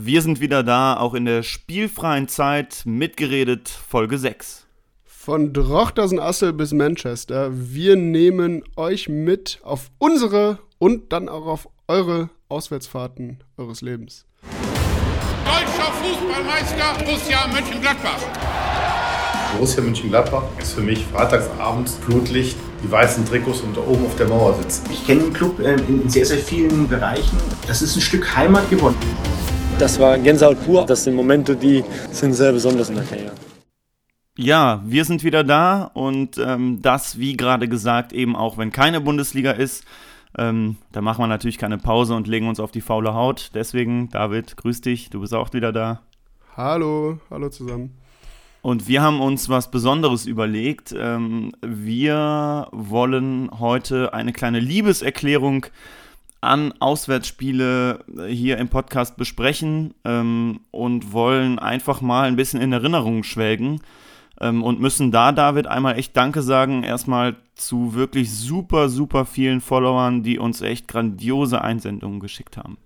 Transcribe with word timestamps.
Wir 0.00 0.22
sind 0.22 0.40
wieder 0.40 0.62
da, 0.62 0.96
auch 0.96 1.12
in 1.14 1.24
der 1.24 1.42
spielfreien 1.42 2.28
Zeit, 2.28 2.82
mitgeredet, 2.84 3.68
Folge 3.68 4.16
6. 4.16 4.64
Von 5.04 5.52
Drochtersen-Assel 5.52 6.52
bis 6.52 6.72
Manchester, 6.72 7.48
wir 7.52 7.96
nehmen 7.96 8.62
euch 8.76 9.08
mit 9.08 9.58
auf 9.64 9.90
unsere 9.98 10.60
und 10.78 11.12
dann 11.12 11.28
auch 11.28 11.46
auf 11.46 11.68
eure 11.88 12.30
Auswärtsfahrten 12.48 13.42
eures 13.56 13.80
Lebens. 13.80 14.24
Deutscher 15.44 15.92
Fußballmeister 15.92 17.04
Borussia 17.04 17.48
Mönchengladbach. 17.48 18.20
Borussia 19.54 19.82
Mönchengladbach 19.82 20.44
ist 20.60 20.74
für 20.74 20.82
mich 20.82 21.04
freitagsabends 21.06 21.96
Flutlicht, 21.96 22.56
die 22.84 22.90
weißen 22.90 23.24
Trikots 23.26 23.62
und 23.62 23.76
da 23.76 23.80
oben 23.80 24.06
auf 24.06 24.14
der 24.14 24.28
Mauer 24.28 24.54
sitzen. 24.62 24.84
Ich 24.92 25.04
kenne 25.04 25.22
den 25.22 25.32
Club 25.32 25.58
äh, 25.58 25.74
in 25.74 26.08
sehr, 26.08 26.24
sehr 26.24 26.38
vielen 26.38 26.86
Bereichen. 26.86 27.36
Das 27.66 27.82
ist 27.82 27.96
ein 27.96 28.00
Stück 28.00 28.36
Heimat 28.36 28.70
geworden. 28.70 28.94
Das 29.78 30.00
war 30.00 30.18
Gänsehaut 30.18 30.60
pur. 30.64 30.84
Das 30.86 31.04
sind 31.04 31.14
Momente, 31.14 31.54
die 31.54 31.84
sind 32.10 32.32
sehr 32.32 32.52
besonders 32.52 32.88
in 32.88 32.96
der 32.96 33.04
Karriere. 33.04 33.32
Ja, 34.36 34.82
wir 34.84 35.04
sind 35.04 35.22
wieder 35.22 35.44
da 35.44 35.84
und 35.94 36.36
ähm, 36.36 36.82
das, 36.82 37.20
wie 37.20 37.36
gerade 37.36 37.68
gesagt, 37.68 38.12
eben 38.12 38.34
auch 38.34 38.58
wenn 38.58 38.72
keine 38.72 39.00
Bundesliga 39.00 39.52
ist. 39.52 39.84
Ähm, 40.36 40.78
da 40.90 41.00
machen 41.00 41.22
wir 41.22 41.28
natürlich 41.28 41.58
keine 41.58 41.78
Pause 41.78 42.14
und 42.16 42.26
legen 42.26 42.48
uns 42.48 42.58
auf 42.58 42.72
die 42.72 42.80
faule 42.80 43.14
Haut. 43.14 43.52
Deswegen, 43.54 44.08
David, 44.08 44.56
grüß 44.56 44.80
dich, 44.80 45.10
du 45.10 45.20
bist 45.20 45.32
auch 45.32 45.52
wieder 45.52 45.72
da. 45.72 46.02
Hallo, 46.56 47.20
hallo 47.30 47.48
zusammen. 47.48 47.96
Und 48.62 48.88
wir 48.88 49.00
haben 49.00 49.20
uns 49.20 49.48
was 49.48 49.70
Besonderes 49.70 50.26
überlegt. 50.26 50.92
Ähm, 50.96 51.52
wir 51.62 52.66
wollen 52.72 53.48
heute 53.60 54.12
eine 54.12 54.32
kleine 54.32 54.58
Liebeserklärung 54.58 55.66
an 56.40 56.72
Auswärtsspiele 56.78 58.04
hier 58.28 58.58
im 58.58 58.68
Podcast 58.68 59.16
besprechen 59.16 59.94
ähm, 60.04 60.60
und 60.70 61.12
wollen 61.12 61.58
einfach 61.58 62.00
mal 62.00 62.28
ein 62.28 62.36
bisschen 62.36 62.60
in 62.60 62.72
Erinnerung 62.72 63.24
schwelgen 63.24 63.80
ähm, 64.40 64.62
und 64.62 64.80
müssen 64.80 65.10
da, 65.10 65.32
David, 65.32 65.66
einmal 65.66 65.98
echt 65.98 66.16
Danke 66.16 66.42
sagen. 66.42 66.84
Erstmal 66.84 67.36
zu 67.54 67.94
wirklich 67.94 68.32
super, 68.32 68.88
super 68.88 69.24
vielen 69.24 69.60
Followern, 69.60 70.22
die 70.22 70.38
uns 70.38 70.60
echt 70.60 70.86
grandiose 70.86 71.60
Einsendungen 71.60 72.20
geschickt 72.20 72.56
haben. 72.56 72.78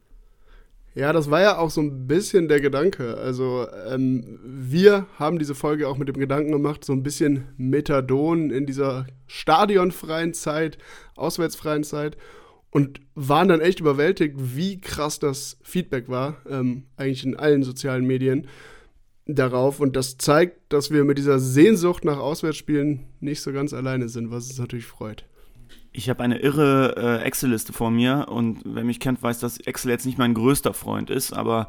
Ja, 0.94 1.14
das 1.14 1.30
war 1.30 1.40
ja 1.40 1.56
auch 1.56 1.70
so 1.70 1.80
ein 1.80 2.06
bisschen 2.06 2.48
der 2.48 2.60
Gedanke. 2.60 3.16
Also 3.16 3.66
ähm, 3.90 4.38
wir 4.44 5.06
haben 5.18 5.38
diese 5.38 5.54
Folge 5.54 5.88
auch 5.88 5.96
mit 5.96 6.08
dem 6.08 6.18
Gedanken 6.18 6.52
gemacht, 6.52 6.84
so 6.84 6.92
ein 6.92 7.02
bisschen 7.02 7.48
Methadon 7.56 8.50
in 8.50 8.66
dieser 8.66 9.06
stadionfreien 9.26 10.34
Zeit, 10.34 10.76
auswärtsfreien 11.16 11.84
Zeit 11.84 12.18
und 12.72 13.00
waren 13.14 13.48
dann 13.48 13.60
echt 13.60 13.80
überwältigt, 13.80 14.34
wie 14.38 14.80
krass 14.80 15.18
das 15.18 15.58
Feedback 15.62 16.08
war, 16.08 16.38
ähm, 16.48 16.84
eigentlich 16.96 17.24
in 17.24 17.36
allen 17.36 17.62
sozialen 17.62 18.06
Medien 18.06 18.48
darauf. 19.26 19.78
Und 19.78 19.94
das 19.94 20.16
zeigt, 20.16 20.72
dass 20.72 20.90
wir 20.90 21.04
mit 21.04 21.18
dieser 21.18 21.38
Sehnsucht 21.38 22.04
nach 22.04 22.18
Auswärtsspielen 22.18 23.00
nicht 23.20 23.42
so 23.42 23.52
ganz 23.52 23.74
alleine 23.74 24.08
sind, 24.08 24.30
was 24.30 24.48
uns 24.48 24.58
natürlich 24.58 24.86
freut. 24.86 25.26
Ich 25.94 26.08
habe 26.08 26.22
eine 26.22 26.38
irre 26.38 26.94
äh, 26.96 27.22
Excel-Liste 27.22 27.74
vor 27.74 27.90
mir 27.90 28.28
und 28.30 28.60
wer 28.64 28.82
mich 28.82 28.98
kennt, 28.98 29.22
weiß, 29.22 29.40
dass 29.40 29.58
Excel 29.58 29.90
jetzt 29.90 30.06
nicht 30.06 30.16
mein 30.16 30.32
größter 30.32 30.72
Freund 30.72 31.10
ist, 31.10 31.34
aber 31.34 31.68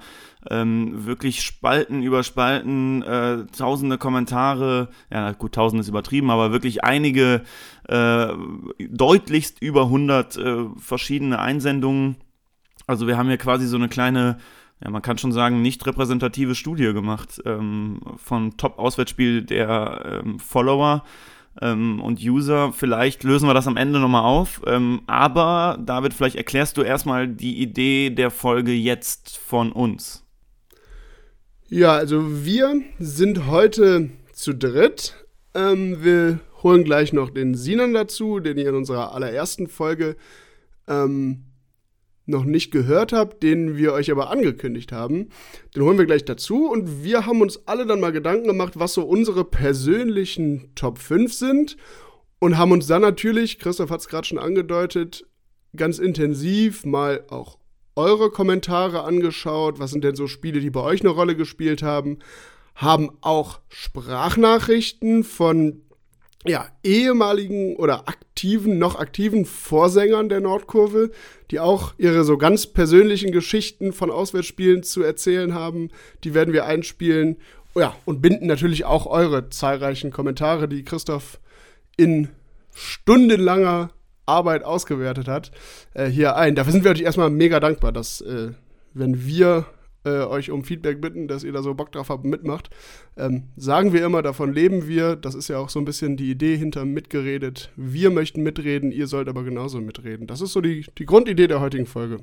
ähm, 0.50 1.06
wirklich 1.06 1.42
Spalten 1.42 2.02
über 2.02 2.24
Spalten, 2.24 3.02
äh, 3.02 3.46
tausende 3.48 3.98
Kommentare, 3.98 4.88
ja 5.12 5.34
gut, 5.34 5.56
tausend 5.56 5.82
ist 5.82 5.90
übertrieben, 5.90 6.30
aber 6.30 6.54
wirklich 6.54 6.86
einige, 6.86 7.42
äh, 7.88 8.28
deutlichst 8.80 9.62
über 9.62 9.84
100 9.84 10.38
äh, 10.38 10.66
verschiedene 10.78 11.40
Einsendungen. 11.40 12.18
Also 12.88 13.08
wir 13.08 13.18
haben 13.18 13.28
hier 13.28 13.38
quasi 13.38 13.68
so 13.68 13.78
eine 13.78 13.90
kleine 13.90 14.38
ja, 14.84 14.90
man 14.90 15.02
kann 15.02 15.18
schon 15.18 15.32
sagen, 15.32 15.62
nicht 15.62 15.86
repräsentative 15.86 16.56
Studie 16.56 16.92
gemacht 16.94 17.42
ähm, 17.46 18.02
von 18.18 18.58
Top-Auswärtsspiel 18.58 19.44
der 19.44 20.22
ähm, 20.26 20.40
Follower 20.40 21.04
ähm, 21.62 22.02
und 22.02 22.20
User. 22.22 22.74
Vielleicht 22.74 23.24
lösen 23.24 23.48
wir 23.48 23.54
das 23.54 23.68
am 23.68 23.78
Ende 23.78 24.00
nochmal 24.00 24.24
auf. 24.24 24.62
Ähm, 24.66 25.02
aber 25.08 25.80
David, 25.86 26.14
vielleicht 26.14 26.36
erklärst 26.36 26.78
du 26.78 26.82
erstmal 26.82 27.28
die 27.28 27.62
Idee 27.62 28.10
der 28.10 28.32
Folge 28.32 28.74
jetzt 28.74 29.38
von 29.38 29.72
uns. 29.72 30.26
Ja, 31.70 31.94
also 31.94 32.46
wir 32.46 32.82
sind 33.00 33.48
heute 33.48 34.10
zu 34.34 34.54
dritt. 34.54 35.16
Ähm, 35.56 36.04
wir 36.04 36.40
holen 36.64 36.84
gleich 36.84 37.14
noch 37.14 37.30
den 37.30 37.56
Sinan 37.56 37.94
dazu, 37.94 38.40
den 38.40 38.58
ihr 38.58 38.70
in 38.70 38.76
unserer 38.76 39.14
allerersten 39.14 39.68
Folge 39.68 40.16
ähm, 40.88 41.44
noch 42.26 42.46
nicht 42.46 42.72
gehört 42.72 43.12
habt, 43.12 43.44
den 43.44 43.76
wir 43.78 43.94
euch 43.94 44.10
aber 44.10 44.30
angekündigt 44.30 44.92
haben. 44.92 45.30
Den 45.76 45.84
holen 45.84 45.98
wir 45.98 46.06
gleich 46.06 46.24
dazu 46.26 46.70
und 46.70 47.04
wir 47.04 47.26
haben 47.26 47.42
uns 47.42 47.68
alle 47.68 47.86
dann 47.86 48.00
mal 48.00 48.12
Gedanken 48.12 48.48
gemacht, 48.48 48.80
was 48.80 48.94
so 48.94 49.04
unsere 49.04 49.44
persönlichen 49.44 50.74
Top 50.76 51.00
5 51.00 51.34
sind 51.34 51.78
und 52.40 52.58
haben 52.58 52.72
uns 52.72 52.88
dann 52.88 53.02
natürlich, 53.02 53.60
Christoph 53.60 53.90
hat 53.90 54.00
es 54.00 54.08
gerade 54.08 54.28
schon 54.28 54.38
angedeutet, 54.38 55.26
ganz 55.76 56.00
intensiv 56.00 56.86
mal 56.86 57.26
auch 57.30 57.58
eure 57.96 58.32
Kommentare 58.32 59.04
angeschaut, 59.04 59.80
was 59.80 59.92
sind 59.92 60.04
denn 60.04 60.16
so 60.16 60.28
Spiele, 60.28 60.60
die 60.60 60.70
bei 60.70 60.82
euch 60.82 61.02
eine 61.02 61.10
Rolle 61.10 61.36
gespielt 61.36 61.84
haben, 61.84 62.20
haben 62.76 63.12
auch 63.22 63.60
Sprachnachrichten 63.70 65.24
von 65.24 65.84
ja, 66.46 66.68
ehemaligen 66.84 67.76
oder 67.78 68.08
aktiven, 68.08 68.78
noch 68.78 68.96
aktiven 68.96 69.46
Vorsängern 69.46 70.30
der 70.30 70.42
Nordkurve, 70.42 71.12
die 71.52 71.60
auch 71.60 71.94
ihre 71.98 72.24
so 72.24 72.38
ganz 72.38 72.68
persönlichen 72.68 73.32
Geschichten 73.32 73.94
von 73.94 74.12
Auswärtsspielen 74.12 74.84
zu 74.84 75.02
erzählen 75.04 75.54
haben. 75.54 75.90
Die 76.24 76.34
werden 76.34 76.54
wir 76.54 76.66
einspielen. 76.66 77.38
Ja, 77.76 77.96
und 78.06 78.22
binden 78.22 78.48
natürlich 78.48 78.86
auch 78.86 79.08
eure 79.08 79.50
zahlreichen 79.50 80.12
Kommentare, 80.12 80.68
die 80.68 80.84
Christoph 80.84 81.40
in 81.98 82.30
stundenlanger 82.76 83.90
Arbeit 84.26 84.64
ausgewertet 84.64 85.28
hat, 85.28 85.52
äh, 85.94 86.06
hier 86.06 86.36
ein. 86.36 86.56
Dafür 86.56 86.72
sind 86.72 86.84
wir 86.84 86.92
euch 86.92 87.02
erstmal 87.02 87.30
mega 87.30 87.60
dankbar, 87.60 87.92
dass, 87.92 88.22
äh, 88.22 88.52
wenn 88.94 89.26
wir 89.26 89.66
äh, 90.06 90.24
euch 90.26 90.52
um 90.52 90.64
Feedback 90.64 91.02
bitten, 91.02 91.28
dass 91.28 91.44
ihr 91.44 91.52
da 91.52 91.62
so 91.62 91.74
Bock 91.74 91.92
drauf 91.92 92.10
habt 92.10 92.24
und 92.24 92.30
mitmacht. 92.30 92.70
Ähm, 93.18 93.44
sagen 93.56 93.94
wir 93.94 94.06
immer, 94.06 94.22
davon 94.22 94.54
leben 94.54 94.88
wir. 94.88 95.16
Das 95.16 95.36
ist 95.36 95.48
ja 95.48 95.58
auch 95.58 95.70
so 95.70 95.80
ein 95.80 95.86
bisschen 95.86 96.18
die 96.18 96.30
Idee 96.30 96.58
hinter 96.58 96.86
mitgeredet. 96.86 97.72
Wir 97.76 98.10
möchten 98.12 98.44
mitreden, 98.44 98.92
ihr 98.92 99.08
sollt 99.08 99.28
aber 99.28 99.44
genauso 99.44 99.80
mitreden. 99.80 100.28
Das 100.28 100.42
ist 100.42 100.54
so 100.54 100.62
die, 100.62 100.86
die 100.98 101.06
Grundidee 101.06 101.48
der 101.48 101.62
heutigen 101.62 101.86
Folge. 101.86 102.20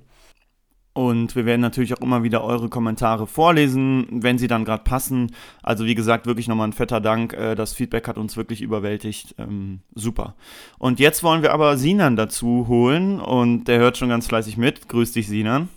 Und 0.92 1.36
wir 1.36 1.46
werden 1.46 1.60
natürlich 1.60 1.94
auch 1.94 2.00
immer 2.00 2.24
wieder 2.24 2.42
eure 2.42 2.68
Kommentare 2.68 3.28
vorlesen, 3.28 4.08
wenn 4.10 4.38
sie 4.38 4.48
dann 4.48 4.64
gerade 4.64 4.82
passen. 4.82 5.30
Also 5.62 5.84
wie 5.84 5.94
gesagt, 5.94 6.26
wirklich 6.26 6.48
nochmal 6.48 6.68
ein 6.68 6.72
fetter 6.72 7.00
Dank. 7.00 7.32
Äh, 7.32 7.54
das 7.54 7.72
Feedback 7.72 8.08
hat 8.08 8.18
uns 8.18 8.36
wirklich 8.36 8.60
überwältigt. 8.60 9.36
Ähm, 9.38 9.80
super. 9.94 10.34
Und 10.78 10.98
jetzt 10.98 11.22
wollen 11.22 11.42
wir 11.42 11.52
aber 11.52 11.76
Sinan 11.78 12.16
dazu 12.16 12.66
holen 12.66 13.20
und 13.20 13.64
der 13.64 13.78
hört 13.78 13.98
schon 13.98 14.08
ganz 14.08 14.26
fleißig 14.26 14.56
mit. 14.56 14.88
Grüß 14.88 15.12
dich, 15.12 15.28
Sinan. 15.28 15.68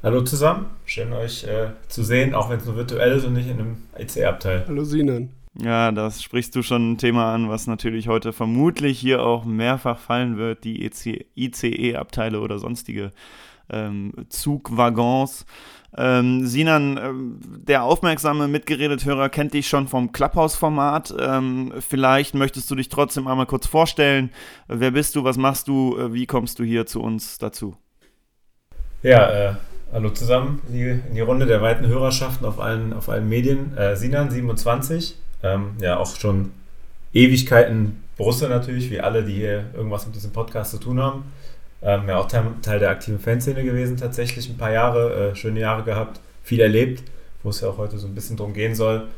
Hallo 0.00 0.22
zusammen, 0.22 0.66
schön 0.84 1.12
euch 1.12 1.42
äh, 1.42 1.70
zu 1.88 2.04
sehen, 2.04 2.32
auch 2.32 2.48
wenn 2.48 2.58
es 2.58 2.66
nur 2.66 2.76
virtuell 2.76 3.16
ist 3.16 3.24
und 3.24 3.32
nicht 3.32 3.48
in 3.48 3.58
einem 3.58 3.76
ICE-Abteil. 3.98 4.64
Hallo 4.68 4.84
Sinan. 4.84 5.30
Ja, 5.60 5.90
das 5.90 6.22
sprichst 6.22 6.54
du 6.54 6.62
schon 6.62 6.92
ein 6.92 6.98
Thema 6.98 7.34
an, 7.34 7.48
was 7.48 7.66
natürlich 7.66 8.06
heute 8.06 8.32
vermutlich 8.32 9.00
hier 9.00 9.24
auch 9.24 9.44
mehrfach 9.44 9.98
fallen 9.98 10.36
wird, 10.36 10.62
die 10.62 10.88
ICE-Abteile 11.34 12.40
oder 12.40 12.60
sonstige 12.60 13.10
ähm, 13.70 14.12
Zugwaggons. 14.28 15.46
Ähm, 15.96 16.46
Sinan, 16.46 16.96
äh, 16.96 17.10
der 17.66 17.82
aufmerksame 17.82 18.46
Mitgeredet-Hörer 18.46 19.30
kennt 19.30 19.52
dich 19.52 19.68
schon 19.68 19.88
vom 19.88 20.12
Clubhouse-Format. 20.12 21.12
Ähm, 21.18 21.72
vielleicht 21.80 22.34
möchtest 22.34 22.70
du 22.70 22.76
dich 22.76 22.88
trotzdem 22.88 23.26
einmal 23.26 23.46
kurz 23.46 23.66
vorstellen. 23.66 24.30
Wer 24.68 24.92
bist 24.92 25.16
du, 25.16 25.24
was 25.24 25.38
machst 25.38 25.66
du, 25.66 25.98
äh, 25.98 26.12
wie 26.12 26.26
kommst 26.26 26.60
du 26.60 26.62
hier 26.62 26.86
zu 26.86 27.02
uns 27.02 27.38
dazu? 27.38 27.76
Ja, 29.02 29.30
äh, 29.30 29.54
Hallo 29.90 30.10
zusammen 30.10 30.60
in 30.68 31.14
die, 31.14 31.20
Runde 31.22 31.46
der 31.46 31.62
weiten 31.62 31.86
Hörerschaften 31.86 32.46
auf 32.46 32.60
allen, 32.60 32.92
auf 32.92 33.08
allen 33.08 33.26
Medien. 33.26 33.74
Äh, 33.74 33.96
Sinan, 33.96 34.30
27, 34.30 35.16
ähm, 35.42 35.76
ja 35.80 35.96
auch 35.96 36.14
schon 36.14 36.52
Ewigkeiten 37.14 38.04
Brüssel 38.18 38.50
natürlich, 38.50 38.90
wie 38.90 39.00
alle, 39.00 39.24
die 39.24 39.32
hier 39.32 39.64
irgendwas 39.74 40.04
mit 40.04 40.14
diesem 40.14 40.30
Podcast 40.30 40.72
zu 40.72 40.78
tun 40.78 41.00
haben. 41.00 41.32
Ähm, 41.80 42.06
ja, 42.06 42.18
auch 42.18 42.28
Teil, 42.28 42.78
der 42.78 42.90
aktiven 42.90 43.18
Fanszene 43.18 43.64
gewesen, 43.64 43.96
tatsächlich 43.96 44.50
ein 44.50 44.58
paar 44.58 44.72
Jahre, 44.72 45.30
äh, 45.30 45.34
schöne 45.34 45.60
Jahre 45.60 45.84
gehabt, 45.84 46.20
viel 46.42 46.60
erlebt, 46.60 47.02
wo 47.42 47.48
es 47.48 47.62
ja 47.62 47.70
auch 47.70 47.78
heute 47.78 47.96
so 47.96 48.08
ein 48.08 48.14
bisschen 48.14 48.36
drum 48.36 48.52
gehen 48.52 48.74
soll. 48.74 49.08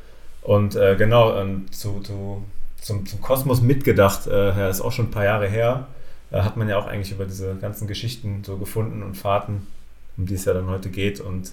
Und 0.40 0.76
äh, 0.76 0.94
genau, 0.94 1.37
ähm, 1.37 1.66
zu, 1.73 1.99
zu, 2.00 2.44
zum, 2.81 3.06
zum 3.06 3.20
Kosmos 3.20 3.61
mitgedacht, 3.61 4.28
äh, 4.28 4.70
ist 4.70 4.82
auch 4.82 4.93
schon 4.93 5.06
ein 5.06 5.11
paar 5.11 5.25
Jahre 5.25 5.49
her, 5.49 5.88
äh, 6.31 6.43
hat 6.43 6.56
man 6.56 6.69
ja 6.69 6.78
auch 6.78 6.87
eigentlich 6.87 7.11
über 7.11 7.25
diese 7.25 7.56
ganzen 7.56 7.88
Geschichten 7.88 8.44
so 8.44 8.56
gefunden 8.56 9.02
und 9.02 9.16
Fahrten 9.16 9.66
um 10.20 10.26
die 10.26 10.34
es 10.34 10.44
ja 10.44 10.52
dann 10.52 10.69
heute 10.69 10.90
geht. 10.90 11.20
Und 11.20 11.52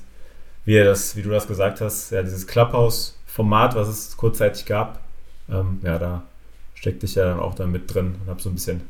wie, 0.66 0.76
das, 0.76 1.16
wie 1.16 1.22
du 1.22 1.30
das 1.30 1.48
gesagt 1.48 1.82
hast, 1.82 2.12
ja, 2.12 2.22
dieses 2.22 2.46
Clubhouse-Format, 2.48 3.76
was 3.76 3.88
es 3.88 4.18
kurzzeitig 4.18 4.66
gab, 4.66 5.00
ähm, 5.50 5.80
ja, 5.84 5.98
da 5.98 6.24
steckte 6.74 7.06
ich 7.06 7.16
ja 7.16 7.26
dann 7.26 7.40
auch 7.40 7.56
da 7.56 7.66
mit 7.66 7.94
drin 7.94 8.16
und 8.22 8.30
habe 8.30 8.42
so 8.42 8.50
ein 8.50 8.56
bisschen 8.56 8.82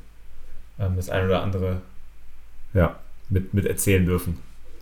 ähm, 0.79 0.95
das 0.95 1.09
eine 1.09 1.27
oder 1.27 1.43
andere 1.43 1.81
ja, 2.73 2.97
mit, 3.29 3.53
mit 3.53 3.65
erzählen 3.65 4.05
dürfen. 4.05 4.39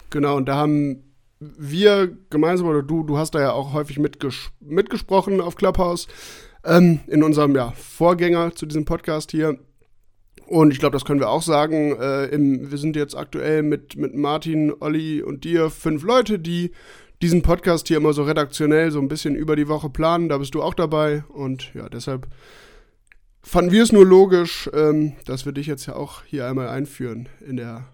Genau, 0.09 0.37
und 0.37 0.45
da 0.45 0.55
haben 0.55 1.03
wir 1.39 2.15
gemeinsam 2.29 2.67
oder 2.67 2.81
du, 2.81 3.03
du 3.03 3.17
hast 3.17 3.35
da 3.35 3.41
ja 3.41 3.51
auch 3.51 3.73
häufig 3.73 3.99
mitges 3.99 4.51
mitgesprochen 4.61 5.41
auf 5.41 5.55
Clubhouse 5.55 6.07
ähm, 6.63 7.01
in 7.07 7.21
unserem 7.23 7.53
ja, 7.55 7.71
Vorgänger 7.71 8.55
zu 8.55 8.65
diesem 8.65 8.85
Podcast 8.85 9.31
hier. 9.31 9.59
Und 10.47 10.71
ich 10.71 10.79
glaube, 10.79 10.93
das 10.93 11.05
können 11.05 11.19
wir 11.19 11.29
auch 11.29 11.41
sagen. 11.41 11.95
Äh, 11.99 12.25
im, 12.27 12.71
wir 12.71 12.77
sind 12.77 12.95
jetzt 12.95 13.15
aktuell 13.15 13.63
mit, 13.63 13.95
mit 13.95 14.15
Martin, 14.15 14.73
Olli 14.79 15.21
und 15.21 15.43
dir 15.43 15.69
fünf 15.69 16.03
Leute, 16.03 16.39
die 16.39 16.71
diesen 17.21 17.41
Podcast 17.41 17.87
hier 17.87 17.97
immer 17.97 18.13
so 18.13 18.23
redaktionell 18.23 18.91
so 18.91 18.99
ein 18.99 19.07
bisschen 19.07 19.35
über 19.35 19.55
die 19.55 19.67
Woche 19.67 19.89
planen. 19.89 20.29
Da 20.29 20.37
bist 20.37 20.53
du 20.53 20.61
auch 20.61 20.73
dabei. 20.73 21.23
Und 21.29 21.73
ja, 21.73 21.89
deshalb 21.89 22.27
fanden 23.41 23.71
wir 23.71 23.83
es 23.83 23.91
nur 23.91 24.05
logisch, 24.05 24.69
ähm, 24.73 25.13
dass 25.25 25.45
wir 25.45 25.53
dich 25.53 25.67
jetzt 25.67 25.85
ja 25.85 25.95
auch 25.95 26.23
hier 26.25 26.47
einmal 26.47 26.67
einführen 26.67 27.29
in 27.45 27.57
der 27.57 27.85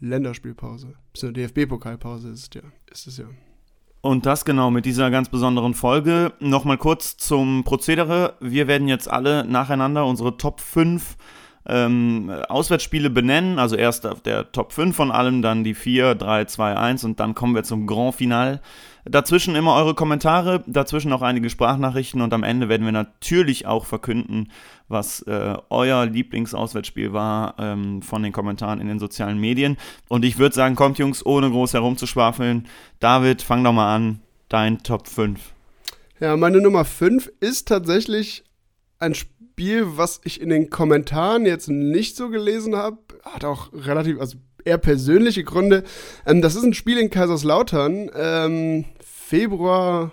Länderspielpause. 0.00 0.94
Bis 1.12 1.22
DFB-Pokalpause 1.22 2.28
ist, 2.30 2.54
ja, 2.54 2.62
ist 2.90 3.06
es 3.06 3.18
ja. 3.18 3.26
Und 4.00 4.26
das 4.26 4.44
genau 4.44 4.70
mit 4.70 4.84
dieser 4.84 5.10
ganz 5.10 5.30
besonderen 5.30 5.72
Folge. 5.72 6.34
Nochmal 6.38 6.76
kurz 6.76 7.16
zum 7.16 7.64
Prozedere. 7.64 8.34
Wir 8.38 8.68
werden 8.68 8.86
jetzt 8.86 9.08
alle 9.08 9.46
nacheinander 9.46 10.04
unsere 10.04 10.36
Top 10.36 10.60
5 10.60 11.16
ähm, 11.66 12.30
Auswärtsspiele 12.48 13.10
benennen. 13.10 13.58
Also 13.58 13.76
erst 13.76 14.08
der 14.24 14.52
Top 14.52 14.72
5 14.72 14.94
von 14.94 15.10
allem, 15.10 15.42
dann 15.42 15.64
die 15.64 15.74
4, 15.74 16.14
3, 16.14 16.44
2, 16.44 16.76
1 16.76 17.04
und 17.04 17.20
dann 17.20 17.34
kommen 17.34 17.54
wir 17.54 17.64
zum 17.64 17.86
Grand 17.86 18.14
Final. 18.14 18.60
Dazwischen 19.06 19.54
immer 19.54 19.74
eure 19.74 19.94
Kommentare, 19.94 20.64
dazwischen 20.66 21.12
auch 21.12 21.20
einige 21.20 21.50
Sprachnachrichten 21.50 22.22
und 22.22 22.32
am 22.32 22.42
Ende 22.42 22.70
werden 22.70 22.86
wir 22.86 22.92
natürlich 22.92 23.66
auch 23.66 23.84
verkünden, 23.84 24.50
was 24.88 25.20
äh, 25.22 25.56
euer 25.68 26.06
Lieblingsauswärtsspiel 26.06 27.12
war 27.12 27.54
ähm, 27.58 28.00
von 28.00 28.22
den 28.22 28.32
Kommentaren 28.32 28.80
in 28.80 28.88
den 28.88 28.98
sozialen 28.98 29.38
Medien. 29.38 29.76
Und 30.08 30.24
ich 30.24 30.38
würde 30.38 30.54
sagen, 30.54 30.74
kommt 30.74 30.98
Jungs, 30.98 31.24
ohne 31.24 31.50
groß 31.50 31.74
herumzuschwafeln. 31.74 32.66
David, 32.98 33.42
fang 33.42 33.62
doch 33.62 33.74
mal 33.74 33.94
an, 33.94 34.20
dein 34.48 34.82
Top 34.82 35.06
5. 35.06 35.38
Ja, 36.20 36.36
meine 36.38 36.62
Nummer 36.62 36.86
5 36.86 37.30
ist 37.40 37.68
tatsächlich 37.68 38.44
ein 39.04 39.14
Spiel, 39.14 39.96
was 39.96 40.20
ich 40.24 40.40
in 40.40 40.48
den 40.48 40.70
Kommentaren 40.70 41.46
jetzt 41.46 41.68
nicht 41.68 42.16
so 42.16 42.28
gelesen 42.28 42.76
habe. 42.76 42.98
Hat 43.22 43.44
auch 43.44 43.72
relativ, 43.72 44.20
also 44.20 44.36
eher 44.64 44.78
persönliche 44.78 45.44
Gründe. 45.44 45.84
Ähm, 46.26 46.42
das 46.42 46.56
ist 46.56 46.64
ein 46.64 46.74
Spiel 46.74 46.98
in 46.98 47.10
Kaiserslautern. 47.10 48.10
Ähm, 48.14 48.84
Februar 49.00 50.12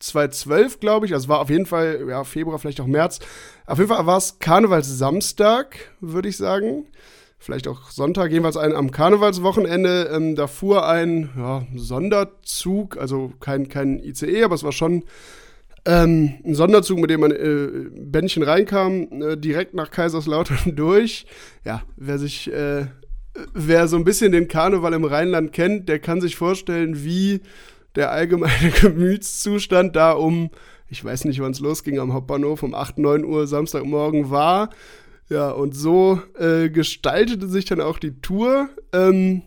2012, 0.00 0.80
glaube 0.80 1.06
ich. 1.06 1.14
Also 1.14 1.28
war 1.28 1.40
auf 1.40 1.50
jeden 1.50 1.66
Fall, 1.66 2.06
ja, 2.08 2.24
Februar, 2.24 2.58
vielleicht 2.58 2.80
auch 2.80 2.86
März. 2.86 3.20
Auf 3.66 3.78
jeden 3.78 3.90
Fall 3.90 4.06
war 4.06 4.18
es 4.18 4.38
Karnevalssamstag, 4.38 5.92
würde 6.00 6.28
ich 6.28 6.36
sagen. 6.36 6.86
Vielleicht 7.38 7.68
auch 7.68 7.90
Sonntag, 7.90 8.30
jedenfalls 8.30 8.56
ein, 8.56 8.74
am 8.74 8.90
Karnevalswochenende. 8.90 10.10
Ähm, 10.12 10.34
da 10.34 10.46
fuhr 10.46 10.88
ein 10.88 11.30
ja, 11.36 11.66
Sonderzug, 11.74 12.96
also 12.96 13.32
kein, 13.40 13.68
kein 13.68 13.98
ICE, 13.98 14.44
aber 14.44 14.54
es 14.54 14.64
war 14.64 14.72
schon 14.72 15.04
ähm, 15.86 16.34
ein 16.44 16.54
Sonderzug, 16.54 16.98
mit 16.98 17.10
dem 17.10 17.20
man 17.20 17.30
äh, 17.30 17.68
Bändchen 17.90 18.42
reinkam, 18.42 19.22
äh, 19.22 19.36
direkt 19.36 19.74
nach 19.74 19.90
Kaiserslautern 19.90 20.74
durch. 20.76 21.26
Ja, 21.64 21.82
wer 21.96 22.18
sich 22.18 22.52
äh, 22.52 22.86
wer 23.52 23.88
so 23.88 23.96
ein 23.96 24.04
bisschen 24.04 24.32
den 24.32 24.48
Karneval 24.48 24.92
im 24.92 25.04
Rheinland 25.04 25.52
kennt, 25.52 25.88
der 25.88 25.98
kann 25.98 26.20
sich 26.20 26.36
vorstellen, 26.36 27.04
wie 27.04 27.40
der 27.94 28.10
allgemeine 28.10 28.70
Gemütszustand 28.80 29.96
da 29.96 30.12
um, 30.12 30.50
ich 30.88 31.04
weiß 31.04 31.24
nicht, 31.24 31.40
wann 31.40 31.52
es 31.52 31.60
losging, 31.60 31.98
am 31.98 32.12
Hauptbahnhof 32.12 32.62
um 32.62 32.74
8, 32.74 32.98
9 32.98 33.24
Uhr 33.24 33.46
Samstagmorgen 33.46 34.30
war. 34.30 34.70
Ja, 35.28 35.50
und 35.50 35.74
so 35.74 36.20
äh, 36.38 36.68
gestaltete 36.68 37.48
sich 37.48 37.64
dann 37.64 37.80
auch 37.80 37.98
die 37.98 38.20
Tour. 38.20 38.68
Ähm, 38.92 39.42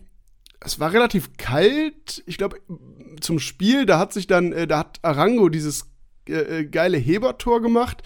es 0.60 0.80
war 0.80 0.92
relativ 0.92 1.36
kalt. 1.36 2.22
Ich 2.26 2.36
glaube, 2.36 2.56
zum 3.20 3.38
Spiel, 3.38 3.86
da 3.86 3.98
hat 3.98 4.12
sich 4.12 4.26
dann, 4.26 4.52
äh, 4.52 4.66
da 4.66 4.80
hat 4.80 4.98
Arango 5.02 5.48
dieses 5.48 5.86
äh, 6.28 6.60
äh 6.60 6.64
geile 6.64 6.98
Hebertor 6.98 7.60
gemacht 7.60 8.02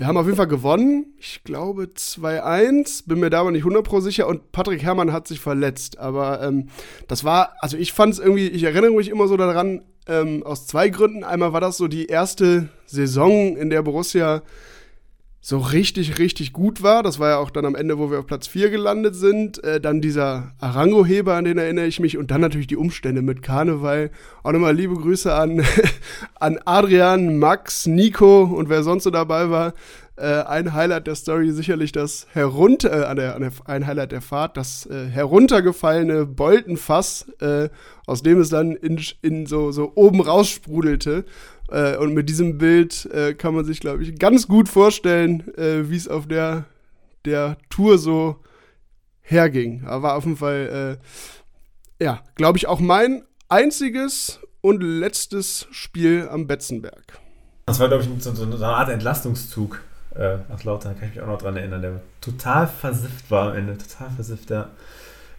wir 0.00 0.06
haben 0.06 0.16
auf 0.16 0.24
jeden 0.24 0.36
Fall 0.36 0.46
gewonnen. 0.46 1.14
Ich 1.18 1.44
glaube 1.44 1.90
2-1, 1.94 3.06
bin 3.06 3.20
mir 3.20 3.28
da 3.28 3.40
aber 3.40 3.50
nicht 3.50 3.64
100% 3.64 4.00
sicher. 4.00 4.28
Und 4.28 4.50
Patrick 4.50 4.82
Herrmann 4.82 5.12
hat 5.12 5.28
sich 5.28 5.40
verletzt. 5.40 5.98
Aber 5.98 6.42
ähm, 6.42 6.68
das 7.06 7.22
war, 7.22 7.52
also 7.60 7.76
ich 7.76 7.92
fand 7.92 8.14
es 8.14 8.18
irgendwie, 8.18 8.48
ich 8.48 8.62
erinnere 8.62 8.92
mich 8.92 9.10
immer 9.10 9.28
so 9.28 9.36
daran, 9.36 9.82
ähm, 10.06 10.42
aus 10.42 10.66
zwei 10.66 10.88
Gründen. 10.88 11.22
Einmal 11.22 11.52
war 11.52 11.60
das 11.60 11.76
so 11.76 11.86
die 11.86 12.06
erste 12.06 12.70
Saison, 12.86 13.58
in 13.58 13.68
der 13.68 13.82
Borussia 13.82 14.42
so 15.42 15.58
richtig, 15.58 16.18
richtig 16.18 16.52
gut 16.52 16.82
war. 16.82 17.02
Das 17.02 17.18
war 17.18 17.30
ja 17.30 17.36
auch 17.38 17.50
dann 17.50 17.64
am 17.64 17.74
Ende, 17.74 17.98
wo 17.98 18.10
wir 18.10 18.18
auf 18.18 18.26
Platz 18.26 18.46
4 18.46 18.68
gelandet 18.68 19.14
sind. 19.14 19.62
Äh, 19.64 19.80
dann 19.80 20.02
dieser 20.02 20.52
Arango-Heber, 20.60 21.34
an 21.34 21.46
den 21.46 21.56
erinnere 21.56 21.86
ich 21.86 21.98
mich. 21.98 22.18
Und 22.18 22.30
dann 22.30 22.42
natürlich 22.42 22.66
die 22.66 22.76
Umstände 22.76 23.22
mit 23.22 23.42
Karneval. 23.42 24.10
Auch 24.42 24.52
nochmal 24.52 24.76
liebe 24.76 24.94
Grüße 24.94 25.32
an, 25.32 25.64
an 26.34 26.58
Adrian, 26.66 27.38
Max, 27.38 27.86
Nico 27.86 28.42
und 28.42 28.68
wer 28.68 28.82
sonst 28.82 29.04
so 29.04 29.10
dabei 29.10 29.48
war. 29.48 29.72
Äh, 30.20 30.42
ein 30.42 30.74
Highlight 30.74 31.06
der 31.06 31.14
Story 31.14 31.50
sicherlich 31.50 31.92
das 31.92 32.26
herunter, 32.34 32.92
äh, 32.92 33.04
an 33.06 33.16
der, 33.16 33.34
an 33.36 33.40
der, 33.40 33.52
ein 33.64 33.86
Highlight 33.86 34.12
der 34.12 34.20
Fahrt, 34.20 34.58
das 34.58 34.84
äh, 34.84 35.06
heruntergefallene 35.06 36.26
Boltenfass, 36.26 37.26
äh, 37.40 37.70
aus 38.06 38.22
dem 38.22 38.38
es 38.40 38.50
dann 38.50 38.72
in, 38.72 39.00
in 39.22 39.46
so, 39.46 39.72
so 39.72 39.92
oben 39.94 40.20
raussprudelte. 40.20 41.24
Äh, 41.70 41.96
und 41.96 42.14
mit 42.14 42.28
diesem 42.28 42.58
Bild 42.58 43.06
äh, 43.06 43.34
kann 43.34 43.54
man 43.54 43.64
sich, 43.64 43.80
glaube 43.80 44.02
ich, 44.02 44.18
ganz 44.18 44.48
gut 44.48 44.68
vorstellen, 44.68 45.54
äh, 45.56 45.88
wie 45.88 45.96
es 45.96 46.08
auf 46.08 46.26
der, 46.26 46.64
der 47.24 47.56
Tour 47.68 47.98
so 47.98 48.36
herging. 49.20 49.84
Aber 49.86 50.02
war 50.02 50.16
auf 50.16 50.24
jeden 50.24 50.36
Fall, 50.36 50.98
äh, 52.00 52.04
ja, 52.04 52.20
glaube 52.34 52.58
ich, 52.58 52.66
auch 52.66 52.80
mein 52.80 53.22
einziges 53.48 54.40
und 54.60 54.82
letztes 54.82 55.66
Spiel 55.70 56.28
am 56.30 56.46
Betzenberg. 56.46 57.18
Das 57.66 57.78
war, 57.78 57.88
glaube 57.88 58.02
ich, 58.02 58.22
so, 58.22 58.34
so, 58.34 58.44
eine 58.44 58.66
Art 58.66 58.88
Entlastungszug 58.88 59.80
äh, 60.16 60.38
nach 60.48 60.64
Lautern, 60.64 60.98
kann 60.98 61.08
ich 61.08 61.14
mich 61.14 61.22
auch 61.22 61.28
noch 61.28 61.40
dran 61.40 61.56
erinnern, 61.56 61.82
der 61.82 62.00
total 62.20 62.66
versifft 62.66 63.30
war 63.30 63.50
am 63.50 63.56
Ende, 63.56 63.78
total 63.78 64.10
versifft, 64.10 64.50
ja. 64.50 64.70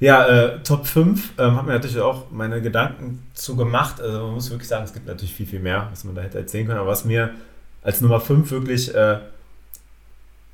Ja, 0.01 0.25
äh, 0.25 0.63
Top 0.63 0.87
5 0.87 1.33
ähm, 1.37 1.55
habe 1.57 1.67
mir 1.67 1.73
natürlich 1.73 1.99
auch 1.99 2.31
meine 2.31 2.59
Gedanken 2.59 3.23
zu 3.35 3.55
gemacht. 3.55 4.01
Also 4.01 4.25
man 4.25 4.33
muss 4.33 4.49
wirklich 4.49 4.67
sagen, 4.67 4.83
es 4.83 4.93
gibt 4.93 5.05
natürlich 5.05 5.35
viel, 5.35 5.45
viel 5.45 5.59
mehr, 5.59 5.89
was 5.91 6.03
man 6.03 6.15
da 6.15 6.23
hätte 6.23 6.39
erzählen 6.39 6.65
können. 6.65 6.79
Aber 6.79 6.89
was 6.89 7.05
mir 7.05 7.35
als 7.83 8.01
Nummer 8.01 8.19
5 8.19 8.49
wirklich 8.49 8.95
äh, 8.95 9.19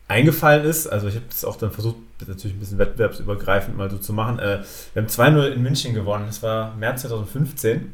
eingefallen 0.10 0.66
ist, 0.66 0.88
also 0.88 1.08
ich 1.08 1.16
habe 1.16 1.26
es 1.32 1.46
auch 1.46 1.56
dann 1.56 1.72
versucht, 1.72 1.96
natürlich 2.28 2.58
ein 2.58 2.60
bisschen 2.60 2.78
wettbewerbsübergreifend 2.78 3.78
mal 3.78 3.90
so 3.90 3.98
zu 3.98 4.12
machen. 4.12 4.38
Äh, 4.38 4.64
wir 4.94 5.02
haben 5.02 5.08
2-0 5.08 5.48
in 5.48 5.64
München 5.64 5.94
gewonnen. 5.94 6.26
Das 6.28 6.44
war 6.44 6.76
März 6.76 7.04
2015. 7.04 7.94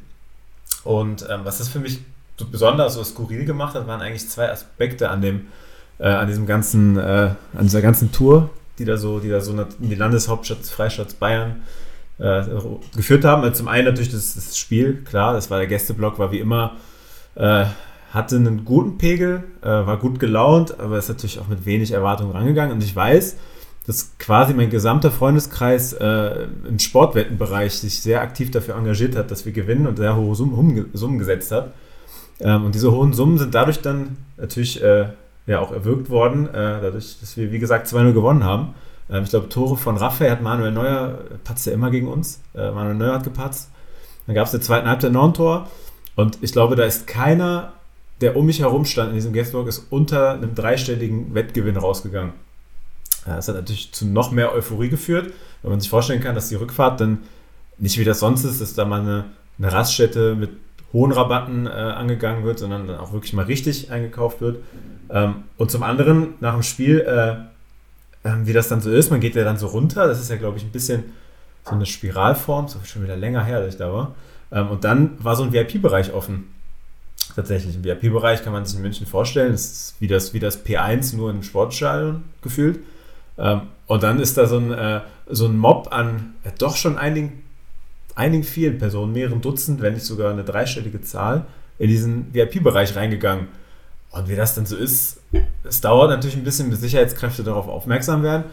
Und 0.84 1.28
ähm, 1.30 1.42
was 1.44 1.60
das 1.60 1.70
für 1.70 1.80
mich 1.80 2.00
so 2.36 2.48
besonders, 2.48 2.96
so 2.96 3.04
skurril 3.04 3.46
gemacht 3.46 3.76
hat, 3.76 3.86
waren 3.86 4.02
eigentlich 4.02 4.28
zwei 4.28 4.50
Aspekte 4.50 5.12
an 5.12 5.22
dem, 5.22 5.46
äh, 6.00 6.08
an 6.08 6.28
diesem 6.28 6.48
ganzen, 6.48 6.98
äh, 6.98 7.30
an 7.54 7.62
dieser 7.62 7.84
ganzen 7.84 8.12
Tour, 8.12 8.50
die 8.80 8.86
da 8.86 8.98
so, 8.98 9.20
die 9.20 9.30
da 9.30 9.40
so 9.40 9.54
in 9.54 9.90
die 9.90 9.96
Landeshauptstadt 9.96 10.60
Freistaat 10.60 11.20
Bayern 11.20 11.62
äh, 12.20 12.44
geführt 12.96 13.26
haben. 13.26 13.44
Also 13.44 13.58
zum 13.58 13.68
einen 13.68 13.86
natürlich 13.86 14.12
das, 14.12 14.36
das, 14.36 14.58
Spiel, 14.58 15.04
klar, 15.04 15.34
das 15.34 15.50
war 15.50 15.58
der 15.60 15.68
Gästeblock, 15.68 16.20
war 16.20 16.32
wie 16.32 16.40
immer, 16.40 16.78
äh, 17.36 17.66
hatte 18.12 18.36
einen 18.36 18.66
guten 18.66 18.98
Pegel, 18.98 19.44
äh, 19.62 19.68
war 19.68 19.98
gut 19.98 20.20
gelaunt, 20.20 20.80
aber 20.80 20.98
ist 20.98 21.10
natürlich 21.10 21.40
auch 21.40 21.48
mit 21.48 21.66
wenig 21.66 21.92
Erwartungen 21.92 22.32
rangegangen. 22.32 22.74
Und 22.74 22.84
ich 22.84 22.96
weiß, 22.96 23.38
dass 23.86 24.18
quasi 24.18 24.54
mein 24.54 24.70
gesamter 24.70 25.12
Freundeskreis 25.12 25.94
äh, 25.94 26.48
im 26.68 26.80
Sportwettenbereich 26.80 27.74
sich 27.74 28.02
sehr 28.02 28.22
aktiv 28.22 28.52
dafür 28.52 28.76
engagiert 28.76 29.16
hat, 29.16 29.30
dass 29.30 29.46
wir 29.46 29.52
gewinnen 29.52 29.88
und 29.88 29.98
sehr 29.98 30.16
hohe 30.16 30.36
Summen, 30.36 30.90
Summen 30.94 31.20
gesetzt 31.20 31.52
hat. 31.52 31.74
Ähm, 32.40 32.66
und 32.66 32.76
diese 32.76 32.92
hohen 32.92 33.14
Summen 33.14 33.38
sind 33.38 33.54
dadurch 33.54 33.82
dann 33.82 34.18
natürlich 34.38 34.82
äh, 34.82 35.08
ja 35.46 35.60
auch 35.60 35.72
erwirkt 35.72 36.10
worden, 36.10 36.48
äh, 36.48 36.82
dadurch, 36.82 37.20
dass 37.20 37.38
wir, 37.38 37.52
wie 37.52 37.60
gesagt, 37.60 37.88
2-0 37.88 38.14
gewonnen 38.14 38.44
haben. 38.44 38.74
Ähm, 39.10 39.24
ich 39.24 39.30
glaube, 39.30 39.50
Tore 39.50 39.78
von 39.78 39.98
Raphael 39.98 40.32
hat 40.32 40.42
Manuel 40.42 40.72
Neuer, 40.72 41.20
patzt 41.44 41.66
ja 41.66 41.74
immer 41.74 41.92
gegen 41.92 42.08
uns. 42.08 42.42
Äh, 42.56 42.72
Manuel 42.72 42.96
Neuer 42.96 43.14
hat 43.16 43.24
gepatzt. 43.24 43.70
Dann 44.26 44.36
gab 44.36 44.46
es 44.46 44.52
der 44.52 44.62
zweiten 44.62 44.88
Halbzeit 44.88 45.12
noch 45.12 45.26
ein 45.26 45.34
Tor. 45.34 45.70
Und 46.16 46.38
ich 46.42 46.52
glaube, 46.52 46.76
da 46.76 46.84
ist 46.84 47.08
keiner, 47.08 47.74
der 48.22 48.36
um 48.38 48.46
mich 48.46 48.60
herum 48.60 48.86
stand 48.86 49.10
in 49.10 49.16
diesem 49.16 49.34
Guestwork, 49.34 49.68
ist 49.68 49.88
unter 49.90 50.32
einem 50.32 50.56
dreistelligen 50.56 51.34
Wettgewinn 51.34 51.78
rausgegangen. 51.78 52.34
Das 53.26 53.48
hat 53.48 53.56
natürlich 53.56 53.92
zu 53.94 54.06
noch 54.06 54.32
mehr 54.32 54.54
Euphorie 54.54 54.90
geführt, 54.90 55.34
wenn 55.62 55.72
man 55.72 55.80
sich 55.80 55.90
vorstellen 55.90 56.22
kann, 56.22 56.36
dass 56.36 56.50
die 56.50 56.56
Rückfahrt 56.56 57.00
dann 57.00 57.20
nicht 57.78 57.98
wie 57.98 58.04
das 58.04 58.20
sonst 58.20 58.44
ist, 58.44 58.62
dass 58.62 58.74
da 58.74 58.86
mal 58.86 59.02
eine, 59.02 59.26
eine 59.58 59.72
Raststätte 59.72 60.36
mit 60.36 60.52
hohen 60.94 61.12
Rabatten 61.12 61.66
äh, 61.66 61.70
angegangen 61.70 62.44
wird, 62.44 62.60
sondern 62.60 62.88
dann 62.88 62.98
auch 63.00 63.12
wirklich 63.12 63.34
mal 63.34 63.46
richtig 63.46 63.92
eingekauft 63.92 64.40
wird. 64.42 64.60
Ähm, 65.10 65.44
und 65.58 65.72
zum 65.72 65.84
anderen, 65.84 66.36
nach 66.40 66.54
dem 66.54 66.64
Spiel, 66.64 67.00
äh, 67.02 67.32
äh, 68.28 68.34
wie 68.44 68.54
das 68.54 68.70
dann 68.70 68.80
so 68.80 68.92
ist, 68.92 69.10
man 69.10 69.20
geht 69.20 69.36
ja 69.36 69.44
dann 69.44 69.58
so 69.58 69.68
runter, 69.68 70.08
das 70.08 70.20
ist 70.20 70.30
ja, 70.30 70.38
glaube 70.38 70.58
ich, 70.58 70.64
ein 70.64 70.72
bisschen 70.72 71.06
so 71.66 71.72
eine 71.72 71.86
Spiralform, 71.86 72.68
so 72.68 72.80
schon 72.84 73.04
wieder 73.04 73.18
länger 73.18 73.44
her, 73.44 73.60
dass 73.62 73.74
ich 73.74 73.80
da 73.80 73.92
war. 73.92 74.16
Ähm, 74.52 74.70
und 74.70 74.84
dann 74.84 75.12
war 75.24 75.36
so 75.36 75.44
ein 75.44 75.52
VIP-Bereich 75.52 76.14
offen. 76.14 76.54
Tatsächlich, 77.36 77.76
ein 77.76 77.84
VIP-Bereich 77.84 78.44
kann 78.44 78.54
man 78.54 78.66
sich 78.66 78.76
in 78.76 78.84
München 78.84 79.08
vorstellen, 79.08 79.52
das 79.52 79.66
ist 79.66 79.96
wie 80.00 80.08
das, 80.08 80.34
wie 80.34 80.40
das 80.40 80.64
P1 80.64 81.16
nur 81.16 81.32
im 81.32 81.42
Sportstadion 81.42 82.24
gefühlt. 82.42 82.80
Ähm, 83.38 83.62
und 83.88 84.04
dann 84.04 84.20
ist 84.20 84.38
da 84.38 84.46
so 84.46 84.58
ein, 84.58 84.72
äh, 84.72 85.02
so 85.28 85.48
ein 85.48 85.58
Mob 85.58 85.90
an 85.92 86.36
doch 86.60 86.76
schon 86.76 86.98
einigen 86.98 87.43
einigen 88.16 88.44
vielen 88.44 88.78
Personen, 88.78 89.14
mehreren 89.14 89.42
Dutzend, 89.42 89.82
wenn 89.82 89.94
nicht 89.94 90.06
sogar 90.06 90.32
eine 90.32 90.44
dreistellige 90.44 91.02
Zahl, 91.02 91.46
in 91.80 91.88
diesen 91.88 92.34
VIP-Bereich 92.34 92.96
reingegangen. 92.96 93.48
Und 94.12 94.30
wie 94.30 94.36
das 94.36 94.54
dann 94.54 94.66
so 94.66 94.76
ist, 94.76 95.20
es 95.64 95.82
dauert 95.82 96.10
natürlich 96.10 96.38
ein 96.38 96.44
bisschen, 96.44 96.70
bis 96.70 96.82
Sicherheitskräfte 96.82 97.44
darauf 97.44 97.68
aufmerksam 97.68 98.22
werden. 98.22 98.46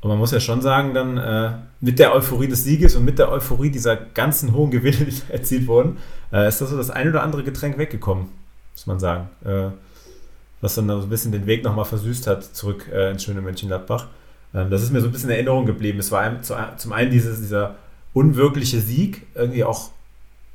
Und 0.00 0.08
man 0.08 0.18
muss 0.18 0.30
ja 0.30 0.40
schon 0.40 0.62
sagen, 0.62 0.94
dann 0.94 1.18
äh, 1.18 1.50
mit 1.80 1.98
der 1.98 2.14
Euphorie 2.14 2.48
des 2.48 2.64
Sieges 2.64 2.96
und 2.96 3.04
mit 3.04 3.18
der 3.18 3.30
Euphorie 3.30 3.70
dieser 3.70 3.96
ganzen 3.96 4.54
hohen 4.54 4.70
Gewinne, 4.70 4.96
die 5.06 5.32
erzielt 5.32 5.66
wurden, 5.66 5.98
äh, 6.32 6.48
ist 6.48 6.60
das 6.60 6.70
so 6.70 6.76
das 6.76 6.90
ein 6.90 7.08
oder 7.08 7.22
andere 7.22 7.42
Getränk 7.42 7.76
weggekommen, 7.76 8.28
muss 8.72 8.86
man 8.86 8.98
sagen. 8.98 9.28
Äh, 9.44 9.68
was 10.60 10.74
dann 10.74 10.88
so 10.88 10.94
ein 11.02 11.08
bisschen 11.08 11.32
den 11.32 11.46
Weg 11.46 11.64
nochmal 11.64 11.84
versüßt 11.84 12.26
hat, 12.26 12.44
zurück 12.44 12.90
äh, 12.90 13.10
ins 13.10 13.24
schöne 13.24 13.42
Mönchengladbach. 13.42 14.06
Ähm, 14.54 14.70
das 14.70 14.82
ist 14.82 14.92
mir 14.92 15.00
so 15.00 15.06
ein 15.06 15.12
bisschen 15.12 15.28
in 15.28 15.36
Erinnerung 15.36 15.66
geblieben. 15.66 15.98
Es 15.98 16.10
war 16.10 16.22
einem, 16.22 16.42
zu, 16.42 16.54
zum 16.76 16.92
einen 16.92 17.10
dieses, 17.10 17.40
dieser 17.40 17.76
unwirkliche 18.16 18.80
Sieg, 18.80 19.26
irgendwie 19.34 19.62
auch 19.62 19.90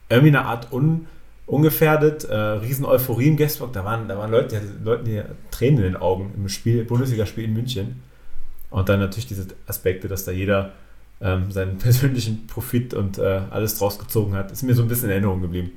irgendwie 0.10 0.30
eine 0.36 0.46
Art 0.46 0.74
un, 0.74 1.06
ungefährdet, 1.46 2.24
äh, 2.24 2.36
riesen 2.36 2.86
Euphorie 2.86 3.27
im 3.27 3.38
Guestblock. 3.38 3.72
Da 3.72 3.86
waren, 3.86 4.08
da 4.08 4.18
waren 4.18 4.32
Leute, 4.32 4.60
die, 4.60 4.84
Leute, 4.84 5.03
die 5.03 5.22
Tränen 5.51 5.77
in 5.77 5.84
den 5.84 5.96
Augen 5.96 6.34
im 6.36 6.50
Spiel, 6.50 6.84
Bundesligaspiel 6.84 7.44
in 7.44 7.53
München. 7.53 8.01
Und 8.72 8.89
dann 8.89 9.00
natürlich 9.00 9.27
diese 9.27 9.46
Aspekte, 9.68 10.08
dass 10.08 10.25
da 10.25 10.32
jeder 10.32 10.72
ähm, 11.22 11.51
seinen 11.51 11.77
persönlichen 11.77 12.48
Profit 12.48 12.96
und 12.96 13.20
äh, 13.20 13.41
alles 13.51 13.77
draus 13.77 14.00
gezogen 14.00 14.34
hat, 14.34 14.51
ist 14.51 14.63
mir 14.63 14.74
so 14.74 14.82
ein 14.82 14.88
bisschen 14.88 15.06
in 15.06 15.12
Erinnerung 15.12 15.41
geblieben. 15.41 15.72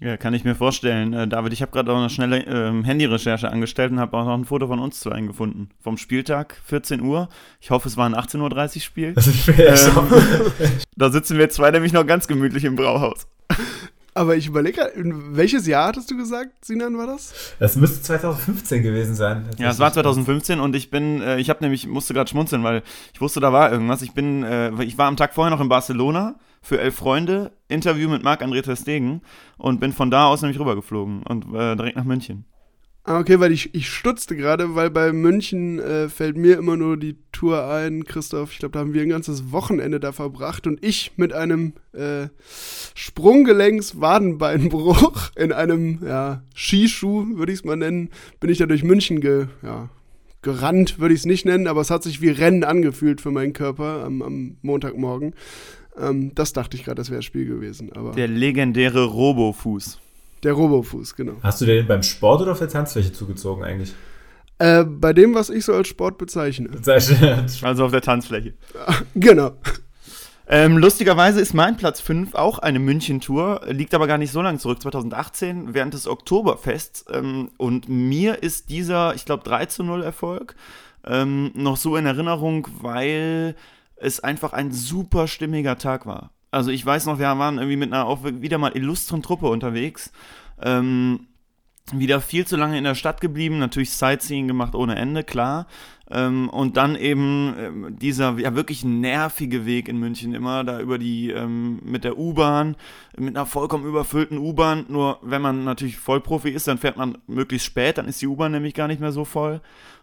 Ja, 0.00 0.16
kann 0.16 0.32
ich 0.32 0.44
mir 0.44 0.54
vorstellen. 0.54 1.12
Äh, 1.12 1.26
David, 1.26 1.52
ich 1.52 1.60
habe 1.60 1.72
gerade 1.72 1.92
auch 1.92 1.96
eine 1.96 2.10
schnelle 2.10 2.44
äh, 2.46 2.84
Handyrecherche 2.84 3.50
angestellt 3.50 3.90
und 3.90 3.98
habe 3.98 4.16
auch 4.16 4.24
noch 4.24 4.34
ein 4.34 4.44
Foto 4.44 4.68
von 4.68 4.78
uns 4.78 5.00
zwei 5.00 5.20
gefunden. 5.20 5.70
Vom 5.80 5.96
Spieltag, 5.96 6.60
14 6.66 7.00
Uhr. 7.00 7.28
Ich 7.60 7.70
hoffe, 7.70 7.88
es 7.88 7.96
war 7.96 8.08
ein 8.08 8.14
18.30 8.14 8.76
Uhr 8.76 8.82
Spiel. 8.82 9.14
Das 9.14 9.26
ist 9.26 9.48
ähm, 9.48 9.54
da 10.96 11.10
sitzen 11.10 11.36
wir 11.36 11.50
zwei 11.50 11.72
nämlich 11.72 11.92
noch 11.92 12.06
ganz 12.06 12.28
gemütlich 12.28 12.64
im 12.64 12.76
Brauhaus. 12.76 13.26
Aber 14.14 14.36
ich 14.36 14.46
überlege, 14.46 14.90
welches 14.96 15.66
Jahr 15.66 15.88
hattest 15.88 16.10
du 16.10 16.16
gesagt, 16.16 16.64
Sinan, 16.64 16.96
war 16.98 17.06
das? 17.06 17.54
Das 17.60 17.76
müsste 17.76 18.02
2015 18.02 18.82
gewesen 18.82 19.14
sein. 19.14 19.48
Ja, 19.58 19.70
es 19.70 19.78
war 19.78 19.92
2015 19.92 20.58
und 20.58 20.74
ich 20.74 20.90
bin, 20.90 21.22
äh, 21.22 21.38
ich 21.38 21.50
habe 21.50 21.62
nämlich, 21.62 21.86
musste 21.86 22.14
gerade 22.14 22.28
schmunzeln, 22.28 22.62
weil 22.64 22.82
ich 23.12 23.20
wusste, 23.20 23.38
da 23.40 23.52
war 23.52 23.70
irgendwas. 23.70 24.02
Ich 24.02 24.12
bin, 24.12 24.42
äh, 24.42 24.70
ich 24.82 24.98
war 24.98 25.06
am 25.06 25.16
Tag 25.16 25.34
vorher 25.34 25.50
noch 25.50 25.60
in 25.60 25.68
Barcelona 25.68 26.36
für 26.62 26.80
elf 26.80 26.96
Freunde, 26.96 27.52
Interview 27.68 28.08
mit 28.08 28.22
Marc-André 28.22 28.62
Ter 28.62 29.20
und 29.58 29.80
bin 29.80 29.92
von 29.92 30.10
da 30.10 30.26
aus 30.26 30.42
nämlich 30.42 30.60
rübergeflogen 30.60 31.22
und 31.22 31.46
äh, 31.54 31.76
direkt 31.76 31.96
nach 31.96 32.04
München. 32.04 32.44
Ah, 33.08 33.18
okay, 33.20 33.40
weil 33.40 33.52
ich, 33.52 33.74
ich 33.74 33.88
stutzte 33.88 34.36
gerade, 34.36 34.74
weil 34.74 34.90
bei 34.90 35.14
München 35.14 35.78
äh, 35.78 36.10
fällt 36.10 36.36
mir 36.36 36.58
immer 36.58 36.76
nur 36.76 36.98
die 36.98 37.16
Tour 37.32 37.66
ein, 37.66 38.04
Christoph. 38.04 38.52
Ich 38.52 38.58
glaube, 38.58 38.72
da 38.72 38.80
haben 38.80 38.92
wir 38.92 39.00
ein 39.00 39.08
ganzes 39.08 39.50
Wochenende 39.50 39.98
da 39.98 40.12
verbracht 40.12 40.66
und 40.66 40.84
ich 40.84 41.12
mit 41.16 41.32
einem 41.32 41.72
äh, 41.94 42.28
Sprunggelenks-Wadenbeinbruch 42.94 45.30
in 45.36 45.52
einem 45.52 46.00
ja, 46.04 46.42
Skischuh, 46.54 47.38
würde 47.38 47.50
ich 47.50 47.60
es 47.60 47.64
mal 47.64 47.76
nennen, 47.76 48.10
bin 48.40 48.50
ich 48.50 48.58
da 48.58 48.66
durch 48.66 48.84
München 48.84 49.22
ge, 49.22 49.46
ja, 49.62 49.88
gerannt, 50.42 50.98
würde 50.98 51.14
ich 51.14 51.20
es 51.20 51.26
nicht 51.26 51.46
nennen, 51.46 51.66
aber 51.66 51.80
es 51.80 51.90
hat 51.90 52.02
sich 52.02 52.20
wie 52.20 52.28
Rennen 52.28 52.62
angefühlt 52.62 53.22
für 53.22 53.30
meinen 53.30 53.54
Körper 53.54 54.04
am, 54.04 54.20
am 54.20 54.58
Montagmorgen. 54.60 55.34
Ähm, 56.00 56.34
das 56.34 56.52
dachte 56.52 56.76
ich 56.76 56.84
gerade, 56.84 56.96
das 56.96 57.10
wäre 57.10 57.18
das 57.18 57.24
Spiel 57.24 57.46
gewesen. 57.46 57.92
Aber 57.94 58.12
Der 58.12 58.28
legendäre 58.28 59.04
Robofuß. 59.04 59.98
Der 60.42 60.52
Robofuß, 60.52 61.16
genau. 61.16 61.34
Hast 61.42 61.60
du 61.60 61.66
den 61.66 61.86
beim 61.86 62.02
Sport 62.02 62.42
oder 62.42 62.52
auf 62.52 62.58
der 62.58 62.68
Tanzfläche 62.68 63.12
zugezogen 63.12 63.64
eigentlich? 63.64 63.92
Äh, 64.58 64.84
bei 64.84 65.12
dem, 65.12 65.34
was 65.34 65.50
ich 65.50 65.64
so 65.64 65.72
als 65.72 65.88
Sport 65.88 66.18
bezeichne. 66.18 66.70
also 67.62 67.84
auf 67.84 67.90
der 67.92 68.00
Tanzfläche. 68.00 68.54
genau. 69.14 69.52
Ähm, 70.50 70.78
lustigerweise 70.78 71.40
ist 71.40 71.52
mein 71.52 71.76
Platz 71.76 72.00
5 72.00 72.34
auch 72.34 72.58
eine 72.58 72.78
München-Tour, 72.78 73.66
liegt 73.68 73.94
aber 73.94 74.06
gar 74.06 74.16
nicht 74.16 74.32
so 74.32 74.40
lange 74.40 74.58
zurück, 74.58 74.80
2018, 74.80 75.74
während 75.74 75.92
des 75.92 76.08
Oktoberfests. 76.08 77.04
Ähm, 77.12 77.50
und 77.58 77.88
mir 77.88 78.42
ist 78.42 78.70
dieser, 78.70 79.14
ich 79.14 79.26
glaube, 79.26 79.44
3 79.44 79.66
zu 79.66 79.84
0 79.84 80.02
Erfolg 80.02 80.56
ähm, 81.06 81.50
noch 81.54 81.76
so 81.76 81.96
in 81.96 82.06
Erinnerung, 82.06 82.66
weil 82.80 83.56
es 84.00 84.20
einfach 84.20 84.52
ein 84.52 84.72
super 84.72 85.28
stimmiger 85.28 85.78
Tag 85.78 86.06
war. 86.06 86.30
Also 86.50 86.70
ich 86.70 86.84
weiß 86.84 87.06
noch, 87.06 87.18
wir 87.18 87.26
waren 87.26 87.58
irgendwie 87.58 87.76
mit 87.76 87.92
einer 87.92 88.06
auch 88.06 88.24
wieder 88.24 88.58
mal 88.58 88.76
illustren 88.76 89.22
Truppe 89.22 89.48
unterwegs. 89.48 90.12
Ähm, 90.62 91.26
wieder 91.92 92.20
viel 92.20 92.46
zu 92.46 92.56
lange 92.56 92.76
in 92.76 92.84
der 92.84 92.94
Stadt 92.94 93.20
geblieben, 93.20 93.58
natürlich 93.58 93.92
Sightseeing 93.92 94.46
gemacht 94.46 94.74
ohne 94.74 94.96
Ende, 94.96 95.24
klar. 95.24 95.66
Ähm, 96.10 96.48
und 96.48 96.76
dann 96.76 96.96
eben 96.96 97.54
ähm, 97.58 97.96
dieser 97.98 98.38
ja 98.38 98.54
wirklich 98.54 98.84
nervige 98.84 99.66
Weg 99.66 99.88
in 99.88 99.98
München 99.98 100.34
immer, 100.34 100.64
da 100.64 100.80
über 100.80 100.98
die, 100.98 101.30
ähm, 101.30 101.80
mit 101.84 102.04
der 102.04 102.18
U-Bahn, 102.18 102.76
mit 103.16 103.36
einer 103.36 103.46
vollkommen 103.46 103.84
überfüllten 103.84 104.38
U-Bahn. 104.38 104.86
Nur 104.88 105.18
wenn 105.22 105.42
man 105.42 105.64
natürlich 105.64 105.98
Vollprofi 105.98 106.50
ist, 106.50 106.66
dann 106.68 106.78
fährt 106.78 106.96
man 106.96 107.18
möglichst 107.26 107.66
spät, 107.66 107.98
dann 107.98 108.08
ist 108.08 108.20
die 108.22 108.26
U-Bahn 108.26 108.52
nämlich 108.52 108.74
gar 108.74 108.88
nicht 108.88 109.00
mehr 109.00 109.12
so 109.12 109.24
voll 109.24 109.60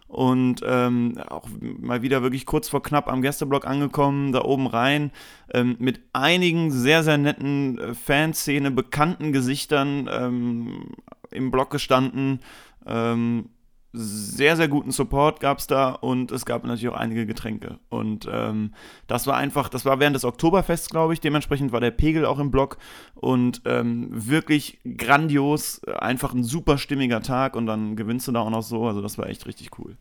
und 0.08 0.60
ähm, 0.64 1.18
auch 1.28 1.48
mal 1.60 2.02
wieder 2.02 2.22
wirklich 2.22 2.46
kurz 2.46 2.68
vor 2.68 2.82
knapp 2.82 3.08
am 3.08 3.22
Gästeblock 3.22 3.66
angekommen, 3.66 4.32
da 4.32 4.42
oben 4.42 4.66
rein, 4.66 5.10
ähm, 5.52 5.76
mit 5.78 6.00
einigen 6.12 6.70
sehr, 6.70 7.02
sehr 7.02 7.18
netten 7.18 7.78
äh, 7.78 7.94
Fanszene, 7.94 8.70
bekannten 8.70 9.32
Gesichtern 9.32 10.08
ähm, 10.10 10.92
im 11.30 11.50
Block 11.50 11.70
gestanden. 11.70 12.40
Ähm, 12.86 13.50
sehr, 13.96 14.56
sehr 14.56 14.68
guten 14.68 14.90
Support 14.90 15.40
gab 15.40 15.58
es 15.58 15.66
da 15.66 15.90
und 15.90 16.30
es 16.30 16.44
gab 16.44 16.64
natürlich 16.64 16.88
auch 16.88 16.96
einige 16.96 17.26
Getränke. 17.26 17.78
Und 17.88 18.28
ähm, 18.30 18.74
das 19.06 19.26
war 19.26 19.36
einfach, 19.36 19.68
das 19.68 19.84
war 19.84 19.98
während 19.98 20.14
des 20.14 20.24
Oktoberfests, 20.24 20.90
glaube 20.90 21.14
ich. 21.14 21.20
Dementsprechend 21.20 21.72
war 21.72 21.80
der 21.80 21.90
Pegel 21.90 22.26
auch 22.26 22.38
im 22.38 22.50
Block 22.50 22.78
und 23.14 23.62
ähm, 23.64 24.08
wirklich 24.10 24.78
grandios, 24.96 25.82
einfach 25.84 26.34
ein 26.34 26.44
super 26.44 26.78
stimmiger 26.78 27.22
Tag 27.22 27.56
und 27.56 27.66
dann 27.66 27.96
gewinnst 27.96 28.28
du 28.28 28.32
da 28.32 28.40
auch 28.40 28.50
noch 28.50 28.62
so. 28.62 28.86
Also 28.86 29.00
das 29.00 29.18
war 29.18 29.28
echt 29.28 29.46
richtig 29.46 29.78
cool. 29.78 29.96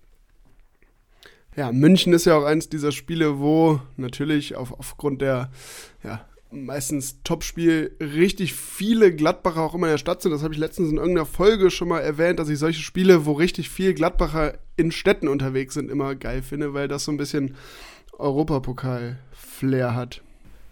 Ja, 1.55 1.71
München 1.71 2.11
ist 2.11 2.25
ja 2.25 2.37
auch 2.37 2.43
eins 2.43 2.67
dieser 2.67 2.91
Spiele, 2.91 3.39
wo 3.39 3.79
natürlich 3.95 4.55
auf, 4.55 4.77
aufgrund 4.77 5.21
der 5.21 5.49
ja, 6.03 6.25
meistens 6.51 7.21
Topspiel 7.23 7.95
richtig 7.99 8.53
viele 8.53 9.13
Gladbacher 9.13 9.61
auch 9.61 9.73
immer 9.73 9.87
in 9.87 9.93
der 9.93 9.97
Stadt 9.97 10.21
sind. 10.21 10.31
Das 10.31 10.43
habe 10.43 10.53
ich 10.53 10.59
letztens 10.59 10.89
in 10.89 10.97
irgendeiner 10.97 11.25
Folge 11.25 11.71
schon 11.71 11.87
mal 11.87 11.99
erwähnt, 11.99 12.39
dass 12.39 12.49
ich 12.49 12.59
solche 12.59 12.81
Spiele, 12.81 13.25
wo 13.25 13.33
richtig 13.33 13.69
viel 13.69 13.93
Gladbacher 13.93 14.57
in 14.77 14.91
Städten 14.91 15.27
unterwegs 15.27 15.73
sind, 15.73 15.89
immer 15.89 16.15
geil 16.15 16.41
finde, 16.41 16.73
weil 16.73 16.87
das 16.87 17.05
so 17.05 17.11
ein 17.11 17.17
bisschen 17.17 17.55
Europapokal-Flair 18.17 19.95
hat. 19.95 20.21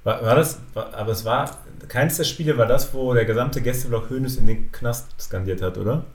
War, 0.03 0.21
war 0.21 0.35
das, 0.35 0.59
war, 0.73 0.93
aber 0.93 1.11
es 1.11 1.23
war, 1.23 1.57
keins 1.87 2.17
der 2.17 2.25
Spiele 2.25 2.57
war 2.57 2.65
das, 2.65 2.93
wo 2.93 3.13
der 3.13 3.25
gesamte 3.25 3.61
Gästeblock 3.61 4.09
Hönes 4.09 4.37
in 4.37 4.47
den 4.47 4.71
Knast 4.71 5.09
skandiert 5.19 5.61
hat, 5.61 5.77
oder? 5.77 6.05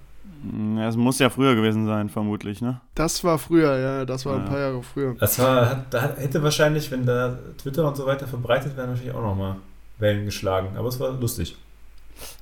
Es 0.80 0.96
muss 0.96 1.18
ja 1.18 1.30
früher 1.30 1.54
gewesen 1.54 1.86
sein, 1.86 2.08
vermutlich, 2.08 2.60
ne? 2.60 2.80
Das 2.94 3.24
war 3.24 3.38
früher, 3.38 3.76
ja, 3.78 4.04
das 4.04 4.24
war 4.24 4.36
ja. 4.36 4.42
ein 4.42 4.48
paar 4.48 4.58
Jahre 4.58 4.82
früher. 4.82 5.16
Das 5.18 5.38
war, 5.38 5.84
da 5.90 6.14
hätte 6.16 6.42
wahrscheinlich, 6.42 6.90
wenn 6.90 7.04
da 7.04 7.38
Twitter 7.60 7.86
und 7.86 7.96
so 7.96 8.06
weiter 8.06 8.26
verbreitet 8.26 8.76
wäre, 8.76 8.86
natürlich 8.86 9.12
auch 9.12 9.22
nochmal 9.22 9.56
Wellen 9.98 10.24
geschlagen. 10.24 10.76
Aber 10.76 10.88
es 10.88 11.00
war 11.00 11.12
lustig. 11.12 11.56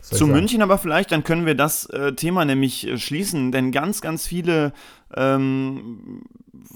Zu 0.00 0.26
München 0.26 0.62
aber 0.62 0.78
vielleicht, 0.78 1.12
dann 1.12 1.24
können 1.24 1.46
wir 1.46 1.54
das 1.54 1.86
äh, 1.86 2.12
Thema 2.12 2.44
nämlich 2.44 2.86
äh, 2.86 2.96
schließen, 2.96 3.52
denn 3.52 3.72
ganz, 3.72 4.00
ganz 4.00 4.26
viele 4.26 4.72
ähm, 5.14 6.22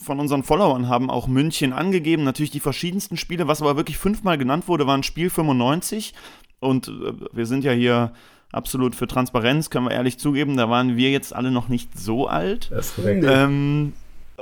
von 0.02 0.20
unseren 0.20 0.42
Followern 0.42 0.88
haben 0.88 1.10
auch 1.10 1.26
München 1.28 1.72
angegeben. 1.72 2.24
Natürlich 2.24 2.50
die 2.50 2.60
verschiedensten 2.60 3.16
Spiele, 3.16 3.46
was 3.46 3.62
aber 3.62 3.76
wirklich 3.76 3.98
fünfmal 3.98 4.36
genannt 4.36 4.68
wurde, 4.68 4.86
waren 4.86 5.02
Spiel 5.02 5.30
95. 5.30 6.12
Und 6.58 6.88
äh, 6.88 7.12
wir 7.32 7.46
sind 7.46 7.64
ja 7.64 7.72
hier 7.72 8.12
absolut 8.52 8.94
für 8.94 9.06
Transparenz, 9.06 9.70
können 9.70 9.86
wir 9.86 9.92
ehrlich 9.92 10.18
zugeben, 10.18 10.56
da 10.56 10.68
waren 10.68 10.96
wir 10.96 11.10
jetzt 11.10 11.34
alle 11.34 11.50
noch 11.50 11.68
nicht 11.68 11.98
so 11.98 12.26
alt. 12.26 12.70
Das 12.70 12.88
ist 12.88 12.96
korrekt. 12.96 13.24
Ähm, 13.28 13.92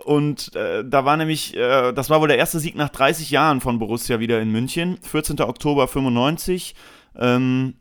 und 0.05 0.55
äh, 0.55 0.85
da 0.85 1.05
war 1.05 1.17
nämlich, 1.17 1.57
äh, 1.57 1.93
das 1.93 2.09
war 2.11 2.21
wohl 2.21 2.29
der 2.29 2.39
erste 2.39 2.61
Sieg 2.61 2.77
nach 2.77 2.89
30 2.89 3.31
Jahren 3.31 3.61
von 3.61 3.79
Borussia 3.79 4.21
wieder 4.21 4.41
in 4.41 4.51
München, 4.51 4.99
14. 5.03 5.41
Oktober 5.41 5.89
95. 5.89 6.75
Ähm, 7.17 7.75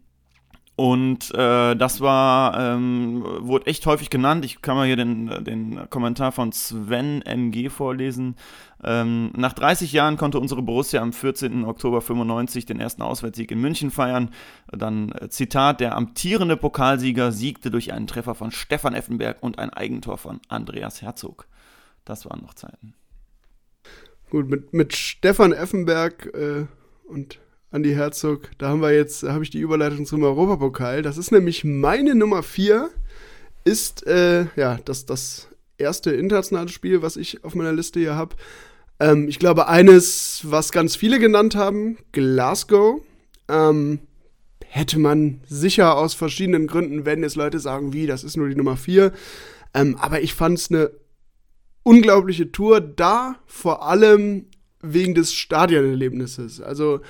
und 0.78 1.34
äh, 1.34 1.76
das 1.76 2.02
war, 2.02 2.56
ähm, 2.60 3.26
wurde 3.40 3.66
echt 3.66 3.88
häufig 3.88 4.12
genannt. 4.12 4.46
Ich 4.46 4.62
kann 4.62 4.76
mal 4.76 4.86
hier 4.86 4.96
den, 4.96 5.44
den 5.44 5.90
Kommentar 5.90 6.32
von 6.32 6.52
Sven 6.52 7.24
MG 7.24 7.70
vorlesen. 7.70 8.36
Ähm, 8.84 9.32
nach 9.36 9.54
30 9.54 9.92
Jahren 9.92 10.18
konnte 10.18 10.40
unsere 10.40 10.62
Borussia 10.62 11.02
am 11.02 11.14
14. 11.14 11.66
Oktober 11.66 12.00
95 12.00 12.68
den 12.68 12.80
ersten 12.80 13.02
Auswärtssieg 13.02 13.50
in 13.50 13.60
München 13.60 13.90
feiern. 13.90 14.30
Dann 14.72 15.14
äh, 15.14 15.30
Zitat, 15.30 15.80
der 15.80 15.96
amtierende 15.96 16.56
Pokalsieger 16.56 17.32
siegte 17.32 17.72
durch 17.72 17.92
einen 17.92 18.06
Treffer 18.06 18.36
von 18.36 18.52
Stefan 18.52 18.94
Effenberg 18.94 19.42
und 19.42 19.58
ein 19.58 19.72
Eigentor 19.72 20.20
von 20.20 20.40
Andreas 20.48 21.02
Herzog. 21.02 21.48
Das 22.06 22.30
waren 22.30 22.44
noch 22.44 22.54
Zeiten. 22.54 22.94
Gut, 24.30 24.48
mit, 24.48 24.74
mit 24.74 24.96
Stefan 24.96 25.54
Effenberg 25.54 26.28
äh, 26.36 26.68
und 27.08 27.40
Andi 27.78 27.94
Herzog, 27.94 28.50
da 28.58 28.70
haben 28.70 28.82
wir 28.82 28.92
jetzt, 28.92 29.22
habe 29.22 29.44
ich 29.44 29.52
die 29.52 29.60
Überleitung 29.60 30.08
zum 30.08 30.24
Europapokal. 30.24 31.04
Das 31.04 31.20
ist 31.20 31.32
nämlich 31.32 31.64
meine 31.64 32.16
Nummer 32.16 32.42
4, 32.42 32.90
ist 33.66 34.08
äh, 34.08 34.48
ja 34.56 34.80
das, 34.84 35.06
das 35.06 35.48
erste 35.78 36.10
internationale 36.10 36.70
Spiel, 36.70 37.04
was 37.04 37.18
ich 37.18 37.44
auf 37.44 37.54
meiner 37.54 37.74
Liste 37.74 38.00
hier 38.00 38.16
habe. 38.16 38.36
Ähm, 39.00 39.28
ich 39.28 39.38
glaube, 39.38 39.68
eines, 39.68 40.42
was 40.46 40.72
ganz 40.72 40.96
viele 40.96 41.20
genannt 41.20 41.56
haben, 41.56 42.00
Glasgow. 42.14 43.00
Ähm, 43.48 44.00
hätte 44.66 44.98
man 44.98 45.42
sicher 45.48 45.98
aus 45.98 46.16
verschiedenen 46.16 46.66
Gründen, 46.66 47.06
wenn 47.06 47.24
es 47.24 47.36
Leute 47.36 47.60
sagen, 47.60 47.94
wie, 47.94 48.08
das 48.08 48.24
ist 48.24 48.38
nur 48.38 48.50
die 48.50 48.56
Nummer 48.56 48.76
4. 48.76 49.14
Ähm, 49.76 49.98
aber 49.98 50.22
ich 50.22 50.34
fand 50.34 50.58
es 50.58 50.72
eine 50.72 50.90
unglaubliche 51.84 52.52
Tour 52.52 52.82
da, 52.82 53.36
vor 53.46 53.88
allem 53.88 54.48
wegen 54.82 55.14
des 55.14 55.36
Stadionerlebnisses. 55.36 56.60
Also, 56.60 57.02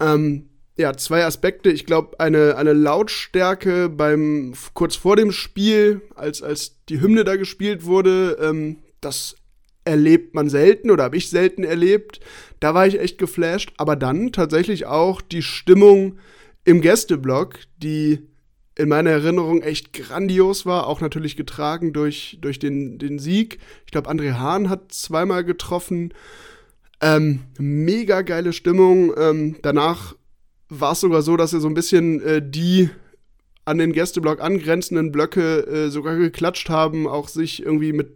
ähm, 0.00 0.48
ja, 0.76 0.94
zwei 0.96 1.24
Aspekte. 1.24 1.70
Ich 1.70 1.86
glaube, 1.86 2.20
eine, 2.20 2.56
eine 2.56 2.72
Lautstärke 2.72 3.88
beim 3.88 4.52
kurz 4.74 4.96
vor 4.96 5.16
dem 5.16 5.32
Spiel, 5.32 6.02
als, 6.14 6.42
als 6.42 6.84
die 6.88 7.00
Hymne 7.00 7.24
da 7.24 7.36
gespielt 7.36 7.84
wurde, 7.84 8.36
ähm, 8.40 8.78
das 9.00 9.36
erlebt 9.84 10.34
man 10.34 10.48
selten 10.48 10.90
oder 10.90 11.04
habe 11.04 11.16
ich 11.16 11.30
selten 11.30 11.64
erlebt. 11.64 12.20
Da 12.60 12.74
war 12.74 12.86
ich 12.86 13.00
echt 13.00 13.18
geflasht. 13.18 13.72
Aber 13.78 13.96
dann 13.96 14.32
tatsächlich 14.32 14.86
auch 14.86 15.22
die 15.22 15.42
Stimmung 15.42 16.18
im 16.64 16.80
Gästeblock, 16.80 17.60
die 17.78 18.26
in 18.74 18.90
meiner 18.90 19.10
Erinnerung 19.10 19.62
echt 19.62 19.94
grandios 19.94 20.66
war, 20.66 20.86
auch 20.86 21.00
natürlich 21.00 21.36
getragen 21.36 21.94
durch, 21.94 22.38
durch 22.42 22.58
den, 22.58 22.98
den 22.98 23.18
Sieg. 23.18 23.58
Ich 23.86 23.92
glaube, 23.92 24.10
André 24.10 24.34
Hahn 24.34 24.68
hat 24.68 24.92
zweimal 24.92 25.44
getroffen. 25.44 26.12
Ähm, 27.00 27.40
mega 27.58 28.22
geile 28.22 28.52
Stimmung. 28.52 29.12
Ähm, 29.16 29.56
danach 29.62 30.14
war 30.68 30.92
es 30.92 31.00
sogar 31.00 31.22
so, 31.22 31.36
dass 31.36 31.52
er 31.52 31.60
so 31.60 31.68
ein 31.68 31.74
bisschen 31.74 32.22
äh, 32.22 32.42
die 32.42 32.90
an 33.64 33.78
den 33.78 33.92
Gästeblock 33.92 34.40
angrenzenden 34.40 35.10
Blöcke 35.10 35.66
äh, 35.66 35.90
sogar 35.90 36.16
geklatscht 36.16 36.68
haben, 36.68 37.08
auch 37.08 37.28
sich 37.28 37.64
irgendwie 37.64 37.92
mit 37.92 38.12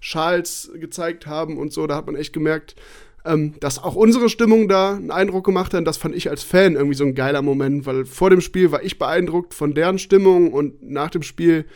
Schals 0.00 0.70
gezeigt 0.74 1.26
haben 1.26 1.58
und 1.58 1.72
so. 1.72 1.86
Da 1.86 1.96
hat 1.96 2.06
man 2.06 2.16
echt 2.16 2.32
gemerkt, 2.32 2.76
ähm, 3.26 3.54
dass 3.60 3.82
auch 3.82 3.94
unsere 3.94 4.30
Stimmung 4.30 4.68
da 4.68 4.94
einen 4.94 5.10
Eindruck 5.10 5.44
gemacht 5.44 5.74
hat. 5.74 5.80
Und 5.80 5.84
das 5.84 5.98
fand 5.98 6.16
ich 6.16 6.30
als 6.30 6.42
Fan 6.42 6.74
irgendwie 6.74 6.96
so 6.96 7.04
ein 7.04 7.14
geiler 7.14 7.42
Moment, 7.42 7.84
weil 7.84 8.06
vor 8.06 8.30
dem 8.30 8.40
Spiel 8.40 8.72
war 8.72 8.82
ich 8.82 8.98
beeindruckt 8.98 9.52
von 9.52 9.74
deren 9.74 9.98
Stimmung 9.98 10.52
und 10.52 10.82
nach 10.82 11.10
dem 11.10 11.22
Spiel 11.22 11.66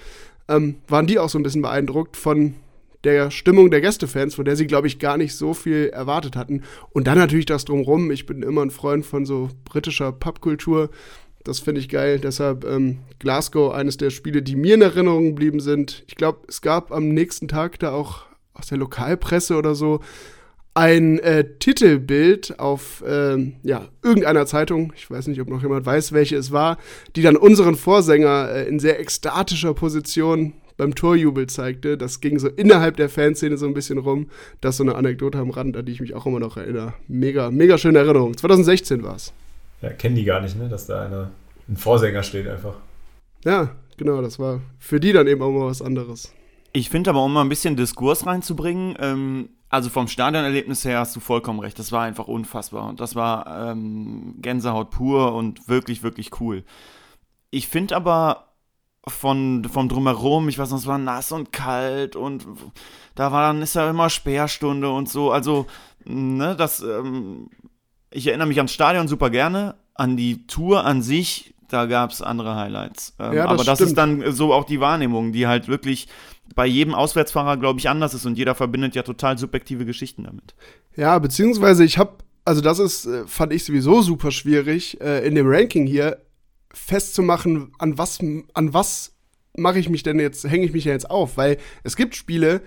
ähm, 0.49 0.76
waren 0.88 1.07
die 1.07 1.19
auch 1.19 1.28
so 1.28 1.38
ein 1.38 1.42
bisschen 1.42 1.62
beeindruckt 1.62 2.16
von 2.16 2.54
der 3.04 3.30
Stimmung 3.30 3.71
der 3.71 3.80
Gästefans, 3.80 4.35
von 4.35 4.45
der 4.45 4.57
sie, 4.57 4.66
glaube 4.66 4.87
ich, 4.87 4.99
gar 4.99 5.16
nicht 5.16 5.35
so 5.35 5.54
viel 5.54 5.88
erwartet 5.88 6.37
hatten. 6.37 6.62
Und 6.90 7.07
dann 7.07 7.19
natürlich 7.19 7.47
das 7.47 7.64
drumrum. 7.64 8.11
Ich 8.11 8.26
bin 8.26 8.42
immer 8.42 8.62
ein 8.62 8.71
Freund 8.71 9.07
von 9.07 9.25
so 9.25 9.49
britischer 9.64 10.12
Pubkultur. 10.12 10.90
Das 11.45 11.61
finde 11.61 11.80
ich 11.80 11.88
geil. 11.88 12.19
Deshalb 12.19 12.64
ähm, 12.64 12.99
Glasgow, 13.19 13.73
eines 13.73 13.97
der 13.97 14.11
Spiele, 14.11 14.42
die 14.42 14.57
mir 14.57 14.75
in 14.75 14.83
Erinnerung 14.83 15.26
geblieben 15.28 15.61
sind. 15.61 16.04
Ich 16.07 16.16
glaube, 16.16 16.40
es 16.49 16.61
gab 16.61 16.92
am 16.92 17.09
nächsten 17.09 17.49
Tag 17.49 17.78
da 17.78 17.92
auch 17.92 18.26
aus 18.52 18.66
der 18.66 18.78
Lokalpresse 18.78 19.57
oder 19.57 19.75
so 19.75 20.00
ein 20.75 21.19
äh, 21.19 21.45
Titelbild 21.59 22.61
auf 22.61 23.02
äh, 23.07 23.52
ja, 23.62 23.88
irgendeiner 24.04 24.47
Zeitung, 24.47 24.92
ich 24.95 25.11
weiß 25.11 25.26
nicht, 25.26 25.40
ob 25.40 25.49
noch 25.49 25.62
jemand 25.62 25.85
weiß, 25.85 26.12
welche 26.12 26.37
es 26.37 26.52
war, 26.52 26.78
die 27.16 27.23
dann 27.23 27.37
unseren 27.37 27.75
Vorsänger 27.75 28.50
äh, 28.50 28.69
in 28.69 28.78
sehr 28.78 29.00
ekstatischer 29.00 29.75
Position 29.75 30.52
beim 30.81 30.95
Torjubel 30.95 31.47
zeigte. 31.47 31.99
Das 31.99 32.21
ging 32.21 32.39
so 32.39 32.49
innerhalb 32.49 32.97
der 32.97 33.11
Fanszene 33.11 33.59
so 33.59 33.67
ein 33.67 33.75
bisschen 33.75 33.99
rum. 33.99 34.31
Das 34.63 34.71
ist 34.71 34.77
so 34.79 34.85
eine 34.85 34.95
Anekdote 34.95 35.39
am 35.39 35.51
Rand, 35.51 35.77
an 35.77 35.85
die 35.85 35.93
ich 35.93 36.01
mich 36.01 36.15
auch 36.15 36.25
immer 36.25 36.41
noch 36.41 36.57
erinnere. 36.57 36.95
Mega, 37.07 37.51
mega 37.51 37.77
schöne 37.77 37.99
Erinnerung. 37.99 38.35
2016 38.35 39.03
war 39.03 39.17
es. 39.17 39.35
Ja, 39.83 39.91
kennen 39.91 40.17
die 40.17 40.25
gar 40.25 40.41
nicht, 40.41 40.57
ne? 40.57 40.71
dass 40.71 40.87
da 40.87 41.05
eine, 41.05 41.31
ein 41.69 41.77
Vorsänger 41.77 42.23
steht 42.23 42.49
einfach. 42.49 42.77
Ja, 43.45 43.77
genau, 43.99 44.23
das 44.23 44.39
war 44.39 44.61
für 44.79 45.01
die 45.01 45.13
dann 45.13 45.27
eben 45.27 45.43
auch 45.43 45.51
mal 45.51 45.67
was 45.67 45.83
anderes. 45.83 46.33
Ich 46.73 46.89
finde 46.89 47.11
aber, 47.11 47.23
um 47.23 47.33
mal 47.35 47.43
ein 47.43 47.51
bisschen 47.51 47.77
Diskurs 47.77 48.25
reinzubringen, 48.25 48.97
ähm, 49.01 49.51
also 49.69 49.91
vom 49.91 50.09
Stadionerlebnis 50.09 50.87
her 50.87 51.01
hast 51.01 51.15
du 51.15 51.21
vollkommen 51.21 51.61
recht. 51.61 51.79
Das 51.79 51.93
war 51.93 52.05
einfach 52.05 52.27
unfassbar. 52.27 52.89
Und 52.89 53.01
das 53.01 53.15
war 53.15 53.71
ähm, 53.71 54.37
Gänsehaut 54.39 54.91
pur 54.91 55.35
und 55.35 55.69
wirklich, 55.69 56.03
wirklich 56.03 56.41
cool. 56.41 56.65
Ich 57.51 57.69
finde 57.69 57.97
aber 57.97 58.50
von, 59.09 59.64
vom 59.64 59.88
Drumherum, 59.88 60.49
ich 60.49 60.59
weiß 60.59 60.71
noch, 60.71 60.78
es 60.78 60.86
war 60.86 60.99
nass 60.99 61.32
und 61.32 61.52
kalt 61.52 62.17
und 62.17 62.47
da 63.15 63.32
war 63.32 63.52
dann, 63.52 63.63
ist 63.63 63.75
ja 63.75 63.89
immer 63.89 64.10
Sperrstunde 64.10 64.91
und 64.91 65.08
so. 65.08 65.30
Also, 65.30 65.67
ne, 66.04 66.54
das, 66.56 66.80
ähm, 66.80 67.49
ich 68.10 68.26
erinnere 68.26 68.49
mich 68.49 68.58
ans 68.58 68.73
Stadion 68.73 69.08
super 69.08 69.30
gerne, 69.30 69.76
an 69.95 70.17
die 70.17 70.47
Tour 70.47 70.84
an 70.84 71.02
sich, 71.02 71.54
da 71.69 71.86
gab 71.86 72.10
es 72.10 72.21
andere 72.21 72.56
Highlights. 72.56 73.15
Ähm, 73.19 73.32
ja, 73.34 73.45
das 73.45 73.52
aber 73.52 73.65
das 73.65 73.78
stimmt. 73.78 73.89
ist 73.91 73.99
dann 73.99 74.32
so 74.32 74.52
auch 74.52 74.65
die 74.65 74.80
Wahrnehmung, 74.80 75.32
die 75.32 75.47
halt 75.47 75.69
wirklich 75.69 76.08
bei 76.54 76.67
jedem 76.67 76.95
Auswärtsfahrer, 76.95 77.56
glaube 77.56 77.78
ich, 77.78 77.89
anders 77.89 78.13
ist 78.13 78.26
und 78.26 78.36
jeder 78.36 78.54
verbindet 78.54 78.95
ja 78.95 79.02
total 79.02 79.39
subjektive 79.39 79.86
Geschichten 79.86 80.25
damit. 80.25 80.54
Ja, 80.97 81.19
beziehungsweise 81.19 81.84
ich 81.84 81.97
habe, 81.97 82.15
also 82.45 82.60
das 82.60 82.78
ist, 82.78 83.06
äh, 83.06 83.26
fand 83.26 83.52
ich 83.52 83.65
sowieso 83.65 84.02
super 84.02 84.30
schwierig, 84.30 85.00
äh, 85.00 85.26
in 85.26 85.34
dem 85.36 85.47
Ranking 85.49 85.86
hier 85.86 86.19
festzumachen, 86.73 87.73
an 87.78 87.99
was, 87.99 88.21
an 88.54 88.75
was 88.75 89.13
mache 89.56 89.78
ich 89.78 89.89
mich 89.89 90.02
denn 90.02 90.21
jetzt, 90.21 90.45
hänge 90.45 90.65
ich 90.65 90.73
mich 90.73 90.85
ja 90.85 90.93
jetzt 90.93 91.11
auf, 91.11 91.37
weil 91.37 91.59
es 91.83 91.97
gibt 91.97 92.15
Spiele, 92.15 92.63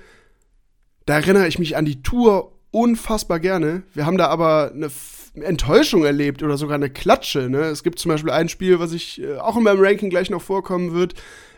da 1.05 1.15
erinnere 1.15 1.47
ich 1.47 1.59
mich 1.59 1.75
an 1.75 1.85
die 1.85 2.01
Tour 2.01 2.53
unfassbar 2.71 3.39
gerne. 3.39 3.83
Wir 3.93 4.05
haben 4.05 4.17
da 4.17 4.27
aber 4.27 4.71
eine 4.73 4.89
Enttäuschung 5.35 6.05
erlebt 6.05 6.43
oder 6.43 6.57
sogar 6.57 6.75
eine 6.75 6.89
Klatsche. 6.89 7.49
Ne? 7.49 7.61
Es 7.61 7.83
gibt 7.83 7.99
zum 7.99 8.09
Beispiel 8.09 8.31
ein 8.31 8.49
Spiel, 8.49 8.79
was 8.79 8.93
ich 8.93 9.21
äh, 9.21 9.37
auch 9.37 9.57
in 9.57 9.63
meinem 9.63 9.81
Ranking 9.81 10.09
gleich 10.09 10.29
noch 10.29 10.41
vorkommen 10.41 10.93
wird. 10.93 11.13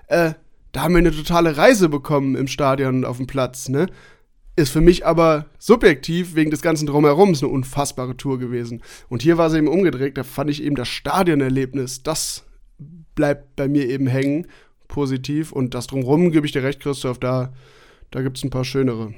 Äh, 0.08 0.34
da 0.71 0.81
haben 0.81 0.93
wir 0.93 0.99
eine 0.99 1.12
totale 1.12 1.58
Reise 1.58 1.89
bekommen 1.89 2.36
im 2.36 2.47
Stadion 2.47 2.95
und 2.95 3.05
auf 3.05 3.17
dem 3.17 3.27
Platz. 3.27 3.69
Ne? 3.69 3.88
Ist 4.57 4.71
für 4.71 4.81
mich 4.81 5.05
aber 5.05 5.47
subjektiv 5.59 6.35
wegen 6.35 6.49
des 6.49 6.61
ganzen 6.61 6.85
Drumherums 6.85 7.43
eine 7.43 7.51
unfassbare 7.51 8.15
Tour 8.15 8.39
gewesen. 8.39 8.81
Und 9.09 9.21
hier 9.21 9.37
war 9.37 9.49
sie 9.49 9.57
eben 9.57 9.67
umgedreht. 9.67 10.17
Da 10.17 10.23
fand 10.23 10.49
ich 10.49 10.63
eben 10.63 10.75
das 10.75 10.87
Stadionerlebnis, 10.87 12.03
das 12.03 12.45
bleibt 13.15 13.55
bei 13.55 13.67
mir 13.67 13.89
eben 13.89 14.07
hängen, 14.07 14.47
positiv. 14.87 15.51
Und 15.51 15.73
das 15.73 15.87
Drumherum 15.87 16.31
gebe 16.31 16.45
ich 16.45 16.53
dir 16.53 16.63
recht, 16.63 16.79
Christoph, 16.79 17.19
da, 17.19 17.51
da 18.11 18.21
gibt 18.21 18.37
es 18.37 18.43
ein 18.43 18.49
paar 18.49 18.65
schönere. 18.65 19.13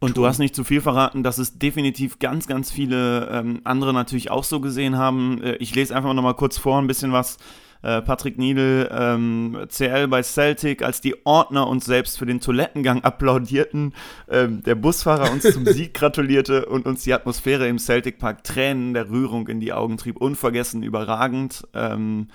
Und 0.00 0.16
du 0.16 0.26
hast 0.26 0.38
nicht 0.38 0.54
zu 0.54 0.64
viel 0.64 0.80
verraten, 0.80 1.22
dass 1.22 1.38
es 1.38 1.58
definitiv 1.58 2.18
ganz, 2.18 2.46
ganz 2.46 2.70
viele 2.70 3.28
ähm, 3.30 3.60
andere 3.64 3.94
natürlich 3.94 4.30
auch 4.30 4.44
so 4.44 4.60
gesehen 4.60 4.98
haben. 4.98 5.40
Äh, 5.42 5.56
ich 5.56 5.74
lese 5.74 5.96
einfach 5.96 6.12
noch 6.12 6.22
mal 6.22 6.34
kurz 6.34 6.58
vor 6.58 6.78
ein 6.78 6.86
bisschen 6.86 7.12
was. 7.12 7.38
Äh, 7.84 8.00
Patrick 8.00 8.38
Niedel, 8.38 8.88
ähm, 8.90 9.58
CL 9.68 10.08
bei 10.08 10.22
Celtic, 10.22 10.82
als 10.82 11.02
die 11.02 11.26
Ordner 11.26 11.66
uns 11.66 11.84
selbst 11.84 12.18
für 12.18 12.24
den 12.24 12.40
Toilettengang 12.40 13.04
applaudierten, 13.04 13.92
ähm, 14.30 14.62
der 14.62 14.74
Busfahrer 14.74 15.30
uns 15.30 15.42
zum 15.42 15.66
Sieg 15.66 15.92
gratulierte 15.94 16.64
und 16.64 16.86
uns 16.86 17.02
die 17.02 17.12
Atmosphäre 17.12 17.68
im 17.68 17.78
Celtic 17.78 18.18
Park 18.18 18.42
Tränen 18.42 18.94
der 18.94 19.10
Rührung 19.10 19.48
in 19.48 19.60
die 19.60 19.74
Augen 19.74 19.98
trieb. 19.98 20.16
Unvergessen, 20.16 20.82
überragend. 20.82 21.68
Ähm, 21.74 22.28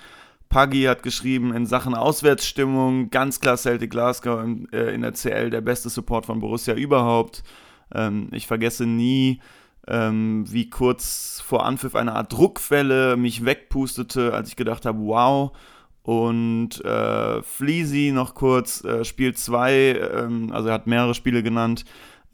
Puggy 0.50 0.84
hat 0.84 1.02
geschrieben, 1.02 1.52
in 1.52 1.66
Sachen 1.66 1.96
Auswärtsstimmung, 1.96 3.10
ganz 3.10 3.40
klar 3.40 3.56
Celtic 3.56 3.90
Glasgow 3.90 4.44
in, 4.44 4.72
äh, 4.72 4.94
in 4.94 5.02
der 5.02 5.14
CL 5.14 5.50
der 5.50 5.62
beste 5.62 5.90
Support 5.90 6.26
von 6.26 6.38
Borussia 6.38 6.74
überhaupt. 6.74 7.42
Ähm, 7.92 8.28
ich 8.30 8.46
vergesse 8.46 8.86
nie, 8.86 9.40
ähm, 9.90 10.44
wie 10.48 10.70
kurz 10.70 11.42
vor 11.44 11.66
Anpfiff 11.66 11.94
eine 11.94 12.14
Art 12.14 12.32
Druckwelle 12.32 13.16
mich 13.16 13.44
wegpustete, 13.44 14.32
als 14.32 14.48
ich 14.48 14.56
gedacht 14.56 14.86
habe, 14.86 14.98
wow. 15.00 15.52
Und 16.02 16.82
äh, 16.84 17.42
Fleasy 17.42 18.12
noch 18.14 18.34
kurz, 18.34 18.84
äh, 18.84 19.04
Spiel 19.04 19.34
2, 19.34 19.72
ähm, 19.72 20.50
also 20.52 20.68
er 20.68 20.74
hat 20.74 20.86
mehrere 20.86 21.14
Spiele 21.14 21.42
genannt, 21.42 21.84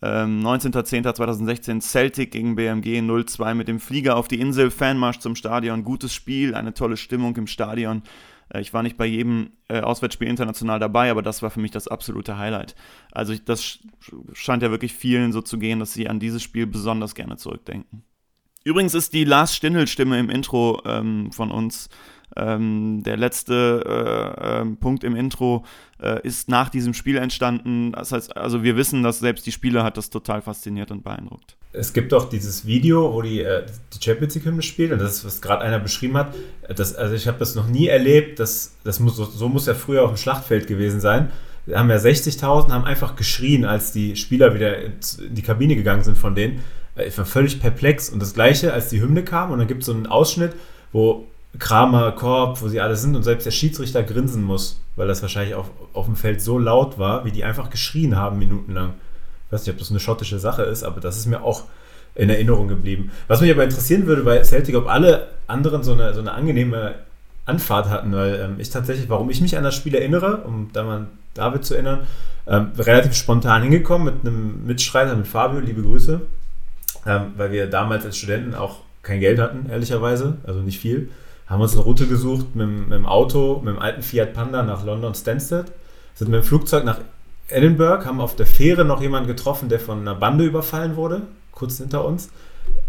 ähm, 0.02 0.44
19.10.2016 0.44 1.80
Celtic 1.80 2.30
gegen 2.30 2.54
BMG 2.54 3.00
0-2 3.00 3.54
mit 3.54 3.68
dem 3.68 3.80
Flieger 3.80 4.16
auf 4.16 4.28
die 4.28 4.40
Insel, 4.40 4.70
Fanmarsch 4.70 5.18
zum 5.18 5.34
Stadion, 5.34 5.84
gutes 5.84 6.14
Spiel, 6.14 6.54
eine 6.54 6.74
tolle 6.74 6.96
Stimmung 6.96 7.34
im 7.36 7.46
Stadion. 7.46 8.02
Äh, 8.52 8.60
ich 8.60 8.72
war 8.74 8.82
nicht 8.82 8.96
bei 8.96 9.06
jedem 9.06 9.52
äh, 9.68 9.80
Auswärtsspiel 9.80 10.28
international 10.28 10.78
dabei, 10.78 11.10
aber 11.10 11.22
das 11.22 11.42
war 11.42 11.50
für 11.50 11.60
mich 11.60 11.70
das 11.70 11.88
absolute 11.88 12.38
Highlight. 12.38 12.74
Also 13.12 13.34
das 13.44 13.78
scheint 14.32 14.62
ja 14.62 14.70
wirklich 14.70 14.94
vielen 14.94 15.32
so 15.32 15.42
zu 15.42 15.58
gehen, 15.58 15.78
dass 15.78 15.92
sie 15.92 16.08
an 16.08 16.20
dieses 16.20 16.42
Spiel 16.42 16.66
besonders 16.66 17.14
gerne 17.14 17.36
zurückdenken. 17.36 18.04
Übrigens 18.64 18.94
ist 18.94 19.12
die 19.12 19.24
Lars 19.24 19.54
Stindl-Stimme 19.54 20.18
im 20.18 20.28
Intro 20.28 20.82
ähm, 20.84 21.30
von 21.30 21.52
uns 21.52 21.88
ähm, 22.36 23.02
der 23.04 23.16
letzte 23.16 23.82
äh, 23.86 24.62
äh, 24.62 24.76
Punkt 24.76 25.04
im 25.04 25.16
Intro 25.16 25.64
äh, 26.02 26.20
ist 26.26 26.48
nach 26.48 26.68
diesem 26.68 26.94
Spiel 26.94 27.16
entstanden. 27.16 27.92
Das 27.92 28.12
heißt, 28.12 28.36
also 28.36 28.62
wir 28.62 28.76
wissen, 28.76 29.02
dass 29.02 29.20
selbst 29.20 29.46
die 29.46 29.52
Spieler 29.52 29.84
hat 29.84 29.96
das 29.96 30.10
total 30.10 30.42
fasziniert 30.42 30.90
und 30.90 31.02
beeindruckt. 31.02 31.56
Es 31.72 31.92
gibt 31.92 32.12
doch 32.12 32.28
dieses 32.28 32.66
Video, 32.66 33.12
wo 33.12 33.22
die, 33.22 33.40
äh, 33.40 33.64
die 33.92 34.04
Champions 34.04 34.34
League-Hymne 34.34 34.62
spielt 34.62 34.92
und 34.92 35.00
das, 35.00 35.18
ist, 35.18 35.24
was 35.24 35.42
gerade 35.42 35.62
einer 35.62 35.78
beschrieben 35.78 36.16
hat, 36.16 36.34
das, 36.68 36.94
also 36.94 37.14
ich 37.14 37.26
habe 37.26 37.38
das 37.38 37.54
noch 37.54 37.68
nie 37.68 37.86
erlebt, 37.86 38.38
das, 38.38 38.76
das 38.84 39.00
muss, 39.00 39.16
so 39.16 39.48
muss 39.48 39.66
ja 39.66 39.74
früher 39.74 40.02
auf 40.04 40.10
dem 40.10 40.16
Schlachtfeld 40.16 40.66
gewesen 40.66 41.00
sein. 41.00 41.30
Da 41.66 41.80
haben 41.80 41.90
ja 41.90 41.96
60.000, 41.96 42.70
haben 42.70 42.84
einfach 42.84 43.16
geschrien, 43.16 43.64
als 43.64 43.92
die 43.92 44.14
Spieler 44.16 44.54
wieder 44.54 44.78
in 44.78 44.92
die 45.30 45.42
Kabine 45.42 45.74
gegangen 45.74 46.04
sind 46.04 46.16
von 46.16 46.34
denen. 46.34 46.60
Ich 46.96 47.18
war 47.18 47.26
völlig 47.26 47.60
perplex. 47.60 48.08
Und 48.08 48.22
das 48.22 48.34
Gleiche, 48.34 48.72
als 48.72 48.88
die 48.88 49.00
Hymne 49.00 49.24
kam 49.24 49.50
und 49.50 49.58
dann 49.58 49.66
gibt 49.66 49.80
es 49.80 49.86
so 49.86 49.92
einen 49.92 50.06
Ausschnitt, 50.06 50.52
wo 50.92 51.26
Kramer, 51.58 52.12
Korb, 52.12 52.60
wo 52.60 52.68
sie 52.68 52.80
alle 52.80 52.96
sind 52.96 53.16
und 53.16 53.22
selbst 53.22 53.46
der 53.46 53.50
Schiedsrichter 53.50 54.02
grinsen 54.02 54.42
muss, 54.42 54.80
weil 54.96 55.08
das 55.08 55.22
wahrscheinlich 55.22 55.54
auf, 55.54 55.70
auf 55.92 56.06
dem 56.06 56.16
Feld 56.16 56.40
so 56.40 56.58
laut 56.58 56.98
war, 56.98 57.24
wie 57.24 57.32
die 57.32 57.44
einfach 57.44 57.70
geschrien 57.70 58.16
haben 58.16 58.38
minutenlang. 58.38 58.94
Ich 59.46 59.52
weiß 59.52 59.66
nicht, 59.66 59.72
ob 59.72 59.78
das 59.78 59.90
eine 59.90 60.00
schottische 60.00 60.38
Sache 60.38 60.62
ist, 60.62 60.82
aber 60.82 61.00
das 61.00 61.16
ist 61.16 61.26
mir 61.26 61.42
auch 61.42 61.64
in 62.14 62.30
Erinnerung 62.30 62.66
geblieben. 62.68 63.10
Was 63.28 63.40
mich 63.40 63.50
aber 63.50 63.64
interessieren 63.64 64.06
würde 64.06 64.22
bei 64.22 64.42
Celtic, 64.42 64.74
ob 64.74 64.88
alle 64.88 65.28
anderen 65.46 65.82
so 65.82 65.92
eine, 65.92 66.14
so 66.14 66.20
eine 66.20 66.32
angenehme 66.32 66.94
Anfahrt 67.44 67.88
hatten, 67.88 68.12
weil 68.12 68.40
ähm, 68.40 68.56
ich 68.58 68.70
tatsächlich, 68.70 69.08
warum 69.08 69.30
ich 69.30 69.40
mich 69.40 69.56
an 69.56 69.62
das 69.62 69.74
Spiel 69.74 69.94
erinnere, 69.94 70.38
um 70.38 70.70
da 70.72 70.82
mal 70.82 71.06
David 71.34 71.64
zu 71.64 71.74
erinnern, 71.74 72.00
ähm, 72.48 72.72
relativ 72.78 73.14
spontan 73.14 73.62
hingekommen 73.62 74.06
mit 74.06 74.26
einem 74.26 74.66
Mitstreiter, 74.66 75.14
mit 75.14 75.28
Fabio, 75.28 75.60
liebe 75.60 75.82
Grüße, 75.82 76.20
ähm, 77.06 77.22
weil 77.36 77.52
wir 77.52 77.68
damals 77.68 78.04
als 78.04 78.16
Studenten 78.16 78.54
auch 78.54 78.80
kein 79.02 79.20
Geld 79.20 79.38
hatten, 79.38 79.68
ehrlicherweise, 79.70 80.38
also 80.44 80.60
nicht 80.60 80.80
viel. 80.80 81.08
Haben 81.46 81.60
uns 81.60 81.74
eine 81.74 81.82
Route 81.82 82.06
gesucht 82.06 82.54
mit, 82.54 82.68
mit 82.68 82.92
dem 82.92 83.06
Auto, 83.06 83.60
mit 83.64 83.74
dem 83.74 83.78
alten 83.80 84.02
Fiat 84.02 84.34
Panda 84.34 84.62
nach 84.62 84.84
London 84.84 85.14
Stansted, 85.14 85.66
sind 86.14 86.30
mit 86.30 86.42
dem 86.42 86.44
Flugzeug 86.44 86.84
nach 86.84 86.98
Edinburgh, 87.48 88.04
haben 88.04 88.20
auf 88.20 88.34
der 88.34 88.46
Fähre 88.46 88.84
noch 88.84 89.00
jemanden 89.00 89.28
getroffen, 89.28 89.68
der 89.68 89.78
von 89.78 90.00
einer 90.00 90.14
Bande 90.14 90.44
überfallen 90.44 90.96
wurde, 90.96 91.22
kurz 91.52 91.78
hinter 91.78 92.04
uns. 92.04 92.30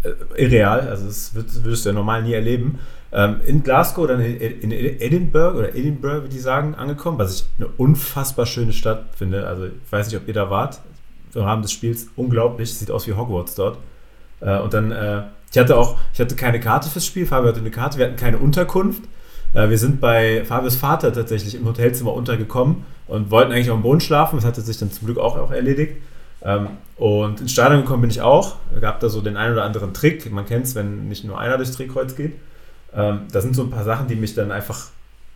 Äh, 0.02 0.42
irreal, 0.44 0.88
also 0.88 1.06
das 1.06 1.34
würdest 1.34 1.84
du 1.84 1.90
ja 1.90 1.92
normal 1.92 2.22
nie 2.22 2.32
erleben. 2.32 2.80
Ähm, 3.10 3.40
in 3.46 3.62
Glasgow, 3.62 4.06
dann 4.06 4.20
in, 4.20 4.36
in 4.36 4.72
Edinburgh 4.72 5.58
oder 5.58 5.74
Edinburgh, 5.74 6.24
wie 6.24 6.28
die 6.28 6.38
sagen, 6.38 6.74
angekommen, 6.74 7.18
was 7.18 7.34
ich 7.34 7.46
eine 7.58 7.68
unfassbar 7.76 8.44
schöne 8.44 8.72
Stadt 8.72 9.06
finde. 9.16 9.46
Also 9.46 9.66
ich 9.66 9.72
weiß 9.90 10.08
nicht, 10.08 10.20
ob 10.20 10.28
ihr 10.28 10.34
da 10.34 10.50
wart 10.50 10.80
im 11.34 11.42
Rahmen 11.42 11.62
des 11.62 11.72
Spiels. 11.72 12.08
Unglaublich, 12.16 12.74
sieht 12.74 12.90
aus 12.90 13.06
wie 13.06 13.14
Hogwarts 13.14 13.54
dort. 13.54 13.78
Äh, 14.40 14.58
und 14.58 14.74
dann, 14.74 14.92
äh, 14.92 15.22
ich 15.50 15.58
hatte 15.58 15.76
auch, 15.76 15.96
ich 16.12 16.20
hatte 16.20 16.36
keine 16.36 16.60
Karte 16.60 16.88
fürs 16.88 17.06
Spiel, 17.06 17.26
Fabio 17.26 17.48
hatte 17.48 17.60
eine 17.60 17.70
Karte, 17.70 17.98
wir 17.98 18.06
hatten 18.06 18.16
keine 18.16 18.38
Unterkunft. 18.38 19.02
Äh, 19.54 19.70
wir 19.70 19.78
sind 19.78 20.00
bei 20.00 20.44
Fabios 20.44 20.76
Vater 20.76 21.12
tatsächlich 21.12 21.54
im 21.54 21.64
Hotelzimmer 21.64 22.12
untergekommen 22.12 22.84
und 23.06 23.30
wollten 23.30 23.52
eigentlich 23.52 23.70
auf 23.70 23.78
dem 23.78 23.82
Boden 23.82 24.00
schlafen. 24.00 24.36
Das 24.36 24.44
hatte 24.44 24.60
sich 24.60 24.78
dann 24.78 24.92
zum 24.92 25.06
Glück 25.06 25.18
auch, 25.18 25.36
auch 25.38 25.50
erledigt. 25.50 25.96
Ähm, 26.42 26.68
und 26.96 27.40
ins 27.40 27.52
Stadion 27.52 27.82
gekommen 27.82 28.02
bin 28.02 28.10
ich 28.10 28.20
auch. 28.20 28.56
Gab 28.80 29.00
da 29.00 29.08
so 29.08 29.20
den 29.20 29.36
einen 29.36 29.54
oder 29.54 29.64
anderen 29.64 29.94
Trick. 29.94 30.30
Man 30.30 30.46
kennt 30.46 30.66
es, 30.66 30.74
wenn 30.74 31.08
nicht 31.08 31.24
nur 31.24 31.38
einer 31.38 31.56
durchs 31.56 31.72
Drehkreuz 31.72 32.14
geht. 32.14 32.34
Ähm, 32.94 33.22
das 33.32 33.44
sind 33.44 33.54
so 33.54 33.62
ein 33.62 33.70
paar 33.70 33.84
Sachen, 33.84 34.08
die 34.08 34.16
mich 34.16 34.34
dann 34.34 34.52
einfach 34.52 34.88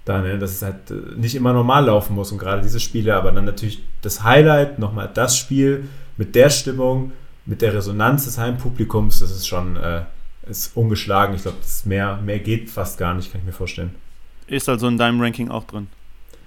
da, 0.04 0.20
ne, 0.20 0.38
dass 0.38 0.50
es 0.52 0.62
halt 0.62 0.90
äh, 0.90 1.16
nicht 1.16 1.34
immer 1.34 1.52
normal 1.52 1.86
laufen 1.86 2.14
muss 2.14 2.32
und 2.32 2.38
gerade 2.38 2.62
diese 2.62 2.80
Spiele, 2.80 3.14
aber 3.14 3.32
dann 3.32 3.44
natürlich 3.44 3.84
das 4.02 4.24
Highlight, 4.24 4.78
nochmal 4.78 5.08
das 5.12 5.36
Spiel 5.36 5.88
mit 6.16 6.34
der 6.34 6.50
Stimmung, 6.50 7.12
mit 7.46 7.62
der 7.62 7.74
Resonanz 7.74 8.24
des 8.24 8.38
Heimpublikums, 8.38 9.20
das 9.20 9.30
ist 9.30 9.46
schon 9.46 9.76
äh, 9.76 10.02
ist 10.48 10.76
ungeschlagen. 10.76 11.34
Ich 11.34 11.42
glaube, 11.42 11.58
mehr, 11.84 12.16
mehr 12.18 12.38
geht 12.38 12.70
fast 12.70 12.98
gar 12.98 13.14
nicht, 13.14 13.32
kann 13.32 13.40
ich 13.40 13.46
mir 13.46 13.52
vorstellen. 13.52 13.94
Ist 14.46 14.68
also 14.68 14.88
in 14.88 14.98
deinem 14.98 15.20
Ranking 15.20 15.50
auch 15.50 15.64
drin? 15.64 15.88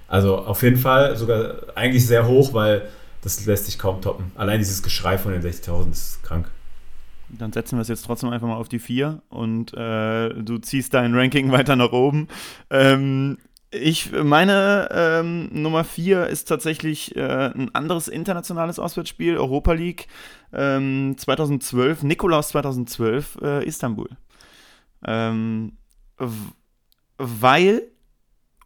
Also 0.07 0.37
auf 0.37 0.61
jeden 0.61 0.77
Fall 0.77 1.15
sogar 1.15 1.55
eigentlich 1.75 2.05
sehr 2.05 2.27
hoch, 2.27 2.53
weil 2.53 2.87
das 3.21 3.45
lässt 3.45 3.65
sich 3.65 3.79
kaum 3.79 4.01
toppen. 4.01 4.31
Allein 4.35 4.59
dieses 4.59 4.83
Geschrei 4.83 5.17
von 5.17 5.31
den 5.31 5.41
60.000 5.41 5.91
ist 5.91 6.23
krank. 6.23 6.49
Dann 7.29 7.51
setzen 7.51 7.77
wir 7.77 7.81
es 7.81 7.87
jetzt 7.87 8.05
trotzdem 8.05 8.29
einfach 8.29 8.47
mal 8.47 8.57
auf 8.57 8.69
die 8.69 8.77
4 8.77 9.21
und 9.29 9.73
äh, 9.73 10.29
du 10.29 10.59
ziehst 10.59 10.93
dein 10.93 11.15
Ranking 11.15 11.51
weiter 11.51 11.75
nach 11.75 11.91
oben. 11.91 12.27
Ähm, 12.69 13.37
ich, 13.81 14.11
meine 14.11 14.89
ähm, 14.91 15.49
Nummer 15.51 15.83
4 15.83 16.27
ist 16.27 16.45
tatsächlich 16.45 17.15
äh, 17.15 17.51
ein 17.53 17.73
anderes 17.73 18.07
internationales 18.07 18.79
Auswärtsspiel, 18.79 19.37
Europa 19.37 19.73
League 19.73 20.07
ähm, 20.53 21.15
2012, 21.17 22.03
Nikolaus 22.03 22.49
2012, 22.49 23.37
äh, 23.41 23.65
Istanbul. 23.65 24.09
Ähm, 25.05 25.77
weil, 27.17 27.83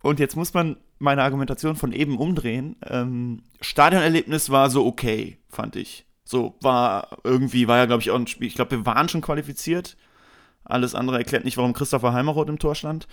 und 0.02 0.20
jetzt 0.20 0.36
muss 0.36 0.54
man 0.54 0.78
meine 1.00 1.24
Argumentation 1.24 1.76
von 1.76 1.94
eben 1.94 2.18
umdrehen, 2.18 2.76
ähm, 2.86 3.44
Stadionerlebnis 3.62 4.50
war 4.50 4.70
so 4.70 4.86
okay, 4.86 5.38
fand 5.50 5.76
ich. 5.76 6.06
So, 6.24 6.56
war 6.62 7.18
irgendwie, 7.24 7.68
war 7.68 7.78
ja, 7.78 7.86
glaube 7.86 8.02
ich, 8.02 8.12
auch 8.12 8.16
ein 8.20 8.28
Spiel. 8.28 8.48
Ich 8.48 8.56
glaube, 8.56 8.72
wir 8.72 8.86
waren 8.86 9.10
schon 9.10 9.22
qualifiziert. 9.22 9.98
Alles 10.64 10.94
andere 10.94 11.18
erklärt 11.18 11.44
nicht, 11.44 11.58
warum 11.58 11.74
Christopher 11.74 12.14
Heimeroth 12.14 12.50
im 12.50 12.60
Tor 12.60 12.76
stand. 12.76 13.08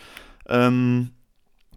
Ähm, 0.48 1.12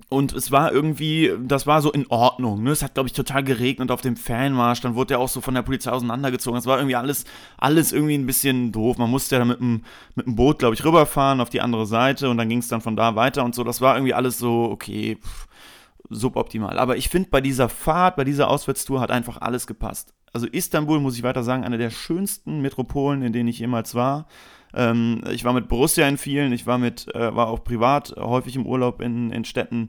und 0.07 0.33
es 0.33 0.51
war 0.51 0.71
irgendwie, 0.71 1.31
das 1.43 1.67
war 1.67 1.81
so 1.81 1.91
in 1.91 2.07
Ordnung. 2.07 2.63
Ne? 2.63 2.71
Es 2.71 2.81
hat, 2.81 2.93
glaube 2.93 3.07
ich, 3.07 3.13
total 3.13 3.43
geregnet 3.43 3.91
auf 3.91 4.01
dem 4.01 4.15
Fanmarsch. 4.15 4.81
Dann 4.81 4.95
wurde 4.95 5.15
er 5.15 5.19
auch 5.19 5.29
so 5.29 5.41
von 5.41 5.53
der 5.53 5.61
Polizei 5.61 5.91
auseinandergezogen. 5.91 6.57
Es 6.57 6.65
war 6.65 6.77
irgendwie 6.77 6.95
alles, 6.95 7.25
alles 7.57 7.91
irgendwie 7.91 8.15
ein 8.15 8.25
bisschen 8.25 8.71
doof. 8.71 8.97
Man 8.97 9.09
musste 9.09 9.35
ja 9.35 9.45
mit 9.45 9.59
dem, 9.59 9.83
mit 10.15 10.25
dem 10.25 10.35
Boot, 10.35 10.59
glaube 10.59 10.75
ich, 10.75 10.83
rüberfahren 10.83 11.41
auf 11.41 11.49
die 11.49 11.61
andere 11.61 11.85
Seite 11.85 12.29
und 12.29 12.37
dann 12.37 12.49
ging 12.49 12.59
es 12.59 12.69
dann 12.69 12.81
von 12.81 12.95
da 12.95 13.15
weiter 13.15 13.43
und 13.43 13.53
so. 13.53 13.63
Das 13.63 13.81
war 13.81 13.95
irgendwie 13.95 14.13
alles 14.13 14.39
so, 14.39 14.69
okay, 14.71 15.17
pff, 15.21 15.47
suboptimal. 16.09 16.79
Aber 16.79 16.97
ich 16.97 17.09
finde, 17.09 17.29
bei 17.29 17.41
dieser 17.41 17.69
Fahrt, 17.69 18.15
bei 18.15 18.23
dieser 18.23 18.49
Auswärtstour 18.49 19.01
hat 19.01 19.11
einfach 19.11 19.41
alles 19.41 19.67
gepasst 19.67 20.13
also 20.33 20.47
Istanbul, 20.47 20.99
muss 20.99 21.17
ich 21.17 21.23
weiter 21.23 21.43
sagen, 21.43 21.63
eine 21.63 21.77
der 21.77 21.89
schönsten 21.89 22.61
Metropolen, 22.61 23.21
in 23.21 23.33
denen 23.33 23.49
ich 23.49 23.59
jemals 23.59 23.95
war. 23.95 24.27
Ähm, 24.73 25.21
ich 25.31 25.43
war 25.43 25.53
mit 25.53 25.67
Borussia 25.67 26.07
in 26.07 26.17
vielen, 26.17 26.51
ich 26.53 26.67
war 26.67 26.77
mit, 26.77 27.13
äh, 27.15 27.35
war 27.35 27.47
auch 27.47 27.63
privat 27.63 28.15
häufig 28.17 28.55
im 28.55 28.65
Urlaub 28.65 29.01
in, 29.01 29.31
in 29.31 29.45
Städten. 29.45 29.87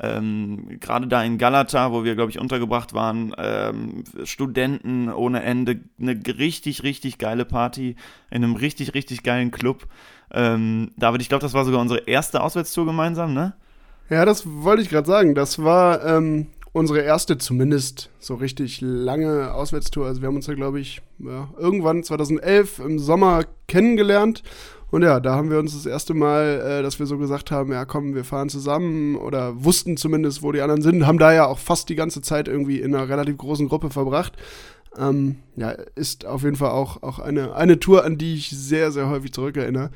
Ähm, 0.00 0.78
Gerade 0.80 1.06
da 1.06 1.22
in 1.22 1.38
Galata, 1.38 1.92
wo 1.92 2.02
wir, 2.02 2.14
glaube 2.14 2.30
ich, 2.30 2.38
untergebracht 2.38 2.94
waren, 2.94 3.34
ähm, 3.36 4.04
Studenten 4.24 5.10
ohne 5.10 5.42
Ende, 5.42 5.80
eine 6.00 6.18
richtig, 6.38 6.82
richtig 6.82 7.18
geile 7.18 7.44
Party 7.44 7.96
in 8.30 8.42
einem 8.42 8.56
richtig, 8.56 8.94
richtig 8.94 9.22
geilen 9.22 9.50
Club. 9.50 9.86
Ähm, 10.32 10.92
David, 10.96 11.20
ich 11.20 11.28
glaube, 11.28 11.42
das 11.42 11.52
war 11.52 11.64
sogar 11.64 11.80
unsere 11.80 12.00
erste 12.00 12.42
Auswärtstour 12.42 12.86
gemeinsam, 12.86 13.34
ne? 13.34 13.52
Ja, 14.08 14.24
das 14.24 14.44
wollte 14.46 14.82
ich 14.82 14.88
gerade 14.88 15.06
sagen. 15.06 15.34
Das 15.34 15.62
war 15.62 16.04
ähm, 16.04 16.46
unsere 16.72 17.00
erste 17.00 17.38
zumindest 17.38 18.10
so 18.18 18.34
richtig 18.34 18.80
lange 18.80 19.52
Auswärtstour. 19.54 20.06
Also 20.06 20.22
wir 20.22 20.28
haben 20.28 20.36
uns 20.36 20.46
ja, 20.46 20.54
glaube 20.54 20.80
ich, 20.80 21.02
ja, 21.18 21.48
irgendwann 21.58 22.02
2011 22.02 22.78
im 22.80 22.98
Sommer 22.98 23.44
kennengelernt. 23.68 24.42
Und 24.90 25.02
ja, 25.02 25.20
da 25.20 25.34
haben 25.34 25.50
wir 25.50 25.58
uns 25.58 25.72
das 25.72 25.86
erste 25.86 26.12
Mal, 26.12 26.60
äh, 26.60 26.82
dass 26.82 26.98
wir 26.98 27.06
so 27.06 27.16
gesagt 27.16 27.50
haben, 27.50 27.72
ja 27.72 27.86
komm, 27.86 28.14
wir 28.14 28.24
fahren 28.24 28.50
zusammen 28.50 29.16
oder 29.16 29.64
wussten 29.64 29.96
zumindest, 29.96 30.42
wo 30.42 30.52
die 30.52 30.60
anderen 30.60 30.82
sind, 30.82 31.06
haben 31.06 31.18
da 31.18 31.32
ja 31.32 31.46
auch 31.46 31.58
fast 31.58 31.88
die 31.88 31.94
ganze 31.94 32.20
Zeit 32.20 32.46
irgendwie 32.46 32.80
in 32.80 32.94
einer 32.94 33.08
relativ 33.08 33.38
großen 33.38 33.68
Gruppe 33.68 33.88
verbracht. 33.88 34.34
Ähm, 34.98 35.36
ja, 35.56 35.70
ist 35.70 36.26
auf 36.26 36.42
jeden 36.42 36.56
Fall 36.56 36.70
auch, 36.70 37.02
auch 37.02 37.18
eine, 37.18 37.54
eine 37.54 37.80
Tour, 37.80 38.04
an 38.04 38.18
die 38.18 38.34
ich 38.34 38.50
sehr, 38.50 38.92
sehr 38.92 39.08
häufig 39.08 39.32
zurückerinnere. 39.32 39.90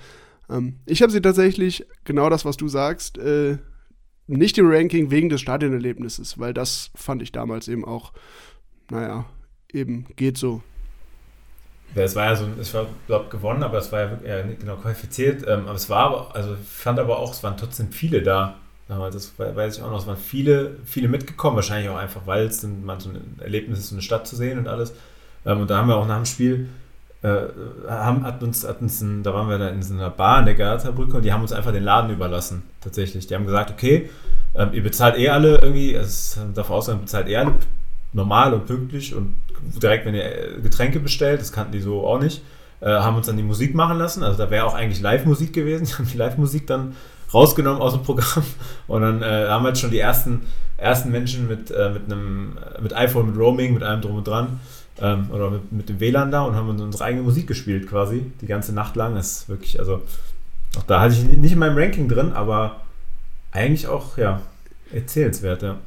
Ähm, 0.49 0.77
ich 0.87 1.03
habe 1.03 1.13
sie 1.13 1.21
tatsächlich, 1.21 1.87
genau 2.05 2.31
das, 2.31 2.47
was 2.47 2.57
du 2.57 2.69
sagst, 2.69 3.19
äh, 3.19 3.59
nicht 4.27 4.59
im 4.59 4.71
Ranking 4.71 5.11
wegen 5.11 5.29
des 5.29 5.41
Stadionerlebnisses, 5.41 6.39
weil 6.39 6.53
das 6.53 6.91
fand 6.95 7.23
ich 7.23 7.33
damals 7.33 7.69
eben 7.69 7.85
auch, 7.85 8.13
naja, 8.91 9.27
eben 9.73 10.07
geht 10.17 10.39
so. 10.39 10.63
Ja, 11.95 12.03
es 12.03 12.17
war 12.17 12.27
ja 12.27 12.37
so, 12.37 12.47
ich 12.61 12.71
glaube 13.07 13.31
gewonnen, 13.31 13.63
aber 13.63 13.79
es 13.79 13.93
war 13.93 14.01
ja 14.01 14.19
ja, 14.39 14.43
genau 14.43 14.77
qualifiziert. 14.77 15.45
Ähm, 15.47 15.67
aber 15.67 15.75
es 15.75 15.89
war 15.89 16.07
aber, 16.07 16.35
also 16.35 16.55
ich 16.55 16.69
fand 16.69 16.99
aber 16.99 17.19
auch, 17.19 17.33
es 17.33 17.43
waren 17.43 17.57
trotzdem 17.57 17.93
viele 17.93 18.23
da. 18.23 18.57
Das 18.89 19.33
weiß 19.37 19.79
ich 19.79 19.83
auch 19.83 19.91
noch, 19.91 19.99
es 19.99 20.07
waren 20.07 20.17
viele, 20.17 20.77
viele 20.85 21.09
mitgekommen, 21.09 21.57
wahrscheinlich 21.57 21.89
auch 21.89 21.97
einfach, 21.97 22.27
weil 22.27 22.47
es 22.47 22.61
dann 22.61 22.85
mal 22.85 23.01
so 23.01 23.11
ein 23.11 23.41
Erlebnis 23.41 23.81
ist, 23.81 23.89
so 23.89 23.97
eine 23.97 24.03
Stadt 24.03 24.29
zu 24.29 24.37
sehen 24.37 24.59
und 24.59 24.69
alles. 24.69 24.95
Ähm, 25.45 25.61
und 25.61 25.71
da 25.71 25.79
haben 25.79 25.89
wir 25.89 25.97
auch 25.97 26.07
nach 26.07 26.17
dem 26.17 26.27
Spiel 26.27 26.69
haben, 27.89 28.25
hat 28.25 28.43
uns, 28.43 28.67
hat 28.67 28.81
uns 28.81 29.01
ein, 29.01 29.23
da 29.23 29.35
waren 29.35 29.49
wir 29.49 29.71
in 29.71 29.83
so 29.83 29.95
einer 29.95 30.11
Bar 30.11 30.41
in 30.41 30.47
der 30.47 30.55
Galata-Brücke 30.55 31.17
und 31.17 31.25
die 31.25 31.33
haben 31.33 31.43
uns 31.43 31.53
einfach 31.53 31.73
den 31.73 31.85
Laden 31.85 32.11
überlassen, 32.11 32.63
tatsächlich. 32.81 33.27
Die 33.27 33.35
haben 33.35 33.47
gesagt, 33.47 33.71
okay, 33.71 34.11
ähm, 34.55 34.71
ihr 34.73 34.83
bezahlt 34.83 35.19
eh 35.19 35.29
alle 35.29 35.59
irgendwie, 35.59 35.97
also 35.97 36.41
davon 36.55 36.77
ausgegangen, 36.77 37.05
bezahlt 37.05 37.29
eh 37.29 37.37
alle 37.37 37.53
normal 38.13 38.55
und 38.55 38.67
pünktlich 38.67 39.15
und 39.15 39.35
direkt, 39.83 40.07
wenn 40.07 40.15
ihr 40.15 40.25
äh, 40.25 40.61
Getränke 40.61 41.01
bestellt, 41.01 41.41
das 41.41 41.53
kannten 41.53 41.73
die 41.73 41.81
so 41.81 42.07
auch 42.07 42.21
nicht, 42.21 42.43
äh, 42.81 42.87
haben 42.87 43.17
uns 43.17 43.27
dann 43.27 43.37
die 43.37 43.43
Musik 43.43 43.75
machen 43.75 43.99
lassen, 43.99 44.23
also 44.23 44.39
da 44.39 44.51
wäre 44.51 44.65
auch 44.65 44.75
eigentlich 44.75 45.01
Live-Musik 45.01 45.53
gewesen, 45.53 45.87
die 45.87 45.93
haben 45.99 46.09
die 46.11 46.17
Live-Musik 46.17 46.67
dann 46.67 46.95
rausgenommen 47.33 47.83
aus 47.83 47.93
dem 47.93 48.03
Programm 48.03 48.45
und 48.87 49.03
dann 49.03 49.23
äh, 49.23 49.49
haben 49.49 49.65
wir 49.65 49.69
jetzt 49.69 49.81
schon 49.81 49.91
die 49.91 49.99
ersten, 49.99 50.43
ersten 50.77 51.11
Menschen 51.11 51.49
mit, 51.49 51.71
äh, 51.71 51.91
mit 51.91 52.05
einem 52.05 52.59
mit 52.81 52.95
iPhone, 52.95 53.27
mit 53.27 53.37
Roaming, 53.39 53.75
mit 53.75 53.83
allem 53.83 54.01
drum 54.01 54.17
und 54.17 54.27
dran 54.27 54.61
ähm, 55.01 55.31
oder 55.31 55.51
mit, 55.51 55.73
mit, 55.73 55.89
dem 55.89 56.01
WLAN 56.01 56.31
da 56.31 56.43
und 56.43 56.55
haben 56.55 56.69
unsere 56.69 57.05
eigene 57.05 57.23
Musik 57.23 57.47
gespielt 57.47 57.89
quasi, 57.89 58.23
die 58.41 58.47
ganze 58.47 58.73
Nacht 58.73 58.97
lang. 58.97 59.15
Das 59.15 59.33
ist 59.33 59.49
wirklich, 59.49 59.79
also 59.79 60.03
auch 60.79 60.83
da 60.85 61.01
hatte 61.01 61.15
ich 61.15 61.25
nicht 61.37 61.53
in 61.53 61.59
meinem 61.59 61.77
Ranking 61.77 62.09
drin, 62.09 62.33
aber 62.33 62.81
eigentlich 63.53 63.87
auch, 63.87 64.19
ja, 64.19 64.43
erzählenswert, 64.93 65.63
ja. 65.63 65.79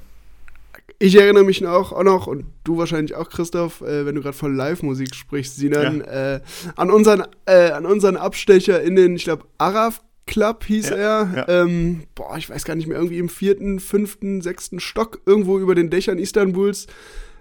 Ich 1.01 1.15
erinnere 1.15 1.45
mich 1.45 1.65
auch, 1.65 1.93
auch 1.93 2.03
noch, 2.03 2.27
und 2.27 2.45
du 2.65 2.77
wahrscheinlich 2.77 3.15
auch, 3.15 3.29
Christoph, 3.29 3.81
äh, 3.81 4.05
wenn 4.05 4.15
du 4.15 4.21
gerade 4.21 4.35
von 4.35 4.55
Live-Musik 4.55 5.15
sprichst, 5.15 5.55
Sinan, 5.55 6.03
ja. 6.05 6.35
äh, 6.35 6.41
an, 6.75 6.91
unseren, 6.91 7.23
äh, 7.45 7.71
an 7.71 7.85
unseren 7.85 8.17
Abstecher 8.17 8.81
in 8.81 8.97
den, 8.97 9.15
ich 9.15 9.23
glaube, 9.23 9.45
Araf 9.57 10.01
Club 10.29 10.65
hieß 10.65 10.89
ja, 10.89 10.95
er. 10.95 11.29
Ja. 11.35 11.63
Ähm, 11.63 12.03
boah, 12.15 12.37
ich 12.37 12.49
weiß 12.49 12.65
gar 12.65 12.75
nicht 12.75 12.87
mehr, 12.87 12.97
irgendwie 12.97 13.17
im 13.17 13.29
vierten, 13.29 13.79
fünften, 13.79 14.41
sechsten 14.41 14.79
Stock, 14.79 15.21
irgendwo 15.25 15.57
über 15.57 15.73
den 15.73 15.89
Dächern 15.89 16.19
Istanbuls 16.19 16.87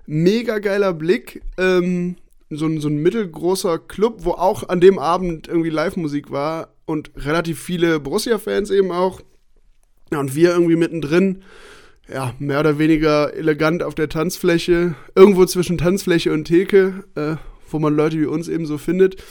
mega 0.09 0.59
geiler 0.59 0.93
Blick. 0.95 1.43
Ähm, 1.59 2.17
so, 2.51 2.67
ein, 2.67 2.81
so 2.81 2.89
ein 2.89 2.97
mittelgroßer 2.97 3.79
Club, 3.79 4.25
wo 4.25 4.33
auch 4.33 4.69
an 4.69 4.81
dem 4.81 4.99
Abend 4.99 5.49
irgendwie 5.49 5.69
Live-Musik 5.69 6.31
war 6.31 6.71
und 6.87 7.11
relativ 7.17 7.61
viele 7.61 8.01
Borussia-Fans 8.01 8.71
eben 8.71 8.91
auch. 8.91 9.21
Und 10.11 10.35
wir 10.35 10.53
irgendwie 10.53 10.77
mittendrin, 10.77 11.43
ja, 12.11 12.35
mehr 12.39 12.61
oder 12.61 12.79
weniger 12.79 13.35
elegant 13.35 13.83
auf 13.83 13.95
der 13.95 14.09
Tanzfläche, 14.09 14.95
irgendwo 15.15 15.45
zwischen 15.45 15.77
Tanzfläche 15.77 16.33
und 16.33 16.47
Theke, 16.47 17.05
äh, 17.15 17.37
wo 17.71 17.79
man 17.79 17.95
Leute 17.95 18.19
wie 18.19 18.25
uns 18.25 18.49
eben 18.49 18.65
so 18.65 18.79
findet. 18.79 19.23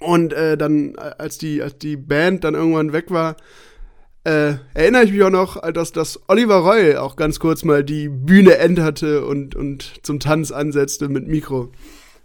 Und 0.00 0.32
äh, 0.32 0.56
dann, 0.56 0.96
als 0.96 1.36
die, 1.36 1.62
als 1.62 1.76
die 1.76 1.98
Band 1.98 2.44
dann 2.44 2.54
irgendwann 2.54 2.94
weg 2.94 3.10
war, 3.10 3.36
äh, 4.28 4.58
erinnere 4.74 5.04
ich 5.04 5.12
mich 5.12 5.22
auch 5.22 5.30
noch, 5.30 5.60
dass, 5.72 5.92
dass 5.92 6.20
Oliver 6.28 6.56
Roy 6.58 6.96
auch 6.96 7.16
ganz 7.16 7.40
kurz 7.40 7.64
mal 7.64 7.82
die 7.84 8.08
Bühne 8.08 8.58
änderte 8.58 9.24
und, 9.24 9.54
und 9.56 10.04
zum 10.04 10.20
Tanz 10.20 10.50
ansetzte 10.52 11.08
mit 11.08 11.26
Mikro. 11.26 11.70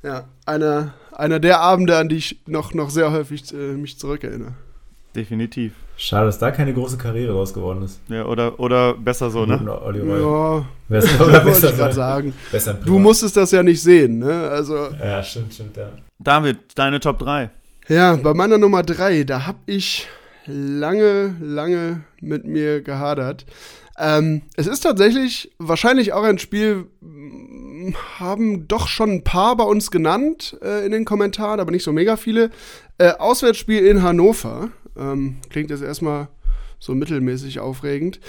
Ja, 0.04 0.26
einer, 0.46 0.94
einer 1.14 1.40
der 1.40 1.62
Abende, 1.62 1.98
an 1.98 2.10
die 2.10 2.18
ich 2.18 2.42
noch, 2.46 2.74
noch 2.74 2.90
sehr 2.90 3.12
häufig 3.12 3.54
äh, 3.54 3.56
mich 3.78 3.98
zurückerinnere. 3.98 4.54
Definitiv. 5.16 5.74
Schade, 5.96 6.26
dass 6.26 6.40
da 6.40 6.50
keine 6.52 6.74
große 6.74 6.98
Karriere 6.98 7.34
raus 7.34 7.54
geworden 7.54 7.84
ist. 7.84 8.00
Ja, 8.10 8.26
oder, 8.26 8.60
oder 8.60 8.96
besser 8.96 9.30
so, 9.30 9.46
ne? 9.46 9.60
Oliver 9.84 10.20
Ja, 10.20 10.66
Besser, 10.90 11.26
oder 11.26 11.40
besser 11.42 11.78
wollte 11.78 11.90
ich 11.90 11.96
sagen. 11.96 12.34
Besser 12.52 12.74
Du 12.74 12.98
musstest 12.98 13.38
das 13.38 13.52
ja 13.52 13.62
nicht 13.62 13.82
sehen, 13.82 14.20
ne? 14.20 14.50
Also, 14.50 14.90
Ja, 15.00 15.22
stimmt, 15.24 15.54
stimmt, 15.54 15.78
ja. 15.78 15.90
David, 16.20 16.58
deine 16.76 17.00
Top 17.00 17.20
3. 17.20 17.52
ja, 17.88 18.16
bei 18.16 18.34
meiner 18.34 18.58
Nummer 18.58 18.82
drei, 18.82 19.24
da 19.24 19.46
hab 19.46 19.58
ich 19.68 20.08
lange, 20.46 21.36
lange 21.40 22.04
mit 22.22 22.46
mir 22.46 22.82
gehadert. 22.82 23.46
Ähm, 23.98 24.42
es 24.56 24.68
ist 24.68 24.82
tatsächlich 24.82 25.52
wahrscheinlich 25.60 26.14
auch 26.14 26.24
ein 26.24 26.40
Spiel, 26.40 26.88
m, 27.02 27.96
haben 28.20 28.68
doch 28.68 28.88
schon 28.88 29.12
ein 29.12 29.24
paar 29.24 29.56
bei 29.56 29.64
uns 29.64 29.92
genannt 29.92 30.58
äh, 30.64 30.86
in 30.86 30.92
den 30.92 31.06
Kommentaren, 31.06 31.60
aber 31.60 31.72
nicht 31.72 31.84
so 31.84 31.92
mega 31.92 32.18
viele. 32.18 32.50
Äh, 32.98 33.12
Auswärtsspiel 33.12 33.86
in 33.86 34.02
Hannover. 34.02 34.70
Ähm, 34.98 35.38
klingt 35.50 35.70
jetzt 35.70 35.84
erstmal 35.84 36.28
so 36.80 36.96
mittelmäßig 36.96 37.60
aufregend. 37.60 38.20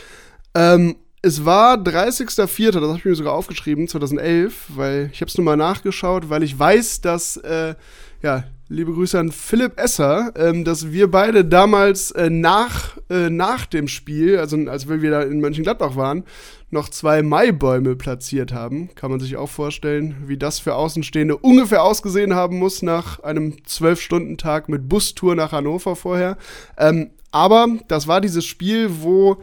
Ähm, 0.54 0.96
es 1.22 1.46
war 1.46 1.76
30.04., 1.76 2.72
das 2.72 2.82
habe 2.82 2.98
ich 2.98 3.04
mir 3.06 3.14
sogar 3.14 3.32
aufgeschrieben, 3.32 3.88
2011, 3.88 4.66
weil 4.76 5.08
ich 5.10 5.22
habe 5.22 5.30
es 5.30 5.36
nur 5.38 5.44
mal 5.44 5.56
nachgeschaut, 5.56 6.28
weil 6.28 6.42
ich 6.42 6.58
weiß, 6.58 7.00
dass, 7.00 7.38
äh, 7.38 7.74
ja, 8.22 8.44
liebe 8.68 8.92
Grüße 8.92 9.18
an 9.18 9.30
Philipp 9.30 9.78
Esser, 9.78 10.32
ähm, 10.36 10.64
dass 10.64 10.90
wir 10.90 11.10
beide 11.10 11.44
damals 11.44 12.10
äh, 12.12 12.30
nach, 12.30 12.96
äh, 13.10 13.28
nach 13.28 13.66
dem 13.66 13.88
Spiel, 13.88 14.38
also 14.38 14.56
als 14.68 14.88
wir 14.88 15.02
wieder 15.02 15.26
in 15.26 15.40
Mönchengladbach 15.40 15.96
waren, 15.96 16.24
noch 16.70 16.88
zwei 16.88 17.22
Maibäume 17.22 17.94
platziert 17.94 18.52
haben. 18.52 18.88
Kann 18.94 19.10
man 19.10 19.20
sich 19.20 19.36
auch 19.36 19.50
vorstellen, 19.50 20.16
wie 20.26 20.38
das 20.38 20.58
für 20.58 20.74
Außenstehende 20.74 21.36
ungefähr 21.36 21.84
ausgesehen 21.84 22.34
haben 22.34 22.58
muss 22.58 22.82
nach 22.82 23.20
einem 23.20 23.56
12-Stunden-Tag 23.68 24.68
mit 24.68 24.88
Bustour 24.88 25.34
nach 25.34 25.52
Hannover 25.52 25.94
vorher. 25.94 26.36
Ähm, 26.78 27.10
aber 27.30 27.66
das 27.88 28.08
war 28.08 28.20
dieses 28.20 28.44
Spiel, 28.44 28.88
wo 29.02 29.42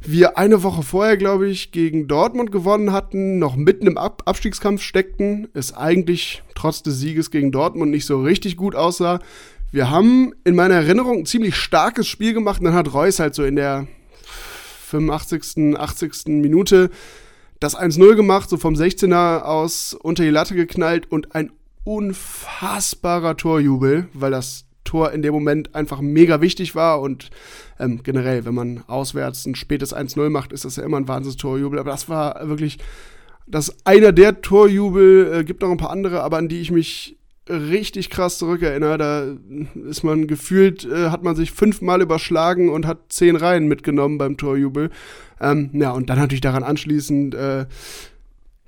wir 0.00 0.38
eine 0.38 0.62
Woche 0.62 0.82
vorher, 0.82 1.16
glaube 1.16 1.48
ich, 1.48 1.72
gegen 1.72 2.06
Dortmund 2.06 2.52
gewonnen 2.52 2.92
hatten, 2.92 3.38
noch 3.38 3.56
mitten 3.56 3.86
im 3.86 3.98
Ab 3.98 4.22
Abstiegskampf 4.26 4.82
steckten, 4.82 5.48
es 5.54 5.74
eigentlich 5.74 6.42
trotz 6.54 6.82
des 6.82 6.98
Sieges 6.98 7.30
gegen 7.30 7.52
Dortmund 7.52 7.90
nicht 7.90 8.06
so 8.06 8.22
richtig 8.22 8.56
gut 8.56 8.74
aussah. 8.74 9.18
Wir 9.70 9.90
haben 9.90 10.32
in 10.44 10.54
meiner 10.54 10.76
Erinnerung 10.76 11.18
ein 11.18 11.26
ziemlich 11.26 11.56
starkes 11.56 12.06
Spiel 12.06 12.32
gemacht 12.32 12.60
und 12.60 12.66
dann 12.66 12.74
hat 12.74 12.94
Reus 12.94 13.18
halt 13.18 13.34
so 13.34 13.44
in 13.44 13.56
der 13.56 13.86
85., 14.86 15.76
80. 15.76 16.28
Minute 16.28 16.90
das 17.60 17.76
1-0 17.76 18.14
gemacht, 18.14 18.48
so 18.48 18.56
vom 18.56 18.74
16er 18.74 19.42
aus 19.42 19.94
unter 19.94 20.22
die 20.22 20.30
Latte 20.30 20.54
geknallt 20.54 21.10
und 21.10 21.34
ein 21.34 21.50
unfassbarer 21.84 23.36
Torjubel, 23.36 24.08
weil 24.12 24.30
das 24.30 24.64
Tor 24.88 25.12
in 25.12 25.22
dem 25.22 25.34
Moment 25.34 25.74
einfach 25.74 26.00
mega 26.00 26.40
wichtig 26.40 26.74
war 26.74 27.00
und 27.00 27.30
ähm, 27.78 28.00
generell, 28.02 28.44
wenn 28.44 28.54
man 28.54 28.84
auswärts 28.86 29.46
ein 29.46 29.54
spätes 29.54 29.94
1-0 29.94 30.30
macht, 30.30 30.52
ist 30.52 30.64
das 30.64 30.76
ja 30.76 30.84
immer 30.84 30.96
ein 30.96 31.08
Wahnsinns-Torjubel, 31.08 31.78
aber 31.78 31.90
das 31.90 32.08
war 32.08 32.48
wirklich 32.48 32.78
das 33.46 33.74
einer 33.84 34.12
der 34.12 34.40
Torjubel, 34.40 35.32
äh, 35.32 35.44
gibt 35.44 35.62
noch 35.62 35.70
ein 35.70 35.76
paar 35.76 35.90
andere, 35.90 36.22
aber 36.22 36.36
an 36.36 36.48
die 36.48 36.60
ich 36.60 36.70
mich 36.70 37.18
richtig 37.48 38.10
krass 38.10 38.38
zurückerinnere. 38.38 38.98
Da 38.98 39.26
ist 39.88 40.04
man 40.04 40.26
gefühlt, 40.26 40.84
äh, 40.84 41.10
hat 41.10 41.22
man 41.22 41.34
sich 41.36 41.52
fünfmal 41.52 42.02
überschlagen 42.02 42.68
und 42.68 42.86
hat 42.86 43.10
zehn 43.10 43.36
Reihen 43.36 43.68
mitgenommen 43.68 44.18
beim 44.18 44.36
Torjubel. 44.36 44.90
Ähm, 45.40 45.70
ja, 45.72 45.92
und 45.92 46.10
dann 46.10 46.18
natürlich 46.18 46.40
daran 46.40 46.62
anschließend, 46.62 47.34
äh, 47.34 47.66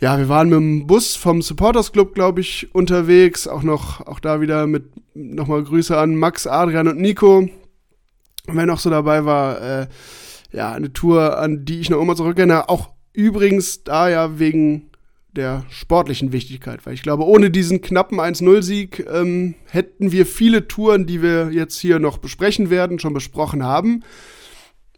ja, 0.01 0.17
wir 0.19 0.29
waren 0.31 0.49
mit 0.49 0.57
dem 0.57 0.87
Bus 0.87 1.15
vom 1.15 1.43
Supporters 1.43 1.93
Club, 1.93 2.15
glaube 2.15 2.41
ich, 2.41 2.75
unterwegs. 2.75 3.47
Auch 3.47 3.63
noch, 3.63 4.07
auch 4.07 4.19
da 4.19 4.41
wieder 4.41 4.67
mit 4.67 4.85
nochmal 5.15 5.63
Grüße 5.63 5.97
an 5.97 6.17
Max, 6.17 6.47
Adrian 6.47 6.89
und 6.89 6.99
Nico. 6.99 7.49
Wer 8.47 8.67
noch 8.67 8.79
so 8.79 8.89
dabei 8.89 9.27
war, 9.27 9.61
äh, 9.61 9.87
ja, 10.53 10.73
eine 10.73 10.93
Tour, 10.93 11.39
an 11.39 11.67
die 11.67 11.81
ich 11.81 11.91
noch 11.91 12.01
immer 12.01 12.17
zurückerinnere. 12.17 12.71
Auch 12.71 12.89
übrigens 13.13 13.85
da 13.85 14.09
ja 14.09 14.39
wegen 14.39 14.91
der 15.37 15.65
sportlichen 15.69 16.33
Wichtigkeit, 16.33 16.85
weil 16.87 16.95
ich 16.95 17.03
glaube, 17.03 17.25
ohne 17.25 17.51
diesen 17.51 17.83
knappen 17.83 18.19
1-0-Sieg 18.19 19.07
ähm, 19.13 19.55
hätten 19.67 20.13
wir 20.13 20.27
viele 20.27 20.67
Touren, 20.67 21.07
die 21.07 21.23
wir 21.23 21.51
jetzt 21.53 21.79
hier 21.79 21.99
noch 21.99 22.19
besprechen 22.19 22.71
werden, 22.71 22.99
schon 22.99 23.15
besprochen 23.15 23.63
haben, 23.63 24.03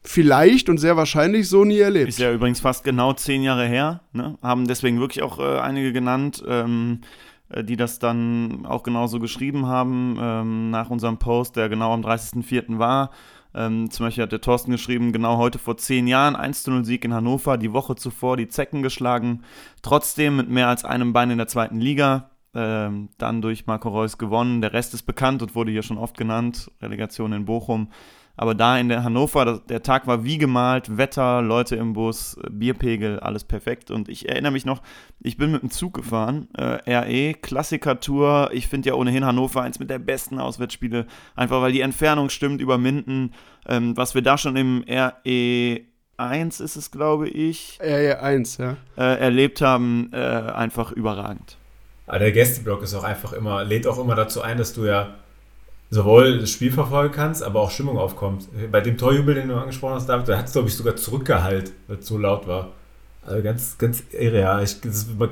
vielleicht 0.05 0.69
und 0.69 0.79
sehr 0.79 0.97
wahrscheinlich 0.97 1.49
so 1.49 1.65
nie 1.65 1.79
erlebt. 1.79 2.09
Ist 2.09 2.19
ja 2.19 2.33
übrigens 2.33 2.61
fast 2.61 2.85
genau 2.85 3.12
zehn 3.12 3.43
Jahre 3.43 3.67
her. 3.67 4.01
Ne? 4.12 4.37
Haben 4.43 4.67
deswegen 4.67 5.01
wirklich 5.01 5.23
auch 5.23 5.38
äh, 5.38 5.61
einige 5.61 5.93
genannt, 5.93 6.43
ähm, 6.47 7.01
äh, 7.49 7.62
die 7.62 7.77
das 7.77 7.99
dann 7.99 8.67
auch 8.67 8.83
genauso 8.83 9.21
geschrieben 9.21 9.67
haben 9.67 10.19
ähm, 10.21 10.71
nach 10.71 10.91
unserem 10.91 11.19
Post, 11.19 11.57
der 11.57 11.69
genau 11.69 11.93
am 11.93 12.03
30.04. 12.03 12.79
war. 12.79 13.11
Ähm, 13.55 13.91
zum 13.91 14.07
Beispiel 14.07 14.25
hat 14.25 14.33
der 14.33 14.41
Thorsten 14.41 14.71
geschrieben, 14.71 15.12
genau 15.12 15.37
heute 15.37 15.59
vor 15.59 15.77
zehn 15.77 16.07
Jahren 16.07 16.37
1-0-Sieg 16.37 17.05
in 17.05 17.12
Hannover, 17.12 17.59
die 17.59 17.73
Woche 17.73 17.97
zuvor 17.97 18.37
die 18.37 18.49
Zecken 18.49 18.83
geschlagen, 18.83 19.43
trotzdem 19.83 20.37
mit 20.37 20.49
mehr 20.49 20.69
als 20.69 20.85
einem 20.85 21.12
Bein 21.12 21.31
in 21.31 21.38
der 21.38 21.49
zweiten 21.49 21.79
Liga. 21.79 22.31
Ähm, 22.55 23.09
dann 23.17 23.41
durch 23.41 23.67
Marco 23.67 23.88
Reus 23.88 24.19
gewonnen. 24.19 24.61
Der 24.61 24.75
Rest 24.75 24.93
ist 24.93 25.05
bekannt 25.05 25.41
und 25.41 25.55
wurde 25.55 25.71
hier 25.71 25.83
schon 25.83 25.97
oft 25.97 26.19
genannt. 26.19 26.71
Relegation 26.83 27.33
in 27.33 27.47
Bochum. 27.47 27.88
Aber 28.37 28.55
da 28.55 28.79
in 28.79 28.88
der 28.88 29.05
Hannover, 29.05 29.61
der 29.68 29.83
Tag 29.83 30.07
war 30.07 30.25
wie 30.25 30.38
gemalt, 30.38 30.97
Wetter, 30.97 31.42
Leute 31.42 31.77
im 31.77 31.92
Bus, 31.92 32.38
Bierpegel, 32.51 33.21
alles 33.21 33.45
perfekt. 33.45 33.90
Und 33.90 34.09
ich 34.09 34.29
erinnere 34.29 34.53
mich 34.53 34.64
noch, 34.64 34.83
ich 35.21 35.37
bin 35.37 35.53
mit 35.53 35.62
dem 35.62 35.71
Zug 35.71 35.95
gefahren, 35.95 36.49
äh, 36.57 36.97
RE, 36.97 37.35
Klassiker-Tour. 37.35 38.51
Ich 38.53 38.68
finde 38.68 38.88
ja 38.88 38.95
ohnehin 38.95 39.25
Hannover 39.25 39.62
eins 39.62 39.79
mit 39.79 39.90
der 39.90 39.99
besten 39.99 40.38
Auswärtsspiele, 40.38 41.07
einfach 41.37 41.61
weil 41.61 41.73
die 41.73 41.83
Entfernung 41.83 42.31
stimmt 42.31 42.61
über 42.61 42.79
Minden. 42.79 43.33
Ähm, 43.66 43.97
was 43.97 44.14
wir 44.14 44.23
da 44.23 44.38
schon 44.38 44.57
im 44.57 44.85
RE 44.88 45.81
1 46.16 46.61
ist 46.61 46.77
es, 46.77 46.90
glaube 46.90 47.29
ich, 47.29 47.79
RE 47.83 48.21
1, 48.21 48.57
ja. 48.59 48.77
äh, 48.97 49.18
erlebt 49.21 49.61
haben, 49.61 50.11
äh, 50.12 50.16
einfach 50.16 50.92
überragend. 50.92 51.59
Aber 52.07 52.18
der 52.18 52.33
Gästeblock 52.33 52.83
ist 52.83 52.95
auch 52.95 53.05
einfach 53.05 53.33
immer, 53.33 53.64
lädt 53.64 53.87
auch 53.87 53.99
immer 53.99 54.14
dazu 54.14 54.42
ein, 54.42 54.59
dass 54.59 54.73
du 54.75 54.85
ja 54.85 55.14
sowohl 55.93 56.39
das 56.39 56.51
Spiel 56.51 56.73
verfolgen 56.73 57.13
kannst, 57.15 57.43
aber 57.43 57.61
auch 57.61 57.71
Stimmung 57.71 57.99
aufkommt. 57.99 58.49
Bei 58.71 58.81
dem 58.81 58.97
Torjubel, 58.97 59.35
den 59.35 59.49
du 59.49 59.57
angesprochen 59.57 59.97
hast, 59.97 60.09
David, 60.09 60.27
da 60.27 60.39
hat 60.39 60.47
es, 60.47 60.53
glaube 60.53 60.69
ich, 60.69 60.75
sogar 60.75 60.97
zurückgehalten, 60.97 61.75
weil 61.87 61.99
es 61.99 62.07
so 62.07 62.17
laut 62.17 62.47
war. 62.47 62.73
Also 63.27 63.43
ganz, 63.43 63.77
ganz 63.77 64.03
irre, 64.11 64.41
ja. 64.41 64.63
Ich, 64.63 64.81
das, 64.81 65.07
man 65.19 65.29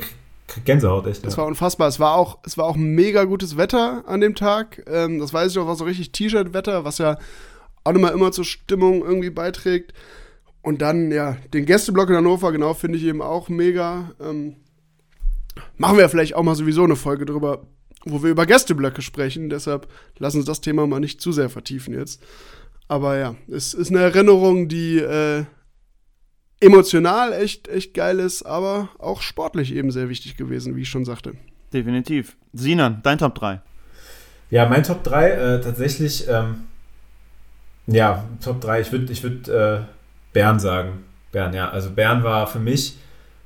kriegt 0.47 0.67
Gänsehaut, 0.67 1.07
echt. 1.07 1.25
Das 1.25 1.33
ja. 1.33 1.39
war 1.39 1.47
unfassbar. 1.47 1.89
Es 1.89 1.99
war 1.99 2.15
auch, 2.15 2.41
es 2.45 2.59
war 2.59 2.67
auch 2.67 2.77
mega 2.77 3.25
gutes 3.25 3.57
Wetter 3.57 4.05
an 4.07 4.21
dem 4.21 4.35
Tag. 4.35 4.85
Ähm, 4.87 5.19
das 5.19 5.33
weiß 5.33 5.51
ich 5.51 5.59
auch, 5.59 5.67
war 5.67 5.77
so 5.77 5.85
richtig 5.85 6.13
T-Shirt-Wetter, 6.13 6.85
was 6.85 6.99
ja 6.99 7.17
auch 7.83 7.93
nochmal 7.93 8.13
immer 8.13 8.31
zur 8.31 8.45
Stimmung 8.45 9.03
irgendwie 9.03 9.31
beiträgt. 9.31 9.95
Und 10.61 10.83
dann, 10.83 11.11
ja, 11.11 11.39
den 11.55 11.65
Gästeblock 11.65 12.11
in 12.11 12.17
Hannover, 12.17 12.53
genau, 12.53 12.75
finde 12.75 12.99
ich 12.99 13.05
eben 13.05 13.23
auch 13.23 13.49
mega. 13.49 14.11
Ähm, 14.21 14.57
machen 15.79 15.97
wir 15.97 16.07
vielleicht 16.11 16.35
auch 16.35 16.43
mal 16.43 16.55
sowieso 16.55 16.85
eine 16.85 16.97
Folge 16.97 17.25
drüber, 17.25 17.63
wo 18.05 18.23
wir 18.23 18.31
über 18.31 18.47
Gästeblöcke 18.47 19.03
sprechen. 19.03 19.51
Deshalb 19.51 19.89
lassen 20.19 20.39
uns 20.39 20.47
das 20.47 20.61
Thema 20.61 20.87
mal 20.87 21.01
nicht 21.01 21.21
zu 21.21 21.33
sehr 21.33 21.51
vertiefen 21.51 21.95
jetzt. 21.95 22.23
Aber 22.89 23.17
ja, 23.17 23.37
es 23.49 23.75
ist 23.75 23.91
eine 23.91 24.01
Erinnerung, 24.01 24.69
die 24.69 24.99
äh, 24.99 25.45
emotional 26.61 27.33
echt, 27.33 27.69
echt 27.69 27.95
geil 27.95 28.19
ist, 28.19 28.43
aber 28.43 28.89
auch 28.99 29.23
sportlich 29.23 29.75
eben 29.75 29.91
sehr 29.91 30.09
wichtig 30.09 30.37
gewesen, 30.37 30.77
wie 30.77 30.83
ich 30.83 30.89
schon 30.89 31.05
sagte. 31.05 31.35
Definitiv. 31.73 32.37
Sinan, 32.53 33.01
dein 33.03 33.19
Top 33.19 33.35
3. 33.37 33.61
Ja, 34.51 34.69
mein 34.69 34.83
Top 34.83 35.05
3 35.05 35.31
äh, 35.31 35.61
tatsächlich, 35.61 36.27
ähm, 36.29 36.65
ja, 37.87 38.25
Top 38.43 38.61
3, 38.61 38.81
ich 38.81 38.93
würde 38.93 39.13
ich 39.13 39.23
würd, 39.23 39.49
äh, 39.49 39.83
Bern 40.33 40.59
sagen. 40.59 41.05
Bern, 41.33 41.55
ja. 41.55 41.71
Also 41.71 41.91
Bern 41.91 42.25
war 42.25 42.47
für 42.47 42.59
mich 42.59 42.97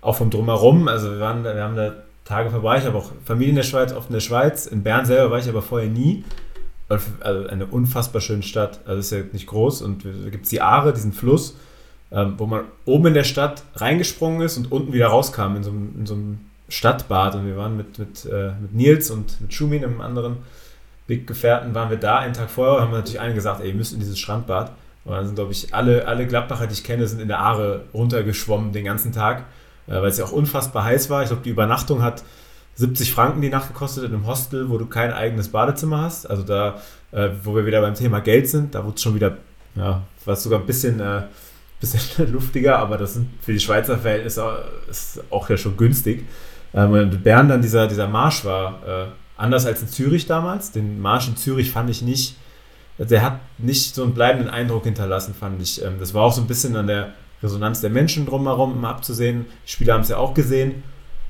auch 0.01 0.17
vom 0.17 0.31
Drumherum, 0.31 0.89
also 0.89 1.11
wir, 1.13 1.21
waren, 1.21 1.45
wir 1.45 1.63
haben 1.63 1.77
da 1.77 2.04
Tage 2.25 2.51
vorbei, 2.51 2.79
ich 2.79 2.85
habe 2.87 2.97
auch 2.97 3.13
Familie 3.25 3.51
in 3.51 3.57
der 3.57 3.63
Schweiz, 3.65 3.93
oft 3.93 4.09
in 4.09 4.15
der 4.15 4.21
Schweiz. 4.21 4.67
In 4.67 4.83
Bern 4.83 5.05
selber 5.05 5.31
war 5.31 5.39
ich 5.39 5.49
aber 5.49 5.63
vorher 5.63 5.89
nie. 5.91 6.25
Also 6.89 7.49
eine 7.49 7.67
unfassbar 7.67 8.21
schöne 8.21 8.43
Stadt. 8.43 8.81
Also 8.87 9.01
ist 9.01 9.11
ja 9.13 9.19
nicht 9.33 9.47
groß 9.47 9.83
und 9.83 10.05
da 10.05 10.31
gibt 10.31 10.45
es 10.45 10.51
die 10.51 10.61
Aare, 10.61 10.93
diesen 10.93 11.13
Fluss, 11.13 11.57
ähm, 12.13 12.35
wo 12.39 12.47
man 12.47 12.65
oben 12.85 13.07
in 13.09 13.15
der 13.15 13.25
Stadt 13.25 13.63
reingesprungen 13.77 14.41
ist 14.43 14.57
und 14.57 14.71
unten 14.73 14.93
wieder 14.93 15.09
rauskam 15.09 15.57
in 15.57 15.65
so, 15.65 15.71
einem- 15.71 15.95
in 15.99 16.07
so 16.07 16.15
einem 16.15 16.41
Stadtbad. 16.69 17.35
Und 17.35 17.47
wir 17.47 17.57
waren 17.57 17.77
mit, 17.77 17.99
mit, 17.99 18.25
äh, 18.27 18.53
mit 18.61 18.75
Nils 18.75 19.11
und 19.11 19.41
mit 19.41 19.53
Schumin, 19.53 19.85
einem 19.85 20.01
anderen 20.01 20.37
Weggefährten, 21.07 21.75
waren 21.75 21.91
wir 21.91 21.99
da 21.99 22.19
einen 22.19 22.33
Tag 22.33 22.49
vorher, 22.51 22.81
haben 22.83 22.91
wir 22.93 22.99
natürlich 22.99 23.21
allen 23.21 23.35
gesagt, 23.35 23.61
ey, 23.61 23.69
ihr 23.69 23.75
müsst 23.75 23.93
in 23.93 24.01
dieses 24.01 24.19
Strandbad. 24.19 24.73
Und 25.05 25.13
dann 25.13 25.27
sind, 25.27 25.35
glaube 25.35 25.53
ich, 25.53 25.75
alle, 25.75 26.07
alle 26.09 26.27
Gladbacher, 26.27 26.67
die 26.67 26.73
ich 26.73 26.85
kenne, 26.85 27.07
sind 27.07 27.21
in 27.21 27.29
der 27.29 27.41
Aare 27.41 27.85
runtergeschwommen 27.93 28.73
den 28.73 28.87
ganzen 28.87 29.13
Tag, 29.13 29.45
weil 29.87 30.07
es 30.07 30.19
ja 30.19 30.25
auch 30.25 30.33
unfassbar 30.33 30.85
heiß 30.85 31.11
war. 31.11 31.23
Ich 31.23 31.29
glaube, 31.29 31.43
die 31.43 31.51
Übernachtung 31.51 32.03
hat 32.03 32.23
70 32.77 33.13
Franken 33.13 33.41
die 33.41 33.51
Nacht 33.51 33.69
gekostet 33.69 34.05
in 34.05 34.15
einem 34.15 34.27
Hostel, 34.27 34.69
wo 34.69 34.79
du 34.79 34.87
kein 34.87 35.13
eigenes 35.13 35.49
Badezimmer 35.49 36.03
hast. 36.03 36.29
Also 36.29 36.43
da, 36.43 36.81
äh, 37.13 37.31
wo 37.43 37.55
wir 37.55 37.67
wieder 37.67 37.81
beim 37.81 37.95
Thema 37.95 38.21
Geld 38.21 38.49
sind, 38.49 38.75
da 38.75 38.85
wurde 38.85 38.97
es 38.97 39.03
schon 39.03 39.15
wieder, 39.15 39.37
ja, 39.77 40.03
war 40.25 40.35
es 40.35 40.43
sogar 40.43 40.61
ein 40.61 40.67
bisschen, 40.67 41.01
äh, 41.01 41.23
bisschen 41.81 42.33
luftiger, 42.33 42.79
aber 42.79 42.97
das 42.97 43.15
sind 43.15 43.29
für 43.43 43.53
die 43.53 43.61
Schweizer 43.61 43.99
Verhältnisse 43.99 44.45
auch, 44.45 44.59
ist 44.89 45.23
auch 45.31 45.49
ja 45.51 45.57
schon 45.57 45.77
günstig. 45.77 46.25
Ähm, 46.73 46.95
in 46.95 47.23
Bern 47.23 47.49
dann 47.49 47.63
dieser, 47.63 47.87
dieser 47.87 48.09
Marsch 48.09 48.45
war 48.45 48.83
äh, 48.87 49.07
anders 49.37 49.67
als 49.67 49.83
in 49.83 49.89
Zürich 49.89 50.27
damals. 50.27 50.73
Den 50.73 51.01
Marsch 51.01 51.29
in 51.29 51.37
Zürich 51.37 51.71
fand 51.71 51.91
ich 51.91 52.03
nicht, 52.03 52.37
der 52.99 53.23
hat 53.23 53.41
nicht 53.59 53.95
so 53.95 54.03
einen 54.03 54.15
bleibenden 54.15 54.49
Eindruck 54.49 54.85
hinterlassen, 54.85 55.35
fand 55.39 55.61
ich. 55.61 55.83
Ähm, 55.83 55.95
das 56.01 56.15
war 56.15 56.23
auch 56.23 56.33
so 56.33 56.41
ein 56.41 56.47
bisschen 56.47 56.75
an 56.75 56.87
der 56.87 57.13
Resonanz 57.45 57.81
der 57.81 57.91
Menschen 57.91 58.27
drumherum 58.27 58.73
immer 58.73 58.89
abzusehen. 58.89 59.47
Die 59.67 59.71
Spieler 59.71 59.95
haben 59.95 60.01
es 60.01 60.09
ja 60.09 60.17
auch 60.17 60.35
gesehen. 60.35 60.83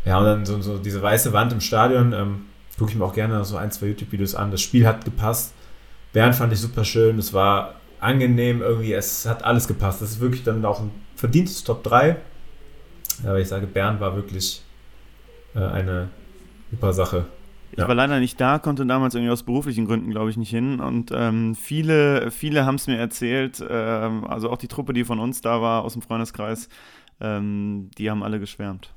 Ja, 0.04 0.18
und 0.18 0.24
dann 0.24 0.46
so, 0.46 0.60
so 0.62 0.78
diese 0.78 1.02
weiße 1.02 1.32
Wand 1.32 1.52
im 1.52 1.60
Stadion, 1.60 2.12
ähm, 2.12 2.46
gucke 2.78 2.92
ich 2.92 2.96
mir 2.96 3.04
auch 3.04 3.14
gerne 3.14 3.44
so 3.44 3.56
ein, 3.56 3.70
zwei 3.70 3.86
YouTube-Videos 3.86 4.34
an. 4.34 4.50
Das 4.50 4.60
Spiel 4.60 4.86
hat 4.86 5.04
gepasst. 5.04 5.52
Bern 6.12 6.32
fand 6.32 6.52
ich 6.52 6.60
super 6.60 6.84
schön. 6.84 7.18
Es 7.18 7.32
war 7.32 7.74
angenehm 8.00 8.62
irgendwie. 8.62 8.92
Es 8.92 9.26
hat 9.26 9.44
alles 9.44 9.66
gepasst. 9.66 10.02
Das 10.02 10.10
ist 10.10 10.20
wirklich 10.20 10.44
dann 10.44 10.64
auch 10.64 10.80
ein 10.80 10.90
verdientes 11.16 11.64
Top 11.64 11.82
3. 11.82 12.16
Aber 13.24 13.38
ich 13.38 13.48
sage, 13.48 13.66
Bern 13.66 14.00
war 14.00 14.14
wirklich 14.16 14.62
äh, 15.54 15.60
eine 15.60 16.08
super 16.70 16.92
Sache. 16.92 17.26
Ich 17.74 17.80
ja. 17.80 17.88
war 17.88 17.96
leider 17.96 18.20
nicht 18.20 18.40
da, 18.40 18.60
konnte 18.60 18.86
damals 18.86 19.16
irgendwie 19.16 19.32
aus 19.32 19.42
beruflichen 19.42 19.86
Gründen, 19.86 20.10
glaube 20.10 20.30
ich, 20.30 20.36
nicht 20.36 20.50
hin. 20.50 20.78
Und 20.78 21.10
ähm, 21.12 21.56
viele, 21.56 22.30
viele 22.30 22.66
haben 22.66 22.76
es 22.76 22.86
mir 22.86 22.98
erzählt, 22.98 23.64
ähm, 23.68 24.24
also 24.24 24.48
auch 24.50 24.58
die 24.58 24.68
Truppe, 24.68 24.92
die 24.92 25.02
von 25.02 25.18
uns 25.18 25.40
da 25.40 25.60
war, 25.60 25.82
aus 25.82 25.94
dem 25.94 26.02
Freundeskreis, 26.02 26.68
ähm, 27.20 27.90
die 27.98 28.08
haben 28.08 28.22
alle 28.22 28.38
geschwärmt. 28.38 28.94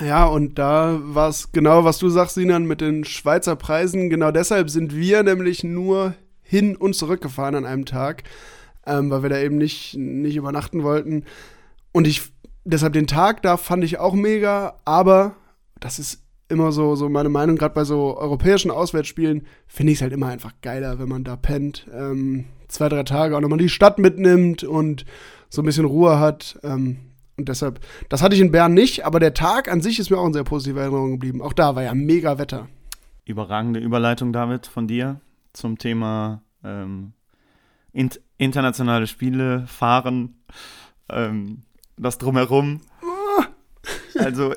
Ja, 0.00 0.24
und 0.24 0.58
da 0.58 0.98
war 1.02 1.28
es 1.28 1.52
genau, 1.52 1.84
was 1.84 1.98
du 1.98 2.08
sagst, 2.08 2.36
Sinan, 2.36 2.64
mit 2.64 2.80
den 2.80 3.04
Schweizer 3.04 3.54
Preisen. 3.54 4.08
Genau 4.08 4.30
deshalb 4.30 4.70
sind 4.70 4.96
wir 4.96 5.22
nämlich 5.22 5.62
nur 5.62 6.14
hin 6.42 6.74
und 6.74 6.96
zurück 6.96 7.20
gefahren 7.20 7.54
an 7.54 7.66
einem 7.66 7.84
Tag, 7.84 8.22
ähm, 8.86 9.10
weil 9.10 9.22
wir 9.22 9.28
da 9.28 9.38
eben 9.40 9.58
nicht, 9.58 9.94
nicht 9.94 10.36
übernachten 10.36 10.82
wollten. 10.82 11.26
Und 11.92 12.06
ich, 12.06 12.22
deshalb 12.64 12.94
den 12.94 13.06
Tag 13.06 13.42
da 13.42 13.58
fand 13.58 13.84
ich 13.84 13.98
auch 13.98 14.14
mega, 14.14 14.80
aber 14.86 15.36
das 15.80 15.98
ist 15.98 16.23
immer 16.48 16.72
so, 16.72 16.94
so 16.94 17.08
meine 17.08 17.28
Meinung, 17.28 17.56
gerade 17.56 17.74
bei 17.74 17.84
so 17.84 18.16
europäischen 18.16 18.70
Auswärtsspielen, 18.70 19.46
finde 19.66 19.92
ich 19.92 19.98
es 19.98 20.02
halt 20.02 20.12
immer 20.12 20.28
einfach 20.28 20.52
geiler, 20.62 20.98
wenn 20.98 21.08
man 21.08 21.24
da 21.24 21.36
pennt. 21.36 21.86
Ähm, 21.92 22.46
zwei, 22.68 22.88
drei 22.88 23.02
Tage 23.02 23.36
auch 23.36 23.40
nochmal 23.40 23.58
die 23.58 23.68
Stadt 23.68 23.98
mitnimmt 23.98 24.64
und 24.64 25.04
so 25.48 25.62
ein 25.62 25.64
bisschen 25.64 25.84
Ruhe 25.84 26.18
hat. 26.18 26.58
Ähm, 26.62 26.98
und 27.36 27.48
deshalb, 27.48 27.80
das 28.08 28.22
hatte 28.22 28.34
ich 28.34 28.40
in 28.40 28.52
Bern 28.52 28.74
nicht, 28.74 29.04
aber 29.04 29.18
der 29.18 29.34
Tag 29.34 29.70
an 29.70 29.80
sich 29.80 29.98
ist 29.98 30.10
mir 30.10 30.18
auch 30.18 30.26
in 30.26 30.32
sehr 30.32 30.44
positiver 30.44 30.82
Erinnerung 30.82 31.12
geblieben. 31.12 31.42
Auch 31.42 31.52
da 31.52 31.74
war 31.74 31.82
ja 31.82 31.94
mega 31.94 32.38
Wetter. 32.38 32.68
Überragende 33.24 33.80
Überleitung, 33.80 34.32
David, 34.32 34.66
von 34.66 34.86
dir 34.86 35.20
zum 35.52 35.78
Thema 35.78 36.42
ähm, 36.62 37.12
int 37.92 38.20
internationale 38.36 39.06
Spiele, 39.06 39.66
Fahren, 39.66 40.36
ähm, 41.08 41.62
das 41.96 42.18
Drumherum. 42.18 42.80
Also, 44.16 44.54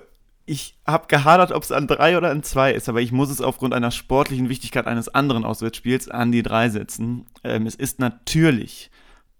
ich 0.49 0.77
habe 0.87 1.07
gehadert, 1.07 1.51
ob 1.51 1.61
es 1.61 1.73
an 1.73 1.87
drei 1.87 2.17
oder 2.17 2.31
an 2.31 2.41
zwei 2.41 2.71
ist, 2.71 2.87
aber 2.87 3.01
ich 3.01 3.11
muss 3.11 3.29
es 3.29 3.41
aufgrund 3.41 3.73
einer 3.73 3.91
sportlichen 3.91 4.47
Wichtigkeit 4.47 4.87
eines 4.87 5.09
anderen 5.09 5.43
Auswärtsspiels 5.43 6.07
an 6.09 6.31
die 6.31 6.41
drei 6.41 6.69
setzen. 6.69 7.25
Ähm, 7.43 7.67
es 7.67 7.75
ist 7.75 7.99
natürlich 7.99 8.89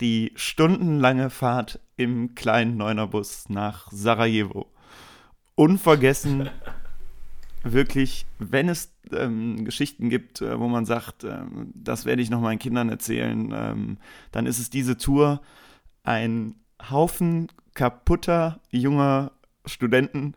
die 0.01 0.33
stundenlange 0.35 1.29
Fahrt 1.29 1.79
im 1.95 2.35
kleinen 2.35 2.75
Neunerbus 2.75 3.47
nach 3.47 3.89
Sarajevo. 3.89 4.67
Unvergessen, 5.55 6.49
wirklich, 7.63 8.25
wenn 8.37 8.67
es 8.67 8.93
ähm, 9.13 9.63
Geschichten 9.63 10.09
gibt, 10.09 10.41
äh, 10.41 10.59
wo 10.59 10.67
man 10.67 10.85
sagt, 10.85 11.23
äh, 11.23 11.39
das 11.73 12.03
werde 12.03 12.21
ich 12.21 12.29
noch 12.29 12.41
meinen 12.41 12.59
Kindern 12.59 12.89
erzählen, 12.89 13.53
ähm, 13.55 13.97
dann 14.33 14.45
ist 14.45 14.59
es 14.59 14.69
diese 14.69 14.97
Tour. 14.97 15.41
Ein 16.03 16.55
Haufen 16.89 17.47
kaputter 17.73 18.59
junger 18.71 19.31
Studenten 19.67 20.33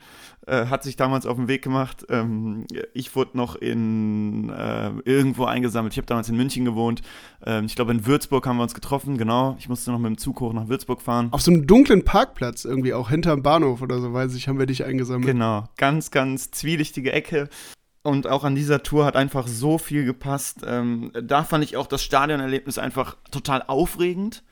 äh, 0.47 0.67
hat 0.67 0.83
sich 0.83 0.97
damals 0.97 1.27
auf 1.27 1.37
den 1.37 1.49
Weg 1.49 1.63
gemacht. 1.63 2.07
Ähm, 2.09 2.67
ich 2.93 3.15
wurde 3.15 3.37
noch 3.37 3.57
in 3.57 4.51
äh, 4.51 4.91
irgendwo 5.05 5.45
eingesammelt. 5.45 5.95
Ich 5.95 5.99
habe 5.99 6.07
damals 6.07 6.29
in 6.29 6.37
München 6.37 6.65
gewohnt. 6.65 7.03
Ähm, 7.45 7.67
ich 7.67 7.75
glaube, 7.75 7.93
in 7.93 8.07
Würzburg 8.07 8.47
haben 8.47 8.57
wir 8.57 8.63
uns 8.63 8.75
getroffen, 8.75 9.19
genau. 9.19 9.57
Ich 9.59 9.69
musste 9.69 9.91
noch 9.91 9.99
mit 9.99 10.09
dem 10.09 10.19
Zug 10.19 10.41
hoch 10.41 10.53
nach 10.53 10.69
Würzburg 10.69 11.03
fahren. 11.03 11.29
Auf 11.33 11.43
so 11.43 11.51
einem 11.51 11.67
dunklen 11.67 12.05
Parkplatz 12.05 12.65
irgendwie, 12.65 12.95
auch 12.95 13.11
hinterm 13.11 13.43
Bahnhof 13.43 13.83
oder 13.83 14.01
so, 14.01 14.13
weiß 14.13 14.35
ich, 14.35 14.49
haben 14.49 14.59
wir 14.59 14.67
dich 14.67 14.85
eingesammelt. 14.85 15.27
Genau, 15.27 15.65
ganz, 15.77 16.11
ganz 16.11 16.51
zwielichtige 16.51 17.13
Ecke. 17.13 17.49
Und 18.03 18.27
auch 18.27 18.45
an 18.45 18.55
dieser 18.55 18.83
Tour 18.83 19.05
hat 19.05 19.15
einfach 19.15 19.47
so 19.47 19.77
viel 19.77 20.05
gepasst. 20.05 20.63
Ähm, 20.67 21.13
da 21.23 21.45
fand 21.45 21.65
ich 21.65 21.77
auch 21.77 21.87
das 21.87 22.03
Stadionerlebnis 22.03 22.79
einfach 22.79 23.17
total 23.31 23.63
aufregend. 23.67 24.43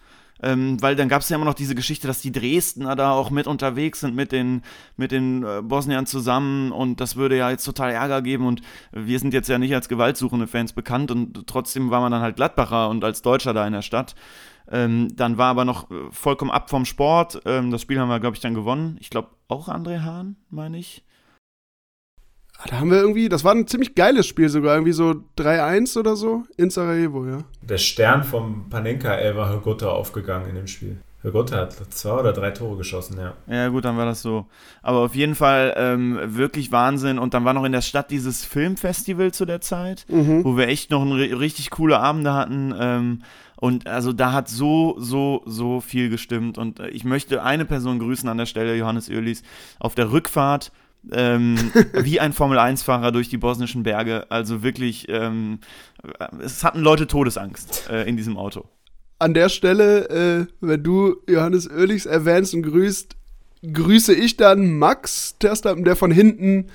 Ähm, 0.42 0.80
weil 0.80 0.94
dann 0.94 1.08
gab 1.08 1.22
es 1.22 1.28
ja 1.28 1.36
immer 1.36 1.44
noch 1.44 1.54
diese 1.54 1.74
Geschichte, 1.74 2.06
dass 2.06 2.20
die 2.20 2.32
Dresdner 2.32 2.94
da 2.94 3.12
auch 3.12 3.30
mit 3.30 3.46
unterwegs 3.46 4.00
sind 4.00 4.14
mit 4.14 4.30
den, 4.30 4.62
mit 4.96 5.10
den 5.10 5.42
äh, 5.42 5.62
Bosniern 5.62 6.06
zusammen 6.06 6.70
und 6.70 7.00
das 7.00 7.16
würde 7.16 7.36
ja 7.36 7.50
jetzt 7.50 7.64
total 7.64 7.90
Ärger 7.90 8.22
geben 8.22 8.46
und 8.46 8.62
wir 8.92 9.18
sind 9.18 9.34
jetzt 9.34 9.48
ja 9.48 9.58
nicht 9.58 9.74
als 9.74 9.88
gewaltsuchende 9.88 10.46
Fans 10.46 10.72
bekannt 10.72 11.10
und 11.10 11.46
trotzdem 11.46 11.90
war 11.90 12.00
man 12.00 12.12
dann 12.12 12.22
halt 12.22 12.36
Gladbacher 12.36 12.88
und 12.88 13.04
als 13.04 13.22
Deutscher 13.22 13.52
da 13.52 13.66
in 13.66 13.72
der 13.72 13.82
Stadt. 13.82 14.14
Ähm, 14.70 15.16
dann 15.16 15.38
war 15.38 15.48
aber 15.48 15.64
noch 15.64 15.90
äh, 15.90 15.94
vollkommen 16.10 16.50
ab 16.50 16.70
vom 16.70 16.84
Sport. 16.84 17.40
Ähm, 17.46 17.70
das 17.70 17.82
Spiel 17.82 17.98
haben 17.98 18.08
wir, 18.08 18.20
glaube 18.20 18.36
ich, 18.36 18.42
dann 18.42 18.54
gewonnen. 18.54 18.98
Ich 19.00 19.10
glaube 19.10 19.28
auch 19.48 19.68
André 19.68 20.02
Hahn, 20.02 20.36
meine 20.50 20.78
ich. 20.78 21.04
Ah, 22.60 22.64
da 22.68 22.80
haben 22.80 22.90
wir 22.90 22.98
irgendwie, 22.98 23.28
das 23.28 23.44
war 23.44 23.54
ein 23.54 23.68
ziemlich 23.68 23.94
geiles 23.94 24.26
Spiel 24.26 24.48
sogar, 24.48 24.74
irgendwie 24.74 24.92
so 24.92 25.14
3-1 25.38 25.96
oder 25.96 26.16
so 26.16 26.42
in 26.56 26.70
Sarajevo, 26.70 27.24
ja. 27.24 27.38
Der 27.62 27.78
Stern 27.78 28.24
vom 28.24 28.68
Panenka 28.68 29.14
Elva 29.14 29.48
Hörgutta 29.48 29.88
aufgegangen 29.88 30.48
in 30.48 30.56
dem 30.56 30.66
Spiel. 30.66 30.98
Hörgutta 31.22 31.56
hat 31.56 31.72
zwei 31.94 32.18
oder 32.18 32.32
drei 32.32 32.50
Tore 32.50 32.76
geschossen, 32.76 33.16
ja. 33.18 33.34
Ja, 33.52 33.68
gut, 33.68 33.84
dann 33.84 33.96
war 33.96 34.06
das 34.06 34.22
so. 34.22 34.46
Aber 34.82 34.98
auf 34.98 35.14
jeden 35.14 35.36
Fall 35.36 35.72
ähm, 35.76 36.18
wirklich 36.24 36.72
Wahnsinn. 36.72 37.20
Und 37.20 37.32
dann 37.34 37.44
war 37.44 37.54
noch 37.54 37.64
in 37.64 37.72
der 37.72 37.80
Stadt 37.80 38.10
dieses 38.10 38.44
Filmfestival 38.44 39.32
zu 39.32 39.44
der 39.44 39.60
Zeit, 39.60 40.04
mhm. 40.08 40.44
wo 40.44 40.56
wir 40.56 40.66
echt 40.66 40.90
noch 40.90 41.02
ein, 41.02 41.12
richtig 41.12 41.70
coole 41.70 41.98
Abende 42.00 42.34
hatten. 42.34 42.74
Ähm, 42.76 43.22
und 43.56 43.88
also 43.88 44.12
da 44.12 44.32
hat 44.32 44.48
so, 44.48 44.96
so, 44.98 45.42
so 45.44 45.80
viel 45.80 46.08
gestimmt. 46.08 46.58
Und 46.58 46.78
äh, 46.80 46.88
ich 46.88 47.04
möchte 47.04 47.42
eine 47.42 47.64
Person 47.64 47.98
grüßen 47.98 48.28
an 48.28 48.38
der 48.38 48.46
Stelle, 48.46 48.76
Johannes 48.76 49.08
Oerlis, 49.08 49.42
auf 49.78 49.96
der 49.96 50.12
Rückfahrt 50.12 50.72
ähm, 51.12 51.56
wie 51.92 52.20
ein 52.20 52.32
Formel-1-Fahrer 52.32 53.12
durch 53.12 53.28
die 53.28 53.38
bosnischen 53.38 53.82
Berge. 53.82 54.30
Also 54.30 54.62
wirklich, 54.62 55.08
ähm, 55.08 55.60
es 56.40 56.64
hatten 56.64 56.80
Leute 56.80 57.06
Todesangst 57.06 57.88
äh, 57.90 58.04
in 58.04 58.16
diesem 58.16 58.36
Auto. 58.36 58.64
An 59.18 59.34
der 59.34 59.48
Stelle, 59.48 60.08
äh, 60.10 60.46
wenn 60.60 60.82
du 60.82 61.16
Johannes 61.28 61.68
Oerlichs 61.68 62.06
erwähnst 62.06 62.54
und 62.54 62.62
grüßt, 62.62 63.16
grüße 63.72 64.14
ich 64.14 64.36
dann 64.36 64.78
Max 64.78 65.36
Terstappen, 65.38 65.84
der 65.84 65.96
von 65.96 66.10
hinten 66.10 66.66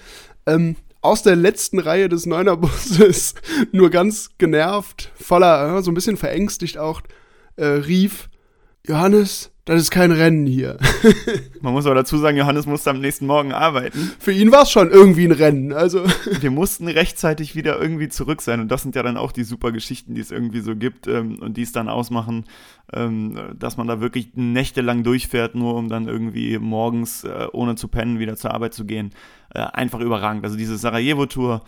ähm, 0.46 0.76
aus 1.02 1.24
der 1.24 1.36
letzten 1.36 1.80
Reihe 1.80 2.10
des 2.10 2.26
Neunerbusses 2.26 3.36
nur 3.72 3.90
ganz 3.90 4.32
genervt, 4.38 5.12
voller, 5.16 5.78
äh, 5.78 5.84
so 5.84 5.92
ein 5.92 5.94
bisschen 5.94 6.18
verängstigt 6.18 6.78
auch, 6.78 7.02
äh, 7.56 7.66
rief, 7.66 8.30
Johannes, 8.86 9.53
das 9.66 9.80
ist 9.82 9.92
kein 9.92 10.12
Rennen 10.12 10.46
hier. 10.46 10.78
Man 11.62 11.72
muss 11.72 11.86
aber 11.86 11.96
dazu 11.96 12.18
sagen, 12.18 12.36
Johannes 12.36 12.66
musste 12.66 12.90
am 12.90 13.00
nächsten 13.00 13.26
Morgen 13.26 13.54
arbeiten. 13.54 14.12
Für 14.20 14.34
ihn 14.34 14.52
war 14.52 14.64
es 14.64 14.72
schon 14.72 14.92
irgendwie 14.92 15.24
ein 15.24 15.32
Rennen. 15.32 15.72
Also. 15.72 16.04
Wir 16.42 16.52
mussten 16.52 16.88
rechtzeitig 16.90 17.56
wieder 17.56 17.82
irgendwie 17.82 18.10
zurück 18.10 18.42
sein. 18.42 18.60
Und 18.60 18.68
das 18.70 18.82
sind 18.82 18.96
ja 18.96 19.04
dann 19.04 19.16
auch 19.16 19.32
die 19.32 19.46
super 19.46 19.72
Geschichten, 19.72 20.16
die 20.16 20.22
es 20.22 20.32
irgendwie 20.32 20.60
so 20.60 20.76
gibt 20.76 21.08
ähm, 21.08 21.40
und 21.40 21.56
die 21.56 21.62
es 21.62 21.72
dann 21.72 21.88
ausmachen, 21.88 22.44
ähm, 22.92 23.56
dass 23.58 23.78
man 23.78 23.88
da 23.88 24.02
wirklich 24.02 24.32
nächtelang 24.36 25.04
durchfährt, 25.04 25.56
nur 25.56 25.76
um 25.76 25.88
dann 25.88 26.10
irgendwie 26.10 26.58
morgens, 26.58 27.24
äh, 27.24 27.48
ohne 27.54 27.76
zu 27.76 27.88
pennen, 27.88 28.20
wieder 28.20 28.36
zur 28.36 28.54
Arbeit 28.54 28.74
zu 28.74 28.84
gehen. 28.84 29.12
Äh, 29.54 29.60
einfach 29.60 30.02
überragend. 30.02 30.44
Also 30.44 30.58
diese 30.58 30.78
Sarajevo-Tour, 30.78 31.64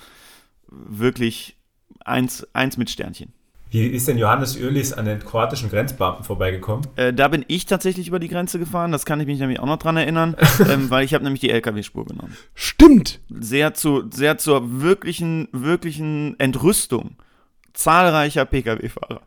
wirklich 0.67 1.55
eins, 2.03 2.45
eins 2.53 2.75
mit 2.75 2.89
Sternchen. 2.89 3.34
Wie 3.71 3.87
ist 3.87 4.07
denn 4.07 4.17
Johannes 4.17 4.57
Oerlis 4.57 4.93
an 4.93 5.05
den 5.05 5.19
kroatischen 5.19 5.69
Grenzbeamten 5.69 6.23
vorbeigekommen? 6.23 6.87
Äh, 6.95 7.13
da 7.13 7.27
bin 7.27 7.43
ich 7.47 7.65
tatsächlich 7.65 8.07
über 8.07 8.19
die 8.19 8.27
Grenze 8.27 8.59
gefahren, 8.59 8.91
das 8.91 9.05
kann 9.05 9.19
ich 9.19 9.27
mich 9.27 9.39
nämlich 9.39 9.59
auch 9.59 9.65
noch 9.65 9.77
dran 9.77 9.97
erinnern, 9.97 10.35
ähm, 10.69 10.89
weil 10.89 11.03
ich 11.03 11.13
habe 11.13 11.23
nämlich 11.23 11.41
die 11.41 11.49
LKW-Spur 11.49 12.05
genommen. 12.05 12.37
Stimmt! 12.53 13.19
Sehr, 13.29 13.73
zu, 13.73 14.09
sehr 14.11 14.37
zur 14.37 14.81
wirklichen, 14.81 15.47
wirklichen 15.51 16.39
Entrüstung 16.39 17.17
zahlreicher 17.75 18.45
Pkw-Fahrer. 18.45 19.21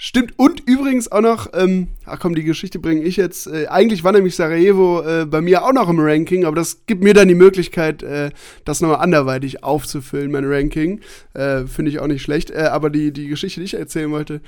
Stimmt, 0.00 0.34
und 0.38 0.60
übrigens 0.60 1.10
auch 1.10 1.20
noch, 1.20 1.48
ähm, 1.54 1.88
ach 2.06 2.20
komm, 2.20 2.36
die 2.36 2.44
Geschichte 2.44 2.78
bringe 2.78 3.02
ich 3.02 3.16
jetzt. 3.16 3.48
Äh, 3.48 3.66
eigentlich 3.66 4.04
war 4.04 4.12
nämlich 4.12 4.36
Sarajevo 4.36 5.02
äh, 5.02 5.26
bei 5.26 5.40
mir 5.40 5.64
auch 5.64 5.72
noch 5.72 5.88
im 5.88 5.98
Ranking, 5.98 6.44
aber 6.44 6.54
das 6.54 6.86
gibt 6.86 7.02
mir 7.02 7.14
dann 7.14 7.26
die 7.26 7.34
Möglichkeit, 7.34 8.04
äh, 8.04 8.30
das 8.64 8.80
nochmal 8.80 9.00
anderweitig 9.00 9.64
aufzufüllen, 9.64 10.30
mein 10.30 10.44
Ranking. 10.44 11.00
Äh, 11.34 11.66
Finde 11.66 11.90
ich 11.90 11.98
auch 11.98 12.06
nicht 12.06 12.22
schlecht. 12.22 12.52
Äh, 12.52 12.68
aber 12.70 12.90
die, 12.90 13.12
die 13.12 13.26
Geschichte, 13.26 13.58
die 13.58 13.66
ich 13.66 13.74
erzählen 13.74 14.12
wollte, 14.12 14.40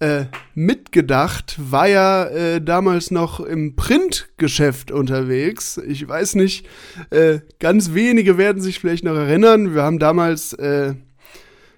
Äh, 0.00 0.26
mitgedacht 0.54 1.58
war 1.58 1.88
ja 1.88 2.60
damals 2.60 3.10
noch 3.10 3.40
im 3.40 3.74
Printgeschäft 3.74 4.92
unterwegs. 4.92 5.76
Ich 5.88 6.06
weiß 6.06 6.36
nicht, 6.36 6.68
ganz 7.58 7.94
wenige 7.94 8.38
werden 8.38 8.62
sich 8.62 8.78
vielleicht 8.78 9.02
noch 9.02 9.16
erinnern. 9.16 9.74
Wir 9.74 9.82
haben 9.82 9.98
damals 9.98 10.56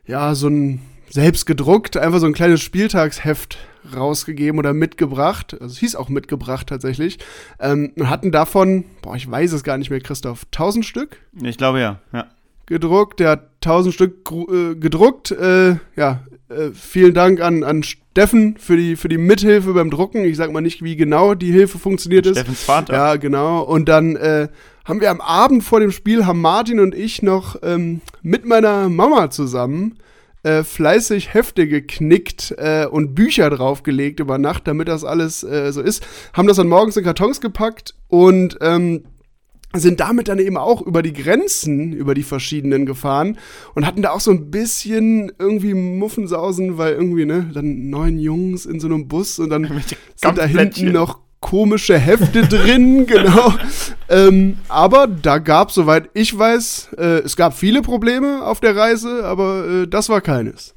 ja 0.06 0.34
so 0.34 0.48
ein 0.48 0.82
selbst 1.10 1.44
gedruckt, 1.44 1.96
einfach 1.96 2.20
so 2.20 2.26
ein 2.26 2.32
kleines 2.32 2.60
Spieltagsheft 2.62 3.58
rausgegeben 3.94 4.58
oder 4.58 4.72
mitgebracht. 4.72 5.54
Also 5.54 5.72
es 5.72 5.78
hieß 5.78 5.96
auch 5.96 6.08
mitgebracht 6.08 6.68
tatsächlich. 6.68 7.18
Ähm, 7.58 7.92
und 7.96 8.08
hatten 8.08 8.30
davon, 8.30 8.84
boah, 9.02 9.16
ich 9.16 9.28
weiß 9.30 9.52
es 9.52 9.64
gar 9.64 9.78
nicht 9.78 9.90
mehr, 9.90 10.00
Christoph, 10.00 10.44
1000 10.52 10.84
Stück? 10.84 11.18
Ich 11.42 11.58
glaube 11.58 11.80
ja, 11.80 11.98
ja. 12.12 12.26
Gedruckt, 12.66 13.20
der 13.20 13.30
hat 13.30 13.48
1000 13.64 13.94
Stück 13.94 14.30
äh, 14.30 14.76
gedruckt. 14.76 15.32
Äh, 15.32 15.76
ja, 15.96 16.20
äh, 16.48 16.70
vielen 16.72 17.14
Dank 17.14 17.40
an, 17.40 17.64
an 17.64 17.82
Steffen 17.82 18.56
für 18.58 18.76
die, 18.76 18.94
für 18.94 19.08
die 19.08 19.18
Mithilfe 19.18 19.72
beim 19.72 19.90
Drucken. 19.90 20.24
Ich 20.24 20.36
sag 20.36 20.52
mal 20.52 20.60
nicht, 20.60 20.82
wie 20.82 20.94
genau 20.94 21.34
die 21.34 21.50
Hilfe 21.50 21.78
funktioniert 21.78 22.26
ist. 22.26 22.38
Steffens 22.38 22.62
Vater. 22.62 22.92
Ja, 22.92 23.16
genau. 23.16 23.62
Und 23.62 23.88
dann 23.88 24.14
äh, 24.14 24.48
haben 24.84 25.00
wir 25.00 25.10
am 25.10 25.20
Abend 25.20 25.64
vor 25.64 25.80
dem 25.80 25.90
Spiel, 25.90 26.26
haben 26.26 26.40
Martin 26.40 26.78
und 26.78 26.94
ich 26.94 27.22
noch 27.22 27.56
ähm, 27.62 28.00
mit 28.22 28.46
meiner 28.46 28.88
Mama 28.88 29.30
zusammen 29.30 29.96
äh, 30.42 30.62
fleißig 30.62 31.34
Hefte 31.34 31.68
geknickt 31.68 32.54
äh, 32.58 32.86
und 32.86 33.14
Bücher 33.14 33.50
draufgelegt 33.50 34.20
über 34.20 34.38
Nacht, 34.38 34.66
damit 34.66 34.88
das 34.88 35.04
alles 35.04 35.42
äh, 35.42 35.72
so 35.72 35.82
ist. 35.82 36.06
Haben 36.32 36.48
das 36.48 36.56
dann 36.56 36.68
morgens 36.68 36.96
in 36.96 37.04
Kartons 37.04 37.40
gepackt 37.40 37.94
und 38.08 38.58
ähm, 38.60 39.04
sind 39.72 40.00
damit 40.00 40.28
dann 40.28 40.38
eben 40.38 40.56
auch 40.56 40.82
über 40.82 41.02
die 41.02 41.12
Grenzen, 41.12 41.92
über 41.92 42.14
die 42.14 42.24
verschiedenen 42.24 42.86
gefahren 42.86 43.38
und 43.74 43.86
hatten 43.86 44.02
da 44.02 44.10
auch 44.10 44.20
so 44.20 44.32
ein 44.32 44.50
bisschen 44.50 45.30
irgendwie 45.38 45.74
Muffensausen, 45.74 46.76
weil 46.76 46.94
irgendwie, 46.94 47.24
ne, 47.24 47.50
dann 47.54 47.88
neun 47.88 48.18
Jungs 48.18 48.66
in 48.66 48.80
so 48.80 48.88
einem 48.88 49.06
Bus 49.06 49.38
und 49.38 49.50
dann 49.50 49.64
sind 50.16 50.38
da 50.38 50.44
hinten 50.44 50.92
noch 50.92 51.20
komische 51.40 51.98
Hefte 51.98 52.46
drin, 52.46 53.06
genau. 53.08 53.54
Ähm, 54.08 54.58
aber 54.68 55.06
da 55.06 55.38
gab, 55.38 55.72
soweit 55.72 56.10
ich 56.14 56.36
weiß, 56.36 56.90
äh, 56.98 57.20
es 57.20 57.36
gab 57.36 57.54
viele 57.54 57.82
Probleme 57.82 58.44
auf 58.44 58.60
der 58.60 58.76
Reise, 58.76 59.24
aber 59.24 59.66
äh, 59.66 59.86
das 59.88 60.08
war 60.08 60.20
keines. 60.20 60.74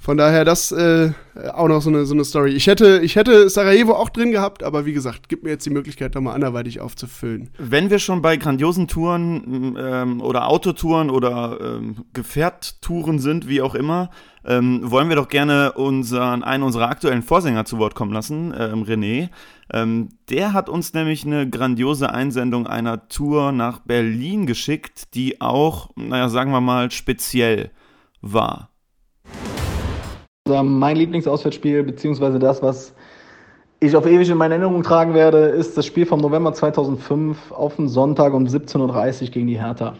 Von 0.00 0.16
daher, 0.16 0.46
das 0.46 0.72
äh, 0.72 1.12
auch 1.52 1.68
noch 1.68 1.82
so 1.82 1.90
eine, 1.90 2.06
so 2.06 2.14
eine 2.14 2.24
Story. 2.24 2.52
Ich 2.52 2.66
hätte, 2.66 3.00
ich 3.02 3.16
hätte 3.16 3.50
Sarajevo 3.50 3.92
auch 3.92 4.08
drin 4.08 4.30
gehabt, 4.30 4.62
aber 4.62 4.86
wie 4.86 4.94
gesagt, 4.94 5.28
gibt 5.28 5.44
mir 5.44 5.50
jetzt 5.50 5.66
die 5.66 5.70
Möglichkeit, 5.70 6.16
da 6.16 6.22
mal 6.22 6.32
anderweitig 6.32 6.80
aufzufüllen. 6.80 7.50
Wenn 7.58 7.90
wir 7.90 7.98
schon 7.98 8.22
bei 8.22 8.38
grandiosen 8.38 8.88
Touren 8.88 9.76
ähm, 9.78 10.22
oder 10.22 10.48
Autotouren 10.48 11.10
oder 11.10 11.58
ähm, 11.60 12.06
Gefährttouren 12.14 13.18
sind, 13.18 13.46
wie 13.46 13.60
auch 13.60 13.74
immer, 13.74 14.08
ähm, 14.46 14.90
wollen 14.90 15.10
wir 15.10 15.16
doch 15.16 15.28
gerne 15.28 15.72
unseren, 15.72 16.44
einen 16.44 16.62
unserer 16.62 16.88
aktuellen 16.88 17.22
Vorsänger 17.22 17.66
zu 17.66 17.76
Wort 17.76 17.94
kommen 17.94 18.12
lassen, 18.12 18.54
ähm, 18.58 18.84
René. 18.84 19.28
Ähm, 19.72 20.08
der 20.28 20.52
hat 20.52 20.68
uns 20.68 20.94
nämlich 20.94 21.24
eine 21.24 21.48
grandiose 21.48 22.10
Einsendung 22.10 22.66
einer 22.66 23.08
Tour 23.08 23.52
nach 23.52 23.80
Berlin 23.80 24.46
geschickt, 24.46 25.14
die 25.14 25.40
auch, 25.40 25.90
naja, 25.96 26.28
sagen 26.28 26.50
wir 26.50 26.60
mal, 26.60 26.90
speziell 26.90 27.70
war. 28.20 28.70
Mein 30.48 30.96
Lieblingsauswärtsspiel, 30.96 31.84
beziehungsweise 31.84 32.40
das, 32.40 32.62
was 32.62 32.94
ich 33.78 33.94
auf 33.96 34.06
ewig 34.06 34.28
in 34.28 34.36
meine 34.36 34.54
Erinnerung 34.54 34.82
tragen 34.82 35.14
werde, 35.14 35.38
ist 35.38 35.76
das 35.76 35.86
Spiel 35.86 36.04
vom 36.04 36.20
November 36.20 36.52
2005 36.52 37.52
auf 37.52 37.76
den 37.76 37.88
Sonntag 37.88 38.34
um 38.34 38.44
17.30 38.44 39.22
Uhr 39.22 39.28
gegen 39.30 39.46
die 39.46 39.58
Hertha. 39.58 39.94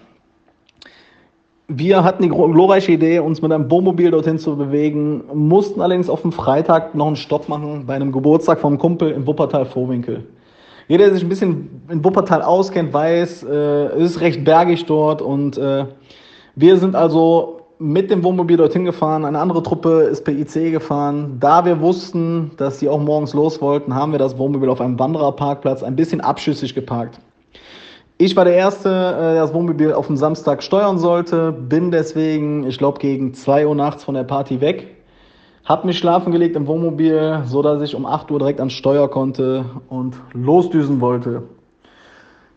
Wir 1.73 2.03
hatten 2.03 2.25
die 2.25 2.29
glorreiche 2.29 2.91
Idee, 2.91 3.21
uns 3.21 3.43
mit 3.43 3.53
einem 3.53 3.71
Wohnmobil 3.71 4.11
dorthin 4.11 4.41
zu 4.41 4.57
bewegen, 4.57 5.23
mussten 5.33 5.81
allerdings 5.81 6.11
auf 6.11 6.23
dem 6.23 6.33
Freitag 6.33 6.97
noch 6.97 7.07
einen 7.07 7.15
Stopp 7.15 7.49
machen 7.49 7.85
bei 7.87 7.95
einem 7.95 8.11
Geburtstag 8.11 8.59
vom 8.59 8.77
Kumpel 8.77 9.13
im 9.13 9.25
Wuppertal-Vorwinkel. 9.25 10.25
Jeder, 10.89 11.05
der 11.05 11.15
sich 11.15 11.23
ein 11.23 11.29
bisschen 11.29 11.83
in 11.89 12.05
Wuppertal 12.05 12.43
auskennt, 12.43 12.93
weiß, 12.93 13.45
äh, 13.45 13.55
es 13.55 14.17
ist 14.17 14.21
recht 14.21 14.45
bergig 14.45 14.87
dort 14.87 15.23
und 15.23 15.59
äh, 15.59 15.85
wir 16.57 16.77
sind 16.79 16.97
also 16.97 17.61
mit 17.79 18.11
dem 18.11 18.25
Wohnmobil 18.25 18.57
dorthin 18.57 18.85
gefahren. 18.85 19.25
Eine 19.25 19.39
andere 19.39 19.63
Truppe 19.63 20.09
ist 20.11 20.25
per 20.25 20.35
IC 20.35 20.73
gefahren. 20.73 21.37
Da 21.39 21.65
wir 21.65 21.81
wussten, 21.81 22.51
dass 22.57 22.79
die 22.79 22.89
auch 22.89 23.01
morgens 23.01 23.33
los 23.33 23.63
wollten, 23.63 23.95
haben 23.95 24.11
wir 24.11 24.19
das 24.19 24.37
Wohnmobil 24.37 24.71
auf 24.71 24.81
einem 24.81 24.99
Wandererparkplatz 24.99 25.85
ein 25.85 25.95
bisschen 25.95 26.21
abschüssig 26.21 26.75
geparkt. 26.75 27.21
Ich 28.23 28.37
war 28.37 28.45
der 28.45 28.55
Erste, 28.55 28.91
äh, 28.91 29.33
der 29.33 29.35
das 29.37 29.55
Wohnmobil 29.55 29.95
auf 29.95 30.07
dem 30.07 30.19
Samstag 30.19 30.63
steuern 30.63 30.99
sollte, 30.99 31.53
bin 31.53 31.91
deswegen, 31.91 32.67
ich 32.67 32.77
glaube, 32.77 32.99
gegen 32.99 33.33
2 33.33 33.67
Uhr 33.67 33.75
nachts 33.75 34.05
von 34.05 34.15
der 34.15 34.25
Party 34.25 34.61
weg. 34.61 34.95
Hab 35.65 35.87
mich 35.87 35.97
schlafen 35.97 36.31
gelegt 36.31 36.55
im 36.55 36.67
Wohnmobil, 36.67 37.45
so 37.47 37.63
dass 37.63 37.81
ich 37.81 37.95
um 37.95 38.05
8 38.05 38.31
Uhr 38.31 38.39
direkt 38.39 38.59
ans 38.59 38.75
Steuer 38.75 39.09
konnte 39.09 39.65
und 39.89 40.17
losdüsen 40.35 41.01
wollte. 41.01 41.45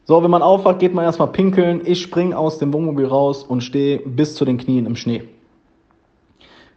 So, 0.03 0.21
wenn 0.21 0.31
man 0.31 0.41
aufwacht, 0.41 0.79
geht 0.79 0.93
man 0.93 1.05
erstmal 1.05 1.29
pinkeln. 1.29 1.79
Ich 1.85 2.01
spring 2.01 2.33
aus 2.33 2.57
dem 2.57 2.73
Wohnmobil 2.73 3.05
raus 3.05 3.45
und 3.45 3.61
stehe 3.61 3.99
bis 3.99 4.35
zu 4.35 4.43
den 4.43 4.57
Knien 4.57 4.85
im 4.85 4.97
Schnee. 4.97 5.23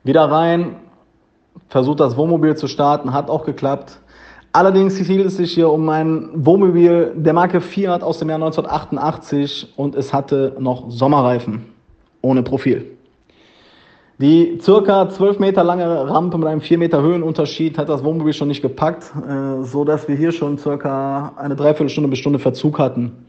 Wieder 0.05 0.31
rein, 0.31 0.77
versucht 1.71 1.99
das 1.99 2.17
Wohnmobil 2.17 2.55
zu 2.55 2.69
starten, 2.69 3.13
hat 3.13 3.31
auch 3.31 3.45
geklappt. 3.45 3.99
Allerdings 4.57 4.97
hielt 4.97 5.27
es 5.27 5.37
sich 5.37 5.53
hier 5.53 5.69
um 5.69 5.87
ein 5.91 6.31
Wohnmobil 6.33 7.13
der 7.15 7.35
Marke 7.35 7.61
Fiat 7.61 8.03
aus 8.03 8.21
dem 8.21 8.31
Jahr 8.31 8.39
1988 8.43 9.75
und 9.77 9.95
es 9.95 10.15
hatte 10.15 10.57
noch 10.59 10.91
Sommerreifen 10.91 11.67
ohne 12.23 12.43
Profil. 12.43 12.87
Die 14.17 14.59
circa 14.63 15.11
12 15.11 15.41
Meter 15.41 15.63
lange 15.63 16.09
Rampe 16.09 16.39
mit 16.39 16.49
einem 16.49 16.63
4 16.63 16.79
Meter 16.79 17.03
Höhenunterschied 17.03 17.77
hat 17.77 17.91
das 17.91 18.03
Wohnmobil 18.03 18.33
schon 18.33 18.49
nicht 18.49 18.63
gepackt, 18.63 19.13
äh, 19.29 19.63
so 19.63 19.85
dass 19.85 20.09
wir 20.09 20.17
hier 20.17 20.33
schon 20.33 20.57
circa 20.57 21.35
eine 21.37 21.55
Dreiviertelstunde 21.55 22.09
bis 22.09 22.21
Stunde 22.21 22.39
Verzug 22.39 22.79
hatten. 22.79 23.27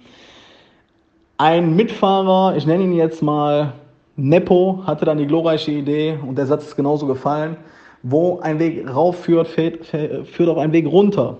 Ein 1.37 1.75
Mitfahrer, 1.75 2.55
ich 2.55 2.65
nenne 2.65 2.85
ihn 2.85 2.93
jetzt 2.93 3.21
mal 3.21 3.73
Nepo, 4.15 4.81
hatte 4.87 5.03
dann 5.03 5.17
die 5.17 5.27
glorreiche 5.27 5.71
Idee 5.71 6.19
und 6.25 6.37
der 6.37 6.45
Satz 6.45 6.67
ist 6.67 6.77
genauso 6.77 7.05
gefallen, 7.05 7.57
wo 8.03 8.39
ein 8.39 8.59
Weg 8.59 8.93
rauf 8.93 9.23
führt, 9.23 9.47
führt 9.47 10.49
auch 10.49 10.57
ein 10.57 10.71
Weg 10.71 10.87
runter. 10.87 11.37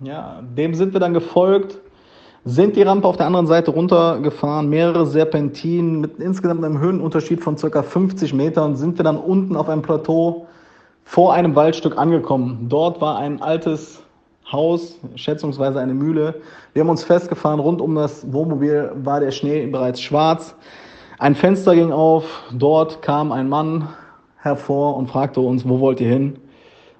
Ja, 0.00 0.42
dem 0.56 0.74
sind 0.74 0.92
wir 0.92 1.00
dann 1.00 1.14
gefolgt 1.14 1.78
sind 2.44 2.76
die 2.76 2.82
Rampe 2.82 3.08
auf 3.08 3.16
der 3.16 3.26
anderen 3.26 3.46
Seite 3.46 3.70
runtergefahren, 3.70 4.68
mehrere 4.68 5.06
Serpentinen 5.06 6.00
mit 6.00 6.18
insgesamt 6.18 6.62
einem 6.62 6.78
Höhenunterschied 6.78 7.42
von 7.42 7.56
ca. 7.56 7.82
50 7.82 8.34
Metern, 8.34 8.76
sind 8.76 8.98
wir 8.98 9.04
dann 9.04 9.16
unten 9.16 9.56
auf 9.56 9.68
einem 9.68 9.80
Plateau 9.80 10.46
vor 11.04 11.32
einem 11.32 11.54
Waldstück 11.56 11.96
angekommen. 11.96 12.66
Dort 12.68 13.00
war 13.00 13.18
ein 13.18 13.40
altes 13.40 14.02
Haus, 14.52 14.98
schätzungsweise 15.14 15.80
eine 15.80 15.94
Mühle. 15.94 16.34
Wir 16.74 16.80
haben 16.80 16.90
uns 16.90 17.02
festgefahren, 17.02 17.60
rund 17.60 17.80
um 17.80 17.94
das 17.94 18.30
Wohnmobil 18.30 18.92
war 18.96 19.20
der 19.20 19.30
Schnee 19.30 19.66
bereits 19.66 20.02
schwarz. 20.02 20.54
Ein 21.18 21.34
Fenster 21.34 21.74
ging 21.74 21.92
auf, 21.92 22.42
dort 22.52 23.00
kam 23.00 23.32
ein 23.32 23.48
Mann 23.48 23.88
hervor 24.44 24.96
und 24.96 25.08
fragte 25.08 25.40
uns, 25.40 25.66
wo 25.66 25.80
wollt 25.80 26.00
ihr 26.00 26.08
hin? 26.08 26.36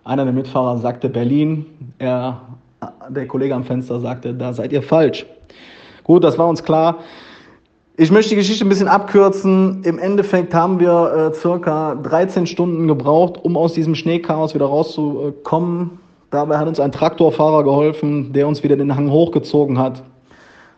Einer 0.02 0.24
der 0.24 0.32
Mitfahrer 0.32 0.78
sagte 0.78 1.08
Berlin. 1.08 1.66
Er, 1.98 2.40
der 3.08 3.26
Kollege 3.26 3.54
am 3.54 3.64
Fenster 3.64 4.00
sagte, 4.00 4.34
da 4.34 4.52
seid 4.52 4.72
ihr 4.72 4.82
falsch. 4.82 5.26
Gut, 6.02 6.24
das 6.24 6.38
war 6.38 6.48
uns 6.48 6.62
klar. 6.62 6.98
Ich 7.96 8.10
möchte 8.10 8.30
die 8.30 8.36
Geschichte 8.36 8.64
ein 8.64 8.68
bisschen 8.68 8.88
abkürzen. 8.88 9.82
Im 9.84 9.98
Endeffekt 9.98 10.52
haben 10.52 10.80
wir 10.80 11.30
äh, 11.32 11.34
circa 11.34 11.94
13 11.94 12.46
Stunden 12.46 12.88
gebraucht, 12.88 13.38
um 13.42 13.56
aus 13.56 13.74
diesem 13.74 13.94
Schneechaos 13.94 14.54
wieder 14.54 14.66
rauszukommen. 14.66 15.98
Dabei 16.30 16.58
hat 16.58 16.66
uns 16.66 16.80
ein 16.80 16.90
Traktorfahrer 16.90 17.62
geholfen, 17.62 18.32
der 18.32 18.48
uns 18.48 18.62
wieder 18.62 18.76
den 18.76 18.96
Hang 18.96 19.10
hochgezogen 19.10 19.78
hat. 19.78 20.02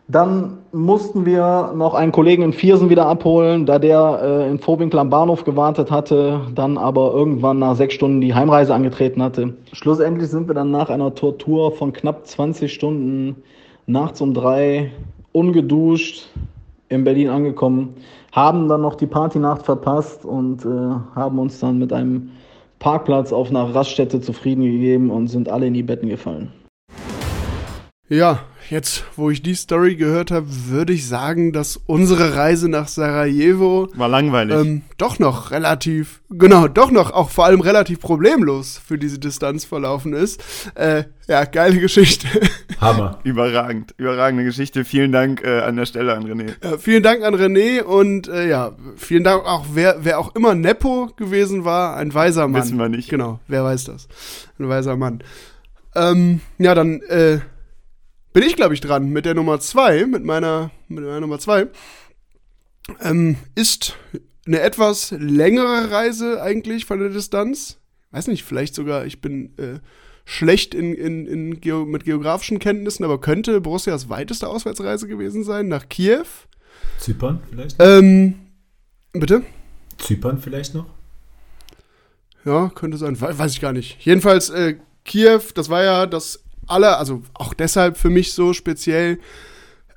Dann 0.08 0.58
mussten 0.70 1.26
wir 1.26 1.72
noch 1.74 1.94
einen 1.94 2.12
Kollegen 2.12 2.42
in 2.42 2.52
Viersen 2.52 2.90
wieder 2.90 3.06
abholen, 3.06 3.66
da 3.66 3.80
der 3.80 4.20
äh, 4.22 4.50
in 4.50 4.60
Vorwinkel 4.60 5.00
am 5.00 5.10
Bahnhof 5.10 5.42
gewartet 5.44 5.90
hatte, 5.90 6.42
dann 6.54 6.78
aber 6.78 7.12
irgendwann 7.12 7.58
nach 7.58 7.74
sechs 7.74 7.94
Stunden 7.94 8.20
die 8.20 8.32
Heimreise 8.32 8.72
angetreten 8.72 9.20
hatte. 9.20 9.54
Schlussendlich 9.72 10.30
sind 10.30 10.46
wir 10.46 10.54
dann 10.54 10.70
nach 10.70 10.90
einer 10.90 11.12
Tortur 11.14 11.72
von 11.72 11.92
knapp 11.92 12.24
20 12.24 12.72
Stunden 12.72 13.42
nachts 13.86 14.20
um 14.20 14.32
drei 14.32 14.92
ungeduscht 15.32 16.28
in 16.88 17.02
Berlin 17.02 17.28
angekommen, 17.28 17.96
haben 18.30 18.68
dann 18.68 18.82
noch 18.82 18.94
die 18.94 19.06
Partynacht 19.06 19.62
verpasst 19.62 20.24
und 20.24 20.64
äh, 20.64 20.68
haben 21.16 21.38
uns 21.40 21.58
dann 21.58 21.78
mit 21.78 21.92
einem 21.92 22.30
Parkplatz 22.78 23.32
auf 23.32 23.50
einer 23.50 23.74
Raststätte 23.74 24.20
zufrieden 24.20 24.62
gegeben 24.62 25.10
und 25.10 25.26
sind 25.26 25.48
alle 25.48 25.66
in 25.66 25.74
die 25.74 25.82
Betten 25.82 26.08
gefallen. 26.08 26.52
Ja, 28.08 28.38
jetzt, 28.70 29.04
wo 29.16 29.30
ich 29.30 29.42
die 29.42 29.54
Story 29.54 29.96
gehört 29.96 30.30
habe, 30.30 30.46
würde 30.48 30.92
ich 30.92 31.06
sagen, 31.06 31.52
dass 31.52 31.76
unsere 31.76 32.34
Reise 32.36 32.68
nach 32.68 32.88
Sarajevo 32.88 33.88
War 33.94 34.08
langweilig. 34.08 34.56
ähm, 34.56 34.82
doch 34.98 35.18
noch 35.18 35.50
relativ, 35.50 36.20
genau, 36.30 36.68
doch 36.68 36.90
noch 36.90 37.12
auch 37.12 37.30
vor 37.30 37.46
allem 37.46 37.60
relativ 37.60 38.00
problemlos 38.00 38.80
für 38.84 38.98
diese 38.98 39.18
Distanz 39.18 39.64
verlaufen 39.64 40.12
ist. 40.12 40.42
Äh, 40.74 41.04
ja, 41.28 41.44
geile 41.44 41.80
Geschichte. 41.80 42.28
Hammer. 42.80 43.18
Überragend, 43.24 43.94
überragende 43.96 44.44
Geschichte. 44.44 44.84
Vielen 44.84 45.12
Dank 45.12 45.42
äh, 45.42 45.60
an 45.60 45.76
der 45.76 45.86
Stelle 45.86 46.14
an 46.14 46.24
René. 46.24 46.52
Ja, 46.62 46.78
vielen 46.78 47.02
Dank 47.02 47.24
an 47.24 47.34
René 47.34 47.82
und 47.82 48.28
äh, 48.28 48.48
ja, 48.48 48.72
vielen 48.96 49.24
Dank 49.24 49.44
auch, 49.44 49.66
wer, 49.72 49.98
wer 50.04 50.18
auch 50.18 50.34
immer 50.34 50.54
Nepo 50.54 51.10
gewesen 51.16 51.64
war, 51.64 51.96
ein 51.96 52.14
weiser 52.14 52.46
Mann. 52.48 52.62
Wissen 52.62 52.78
wir 52.78 52.88
nicht. 52.88 53.08
Genau, 53.08 53.40
wer 53.48 53.64
weiß 53.64 53.84
das? 53.84 54.08
Ein 54.58 54.68
weiser 54.68 54.96
Mann. 54.96 55.22
Ähm, 55.94 56.40
ja, 56.58 56.74
dann 56.74 57.00
äh, 57.02 57.38
bin 58.36 58.44
ich, 58.44 58.54
glaube 58.54 58.74
ich, 58.74 58.82
dran 58.82 59.08
mit 59.08 59.24
der 59.24 59.32
Nummer 59.32 59.60
zwei, 59.60 60.04
mit 60.04 60.22
meiner, 60.22 60.70
mit 60.88 61.02
meiner 61.02 61.20
Nummer 61.20 61.38
zwei. 61.38 61.68
Ähm, 63.00 63.36
ist 63.54 63.96
eine 64.46 64.60
etwas 64.60 65.10
längere 65.12 65.90
Reise 65.90 66.42
eigentlich 66.42 66.84
von 66.84 66.98
der 66.98 67.08
Distanz. 67.08 67.78
Weiß 68.10 68.26
nicht, 68.26 68.44
vielleicht 68.44 68.74
sogar, 68.74 69.06
ich 69.06 69.22
bin 69.22 69.56
äh, 69.56 69.78
schlecht 70.26 70.74
in, 70.74 70.92
in, 70.92 71.26
in 71.26 71.60
Geo 71.62 71.86
mit 71.86 72.04
geografischen 72.04 72.58
Kenntnissen, 72.58 73.04
aber 73.04 73.22
könnte 73.22 73.62
Borussias 73.62 74.10
weiteste 74.10 74.48
Auswärtsreise 74.48 75.08
gewesen 75.08 75.42
sein, 75.42 75.68
nach 75.68 75.88
Kiew. 75.88 76.26
Zypern 76.98 77.40
vielleicht? 77.48 77.76
Ähm, 77.78 78.34
bitte? 79.14 79.44
Zypern 79.96 80.42
vielleicht 80.42 80.74
noch? 80.74 80.84
Ja, 82.44 82.68
könnte 82.68 82.98
sein. 82.98 83.18
We 83.18 83.38
weiß 83.38 83.52
ich 83.52 83.62
gar 83.62 83.72
nicht. 83.72 83.96
Jedenfalls, 84.04 84.50
äh, 84.50 84.76
Kiew, 85.06 85.40
das 85.54 85.70
war 85.70 85.82
ja 85.82 86.04
das 86.04 86.45
aller, 86.66 86.98
also 86.98 87.22
auch 87.34 87.54
deshalb 87.54 87.96
für 87.96 88.10
mich 88.10 88.32
so 88.32 88.52
speziell, 88.52 89.18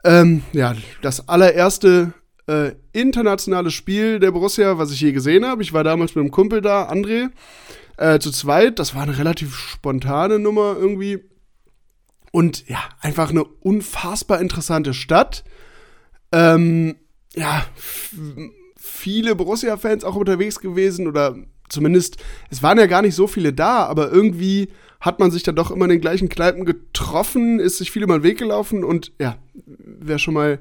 ähm, 0.03 0.43
ja, 0.53 0.75
das 1.01 1.27
allererste 1.27 2.13
äh, 2.47 2.71
internationale 2.93 3.71
Spiel 3.71 4.19
der 4.19 4.31
Borussia, 4.31 4.77
was 4.77 4.91
ich 4.91 5.01
je 5.01 5.11
gesehen 5.11 5.45
habe. 5.45 5.61
Ich 5.61 5.73
war 5.73 5.83
damals 5.83 6.15
mit 6.15 6.23
einem 6.23 6.31
Kumpel 6.31 6.61
da, 6.61 6.89
André, 6.89 7.29
äh, 7.97 8.19
zu 8.19 8.31
zweit. 8.31 8.79
Das 8.79 8.95
war 8.95 9.03
eine 9.03 9.17
relativ 9.17 9.55
spontane 9.55 10.39
Nummer 10.39 10.75
irgendwie. 10.77 11.23
Und 12.31 12.67
ja, 12.67 12.79
einfach 13.01 13.29
eine 13.29 13.43
unfassbar 13.43 14.39
interessante 14.41 14.93
Stadt. 14.93 15.43
Ähm, 16.31 16.95
ja, 17.35 17.65
viele 18.77 19.35
Borussia-Fans 19.35 20.03
auch 20.03 20.15
unterwegs 20.15 20.59
gewesen 20.59 21.07
oder 21.07 21.35
zumindest, 21.69 22.17
es 22.49 22.63
waren 22.63 22.79
ja 22.79 22.87
gar 22.87 23.01
nicht 23.01 23.15
so 23.15 23.27
viele 23.27 23.53
da, 23.53 23.85
aber 23.85 24.11
irgendwie 24.11 24.69
hat 24.99 25.19
man 25.19 25.31
sich 25.31 25.43
dann 25.43 25.55
doch 25.55 25.71
immer 25.71 25.85
in 25.85 25.91
den 25.91 26.01
gleichen 26.01 26.29
Kneipen 26.29 26.65
getroffen, 26.65 27.59
ist 27.59 27.77
sich 27.77 27.91
viel 27.91 28.03
über 28.03 28.17
den 28.17 28.23
Weg 28.23 28.37
gelaufen 28.37 28.83
und 28.83 29.11
ja, 29.19 29.37
wer 29.65 30.19
schon 30.19 30.33
mal 30.33 30.59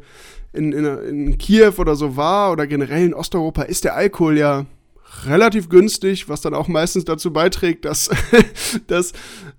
in, 0.52 0.72
in, 0.72 0.84
in 0.84 1.38
Kiew 1.38 1.74
oder 1.78 1.96
so 1.96 2.16
war 2.16 2.52
oder 2.52 2.66
generell 2.66 3.04
in 3.04 3.14
Osteuropa, 3.14 3.62
ist 3.62 3.84
der 3.84 3.96
Alkohol 3.96 4.38
ja 4.38 4.66
relativ 5.26 5.68
günstig, 5.68 6.28
was 6.28 6.40
dann 6.40 6.54
auch 6.54 6.68
meistens 6.68 7.04
dazu 7.04 7.32
beiträgt, 7.32 7.84
dass, 7.84 8.10
dass, 8.86 9.12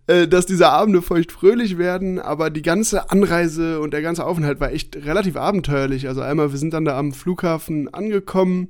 äh, 0.07 0.27
dass 0.27 0.45
diese 0.45 0.69
Abende 0.69 1.01
feucht-fröhlich 1.01 1.77
werden. 1.77 2.19
Aber 2.19 2.49
die 2.49 2.61
ganze 2.61 3.09
Anreise 3.09 3.79
und 3.79 3.93
der 3.93 4.01
ganze 4.01 4.25
Aufenthalt 4.25 4.59
war 4.59 4.71
echt 4.71 4.95
relativ 4.95 5.35
abenteuerlich. 5.35 6.07
Also 6.07 6.21
einmal, 6.21 6.51
wir 6.51 6.59
sind 6.59 6.73
dann 6.73 6.85
da 6.85 6.97
am 6.97 7.13
Flughafen 7.13 7.93
angekommen, 7.93 8.69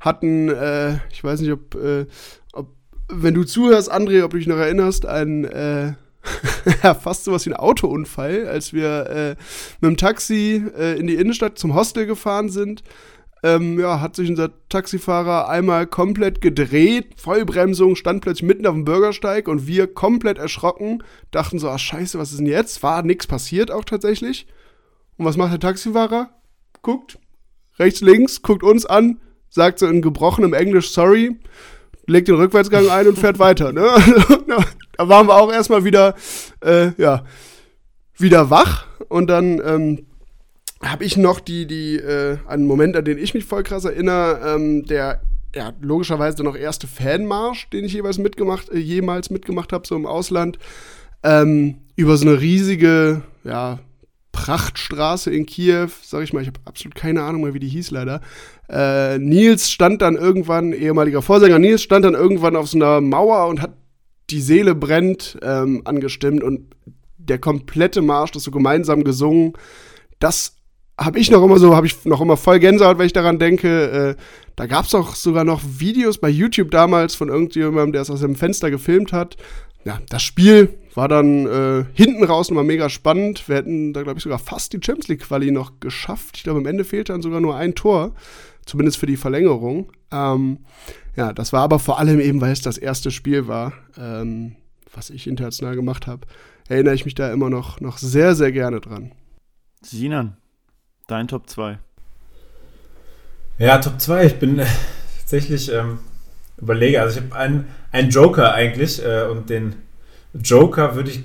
hatten, 0.00 0.48
äh, 0.48 0.98
ich 1.10 1.24
weiß 1.24 1.40
nicht, 1.40 1.52
ob, 1.52 1.74
äh, 1.74 2.02
ob, 2.02 2.06
wenn 3.08 3.34
du 3.34 3.44
zuhörst, 3.44 3.92
André, 3.92 4.22
ob 4.24 4.30
du 4.32 4.38
dich 4.38 4.46
noch 4.46 4.56
erinnerst, 4.56 5.06
ein 5.06 5.44
äh, 5.44 5.94
ja, 6.82 6.94
fast 6.94 7.24
sowas 7.24 7.46
wie 7.46 7.50
ein 7.50 7.56
Autounfall, 7.56 8.46
als 8.46 8.72
wir 8.72 9.06
äh, 9.08 9.36
mit 9.80 9.90
dem 9.90 9.96
Taxi 9.96 10.64
äh, 10.76 10.98
in 10.98 11.06
die 11.06 11.14
Innenstadt 11.14 11.58
zum 11.58 11.74
Hostel 11.74 12.06
gefahren 12.06 12.48
sind 12.48 12.82
ähm, 13.42 13.78
ja, 13.78 14.00
hat 14.00 14.16
sich 14.16 14.28
unser 14.28 14.50
Taxifahrer 14.68 15.48
einmal 15.48 15.86
komplett 15.86 16.40
gedreht, 16.40 17.14
Vollbremsung, 17.16 17.94
stand 17.94 18.20
plötzlich 18.20 18.48
mitten 18.48 18.66
auf 18.66 18.74
dem 18.74 18.84
Bürgersteig 18.84 19.48
und 19.48 19.66
wir 19.66 19.92
komplett 19.92 20.38
erschrocken, 20.38 21.02
dachten 21.30 21.58
so, 21.58 21.68
ah 21.68 21.78
scheiße, 21.78 22.18
was 22.18 22.30
ist 22.30 22.38
denn 22.38 22.46
jetzt? 22.46 22.82
War 22.82 23.02
nichts 23.02 23.26
passiert 23.26 23.70
auch 23.70 23.84
tatsächlich. 23.84 24.46
Und 25.16 25.24
was 25.24 25.36
macht 25.36 25.52
der 25.52 25.60
Taxifahrer? 25.60 26.30
Guckt, 26.82 27.18
rechts, 27.78 28.00
links, 28.00 28.42
guckt 28.42 28.62
uns 28.62 28.86
an, 28.86 29.20
sagt 29.50 29.78
so 29.78 29.86
in 29.86 30.02
gebrochenem 30.02 30.52
Englisch 30.52 30.90
sorry, 30.90 31.38
legt 32.08 32.28
den 32.28 32.36
Rückwärtsgang 32.36 32.88
ein 32.88 33.06
und 33.06 33.18
fährt 33.18 33.38
weiter. 33.38 33.72
Ne? 33.72 33.82
da 34.96 35.08
waren 35.08 35.28
wir 35.28 35.36
auch 35.36 35.52
erstmal 35.52 35.84
wieder, 35.84 36.14
äh, 36.64 36.90
ja, 37.00 37.24
wieder 38.16 38.50
wach 38.50 38.86
und 39.08 39.28
dann 39.28 39.60
ähm, 39.64 40.06
habe 40.82 41.04
ich 41.04 41.16
noch 41.16 41.40
die, 41.40 41.66
die, 41.66 41.96
äh, 41.96 42.38
einen 42.46 42.66
Moment, 42.66 42.96
an 42.96 43.04
den 43.04 43.18
ich 43.18 43.34
mich 43.34 43.44
voll 43.44 43.62
krass 43.62 43.84
erinnere, 43.84 44.54
ähm, 44.54 44.84
der 44.84 45.20
ja, 45.54 45.72
logischerweise 45.80 46.42
noch 46.42 46.56
erste 46.56 46.86
Fanmarsch, 46.86 47.68
den 47.70 47.84
ich 47.84 47.92
jeweils 47.92 48.18
mitgemacht, 48.18 48.68
äh, 48.70 48.78
jemals 48.78 49.30
mitgemacht 49.30 49.72
habe, 49.72 49.86
so 49.86 49.96
im 49.96 50.06
Ausland, 50.06 50.58
ähm, 51.22 51.78
über 51.96 52.16
so 52.16 52.28
eine 52.28 52.40
riesige, 52.40 53.22
ja, 53.44 53.80
Prachtstraße 54.38 55.32
in 55.32 55.46
Kiew, 55.46 55.88
sag 56.02 56.22
ich 56.22 56.32
mal, 56.32 56.42
ich 56.42 56.46
habe 56.46 56.60
absolut 56.64 56.94
keine 56.94 57.24
Ahnung 57.24 57.42
mehr, 57.42 57.54
wie 57.54 57.58
die 57.58 57.68
hieß 57.68 57.90
leider. 57.90 58.20
Äh, 58.70 59.18
Nils 59.18 59.68
stand 59.68 60.00
dann 60.00 60.14
irgendwann, 60.14 60.72
ehemaliger 60.72 61.22
Vorsänger 61.22 61.58
Nils, 61.58 61.82
stand 61.82 62.04
dann 62.04 62.14
irgendwann 62.14 62.54
auf 62.54 62.68
so 62.68 62.78
einer 62.78 63.00
Mauer 63.00 63.48
und 63.48 63.60
hat 63.60 63.76
die 64.30 64.40
Seele 64.40 64.76
brennt 64.76 65.38
ähm, 65.42 65.82
angestimmt 65.84 66.44
und 66.44 66.72
der 67.16 67.38
komplette 67.40 68.00
Marsch, 68.00 68.30
das 68.30 68.44
so 68.44 68.52
gemeinsam 68.52 69.02
gesungen, 69.02 69.54
das 70.20 70.54
habe 70.96 71.18
ich 71.18 71.32
noch 71.32 71.42
immer 71.42 71.58
so, 71.58 71.74
habe 71.74 71.88
ich 71.88 72.04
noch 72.04 72.20
immer 72.20 72.36
voll 72.36 72.60
Gänsehaut, 72.60 72.98
wenn 72.98 73.06
ich 73.06 73.12
daran 73.12 73.40
denke. 73.40 74.16
Äh, 74.16 74.22
da 74.54 74.66
gab 74.66 74.84
es 74.84 74.94
auch 74.94 75.16
sogar 75.16 75.44
noch 75.44 75.62
Videos 75.64 76.18
bei 76.18 76.28
YouTube 76.28 76.70
damals 76.70 77.16
von 77.16 77.28
irgendjemandem, 77.28 77.92
der 77.92 78.02
es 78.02 78.10
aus 78.10 78.20
dem 78.20 78.36
Fenster 78.36 78.70
gefilmt 78.70 79.12
hat. 79.12 79.36
Ja, 79.84 80.00
das 80.08 80.22
Spiel 80.22 80.74
war 80.98 81.06
dann 81.06 81.46
äh, 81.46 81.84
hinten 81.94 82.24
raus 82.24 82.50
nochmal 82.50 82.64
mega 82.64 82.90
spannend. 82.90 83.48
Wir 83.48 83.56
hätten 83.56 83.92
da, 83.92 84.02
glaube 84.02 84.18
ich, 84.18 84.24
sogar 84.24 84.40
fast 84.40 84.72
die 84.72 84.80
Champions 84.84 85.06
League-Quali 85.06 85.52
noch 85.52 85.78
geschafft. 85.78 86.36
Ich 86.36 86.42
glaube, 86.42 86.58
am 86.58 86.66
Ende 86.66 86.82
fehlte 86.82 87.12
dann 87.12 87.22
sogar 87.22 87.40
nur 87.40 87.54
ein 87.54 87.76
Tor, 87.76 88.16
zumindest 88.66 88.98
für 88.98 89.06
die 89.06 89.16
Verlängerung. 89.16 89.92
Ähm, 90.10 90.58
ja, 91.14 91.32
das 91.32 91.52
war 91.52 91.62
aber 91.62 91.78
vor 91.78 92.00
allem 92.00 92.18
eben, 92.18 92.40
weil 92.40 92.50
es 92.50 92.62
das 92.62 92.78
erste 92.78 93.12
Spiel 93.12 93.46
war, 93.46 93.74
ähm, 93.96 94.56
was 94.92 95.10
ich 95.10 95.28
international 95.28 95.76
gemacht 95.76 96.08
habe. 96.08 96.26
Erinnere 96.68 96.96
ich 96.96 97.04
mich 97.04 97.14
da 97.14 97.32
immer 97.32 97.48
noch, 97.48 97.80
noch 97.80 97.98
sehr, 97.98 98.34
sehr 98.34 98.50
gerne 98.50 98.80
dran. 98.80 99.12
Sinan, 99.80 100.36
Dein 101.06 101.28
Top 101.28 101.48
2. 101.48 101.78
Ja, 103.58 103.78
Top 103.78 104.00
2. 104.00 104.26
Ich 104.26 104.34
bin 104.40 104.58
äh, 104.58 104.66
tatsächlich 105.20 105.70
ähm, 105.72 106.00
überlege. 106.56 107.00
Also 107.00 107.20
ich 107.20 107.24
habe 107.24 107.36
einen, 107.36 107.68
einen 107.92 108.10
Joker 108.10 108.52
eigentlich 108.52 109.00
äh, 109.00 109.28
und 109.28 109.48
den 109.48 109.76
Joker 110.34 110.94
würde 110.94 111.10
ich 111.10 111.22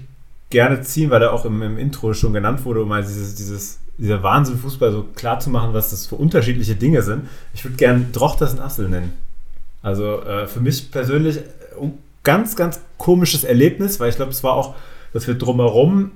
gerne 0.49 0.81
ziehen, 0.81 1.09
weil 1.09 1.21
er 1.21 1.33
auch 1.33 1.45
im, 1.45 1.61
im 1.61 1.77
Intro 1.77 2.13
schon 2.13 2.33
genannt 2.33 2.63
wurde, 2.65 2.83
um 2.83 2.89
mal 2.89 3.01
dieses, 3.01 3.35
dieses, 3.35 3.79
dieser 3.97 4.21
Wahnsinn 4.23 4.57
Fußball 4.57 4.91
so 4.91 5.03
klar 5.15 5.39
zu 5.39 5.49
machen, 5.49 5.73
was 5.73 5.89
das 5.89 6.05
für 6.05 6.15
unterschiedliche 6.15 6.75
Dinge 6.75 7.01
sind. 7.01 7.27
Ich 7.53 7.63
würde 7.63 7.75
gerne 7.75 8.05
Drochters 8.11 8.53
und 8.53 8.59
Assel 8.59 8.89
nennen. 8.89 9.13
Also 9.81 10.21
äh, 10.21 10.47
für 10.47 10.61
mich 10.61 10.91
persönlich 10.91 11.39
ein 11.79 11.89
äh, 11.89 11.93
ganz, 12.23 12.55
ganz 12.55 12.79
komisches 12.97 13.43
Erlebnis, 13.43 13.99
weil 13.99 14.09
ich 14.09 14.15
glaube, 14.15 14.31
es 14.31 14.43
war 14.43 14.53
auch, 14.53 14.75
dass 15.11 15.27
wir 15.27 15.35
drumherum 15.35 16.11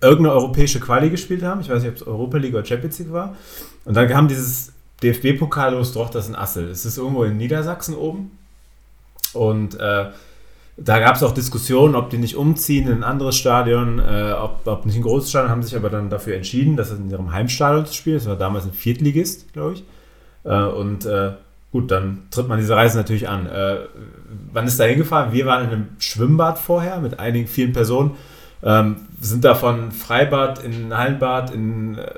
irgendeine 0.00 0.34
europäische 0.34 0.80
Quali 0.80 1.10
gespielt 1.10 1.42
haben. 1.42 1.60
Ich 1.60 1.68
weiß 1.68 1.82
nicht, 1.82 1.90
ob 1.90 1.96
es 1.96 2.06
Europa 2.06 2.38
League 2.38 2.54
oder 2.54 2.64
Champions 2.64 2.98
League 2.98 3.12
war. 3.12 3.36
Und 3.84 3.94
dann 3.94 4.08
kam 4.08 4.26
dieses 4.26 4.72
DFB-Pokal 5.02 5.74
los, 5.74 5.94
ist 5.94 6.28
ein 6.28 6.34
Assel. 6.34 6.68
Es 6.68 6.84
ist 6.84 6.98
irgendwo 6.98 7.24
in 7.24 7.36
Niedersachsen 7.36 7.94
oben. 7.94 8.36
Und 9.32 9.78
äh, 9.78 10.06
da 10.76 10.98
gab 10.98 11.16
es 11.16 11.22
auch 11.22 11.32
Diskussionen, 11.32 11.94
ob 11.94 12.10
die 12.10 12.18
nicht 12.18 12.36
umziehen 12.36 12.88
in 12.88 12.98
ein 12.98 13.04
anderes 13.04 13.36
Stadion, 13.36 13.98
äh, 13.98 14.32
ob, 14.32 14.66
ob 14.66 14.86
nicht 14.86 14.96
ein 14.96 15.02
großes 15.02 15.30
Stadion, 15.30 15.50
haben 15.50 15.62
sich 15.62 15.76
aber 15.76 15.90
dann 15.90 16.10
dafür 16.10 16.34
entschieden, 16.34 16.76
das 16.76 16.90
in 16.90 17.10
ihrem 17.10 17.32
Heimstadion 17.32 17.86
zu 17.86 17.94
spielen. 17.94 18.16
Das 18.16 18.26
war 18.26 18.36
damals 18.36 18.64
ein 18.64 18.72
Viertligist, 18.72 19.52
glaube 19.52 19.74
ich. 19.74 19.84
Äh, 20.44 20.54
und 20.54 21.04
äh, 21.04 21.32
gut, 21.70 21.90
dann 21.90 22.22
tritt 22.30 22.48
man 22.48 22.58
diese 22.58 22.74
Reise 22.74 22.96
natürlich 22.96 23.28
an. 23.28 23.46
Äh, 23.46 23.76
wann 24.52 24.66
ist 24.66 24.80
da 24.80 24.84
hingefahren? 24.84 25.32
Wir 25.32 25.46
waren 25.46 25.64
in 25.64 25.70
einem 25.70 25.88
Schwimmbad 25.98 26.58
vorher 26.58 27.00
mit 27.00 27.20
einigen 27.20 27.46
vielen 27.46 27.72
Personen 27.72 28.12
ähm, 28.62 28.96
sind 29.20 29.44
da 29.44 29.54
von 29.54 29.92
Freibad 29.92 30.62
in 30.64 30.96
Hallenbad 30.96 31.52
in, 31.52 31.98
äh, 31.98 32.12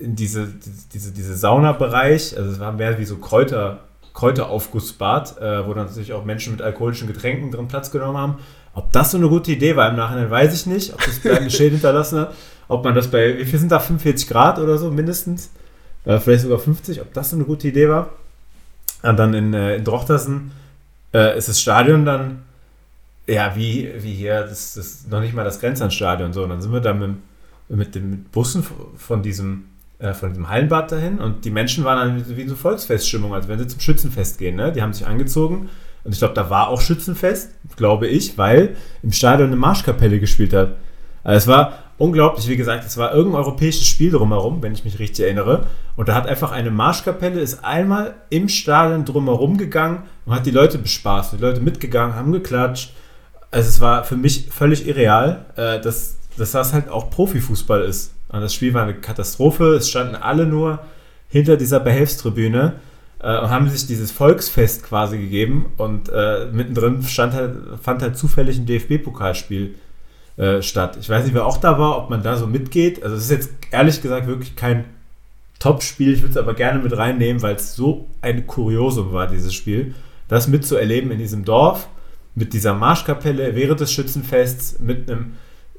in 0.00 0.16
diese, 0.16 0.48
diese, 0.92 1.12
diese 1.12 1.36
Saunabereich, 1.36 2.36
also 2.36 2.50
es 2.50 2.60
war 2.60 2.72
mehr 2.72 2.98
wie 2.98 3.04
so 3.04 3.18
Kräuter, 3.18 3.80
Kräuteraufgussbad, 4.14 5.38
äh, 5.38 5.66
wo 5.66 5.74
dann 5.74 5.86
natürlich 5.86 6.12
auch 6.12 6.24
Menschen 6.24 6.52
mit 6.52 6.62
alkoholischen 6.62 7.08
Getränken 7.08 7.50
drin 7.50 7.68
Platz 7.68 7.90
genommen 7.90 8.18
haben. 8.18 8.34
Ob 8.74 8.92
das 8.92 9.10
so 9.10 9.18
eine 9.18 9.28
gute 9.28 9.52
Idee 9.52 9.76
war 9.76 9.90
im 9.90 9.96
Nachhinein, 9.96 10.30
weiß 10.30 10.54
ich 10.54 10.66
nicht. 10.66 10.92
Ob 10.92 11.04
das 11.04 11.18
bleibende 11.18 11.50
Schild 11.56 11.72
hinterlassen 11.72 12.20
hat. 12.20 12.34
Ob 12.68 12.84
man 12.84 12.94
das 12.94 13.08
bei, 13.08 13.38
wie 13.38 13.44
viel 13.44 13.58
sind 13.58 13.72
da? 13.72 13.78
45 13.78 14.28
Grad 14.28 14.58
oder 14.58 14.78
so 14.78 14.90
mindestens? 14.90 15.50
Äh, 16.04 16.18
vielleicht 16.18 16.42
sogar 16.42 16.58
50. 16.58 17.00
Ob 17.00 17.12
das 17.12 17.30
so 17.30 17.36
eine 17.36 17.44
gute 17.44 17.68
Idee 17.68 17.88
war? 17.88 18.10
Und 19.02 19.18
dann 19.18 19.34
in, 19.34 19.52
äh, 19.52 19.76
in 19.76 19.84
Drochtersen 19.84 20.52
äh, 21.12 21.36
ist 21.36 21.48
das 21.48 21.60
Stadion 21.60 22.04
dann 22.04 22.42
ja, 23.26 23.54
wie, 23.54 23.90
wie 23.98 24.14
hier, 24.14 24.42
das 24.42 24.76
ist 24.76 25.10
noch 25.10 25.20
nicht 25.20 25.34
mal 25.34 25.44
das 25.44 25.60
Grenzlandstadion. 25.60 26.32
So, 26.32 26.42
und 26.42 26.50
dann 26.50 26.60
sind 26.60 26.72
wir 26.72 26.80
da 26.80 26.92
mit, 26.92 27.16
mit 27.68 27.94
den 27.94 28.24
Bussen 28.24 28.64
von 28.96 29.22
diesem, 29.22 29.66
äh, 30.02 30.14
von 30.14 30.30
diesem 30.30 30.48
Hallenbad 30.48 30.90
dahin 30.90 31.18
und 31.18 31.44
die 31.44 31.50
Menschen 31.50 31.84
waren 31.84 32.16
dann 32.16 32.36
wie 32.36 32.48
so 32.48 32.56
Volksfeststimmung, 32.56 33.32
als 33.34 33.48
wenn 33.48 33.58
sie 33.58 33.68
zum 33.68 33.80
Schützenfest 33.80 34.38
gehen. 34.38 34.56
Ne? 34.56 34.72
Die 34.72 34.82
haben 34.82 34.92
sich 34.92 35.06
angezogen 35.06 35.70
und 36.04 36.12
ich 36.12 36.18
glaube, 36.18 36.34
da 36.34 36.50
war 36.50 36.68
auch 36.68 36.80
Schützenfest, 36.80 37.52
glaube 37.76 38.08
ich, 38.08 38.36
weil 38.36 38.76
im 39.02 39.12
Stadion 39.12 39.48
eine 39.48 39.56
Marschkapelle 39.56 40.18
gespielt 40.18 40.52
hat. 40.52 40.74
Also 41.22 41.36
es 41.36 41.46
war 41.46 41.78
unglaublich, 41.98 42.48
wie 42.48 42.56
gesagt, 42.56 42.84
es 42.84 42.96
war 42.96 43.14
irgendein 43.14 43.42
europäisches 43.42 43.86
Spiel 43.86 44.10
drumherum, 44.10 44.60
wenn 44.60 44.72
ich 44.72 44.84
mich 44.84 44.98
richtig 44.98 45.24
erinnere. 45.24 45.68
Und 45.94 46.08
da 46.08 46.14
hat 46.16 46.26
einfach 46.26 46.50
eine 46.50 46.72
Marschkapelle, 46.72 47.40
ist 47.40 47.64
einmal 47.64 48.14
im 48.28 48.48
Stadion 48.48 49.04
drumherum 49.04 49.56
gegangen 49.56 50.02
und 50.26 50.34
hat 50.34 50.46
die 50.46 50.50
Leute 50.50 50.78
bespaßt. 50.78 51.34
Die 51.34 51.36
Leute 51.36 51.60
mitgegangen, 51.60 52.16
haben 52.16 52.32
geklatscht. 52.32 52.92
Also 53.52 53.68
es 53.68 53.80
war 53.80 54.02
für 54.02 54.16
mich 54.16 54.48
völlig 54.50 54.88
irreal, 54.88 55.44
äh, 55.54 55.80
dass, 55.80 56.16
dass 56.36 56.50
das 56.50 56.72
halt 56.72 56.88
auch 56.88 57.10
Profifußball 57.10 57.82
ist. 57.82 58.12
Und 58.32 58.40
das 58.40 58.54
Spiel 58.54 58.74
war 58.74 58.82
eine 58.84 58.94
Katastrophe. 58.94 59.74
Es 59.74 59.90
standen 59.90 60.16
alle 60.16 60.46
nur 60.46 60.80
hinter 61.28 61.56
dieser 61.56 61.80
Behelfstribüne 61.80 62.74
äh, 63.20 63.38
und 63.38 63.50
haben 63.50 63.68
sich 63.68 63.86
dieses 63.86 64.10
Volksfest 64.10 64.82
quasi 64.82 65.18
gegeben. 65.18 65.72
Und 65.76 66.08
äh, 66.08 66.46
mittendrin 66.52 67.02
stand 67.02 67.34
halt, 67.34 67.54
fand 67.80 68.02
halt 68.02 68.16
zufällig 68.16 68.58
ein 68.58 68.66
DFB-Pokalspiel 68.66 69.74
äh, 70.36 70.62
statt. 70.62 70.96
Ich 71.00 71.08
weiß 71.08 71.24
nicht, 71.24 71.34
wer 71.34 71.46
auch 71.46 71.58
da 71.58 71.78
war, 71.78 71.98
ob 71.98 72.10
man 72.10 72.22
da 72.22 72.36
so 72.36 72.46
mitgeht. 72.46 73.02
Also 73.02 73.16
es 73.16 73.24
ist 73.24 73.30
jetzt 73.30 73.50
ehrlich 73.70 74.00
gesagt 74.00 74.26
wirklich 74.26 74.56
kein 74.56 74.86
Top-Spiel. 75.58 76.14
Ich 76.14 76.22
würde 76.22 76.32
es 76.32 76.36
aber 76.36 76.54
gerne 76.54 76.82
mit 76.82 76.96
reinnehmen, 76.96 77.42
weil 77.42 77.56
es 77.56 77.76
so 77.76 78.08
ein 78.20 78.46
Kuriosum 78.46 79.12
war, 79.12 79.26
dieses 79.26 79.54
Spiel. 79.54 79.94
Das 80.28 80.48
mitzuerleben 80.48 81.10
in 81.10 81.18
diesem 81.18 81.44
Dorf, 81.44 81.88
mit 82.34 82.54
dieser 82.54 82.72
Marschkapelle 82.72 83.54
während 83.54 83.80
des 83.80 83.92
Schützenfests, 83.92 84.78
mit 84.80 85.10
einem 85.10 85.34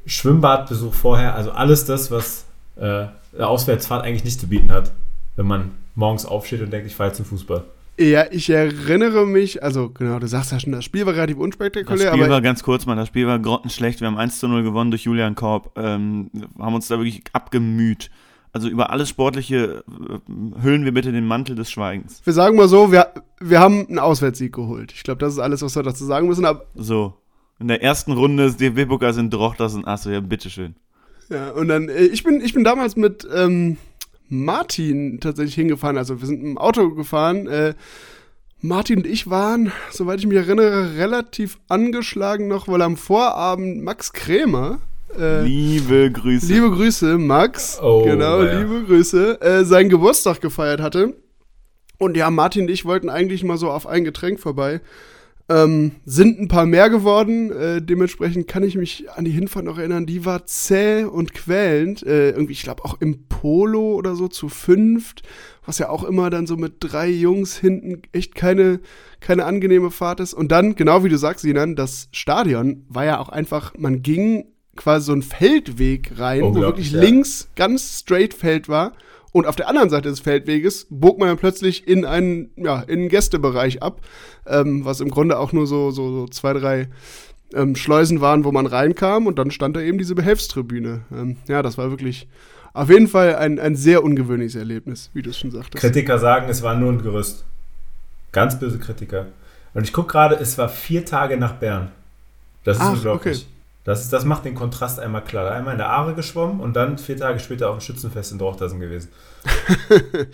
Schwimmbadbesuch 0.05 0.93
vorher. 0.93 1.35
Also 1.35 1.51
alles 1.51 1.85
das, 1.85 2.11
was 2.11 2.45
äh, 2.75 3.05
eine 3.35 3.47
Auswärtsfahrt 3.47 4.03
eigentlich 4.03 4.23
nicht 4.23 4.39
zu 4.39 4.47
bieten 4.47 4.71
hat, 4.71 4.91
wenn 5.35 5.47
man 5.47 5.71
morgens 5.95 6.25
aufsteht 6.25 6.61
und 6.61 6.71
denkt, 6.71 6.87
ich 6.87 6.95
fahre 6.95 7.09
jetzt 7.09 7.17
zum 7.17 7.25
Fußball. 7.25 7.63
Ja, 7.99 8.25
ich 8.31 8.49
erinnere 8.49 9.27
mich, 9.27 9.61
also 9.61 9.89
genau, 9.89 10.17
du 10.17 10.27
sagst 10.27 10.51
ja 10.51 10.59
schon, 10.59 10.71
das 10.71 10.83
Spiel 10.83 11.05
war 11.05 11.13
relativ 11.13 11.37
unspektakulär. 11.37 12.07
Das 12.07 12.15
Spiel 12.15 12.29
war 12.29 12.41
ganz 12.41 12.63
kurz, 12.63 12.87
mal, 12.87 12.95
das 12.95 13.07
Spiel 13.07 13.27
war 13.27 13.37
grottenschlecht. 13.37 14.01
Wir 14.01 14.07
haben 14.07 14.17
1 14.17 14.39
zu 14.39 14.47
0 14.47 14.63
gewonnen 14.63 14.89
durch 14.89 15.03
Julian 15.03 15.35
Korb, 15.35 15.77
ähm, 15.77 16.31
haben 16.57 16.73
uns 16.73 16.87
da 16.87 16.97
wirklich 16.97 17.21
abgemüht. 17.33 18.09
Also 18.51 18.67
über 18.67 18.89
alles 18.89 19.09
Sportliche 19.09 19.83
äh, 19.87 20.61
hüllen 20.63 20.85
wir 20.85 20.93
bitte 20.93 21.11
den 21.11 21.25
Mantel 21.27 21.55
des 21.55 21.69
Schweigens. 21.71 22.21
Wir 22.23 22.33
sagen 22.33 22.55
mal 22.57 22.67
so, 22.67 22.91
wir, 22.91 23.09
wir 23.39 23.59
haben 23.59 23.87
einen 23.87 23.99
Auswärtssieg 23.99 24.53
geholt. 24.53 24.91
Ich 24.91 25.03
glaube, 25.03 25.19
das 25.19 25.33
ist 25.33 25.39
alles, 25.39 25.61
was 25.61 25.75
wir 25.75 25.83
dazu 25.83 26.05
sagen 26.05 26.27
müssen. 26.27 26.45
Aber 26.45 26.65
so, 26.75 27.13
in 27.63 27.69
der 27.69 27.81
ersten 27.81 28.11
Runde 28.11 28.43
des 28.43 28.57
DFB-Pokals 28.57 29.15
sind 29.15 29.33
Drochters 29.33 29.73
und 29.73 29.87
Asso, 29.87 30.09
ja, 30.09 30.19
bitteschön. 30.19 30.75
Ja, 31.29 31.51
und 31.51 31.69
dann, 31.69 31.89
äh, 31.89 32.03
ich 32.03 32.23
bin, 32.23 32.41
ich 32.41 32.53
bin 32.53 32.63
damals 32.63 32.95
mit, 32.95 33.27
ähm, 33.33 33.77
Martin 34.29 35.19
tatsächlich 35.19 35.55
hingefahren. 35.55 35.97
Also 35.97 36.19
wir 36.19 36.27
sind 36.27 36.43
im 36.43 36.57
Auto 36.57 36.89
gefahren. 36.91 37.47
Äh, 37.47 37.73
Martin 38.61 38.99
und 38.99 39.07
ich 39.07 39.29
waren, 39.29 39.71
soweit 39.91 40.19
ich 40.19 40.27
mich 40.27 40.37
erinnere, 40.37 40.97
relativ 40.97 41.59
angeschlagen 41.67 42.47
noch, 42.47 42.67
weil 42.67 42.81
am 42.81 42.97
Vorabend 42.97 43.83
Max 43.83 44.13
Krämer. 44.13 44.79
Äh, 45.17 45.43
liebe 45.43 46.11
Grüße. 46.11 46.51
Liebe 46.51 46.71
Grüße, 46.71 47.17
Max. 47.17 47.79
Oh, 47.81 48.03
genau, 48.03 48.41
ja. 48.41 48.59
liebe 48.59 48.83
Grüße. 48.83 49.41
Äh, 49.41 49.63
seinen 49.65 49.89
Geburtstag 49.89 50.41
gefeiert 50.41 50.81
hatte. 50.81 51.13
Und 51.99 52.17
ja, 52.17 52.29
Martin 52.29 52.63
und 52.63 52.69
ich 52.69 52.85
wollten 52.85 53.09
eigentlich 53.09 53.43
mal 53.43 53.57
so 53.57 53.69
auf 53.69 53.85
ein 53.85 54.03
Getränk 54.03 54.39
vorbei. 54.39 54.81
Ähm, 55.49 55.91
sind 56.05 56.39
ein 56.39 56.47
paar 56.47 56.65
mehr 56.65 56.89
geworden. 56.89 57.51
Äh, 57.51 57.81
dementsprechend 57.81 58.47
kann 58.47 58.63
ich 58.63 58.75
mich 58.75 59.11
an 59.11 59.25
die 59.25 59.31
Hinfahrt 59.31 59.65
noch 59.65 59.77
erinnern. 59.77 60.05
Die 60.05 60.25
war 60.25 60.45
zäh 60.45 61.03
und 61.03 61.33
quälend. 61.33 62.01
Äh, 62.03 62.31
irgendwie, 62.31 62.53
ich 62.53 62.63
glaube, 62.63 62.85
auch 62.85 63.01
im 63.01 63.27
Polo 63.27 63.93
oder 63.95 64.15
so 64.15 64.29
zu 64.29 64.47
fünft. 64.47 65.23
Was 65.65 65.79
ja 65.79 65.89
auch 65.89 66.05
immer 66.05 66.29
dann 66.29 66.47
so 66.47 66.55
mit 66.55 66.75
drei 66.79 67.09
Jungs 67.09 67.57
hinten 67.57 68.01
echt 68.13 68.35
keine, 68.35 68.79
keine 69.19 69.45
angenehme 69.45 69.91
Fahrt 69.91 70.21
ist. 70.21 70.33
Und 70.33 70.51
dann, 70.51 70.75
genau 70.75 71.03
wie 71.03 71.09
du 71.09 71.17
sagst, 71.17 71.41
Sinan, 71.41 71.75
das 71.75 72.07
Stadion 72.11 72.85
war 72.87 73.03
ja 73.03 73.19
auch 73.19 73.29
einfach, 73.29 73.73
man 73.77 74.01
ging 74.01 74.45
quasi 74.75 75.07
so 75.07 75.11
einen 75.11 75.21
Feldweg 75.21 76.13
rein, 76.17 76.41
wo 76.41 76.55
wirklich 76.55 76.91
ja. 76.91 77.01
links 77.01 77.49
ganz 77.55 77.99
straight 77.99 78.33
Feld 78.33 78.69
war. 78.69 78.93
Und 79.33 79.47
auf 79.47 79.55
der 79.55 79.67
anderen 79.67 79.89
Seite 79.89 80.09
des 80.09 80.19
Feldweges 80.19 80.87
bog 80.89 81.19
man 81.19 81.27
dann 81.27 81.37
plötzlich 81.37 81.87
in 81.87 82.05
einen, 82.05 82.51
ja, 82.55 82.81
in 82.81 82.99
einen 82.99 83.09
Gästebereich 83.09 83.81
ab, 83.81 83.99
ähm, 84.45 84.85
was 84.85 85.01
im 85.01 85.09
Grunde 85.09 85.39
auch 85.39 85.51
nur 85.51 85.67
so, 85.67 85.91
so, 85.91 86.11
so 86.11 86.27
zwei, 86.27 86.53
drei 86.53 86.87
ähm, 87.53 87.75
Schleusen 87.75 88.21
waren, 88.21 88.45
wo 88.45 88.51
man 88.51 88.67
reinkam 88.67 89.25
und 89.25 89.39
dann 89.39 89.49
stand 89.49 89.75
da 89.75 89.81
eben 89.81 89.97
diese 89.97 90.13
Behelfstribüne. 90.13 91.01
Ähm, 91.11 91.37
ja, 91.47 91.63
das 91.63 91.79
war 91.79 91.89
wirklich 91.89 92.27
auf 92.73 92.89
jeden 92.89 93.07
Fall 93.07 93.35
ein, 93.35 93.59
ein 93.59 93.75
sehr 93.75 94.03
ungewöhnliches 94.03 94.55
Erlebnis, 94.55 95.09
wie 95.13 95.23
du 95.23 95.31
es 95.31 95.37
schon 95.39 95.51
sagtest. 95.51 95.81
Kritiker 95.81 96.19
sagen, 96.19 96.47
es 96.49 96.61
war 96.61 96.75
nur 96.75 96.91
ein 96.91 97.01
Gerüst. 97.01 97.43
Ganz 98.31 98.59
böse 98.59 98.77
Kritiker. 98.77 99.27
Und 99.73 99.83
ich 99.83 99.93
gucke 99.93 100.11
gerade, 100.11 100.35
es 100.35 100.57
war 100.59 100.69
vier 100.69 101.05
Tage 101.05 101.37
nach 101.37 101.53
Bern. 101.53 101.91
Das 102.63 102.77
ist 102.77 102.83
Ach, 102.83 102.93
unglaublich. 102.93 103.37
Okay. 103.37 103.52
Das, 103.83 104.09
das 104.09 104.23
macht 104.23 104.45
den 104.45 104.55
Kontrast 104.55 104.99
einmal 104.99 105.23
klar. 105.23 105.51
Einmal 105.51 105.73
in 105.73 105.77
der 105.77 105.89
Aare 105.89 106.13
geschwommen 106.13 106.59
und 106.61 106.75
dann 106.75 106.97
vier 106.97 107.17
Tage 107.17 107.39
später 107.39 107.69
auf 107.69 107.77
dem 107.77 107.81
Schützenfest 107.81 108.31
in 108.31 108.37
Dorchtersen 108.37 108.79
gewesen. 108.79 109.09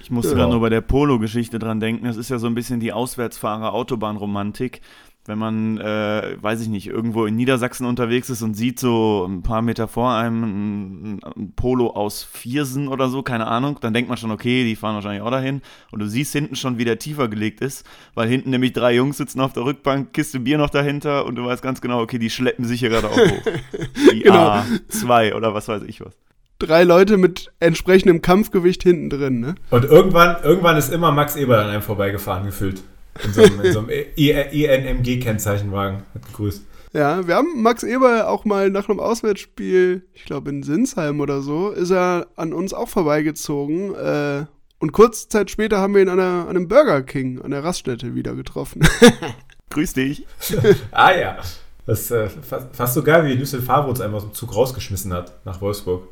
ich 0.00 0.10
musste 0.10 0.30
genau. 0.30 0.42
gerade 0.42 0.52
nur 0.52 0.60
bei 0.62 0.70
der 0.70 0.80
Polo-Geschichte 0.80 1.58
dran 1.58 1.80
denken. 1.80 2.06
Das 2.06 2.16
ist 2.16 2.30
ja 2.30 2.38
so 2.38 2.46
ein 2.46 2.54
bisschen 2.54 2.80
die 2.80 2.92
Auswärtsfahrer-Autobahnromantik 2.92 4.80
wenn 5.24 5.38
man, 5.38 5.78
äh, 5.78 6.36
weiß 6.40 6.60
ich 6.62 6.68
nicht, 6.68 6.88
irgendwo 6.88 7.26
in 7.26 7.36
Niedersachsen 7.36 7.86
unterwegs 7.86 8.28
ist 8.28 8.42
und 8.42 8.54
sieht 8.54 8.80
so 8.80 9.24
ein 9.28 9.42
paar 9.42 9.62
Meter 9.62 9.86
vor 9.86 10.12
einem 10.12 10.42
ein, 10.42 11.20
ein, 11.24 11.52
Polo 11.54 11.90
aus 11.90 12.24
Viersen 12.24 12.88
oder 12.88 13.08
so, 13.08 13.22
keine 13.22 13.46
Ahnung, 13.46 13.78
dann 13.80 13.94
denkt 13.94 14.08
man 14.08 14.18
schon, 14.18 14.32
okay, 14.32 14.64
die 14.64 14.74
fahren 14.74 14.96
wahrscheinlich 14.96 15.22
auch 15.22 15.30
dahin. 15.30 15.62
Und 15.92 16.00
du 16.00 16.06
siehst 16.06 16.32
hinten 16.32 16.56
schon, 16.56 16.78
wie 16.78 16.84
der 16.84 16.98
tiefer 16.98 17.28
gelegt 17.28 17.60
ist, 17.60 17.86
weil 18.14 18.28
hinten 18.28 18.50
nämlich 18.50 18.72
drei 18.72 18.94
Jungs 18.94 19.16
sitzen 19.16 19.40
auf 19.40 19.52
der 19.52 19.64
Rückbank, 19.64 20.12
Kiste 20.12 20.40
Bier 20.40 20.58
noch 20.58 20.70
dahinter 20.70 21.24
und 21.24 21.36
du 21.36 21.44
weißt 21.44 21.62
ganz 21.62 21.80
genau, 21.80 22.00
okay, 22.00 22.18
die 22.18 22.30
schleppen 22.30 22.64
sich 22.64 22.80
hier 22.80 22.88
gerade 22.88 23.08
auch 23.08 23.16
hoch. 23.16 23.42
Die 24.12 24.20
genau. 24.20 24.62
A2 24.90 25.34
oder 25.34 25.54
was 25.54 25.68
weiß 25.68 25.82
ich 25.84 26.00
was 26.00 26.16
drei 26.58 26.84
Leute 26.84 27.16
mit 27.16 27.52
entsprechendem 27.58 28.22
Kampfgewicht 28.22 28.82
hinten 28.84 29.10
drin. 29.10 29.40
Ne? 29.40 29.54
Und 29.70 29.84
irgendwann, 29.84 30.36
irgendwann 30.44 30.76
ist 30.76 30.92
immer 30.92 31.10
Max 31.10 31.34
Eber 31.34 31.58
an 31.58 31.70
einem 31.70 31.82
vorbeigefahren 31.82 32.46
gefühlt. 32.46 32.82
In 33.22 33.32
so 33.32 33.42
einem, 33.42 33.72
so 33.72 33.78
einem 33.80 33.90
INMG-Kennzeichenwagen. 34.16 36.02
Hat 36.14 36.26
gegrüßt. 36.26 36.62
Ja, 36.94 37.26
wir 37.26 37.36
haben 37.36 37.62
Max 37.62 37.82
Eber 37.82 38.28
auch 38.28 38.44
mal 38.44 38.68
nach 38.68 38.88
einem 38.88 39.00
Auswärtsspiel, 39.00 40.06
ich 40.12 40.24
glaube 40.26 40.50
in 40.50 40.62
Sinsheim 40.62 41.20
oder 41.20 41.40
so, 41.40 41.70
ist 41.70 41.90
er 41.90 42.26
an 42.36 42.52
uns 42.52 42.74
auch 42.74 42.88
vorbeigezogen. 42.88 43.94
Äh, 43.94 44.44
und 44.78 44.92
kurze 44.92 45.28
Zeit 45.28 45.50
später 45.50 45.78
haben 45.78 45.94
wir 45.94 46.02
ihn 46.02 46.08
an, 46.10 46.20
einer, 46.20 46.42
an 46.42 46.50
einem 46.50 46.68
Burger 46.68 47.02
King 47.02 47.40
an 47.40 47.50
der 47.50 47.64
Raststätte 47.64 48.14
wieder 48.14 48.34
getroffen. 48.34 48.82
Grüß 49.70 49.94
dich. 49.94 50.26
ah 50.90 51.12
ja. 51.12 51.38
Das 51.86 52.00
ist 52.00 52.10
äh, 52.10 52.28
fast, 52.28 52.76
fast, 52.76 52.94
so 52.94 53.02
geil, 53.02 53.24
wie 53.24 53.32
Lucien 53.34 53.62
Favre 53.62 53.88
uns 53.88 54.00
einmal 54.00 54.18
aus 54.18 54.26
dem 54.26 54.34
Zug 54.34 54.54
rausgeschmissen 54.54 55.12
hat 55.12 55.44
nach 55.44 55.60
Wolfsburg. 55.60 56.08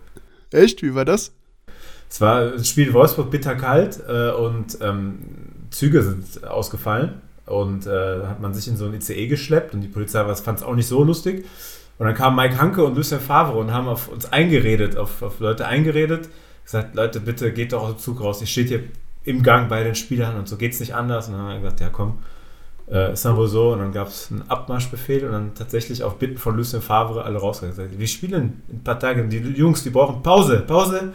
Echt? 0.51 0.82
Wie 0.82 0.94
war 0.94 1.05
das? 1.05 1.32
Es 2.09 2.20
war 2.20 2.51
das 2.51 2.68
Spiel 2.68 2.92
Wolfsburg 2.92 3.30
bitterkalt 3.30 4.01
äh, 4.09 4.30
und 4.30 4.78
ähm, 4.80 5.49
Züge 5.71 6.03
sind 6.03 6.45
ausgefallen 6.47 7.21
und 7.47 7.87
äh, 7.87 8.27
hat 8.27 8.41
man 8.41 8.55
sich 8.55 8.68
in 8.68 8.77
so 8.77 8.87
ein 8.87 8.95
ICE 8.95 9.27
geschleppt 9.27 9.75
und 9.75 9.81
die 9.81 9.89
Polizei 9.89 10.23
fand 10.35 10.59
es 10.59 10.64
auch 10.64 10.75
nicht 10.75 10.89
so 10.89 11.03
lustig. 11.05 11.45
Und 11.99 12.07
dann 12.07 12.14
kamen 12.14 12.37
Mike 12.37 12.59
Hanke 12.59 12.83
und 12.85 12.97
Lucien 12.97 13.21
Favre 13.21 13.59
und 13.59 13.73
haben 13.73 13.87
auf 13.87 14.09
uns 14.09 14.33
eingeredet, 14.33 14.97
auf, 14.97 15.23
auf 15.23 15.39
Leute 15.41 15.66
eingeredet, 15.66 16.31
gesagt, 16.64 16.95
Leute, 16.95 17.21
bitte 17.21 17.53
geht 17.53 17.73
doch 17.73 17.83
aus 17.83 17.95
dem 17.97 17.99
Zug 17.99 18.21
raus, 18.21 18.41
ihr 18.41 18.47
steht 18.47 18.68
hier 18.68 18.85
im 19.25 19.43
Gang 19.43 19.68
bei 19.68 19.85
den 19.85 19.95
Spielern 19.95 20.37
und 20.37 20.49
so 20.49 20.57
geht 20.57 20.73
es 20.73 20.81
nicht 20.81 20.95
anders. 20.95 21.29
Und 21.29 21.35
dann 21.35 21.43
haben 21.43 21.53
wir 21.55 21.61
gesagt, 21.61 21.81
ja 21.81 21.91
komm, 21.91 22.18
äh, 22.91 23.12
ist 23.12 23.25
dann 23.25 23.37
wohl 23.37 23.49
so. 23.49 23.73
Und 23.73 23.81
dann 23.81 23.93
gab 23.93 24.09
es 24.09 24.31
einen 24.31 24.49
Abmarschbefehl 24.49 25.25
und 25.27 25.33
dann 25.33 25.55
tatsächlich 25.55 26.03
auf 26.03 26.16
Bitten 26.16 26.39
von 26.39 26.57
Lucien 26.57 26.83
Favre 26.83 27.25
alle 27.25 27.39
rausgegangen. 27.39 27.99
Wir 27.99 28.09
spielen 28.09 28.62
in 28.68 28.77
ein 28.77 28.85
paar 28.85 28.99
Tagen, 28.99 29.29
die 29.29 29.39
Jungs, 29.39 29.83
die 29.83 29.91
brauchen 29.91 30.23
Pause, 30.23 30.61
Pause. 30.66 31.12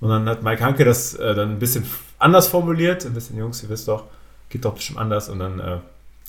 Und 0.00 0.08
dann 0.08 0.28
hat 0.28 0.42
Mike 0.42 0.64
Hanke 0.64 0.84
das 0.84 1.14
äh, 1.14 1.34
dann 1.34 1.50
ein 1.50 1.58
bisschen 1.58 1.84
anders 2.22 2.48
formuliert, 2.48 3.04
ein 3.04 3.14
bisschen, 3.14 3.36
Jungs, 3.36 3.62
ihr 3.62 3.68
wisst 3.68 3.88
doch, 3.88 4.04
geht 4.48 4.64
doch 4.64 4.74
bestimmt 4.74 4.98
anders. 4.98 5.28
Und 5.28 5.38
dann 5.38 5.60
äh, 5.60 5.78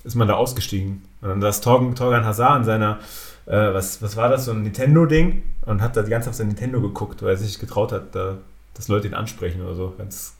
ist 0.04 0.16
man 0.16 0.28
da 0.28 0.36
ausgestiegen. 0.36 1.04
Und 1.22 1.30
dann 1.30 1.42
saß 1.42 1.62
Torgan, 1.62 1.96
Torgan 1.96 2.26
Hazard 2.26 2.60
in 2.60 2.64
seiner, 2.66 3.00
äh, 3.46 3.74
was, 3.74 4.02
was 4.02 4.16
war 4.16 4.30
das, 4.30 4.46
so 4.46 4.52
ein 4.52 4.64
Nintendo-Ding 4.64 5.44
und 5.66 5.82
hat 5.82 5.96
da 5.96 6.02
die 6.02 6.10
ganze 6.10 6.26
Zeit 6.26 6.32
auf 6.32 6.38
sein 6.38 6.48
Nintendo 6.48 6.82
geguckt, 6.82 7.22
weil 7.22 7.32
er 7.32 7.38
sich 7.38 7.48
nicht 7.48 7.60
getraut 7.60 7.92
hat, 7.92 8.14
da, 8.16 8.38
dass 8.74 8.88
Leute 8.88 9.08
ihn 9.08 9.14
ansprechen 9.14 9.62
oder 9.62 9.76
so. 9.76 9.94
Ganz 9.98 10.36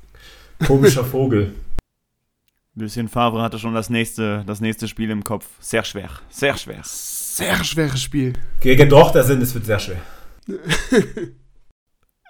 komischer 0.66 1.04
Vogel. 1.06 1.54
Lucien 2.76 3.08
Favre 3.08 3.42
hatte 3.42 3.60
schon 3.60 3.76
das 3.76 3.92
nächste, 3.92 4.44
das 4.48 4.60
nächste 4.60 4.88
Spiel 4.88 5.12
im 5.12 5.24
Kopf. 5.24 5.48
Sehr 5.60 5.84
schwer, 5.84 6.10
sehr 6.30 6.58
schwer. 6.58 6.82
Sehr 6.84 7.64
schweres 7.64 8.02
Spiel. 8.02 8.34
Gegen 8.62 8.90
Dochter 8.90 9.24
sind, 9.24 9.42
es 9.42 9.54
wird 9.54 9.66
sehr 9.66 9.80
schwer. 9.80 10.02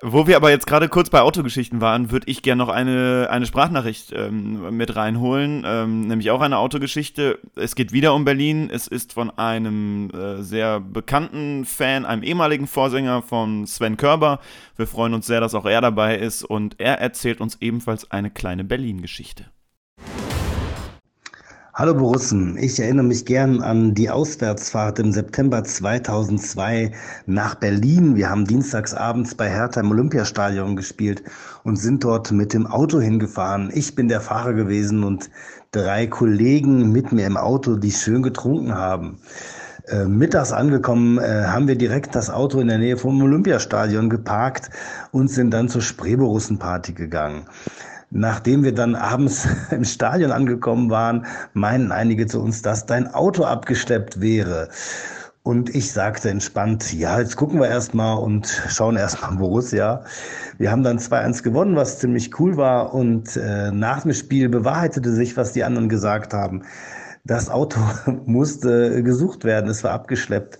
Wo 0.05 0.27
wir 0.27 0.35
aber 0.35 0.49
jetzt 0.49 0.67
gerade 0.67 0.89
kurz 0.89 1.09
bei 1.09 1.21
Autogeschichten 1.21 1.79
waren, 1.79 2.11
würde 2.11 2.29
ich 2.29 2.41
gerne 2.41 2.61
noch 2.61 2.67
eine, 2.67 3.29
eine 3.29 3.45
Sprachnachricht 3.45 4.11
ähm, 4.11 4.75
mit 4.75 4.97
reinholen, 4.97 5.63
ähm, 5.65 6.07
nämlich 6.07 6.29
auch 6.29 6.41
eine 6.41 6.57
Autogeschichte. 6.57 7.39
Es 7.55 7.73
geht 7.73 7.93
wieder 7.93 8.13
um 8.13 8.25
Berlin. 8.25 8.69
Es 8.69 8.87
ist 8.87 9.13
von 9.13 9.29
einem 9.37 10.09
äh, 10.09 10.41
sehr 10.41 10.81
bekannten 10.81 11.63
Fan, 11.63 12.05
einem 12.05 12.21
ehemaligen 12.21 12.67
Vorsänger 12.67 13.21
von 13.21 13.65
Sven 13.65 13.95
Körber. 13.95 14.41
Wir 14.75 14.87
freuen 14.87 15.13
uns 15.13 15.25
sehr, 15.25 15.39
dass 15.39 15.55
auch 15.55 15.65
er 15.65 15.79
dabei 15.79 16.17
ist 16.17 16.43
und 16.43 16.81
er 16.81 16.99
erzählt 16.99 17.39
uns 17.39 17.55
ebenfalls 17.61 18.11
eine 18.11 18.29
kleine 18.29 18.65
Berlin-Geschichte. 18.65 19.45
Hallo 21.75 21.95
Borussen, 21.95 22.55
ich 22.55 22.79
erinnere 22.79 23.07
mich 23.07 23.25
gern 23.25 23.63
an 23.63 23.95
die 23.95 24.07
Auswärtsfahrt 24.07 24.99
im 24.99 25.11
September 25.11 25.63
2002 25.63 26.91
nach 27.25 27.55
Berlin. 27.55 28.15
Wir 28.15 28.29
haben 28.29 28.45
dienstagsabends 28.45 29.33
bei 29.33 29.49
Hertha 29.49 29.81
im 29.81 29.89
Olympiastadion 29.89 30.75
gespielt 30.75 31.23
und 31.63 31.77
sind 31.77 32.03
dort 32.03 32.31
mit 32.31 32.53
dem 32.53 32.67
Auto 32.67 32.99
hingefahren. 32.99 33.71
Ich 33.73 33.95
bin 33.95 34.07
der 34.07 34.21
Fahrer 34.21 34.53
gewesen 34.53 35.03
und 35.03 35.31
drei 35.71 36.05
Kollegen 36.05 36.91
mit 36.91 37.11
mir 37.11 37.25
im 37.25 37.37
Auto, 37.37 37.75
die 37.75 37.91
schön 37.91 38.21
getrunken 38.21 38.75
haben. 38.75 39.17
Äh, 39.87 40.05
mittags 40.05 40.51
angekommen, 40.51 41.17
äh, 41.17 41.45
haben 41.47 41.67
wir 41.67 41.75
direkt 41.75 42.13
das 42.13 42.29
Auto 42.29 42.59
in 42.59 42.67
der 42.67 42.77
Nähe 42.77 42.97
vom 42.97 43.19
Olympiastadion 43.19 44.11
geparkt 44.11 44.69
und 45.11 45.27
sind 45.27 45.49
dann 45.49 45.69
zur 45.69 45.81
Spreeborussen-Party 45.81 46.93
gegangen. 46.93 47.47
Nachdem 48.15 48.63
wir 48.63 48.75
dann 48.75 48.93
abends 48.95 49.47
im 49.71 49.83
Stadion 49.83 50.31
angekommen 50.31 50.91
waren, 50.91 51.25
meinen 51.53 51.91
einige 51.91 52.27
zu 52.27 52.41
uns, 52.41 52.61
dass 52.61 52.85
dein 52.85 53.11
Auto 53.11 53.43
abgesteppt 53.43 54.21
wäre. 54.21 54.69
Und 55.41 55.73
ich 55.75 55.91
sagte 55.91 56.29
entspannt, 56.29 56.93
ja, 56.93 57.19
jetzt 57.19 57.35
gucken 57.35 57.59
wir 57.59 57.67
erstmal 57.67 58.17
und 58.19 58.47
schauen 58.69 58.95
erstmal 58.95 59.35
Borussia. 59.35 60.05
Wir 60.59 60.71
haben 60.71 60.83
dann 60.83 60.99
2-1 60.99 61.41
gewonnen, 61.41 61.75
was 61.75 61.99
ziemlich 61.99 62.39
cool 62.39 62.55
war. 62.55 62.93
Und 62.93 63.35
äh, 63.35 63.71
nach 63.71 64.03
dem 64.03 64.13
Spiel 64.13 64.47
bewahrheitete 64.47 65.11
sich, 65.11 65.35
was 65.35 65.51
die 65.51 65.63
anderen 65.63 65.89
gesagt 65.89 66.33
haben. 66.33 66.61
Das 67.25 67.49
Auto 67.49 67.79
musste 68.25 69.01
gesucht 69.01 69.43
werden, 69.43 69.69
es 69.71 69.83
war 69.83 69.91
abgeschleppt. 69.91 70.59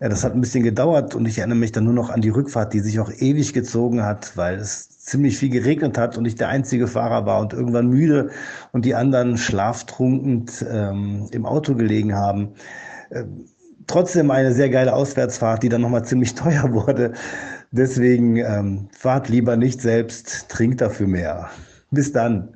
Ja, 0.00 0.08
das 0.08 0.24
hat 0.24 0.32
ein 0.32 0.40
bisschen 0.40 0.62
gedauert 0.62 1.14
und 1.14 1.26
ich 1.26 1.38
erinnere 1.38 1.58
mich 1.58 1.72
dann 1.72 1.84
nur 1.84 1.92
noch 1.92 2.08
an 2.08 2.20
die 2.20 2.28
Rückfahrt, 2.28 2.72
die 2.72 2.80
sich 2.80 3.00
auch 3.00 3.10
ewig 3.10 3.52
gezogen 3.52 4.04
hat, 4.04 4.36
weil 4.36 4.56
es 4.58 4.97
ziemlich 5.08 5.38
viel 5.38 5.48
geregnet 5.48 5.96
hat 5.96 6.18
und 6.18 6.26
ich 6.26 6.34
der 6.34 6.48
einzige 6.48 6.86
Fahrer 6.86 7.24
war 7.24 7.40
und 7.40 7.52
irgendwann 7.54 7.88
müde 7.88 8.30
und 8.72 8.84
die 8.84 8.94
anderen 8.94 9.38
schlaftrunkend 9.38 10.64
ähm, 10.70 11.28
im 11.32 11.46
Auto 11.46 11.74
gelegen 11.74 12.14
haben. 12.14 12.50
Ähm, 13.10 13.46
trotzdem 13.86 14.30
eine 14.30 14.52
sehr 14.52 14.68
geile 14.68 14.92
Auswärtsfahrt, 14.92 15.62
die 15.62 15.70
dann 15.70 15.80
nochmal 15.80 16.04
ziemlich 16.04 16.34
teuer 16.34 16.72
wurde. 16.72 17.14
Deswegen 17.70 18.36
ähm, 18.36 18.88
fahrt 18.92 19.28
lieber 19.28 19.56
nicht 19.56 19.80
selbst, 19.80 20.48
trinkt 20.48 20.80
dafür 20.80 21.06
mehr. 21.06 21.50
Bis 21.90 22.12
dann. 22.12 22.50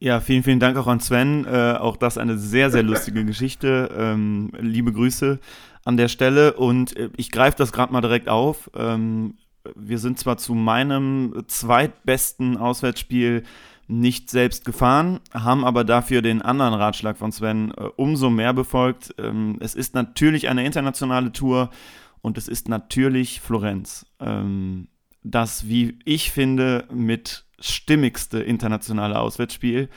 Ja, 0.00 0.18
vielen, 0.18 0.42
vielen 0.42 0.58
Dank 0.58 0.76
auch 0.76 0.88
an 0.88 0.98
Sven. 0.98 1.46
Äh, 1.46 1.74
auch 1.74 1.96
das 1.96 2.18
eine 2.18 2.36
sehr, 2.36 2.70
sehr 2.72 2.82
lustige 2.82 3.24
Geschichte. 3.24 3.90
Ähm, 3.96 4.50
liebe 4.58 4.92
Grüße 4.92 5.38
an 5.84 5.96
der 5.96 6.08
Stelle. 6.08 6.54
Und 6.54 6.96
äh, 6.96 7.10
ich 7.16 7.30
greife 7.30 7.56
das 7.56 7.70
gerade 7.70 7.92
mal 7.92 8.00
direkt 8.00 8.28
auf. 8.28 8.70
Ähm, 8.74 9.34
wir 9.74 9.98
sind 9.98 10.18
zwar 10.18 10.38
zu 10.38 10.54
meinem 10.54 11.44
zweitbesten 11.46 12.56
Auswärtsspiel 12.56 13.44
nicht 13.88 14.30
selbst 14.30 14.64
gefahren, 14.64 15.20
haben 15.32 15.64
aber 15.64 15.84
dafür 15.84 16.22
den 16.22 16.40
anderen 16.40 16.74
Ratschlag 16.74 17.18
von 17.18 17.32
Sven 17.32 17.72
äh, 17.76 17.84
umso 17.96 18.30
mehr 18.30 18.54
befolgt. 18.54 19.14
Ähm, 19.18 19.58
es 19.60 19.74
ist 19.74 19.94
natürlich 19.94 20.48
eine 20.48 20.64
internationale 20.64 21.32
Tour 21.32 21.70
und 22.22 22.38
es 22.38 22.48
ist 22.48 22.68
natürlich 22.68 23.40
Florenz. 23.40 24.06
Ähm, 24.20 24.88
das, 25.22 25.68
wie 25.68 25.98
ich 26.04 26.30
finde, 26.30 26.86
mit 26.92 27.44
stimmigste 27.60 28.40
internationale 28.40 29.18
Auswärtsspiel, 29.18 29.88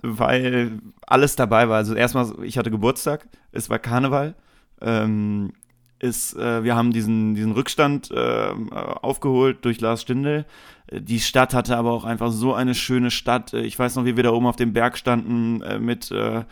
weil 0.00 0.78
alles 1.06 1.36
dabei 1.36 1.68
war. 1.68 1.76
Also 1.76 1.94
erstmal, 1.94 2.32
ich 2.44 2.56
hatte 2.56 2.70
Geburtstag, 2.70 3.26
es 3.52 3.68
war 3.68 3.78
Karneval. 3.78 4.34
Ähm, 4.80 5.52
ist, 6.04 6.36
äh, 6.36 6.62
wir 6.62 6.76
haben 6.76 6.92
diesen, 6.92 7.34
diesen 7.34 7.52
Rückstand 7.52 8.10
äh, 8.10 8.50
aufgeholt 8.70 9.64
durch 9.64 9.80
Lars 9.80 10.02
Stindl. 10.02 10.44
Die 10.92 11.18
Stadt 11.18 11.54
hatte 11.54 11.78
aber 11.78 11.92
auch 11.92 12.04
einfach 12.04 12.30
so 12.30 12.52
eine 12.52 12.74
schöne 12.74 13.10
Stadt. 13.10 13.54
Ich 13.54 13.78
weiß 13.78 13.96
noch, 13.96 14.04
wie 14.04 14.16
wir 14.16 14.22
da 14.22 14.32
oben 14.32 14.46
auf 14.46 14.56
dem 14.56 14.74
Berg 14.74 14.98
standen 14.98 15.62
äh, 15.62 15.78
mit 15.78 16.10
äh, 16.10 16.44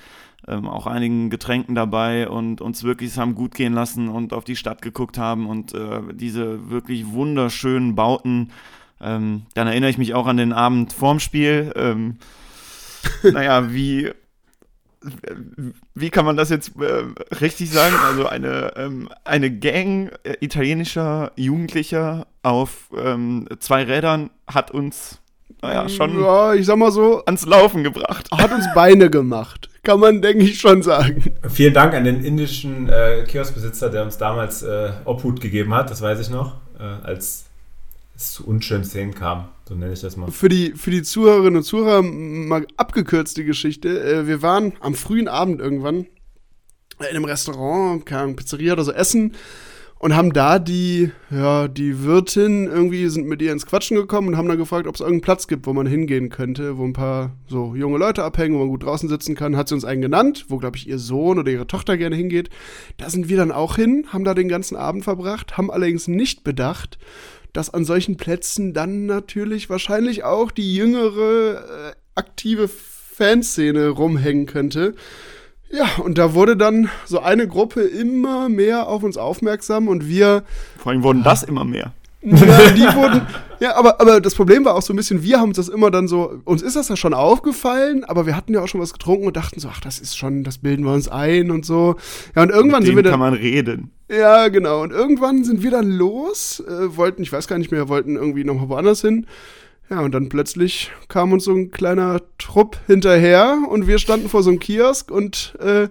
ähm, 0.49 0.67
auch 0.67 0.87
einigen 0.87 1.29
Getränken 1.29 1.75
dabei 1.75 2.29
und 2.29 2.61
uns 2.63 2.83
wirklich 2.83 3.17
haben 3.19 3.35
gut 3.35 3.55
gehen 3.55 3.75
lassen 3.75 4.09
und 4.09 4.33
auf 4.33 4.45
die 4.45 4.57
Stadt 4.57 4.81
geguckt 4.81 5.19
haben 5.19 5.47
und 5.47 5.75
äh, 5.75 6.01
diese 6.15 6.71
wirklich 6.71 7.13
wunderschönen 7.13 7.95
Bauten. 7.95 8.51
Ähm, 9.01 9.43
dann 9.55 9.67
erinnere 9.67 9.91
ich 9.91 9.99
mich 9.99 10.15
auch 10.15 10.27
an 10.27 10.39
den 10.39 10.55
Abend 10.55 10.95
vorm 10.95 11.21
Spiel. 11.21 11.73
Ähm, 11.77 12.17
naja, 13.23 13.73
wie 13.73 14.13
wie 15.95 16.11
kann 16.11 16.25
man 16.25 16.37
das 16.37 16.51
jetzt 16.51 16.73
äh, 16.81 17.05
richtig 17.37 17.71
sagen? 17.71 17.95
Also 18.05 18.27
eine, 18.27 18.73
ähm, 18.77 19.09
eine 19.25 19.51
Gang 19.51 20.13
äh, 20.25 20.37
italienischer 20.41 21.33
Jugendlicher 21.37 22.27
auf 22.43 22.91
ähm, 22.97 23.49
zwei 23.59 23.85
Rädern 23.85 24.31
hat 24.47 24.71
uns, 24.71 25.21
naja, 25.61 25.89
schon 25.89 26.21
ja, 26.21 26.55
ich 26.55 26.67
sag 26.67 26.77
mal 26.77 26.93
so, 26.93 27.25
ans 27.25 27.47
Laufen 27.47 27.85
gebracht. 27.85 28.29
Hat 28.33 28.53
uns 28.53 28.67
Beine 28.75 29.11
gemacht. 29.11 29.69
Kann 29.83 30.01
man, 30.01 30.23
denke 30.23 30.45
ich, 30.45 30.61
schon 30.61 30.83
sagen. 30.83 31.33
Vielen 31.49 31.75
Dank 31.75 31.95
an 31.95 32.05
den 32.05 32.25
indischen 32.25 32.89
äh, 32.89 33.25
Kioskbesitzer, 33.27 33.91
der 33.91 34.05
uns 34.05 34.19
damals 34.19 34.63
äh, 34.63 34.91
Obhut 35.05 35.41
gegeben 35.41 35.75
hat, 35.75 35.91
das 35.91 36.01
weiß 36.01 36.21
ich 36.21 36.31
noch, 36.31 36.57
äh, 36.79 36.85
als 37.05 37.47
zu 38.31 38.47
unschönen 38.47 38.85
Szenen 38.85 39.15
kam. 39.15 39.49
So 39.69 39.75
nenne 39.75 39.93
ich 39.93 40.01
das 40.01 40.17
mal. 40.17 40.31
Für 40.31 40.49
die, 40.49 40.73
für 40.77 40.91
die 40.91 41.03
Zuhörerinnen 41.03 41.57
und 41.57 41.63
Zuhörer 41.65 42.03
mal 42.03 42.67
abgekürzte 42.77 43.45
Geschichte. 43.45 44.03
Äh, 44.03 44.27
wir 44.27 44.43
waren 44.43 44.75
am 44.81 44.95
frühen 44.95 45.29
Abend 45.29 45.61
irgendwann 45.61 46.07
in 47.01 47.07
einem 47.07 47.25
Restaurant, 47.25 48.07
keine 48.07 48.35
Pizzeria 48.35 48.75
oder 48.75 48.85
so 48.85 48.93
essen 48.93 49.33
und 50.03 50.17
haben 50.17 50.33
da 50.33 50.59
die, 50.59 51.13
ja, 51.31 51.69
die 51.69 52.03
Wirtin 52.03 52.67
irgendwie 52.67 53.09
sind 53.09 53.29
mit 53.29 53.41
ihr 53.41 53.53
ins 53.53 53.67
Quatschen 53.67 53.97
gekommen 53.97 54.29
und 54.29 54.37
haben 54.37 54.49
dann 54.49 54.59
gefragt, 54.59 54.89
ob 54.89 54.97
es 54.97 55.01
irgendeinen 55.01 55.23
Platz 55.23 55.47
gibt, 55.47 55.65
wo 55.65 55.73
man 55.73 55.87
hingehen 55.87 56.29
könnte, 56.29 56.77
wo 56.77 56.85
ein 56.85 56.93
paar 56.93 57.37
so 57.47 57.77
junge 57.77 57.99
Leute 57.99 58.25
abhängen, 58.25 58.57
wo 58.57 58.59
man 58.59 58.69
gut 58.69 58.83
draußen 58.83 59.09
sitzen 59.09 59.37
kann. 59.37 59.57
Hat 59.57 59.69
sie 59.69 59.77
uns 59.77 59.85
einen 59.85 60.03
genannt, 60.03 60.47
wo, 60.49 60.57
glaube 60.57 60.77
ich, 60.77 60.89
ihr 60.89 60.99
Sohn 60.99 61.39
oder 61.39 61.53
ihre 61.53 61.69
Tochter 61.69 61.97
gerne 61.97 62.17
hingeht. 62.17 62.51
Da 62.97 63.11
sind 63.11 63.29
wir 63.29 63.37
dann 63.37 63.53
auch 63.53 63.77
hin, 63.77 64.07
haben 64.09 64.25
da 64.25 64.35
den 64.35 64.49
ganzen 64.49 64.75
Abend 64.75 65.05
verbracht, 65.05 65.57
haben 65.57 65.71
allerdings 65.71 66.09
nicht 66.09 66.43
bedacht, 66.43 66.99
dass 67.53 67.71
an 67.71 67.85
solchen 67.85 68.17
Plätzen 68.17 68.73
dann 68.75 69.07
natürlich 69.07 69.69
wahrscheinlich 69.71 70.25
auch 70.25 70.51
die 70.51 70.75
jüngere 70.75 71.91
äh, 71.91 71.93
aktive 72.15 72.69
Fanszene 72.69 73.89
rumhängen 73.89 74.47
könnte. 74.47 74.95
Ja, 75.71 75.87
und 76.03 76.19
da 76.19 76.35
wurde 76.35 76.57
dann 76.57 76.91
so 77.07 77.21
eine 77.21 77.49
Gruppe 77.49 77.83
immer 77.83 78.49
mehr 78.49 78.89
auf 78.89 79.03
uns 79.03 79.17
aufmerksam 79.17 79.89
und 79.89 80.07
wir. 80.07 80.45
Vor 80.77 80.93
allem 80.93 81.03
wurden 81.03 81.23
das 81.23 81.43
immer 81.43 81.65
mehr. 81.65 81.95
Ja, 82.23 82.71
die 82.77 82.97
wurden. 82.97 83.27
Ja, 83.61 83.77
aber, 83.77 84.01
aber 84.01 84.21
das 84.21 84.35
Problem 84.35 84.65
war 84.65 84.75
auch 84.75 84.83
so 84.83 84.93
ein 84.93 84.97
bisschen, 84.97 85.23
wir 85.23 85.39
haben 85.39 85.51
uns 85.51 85.57
das 85.57 85.69
immer 85.69 85.91
dann 85.91 86.09
so, 86.09 86.41
uns 86.45 86.63
ist 86.63 86.75
das 86.75 86.89
ja 86.89 86.97
schon 86.97 87.15
aufgefallen, 87.15 88.05
aber 88.05 88.27
wir 88.27 88.37
hatten 88.37 88.55
ja 88.55 88.61
auch 88.61 88.67
schon 88.67 88.81
was 88.81 88.93
getrunken 88.93 89.27
und 89.27 89.37
dachten 89.37 89.61
so, 89.61 89.69
ach, 89.71 89.81
das 89.81 90.01
ist 90.01 90.17
schon, 90.17 90.43
das 90.43 90.59
bilden 90.59 90.85
wir 90.85 90.93
uns 90.93 91.09
ein 91.09 91.51
und 91.51 91.65
so. 91.65 91.95
Ja, 92.35 92.43
und 92.43 92.51
irgendwann 92.51 92.81
Mit 92.81 92.87
sind 92.87 92.97
wir 92.97 93.03
dann. 93.05 93.13
kann 93.13 93.21
man 93.21 93.35
reden. 93.35 93.91
Ja, 94.11 94.49
genau. 94.49 94.83
Und 94.83 94.91
irgendwann 94.91 95.45
sind 95.45 95.63
wir 95.63 95.71
dann 95.71 95.91
los, 95.91 96.63
äh, 96.67 96.97
wollten, 96.97 97.23
ich 97.23 97.33
weiß 97.33 97.47
gar 97.47 97.59
nicht 97.59 97.71
mehr, 97.71 97.89
wollten 97.89 98.17
irgendwie 98.17 98.45
nochmal 98.45 98.69
woanders 98.69 99.01
hin. 99.01 99.27
Ja, 99.91 100.01
und 100.01 100.13
dann 100.13 100.29
plötzlich 100.29 100.91
kam 101.09 101.33
uns 101.33 101.45
so 101.45 101.53
ein 101.53 101.71
kleiner 101.71 102.21
Trupp 102.39 102.79
hinterher 102.87 103.59
und 103.69 103.87
wir 103.87 103.99
standen 103.99 104.29
vor 104.29 104.43
so 104.43 104.51
einem 104.51 104.59
Kiosk 104.59 105.11
und 105.11 105.55
äh, 105.61 105.89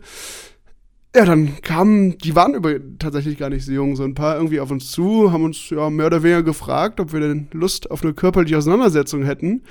ja, 1.16 1.26
dann 1.26 1.62
kamen, 1.62 2.18
die 2.20 2.36
waren 2.36 2.54
über, 2.54 2.76
tatsächlich 2.98 3.38
gar 3.38 3.50
nicht 3.50 3.66
so 3.66 3.72
jung, 3.72 3.96
so 3.98 4.04
ein 4.04 4.16
paar 4.16 4.38
irgendwie 4.38 4.62
auf 4.62 4.72
uns 4.72 4.92
zu, 4.92 5.32
haben 5.32 5.44
uns 5.44 5.70
ja 5.70 5.90
mehr 5.90 6.06
oder 6.06 6.24
weniger 6.24 6.44
gefragt, 6.44 7.00
ob 7.02 7.12
wir 7.12 7.20
denn 7.20 7.50
Lust 7.52 7.92
auf 7.92 8.04
eine 8.04 8.14
körperliche 8.14 8.58
Auseinandersetzung 8.58 9.24
hätten. 9.24 9.64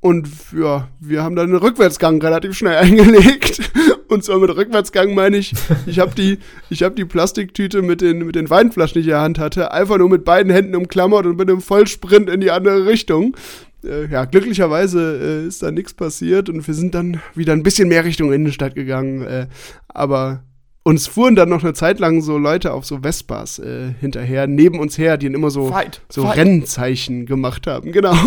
Und 0.00 0.28
ja, 0.56 0.88
wir 1.00 1.22
haben 1.24 1.36
dann 1.36 1.48
einen 1.48 1.58
Rückwärtsgang 1.58 2.20
relativ 2.20 2.56
schnell 2.56 2.76
eingelegt. 2.76 3.72
Und 4.08 4.24
zwar 4.24 4.38
mit 4.38 4.54
Rückwärtsgang 4.54 5.14
meine 5.14 5.38
ich, 5.38 5.54
ich 5.86 5.98
habe 5.98 6.14
die, 6.14 6.38
ich 6.70 6.82
hab 6.82 6.96
die 6.96 7.04
Plastiktüte 7.04 7.82
mit 7.82 8.00
den, 8.00 8.26
mit 8.26 8.36
den 8.36 8.48
Weinflaschen, 8.48 8.94
die 8.94 9.00
ich 9.00 9.06
in 9.06 9.12
der 9.12 9.20
Hand 9.20 9.38
hatte, 9.38 9.72
einfach 9.72 9.98
nur 9.98 10.08
mit 10.08 10.24
beiden 10.24 10.52
Händen 10.52 10.76
umklammert 10.76 11.26
und 11.26 11.36
mit 11.36 11.48
einem 11.48 11.60
Vollsprint 11.60 12.28
in 12.30 12.40
die 12.40 12.50
andere 12.50 12.86
Richtung. 12.86 13.36
Äh, 13.84 14.06
ja, 14.06 14.24
glücklicherweise 14.24 15.44
äh, 15.44 15.46
ist 15.46 15.62
da 15.62 15.70
nichts 15.70 15.94
passiert 15.94 16.48
und 16.48 16.66
wir 16.66 16.74
sind 16.74 16.94
dann 16.94 17.20
wieder 17.34 17.52
ein 17.52 17.62
bisschen 17.62 17.88
mehr 17.88 18.04
Richtung 18.04 18.32
Innenstadt 18.32 18.74
gegangen. 18.74 19.22
Äh, 19.22 19.46
aber 19.88 20.42
uns 20.88 21.06
fuhren 21.06 21.36
dann 21.36 21.50
noch 21.50 21.62
eine 21.62 21.74
Zeit 21.74 21.98
lang 21.98 22.22
so 22.22 22.38
Leute 22.38 22.72
auf 22.72 22.86
so 22.86 23.00
Vespas 23.02 23.58
äh, 23.58 23.92
hinterher, 24.00 24.46
neben 24.46 24.80
uns 24.80 24.96
her, 24.96 25.18
die 25.18 25.26
dann 25.26 25.34
immer 25.34 25.50
so, 25.50 25.66
Fight, 25.66 26.00
so 26.08 26.22
fight. 26.22 26.38
Rennzeichen 26.38 27.26
gemacht 27.26 27.66
haben. 27.66 27.92
Genau. 27.92 28.14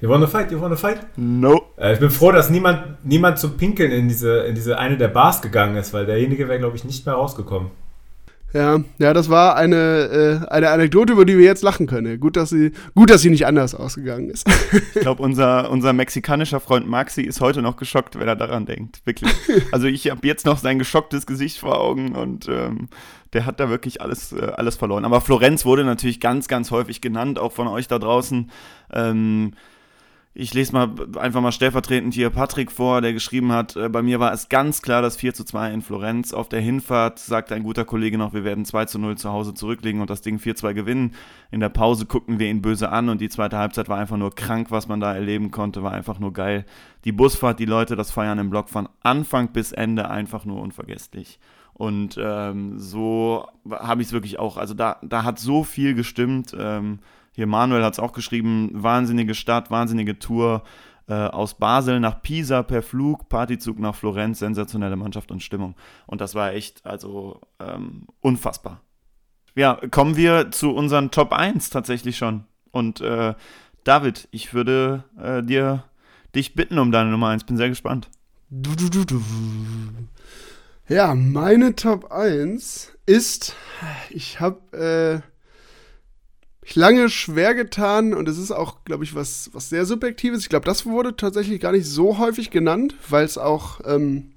You 0.00 0.08
wanna 0.08 0.28
fight? 0.28 0.52
You 0.52 0.60
wanna 0.60 0.76
fight? 0.76 1.00
No. 1.16 1.60
Äh, 1.76 1.94
ich 1.94 1.98
bin 1.98 2.10
froh, 2.10 2.30
dass 2.30 2.50
niemand, 2.50 3.04
niemand 3.04 3.40
zum 3.40 3.56
Pinkeln 3.56 3.90
in 3.90 4.06
diese, 4.06 4.42
in 4.44 4.54
diese 4.54 4.78
eine 4.78 4.96
der 4.96 5.08
Bars 5.08 5.42
gegangen 5.42 5.74
ist, 5.74 5.92
weil 5.92 6.06
derjenige 6.06 6.46
wäre, 6.46 6.60
glaube 6.60 6.76
ich, 6.76 6.84
nicht 6.84 7.04
mehr 7.04 7.16
rausgekommen. 7.16 7.72
Ja, 8.54 8.80
ja, 8.98 9.12
das 9.12 9.28
war 9.28 9.56
eine, 9.56 10.42
äh, 10.46 10.48
eine 10.48 10.70
Anekdote, 10.70 11.12
über 11.12 11.26
die 11.26 11.36
wir 11.36 11.44
jetzt 11.44 11.62
lachen 11.62 11.86
können. 11.86 12.18
Gut, 12.18 12.36
dass 12.36 12.48
sie, 12.48 12.72
gut, 12.94 13.10
dass 13.10 13.20
sie 13.20 13.28
nicht 13.28 13.46
anders 13.46 13.74
ausgegangen 13.74 14.30
ist. 14.30 14.48
Ich 14.94 15.02
glaube, 15.02 15.22
unser, 15.22 15.70
unser 15.70 15.92
mexikanischer 15.92 16.60
Freund 16.60 16.88
Maxi 16.88 17.22
ist 17.22 17.40
heute 17.40 17.62
noch 17.62 17.76
geschockt, 17.76 18.18
wenn 18.18 18.26
er 18.26 18.36
daran 18.36 18.66
denkt. 18.66 19.00
Wirklich. 19.04 19.30
Also 19.72 19.86
ich 19.86 20.10
habe 20.10 20.26
jetzt 20.26 20.46
noch 20.46 20.58
sein 20.58 20.78
geschocktes 20.78 21.26
Gesicht 21.26 21.58
vor 21.58 21.78
Augen 21.78 22.14
und 22.14 22.48
ähm, 22.48 22.88
der 23.32 23.44
hat 23.44 23.60
da 23.60 23.68
wirklich 23.68 24.00
alles, 24.00 24.32
äh, 24.32 24.52
alles 24.56 24.76
verloren. 24.76 25.04
Aber 25.04 25.20
Florenz 25.20 25.64
wurde 25.64 25.84
natürlich 25.84 26.20
ganz, 26.20 26.48
ganz 26.48 26.70
häufig 26.70 27.00
genannt, 27.00 27.38
auch 27.38 27.52
von 27.52 27.68
euch 27.68 27.86
da 27.86 27.98
draußen. 27.98 28.50
Ähm, 28.92 29.52
ich 30.40 30.54
lese 30.54 30.72
mal 30.72 30.88
einfach 31.18 31.40
mal 31.40 31.50
stellvertretend 31.50 32.14
hier 32.14 32.30
Patrick 32.30 32.70
vor, 32.70 33.00
der 33.00 33.12
geschrieben 33.12 33.50
hat, 33.50 33.74
äh, 33.74 33.88
bei 33.88 34.02
mir 34.02 34.20
war 34.20 34.32
es 34.32 34.48
ganz 34.48 34.82
klar 34.82 35.02
das 35.02 35.16
4 35.16 35.34
zu 35.34 35.42
2 35.42 35.72
in 35.72 35.82
Florenz. 35.82 36.32
Auf 36.32 36.48
der 36.48 36.60
Hinfahrt 36.60 37.18
sagte 37.18 37.56
ein 37.56 37.64
guter 37.64 37.84
Kollege 37.84 38.18
noch, 38.18 38.32
wir 38.34 38.44
werden 38.44 38.64
2 38.64 38.84
zu 38.84 39.00
0 39.00 39.18
zu 39.18 39.30
Hause 39.30 39.52
zurücklegen 39.52 40.00
und 40.00 40.10
das 40.10 40.22
Ding 40.22 40.38
4-2 40.38 40.74
gewinnen. 40.74 41.14
In 41.50 41.58
der 41.58 41.70
Pause 41.70 42.06
guckten 42.06 42.38
wir 42.38 42.48
ihn 42.48 42.62
böse 42.62 42.90
an 42.90 43.08
und 43.08 43.20
die 43.20 43.28
zweite 43.28 43.58
Halbzeit 43.58 43.88
war 43.88 43.98
einfach 43.98 44.16
nur 44.16 44.32
krank, 44.32 44.70
was 44.70 44.86
man 44.86 45.00
da 45.00 45.12
erleben 45.12 45.50
konnte, 45.50 45.82
war 45.82 45.90
einfach 45.90 46.20
nur 46.20 46.32
geil. 46.32 46.64
Die 47.04 47.12
Busfahrt, 47.12 47.58
die 47.58 47.64
Leute, 47.64 47.96
das 47.96 48.12
Feiern 48.12 48.38
im 48.38 48.50
Block 48.50 48.68
von 48.68 48.88
Anfang 49.02 49.48
bis 49.48 49.72
Ende 49.72 50.08
einfach 50.08 50.44
nur 50.44 50.60
unvergesslich. 50.60 51.40
Und 51.74 52.16
ähm, 52.16 52.78
so 52.78 53.44
habe 53.68 54.02
ich 54.02 54.08
es 54.08 54.12
wirklich 54.12 54.38
auch. 54.38 54.56
Also 54.56 54.74
da, 54.74 54.98
da 55.02 55.24
hat 55.24 55.40
so 55.40 55.64
viel 55.64 55.94
gestimmt. 55.94 56.54
Ähm, 56.56 57.00
hier 57.38 57.46
Manuel 57.46 57.84
hat 57.84 57.92
es 57.92 58.00
auch 58.00 58.14
geschrieben, 58.14 58.68
wahnsinnige 58.72 59.32
Stadt, 59.36 59.70
wahnsinnige 59.70 60.18
Tour. 60.18 60.64
Äh, 61.06 61.14
aus 61.14 61.54
Basel 61.54 62.00
nach 62.00 62.20
Pisa 62.20 62.64
per 62.64 62.82
Flug, 62.82 63.28
Partyzug 63.28 63.78
nach 63.78 63.94
Florenz, 63.94 64.40
sensationelle 64.40 64.96
Mannschaft 64.96 65.30
und 65.30 65.40
Stimmung. 65.40 65.76
Und 66.08 66.20
das 66.20 66.34
war 66.34 66.52
echt, 66.52 66.84
also 66.84 67.40
ähm, 67.60 68.08
unfassbar. 68.20 68.80
Ja, 69.54 69.78
kommen 69.92 70.16
wir 70.16 70.50
zu 70.50 70.74
unseren 70.74 71.12
Top 71.12 71.32
1 71.32 71.70
tatsächlich 71.70 72.18
schon. 72.18 72.42
Und 72.72 73.00
äh, 73.02 73.34
David, 73.84 74.26
ich 74.32 74.52
würde 74.52 75.04
äh, 75.16 75.40
dir 75.40 75.84
dich 76.34 76.56
bitten 76.56 76.80
um 76.80 76.90
deine 76.90 77.10
Nummer 77.10 77.28
1. 77.28 77.44
Bin 77.44 77.56
sehr 77.56 77.68
gespannt. 77.68 78.10
Ja, 80.88 81.14
meine 81.14 81.76
Top 81.76 82.10
1 82.10 82.94
ist, 83.06 83.54
ich 84.10 84.40
habe 84.40 85.22
äh, 85.22 85.37
lange 86.74 87.08
schwer 87.08 87.54
getan 87.54 88.14
und 88.14 88.28
es 88.28 88.38
ist 88.38 88.50
auch, 88.50 88.84
glaube 88.84 89.04
ich, 89.04 89.14
was, 89.14 89.50
was 89.52 89.68
sehr 89.68 89.84
Subjektives. 89.86 90.40
Ich 90.40 90.48
glaube, 90.48 90.66
das 90.66 90.86
wurde 90.86 91.16
tatsächlich 91.16 91.60
gar 91.60 91.72
nicht 91.72 91.86
so 91.86 92.18
häufig 92.18 92.50
genannt, 92.50 92.94
weil 93.08 93.24
es 93.24 93.38
auch 93.38 93.80
ähm, 93.84 94.32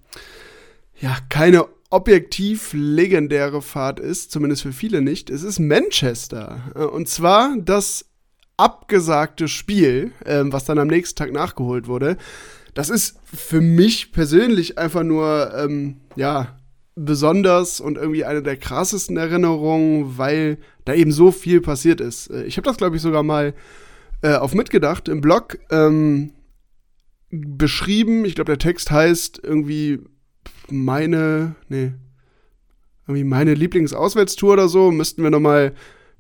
ja 1.00 1.18
keine 1.30 1.66
objektiv 1.90 2.72
legendäre 2.74 3.62
Fahrt 3.62 4.00
ist, 4.00 4.32
zumindest 4.32 4.64
für 4.64 4.72
viele 4.72 5.02
nicht. 5.02 5.30
Es 5.30 5.44
ist 5.44 5.60
Manchester. 5.60 6.72
Äh, 6.76 6.84
und 6.84 7.08
zwar 7.08 7.56
das 7.58 8.06
abgesagte 8.58 9.48
Spiel, 9.48 10.12
äh, 10.26 10.44
was 10.46 10.66
dann 10.66 10.80
am 10.80 10.88
nächsten 10.88 11.18
Tag 11.18 11.32
nachgeholt 11.32 11.88
wurde. 11.88 12.18
Das 12.74 12.90
ist 12.90 13.18
für 13.26 13.60
mich 13.60 14.12
persönlich 14.14 14.78
einfach 14.78 15.04
nur, 15.04 15.54
ähm, 15.56 15.98
ja, 16.16 16.58
besonders 16.96 17.80
und 17.80 17.98
irgendwie 17.98 18.26
eine 18.26 18.44
der 18.44 18.58
krassesten 18.58 19.18
Erinnerungen, 19.18 20.18
weil 20.18 20.58
da 20.86 20.94
eben 20.94 21.12
so 21.12 21.32
viel 21.32 21.62
passiert 21.62 22.02
ist. 22.02 22.30
Äh, 22.30 22.44
ich 22.44 22.58
habe 22.58 22.66
das, 22.66 22.78
glaube 22.78 22.96
ich, 22.96 23.02
sogar 23.02 23.24
mal 23.24 23.54
äh, 24.22 24.36
auf 24.36 24.54
mitgedacht 24.54 25.08
im 25.08 25.22
Blog 25.22 25.58
ähm, 25.70 26.34
beschrieben. 27.30 28.26
Ich 28.26 28.36
glaube, 28.36 28.52
der 28.52 28.60
Text 28.60 28.92
heißt 28.92 29.42
irgendwie 29.44 30.00
meine, 30.70 31.56
nee, 31.70 31.94
irgendwie 33.08 33.24
meine 33.24 33.54
Lieblingsauswärtstour 33.54 34.54
oder 34.54 34.68
so. 34.68 34.92
Müssten 34.92 35.24
wir 35.24 35.30
noch 35.30 35.40
mal, 35.40 35.74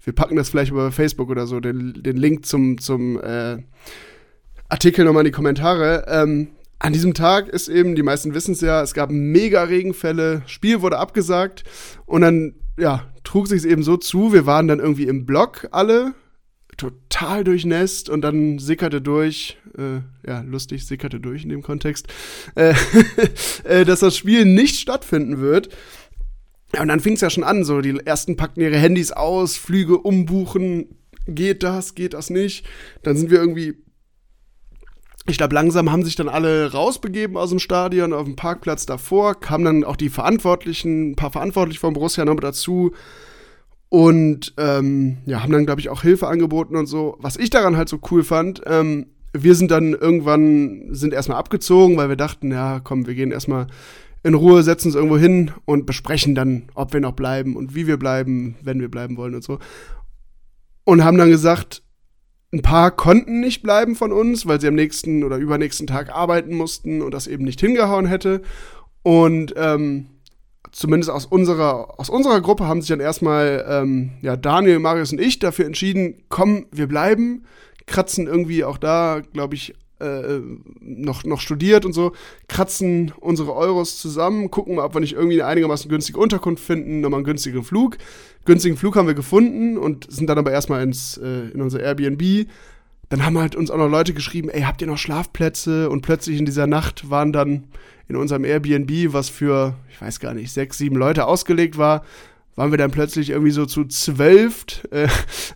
wir 0.03 0.13
packen 0.13 0.35
das 0.35 0.49
vielleicht 0.49 0.71
über 0.71 0.91
Facebook 0.91 1.29
oder 1.29 1.47
so, 1.47 1.59
den, 1.59 2.01
den 2.01 2.17
Link 2.17 2.45
zum, 2.45 2.77
zum 2.77 3.19
äh, 3.21 3.57
Artikel 4.69 5.05
nochmal 5.05 5.21
in 5.21 5.31
die 5.31 5.35
Kommentare. 5.35 6.05
Ähm, 6.07 6.49
an 6.81 6.93
diesem 6.93 7.13
Tag 7.13 7.47
ist 7.47 7.67
eben, 7.67 7.93
die 7.93 8.01
meisten 8.01 8.33
wissen 8.33 8.53
es 8.53 8.61
ja, 8.61 8.81
es 8.81 8.95
gab 8.95 9.11
mega 9.11 9.63
Regenfälle, 9.63 10.41
Spiel 10.47 10.81
wurde 10.81 10.97
abgesagt 10.97 11.63
und 12.07 12.21
dann, 12.21 12.55
ja, 12.75 13.07
trug 13.23 13.47
sich 13.47 13.59
es 13.59 13.65
eben 13.65 13.83
so 13.83 13.97
zu, 13.97 14.33
wir 14.33 14.47
waren 14.47 14.67
dann 14.67 14.79
irgendwie 14.79 15.05
im 15.05 15.27
Block 15.27 15.67
alle, 15.71 16.15
total 16.77 17.43
durchnässt 17.43 18.09
und 18.09 18.21
dann 18.21 18.57
sickerte 18.57 18.99
durch, 18.99 19.57
äh, 19.77 19.99
ja, 20.27 20.41
lustig, 20.41 20.87
sickerte 20.87 21.19
durch 21.19 21.43
in 21.43 21.49
dem 21.49 21.61
Kontext, 21.61 22.07
äh, 22.55 22.73
äh, 23.63 23.85
dass 23.85 23.99
das 23.99 24.17
Spiel 24.17 24.45
nicht 24.45 24.79
stattfinden 24.79 25.39
wird. 25.39 25.69
Ja, 26.73 26.81
und 26.81 26.87
dann 26.87 26.99
fing 26.99 27.13
es 27.13 27.21
ja 27.21 27.29
schon 27.29 27.43
an, 27.43 27.63
so 27.63 27.81
die 27.81 27.99
ersten 28.03 28.37
packten 28.37 28.63
ihre 28.63 28.77
Handys 28.77 29.11
aus, 29.11 29.55
Flüge 29.55 29.99
umbuchen, 29.99 30.87
geht 31.27 31.61
das, 31.61 31.93
geht 31.93 32.15
das 32.15 32.31
nicht. 32.31 32.65
Dann 33.03 33.17
sind 33.17 33.29
wir 33.29 33.37
irgendwie 33.37 33.75
ich 35.27 35.37
glaube, 35.37 35.53
langsam 35.53 35.91
haben 35.91 36.03
sich 36.03 36.15
dann 36.15 36.29
alle 36.29 36.71
rausbegeben 36.71 37.37
aus 37.37 37.49
dem 37.49 37.59
Stadion 37.59 38.13
auf 38.13 38.25
dem 38.25 38.35
Parkplatz 38.35 38.85
davor, 38.85 39.39
kamen 39.39 39.65
dann 39.65 39.83
auch 39.83 39.95
die 39.95 40.09
Verantwortlichen, 40.09 41.11
ein 41.11 41.15
paar 41.15 41.31
Verantwortliche 41.31 41.79
von 41.79 41.93
Borussia 41.93 42.25
noch 42.25 42.39
dazu 42.39 42.91
und 43.89 44.53
ähm, 44.57 45.17
ja, 45.25 45.43
haben 45.43 45.51
dann, 45.51 45.65
glaube 45.65 45.81
ich, 45.81 45.89
auch 45.89 46.01
Hilfe 46.01 46.27
angeboten 46.27 46.75
und 46.75 46.87
so. 46.87 47.17
Was 47.19 47.37
ich 47.37 47.49
daran 47.49 47.77
halt 47.77 47.89
so 47.89 47.99
cool 48.09 48.23
fand, 48.23 48.61
ähm, 48.65 49.07
wir 49.33 49.55
sind 49.55 49.69
dann 49.69 49.93
irgendwann, 49.93 50.93
sind 50.93 51.13
erstmal 51.13 51.37
abgezogen, 51.37 51.97
weil 51.97 52.09
wir 52.09 52.15
dachten, 52.15 52.51
ja, 52.51 52.79
komm, 52.79 53.05
wir 53.05 53.15
gehen 53.15 53.31
erstmal 53.31 53.67
in 54.23 54.33
Ruhe, 54.33 54.63
setzen 54.63 54.87
uns 54.87 54.95
irgendwo 54.95 55.17
hin 55.17 55.51
und 55.65 55.85
besprechen 55.85 56.35
dann, 56.35 56.63
ob 56.73 56.93
wir 56.93 56.99
noch 56.99 57.13
bleiben 57.13 57.55
und 57.55 57.75
wie 57.75 57.87
wir 57.87 57.97
bleiben, 57.97 58.55
wenn 58.61 58.79
wir 58.79 58.89
bleiben 58.89 59.17
wollen 59.17 59.35
und 59.35 59.43
so. 59.43 59.59
Und 60.83 61.03
haben 61.03 61.17
dann 61.17 61.29
gesagt, 61.29 61.83
ein 62.53 62.61
paar 62.61 62.91
konnten 62.91 63.39
nicht 63.39 63.63
bleiben 63.63 63.95
von 63.95 64.11
uns, 64.11 64.45
weil 64.45 64.59
sie 64.59 64.67
am 64.67 64.75
nächsten 64.75 65.23
oder 65.23 65.37
übernächsten 65.37 65.87
Tag 65.87 66.09
arbeiten 66.09 66.55
mussten 66.55 67.01
und 67.01 67.13
das 67.13 67.27
eben 67.27 67.45
nicht 67.45 67.61
hingehauen 67.61 68.05
hätte. 68.05 68.41
Und 69.03 69.53
ähm, 69.55 70.07
zumindest 70.71 71.09
aus 71.09 71.25
unserer, 71.25 71.99
aus 71.99 72.09
unserer 72.09 72.41
Gruppe 72.41 72.67
haben 72.67 72.81
sich 72.81 72.89
dann 72.89 72.99
erstmal 72.99 73.65
ähm, 73.67 74.11
ja, 74.21 74.35
Daniel, 74.35 74.79
Marius 74.79 75.11
und 75.13 75.21
ich 75.21 75.39
dafür 75.39 75.65
entschieden, 75.65 76.23
komm, 76.29 76.65
wir 76.71 76.87
bleiben, 76.87 77.45
kratzen 77.85 78.27
irgendwie 78.27 78.63
auch 78.63 78.77
da, 78.77 79.21
glaube 79.33 79.55
ich, 79.55 79.73
äh, 80.01 80.41
noch, 80.79 81.23
noch 81.23 81.39
studiert 81.39 81.85
und 81.85 81.93
so, 81.93 82.13
kratzen 82.47 83.13
unsere 83.19 83.53
Euros 83.53 83.99
zusammen, 83.99 84.51
gucken 84.51 84.75
mal, 84.75 84.85
ob 84.85 84.93
wir 84.95 85.01
nicht 85.01 85.13
irgendwie 85.13 85.41
eine 85.41 85.49
einigermaßen 85.51 85.89
günstige 85.89 86.19
Unterkunft 86.19 86.63
finden, 86.63 87.01
nochmal 87.01 87.19
einen 87.19 87.25
günstigen 87.25 87.63
Flug. 87.63 87.97
Günstigen 88.45 88.77
Flug 88.77 88.95
haben 88.95 89.07
wir 89.07 89.13
gefunden 89.13 89.77
und 89.77 90.11
sind 90.11 90.27
dann 90.27 90.37
aber 90.37 90.51
erstmal 90.51 90.83
ins, 90.83 91.17
äh, 91.17 91.49
in 91.53 91.61
unser 91.61 91.79
Airbnb. 91.79 92.47
Dann 93.09 93.25
haben 93.25 93.37
halt 93.37 93.55
uns 93.55 93.69
auch 93.69 93.77
noch 93.77 93.89
Leute 93.89 94.13
geschrieben, 94.13 94.49
ey, 94.49 94.61
habt 94.61 94.81
ihr 94.81 94.87
noch 94.87 94.97
Schlafplätze? 94.97 95.89
Und 95.89 96.01
plötzlich 96.01 96.39
in 96.39 96.45
dieser 96.45 96.65
Nacht 96.65 97.09
waren 97.09 97.33
dann 97.33 97.65
in 98.07 98.15
unserem 98.15 98.45
Airbnb, 98.45 99.13
was 99.13 99.29
für, 99.29 99.75
ich 99.89 100.01
weiß 100.01 100.19
gar 100.19 100.33
nicht, 100.33 100.51
sechs, 100.51 100.77
sieben 100.77 100.95
Leute 100.95 101.27
ausgelegt 101.27 101.77
war, 101.77 102.03
waren 102.55 102.71
wir 102.71 102.77
dann 102.77 102.91
plötzlich 102.91 103.29
irgendwie 103.29 103.51
so 103.51 103.65
zu 103.65 103.85
zwölf, 103.85 104.65
äh, 104.91 105.07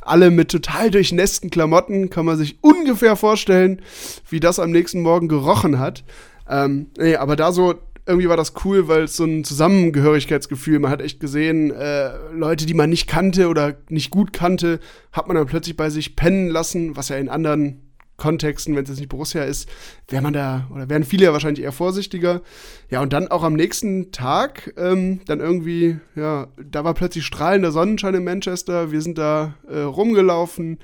alle 0.01 0.31
mit 0.31 0.49
total 0.49 0.91
durchnässten 0.91 1.49
Klamotten, 1.49 2.09
kann 2.09 2.25
man 2.25 2.37
sich 2.37 2.57
ungefähr 2.61 3.15
vorstellen, 3.15 3.81
wie 4.29 4.39
das 4.39 4.59
am 4.59 4.71
nächsten 4.71 5.01
Morgen 5.01 5.27
gerochen 5.27 5.79
hat. 5.79 6.03
Ähm, 6.49 6.87
nee, 6.97 7.15
aber 7.15 7.35
da 7.35 7.51
so, 7.51 7.75
irgendwie 8.05 8.29
war 8.29 8.37
das 8.37 8.53
cool, 8.63 8.87
weil 8.87 9.03
es 9.03 9.17
so 9.17 9.25
ein 9.25 9.43
Zusammengehörigkeitsgefühl, 9.43 10.79
man 10.79 10.91
hat 10.91 11.01
echt 11.01 11.19
gesehen, 11.19 11.71
äh, 11.71 12.11
Leute, 12.33 12.65
die 12.65 12.73
man 12.73 12.89
nicht 12.89 13.07
kannte 13.07 13.49
oder 13.49 13.75
nicht 13.89 14.11
gut 14.11 14.31
kannte, 14.31 14.79
hat 15.11 15.27
man 15.27 15.35
dann 15.35 15.47
plötzlich 15.47 15.75
bei 15.75 15.89
sich 15.89 16.15
pennen 16.15 16.49
lassen, 16.49 16.95
was 16.95 17.09
ja 17.09 17.17
in 17.17 17.29
anderen 17.29 17.81
Kontexten, 18.17 18.75
wenn 18.75 18.83
es 18.83 18.89
jetzt 18.89 18.99
nicht 18.99 19.09
Borussia 19.09 19.43
ist, 19.43 19.69
wäre 20.07 20.23
man 20.23 20.33
da, 20.33 20.67
oder 20.73 20.89
wären 20.89 21.03
viele 21.03 21.25
ja 21.25 21.33
wahrscheinlich 21.33 21.63
eher 21.63 21.71
vorsichtiger. 21.71 22.41
Ja, 22.89 23.01
und 23.01 23.11
dann 23.13 23.29
auch 23.29 23.43
am 23.43 23.53
nächsten 23.53 24.11
Tag, 24.11 24.73
ähm, 24.77 25.21
dann 25.25 25.39
irgendwie, 25.39 25.99
ja, 26.15 26.47
da 26.57 26.83
war 26.83 26.93
plötzlich 26.93 27.25
strahlender 27.25 27.71
Sonnenschein 27.71 28.15
in 28.15 28.23
Manchester, 28.23 28.91
wir 28.91 29.01
sind 29.01 29.17
da 29.17 29.55
äh, 29.69 29.79
rumgelaufen, 29.79 30.79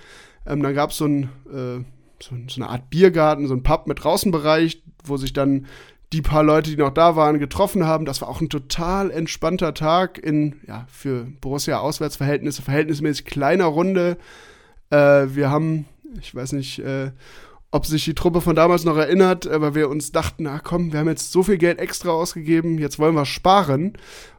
ähm, 0.45 0.61
dann 0.61 0.73
gab 0.73 0.91
so 0.91 1.07
es 1.07 1.23
äh, 1.53 1.83
so, 2.21 2.35
so 2.47 2.61
eine 2.61 2.69
Art 2.69 2.89
Biergarten, 2.89 3.47
so 3.47 3.53
ein 3.53 3.63
Pub 3.63 3.87
mit 3.87 4.05
Außenbereich, 4.05 4.83
wo 5.03 5.17
sich 5.17 5.33
dann 5.33 5.67
die 6.13 6.21
paar 6.21 6.43
Leute, 6.43 6.69
die 6.69 6.77
noch 6.77 6.93
da 6.93 7.15
waren, 7.15 7.39
getroffen 7.39 7.85
haben. 7.85 8.05
Das 8.05 8.21
war 8.21 8.27
auch 8.27 8.41
ein 8.41 8.49
total 8.49 9.11
entspannter 9.11 9.73
Tag 9.73 10.17
in, 10.17 10.59
ja, 10.67 10.85
für 10.89 11.27
Borussia 11.39 11.79
Auswärtsverhältnisse, 11.79 12.61
verhältnismäßig 12.61 13.25
kleiner 13.25 13.65
Runde. 13.65 14.17
Äh, 14.89 15.27
wir 15.29 15.49
haben 15.49 15.85
ich 16.19 16.33
weiß 16.33 16.53
nicht, 16.53 16.79
äh, 16.79 17.11
ob 17.71 17.85
sich 17.85 18.03
die 18.03 18.13
Truppe 18.13 18.41
von 18.41 18.55
damals 18.55 18.83
noch 18.83 18.97
erinnert, 18.97 19.47
aber 19.47 19.75
wir 19.75 19.89
uns 19.89 20.11
dachten, 20.11 20.43
na 20.43 20.59
komm, 20.59 20.91
wir 20.91 20.99
haben 20.99 21.07
jetzt 21.07 21.31
so 21.31 21.41
viel 21.43 21.57
Geld 21.57 21.79
extra 21.79 22.11
ausgegeben, 22.11 22.77
jetzt 22.77 22.99
wollen 22.99 23.15
wir 23.15 23.25
sparen, 23.25 23.93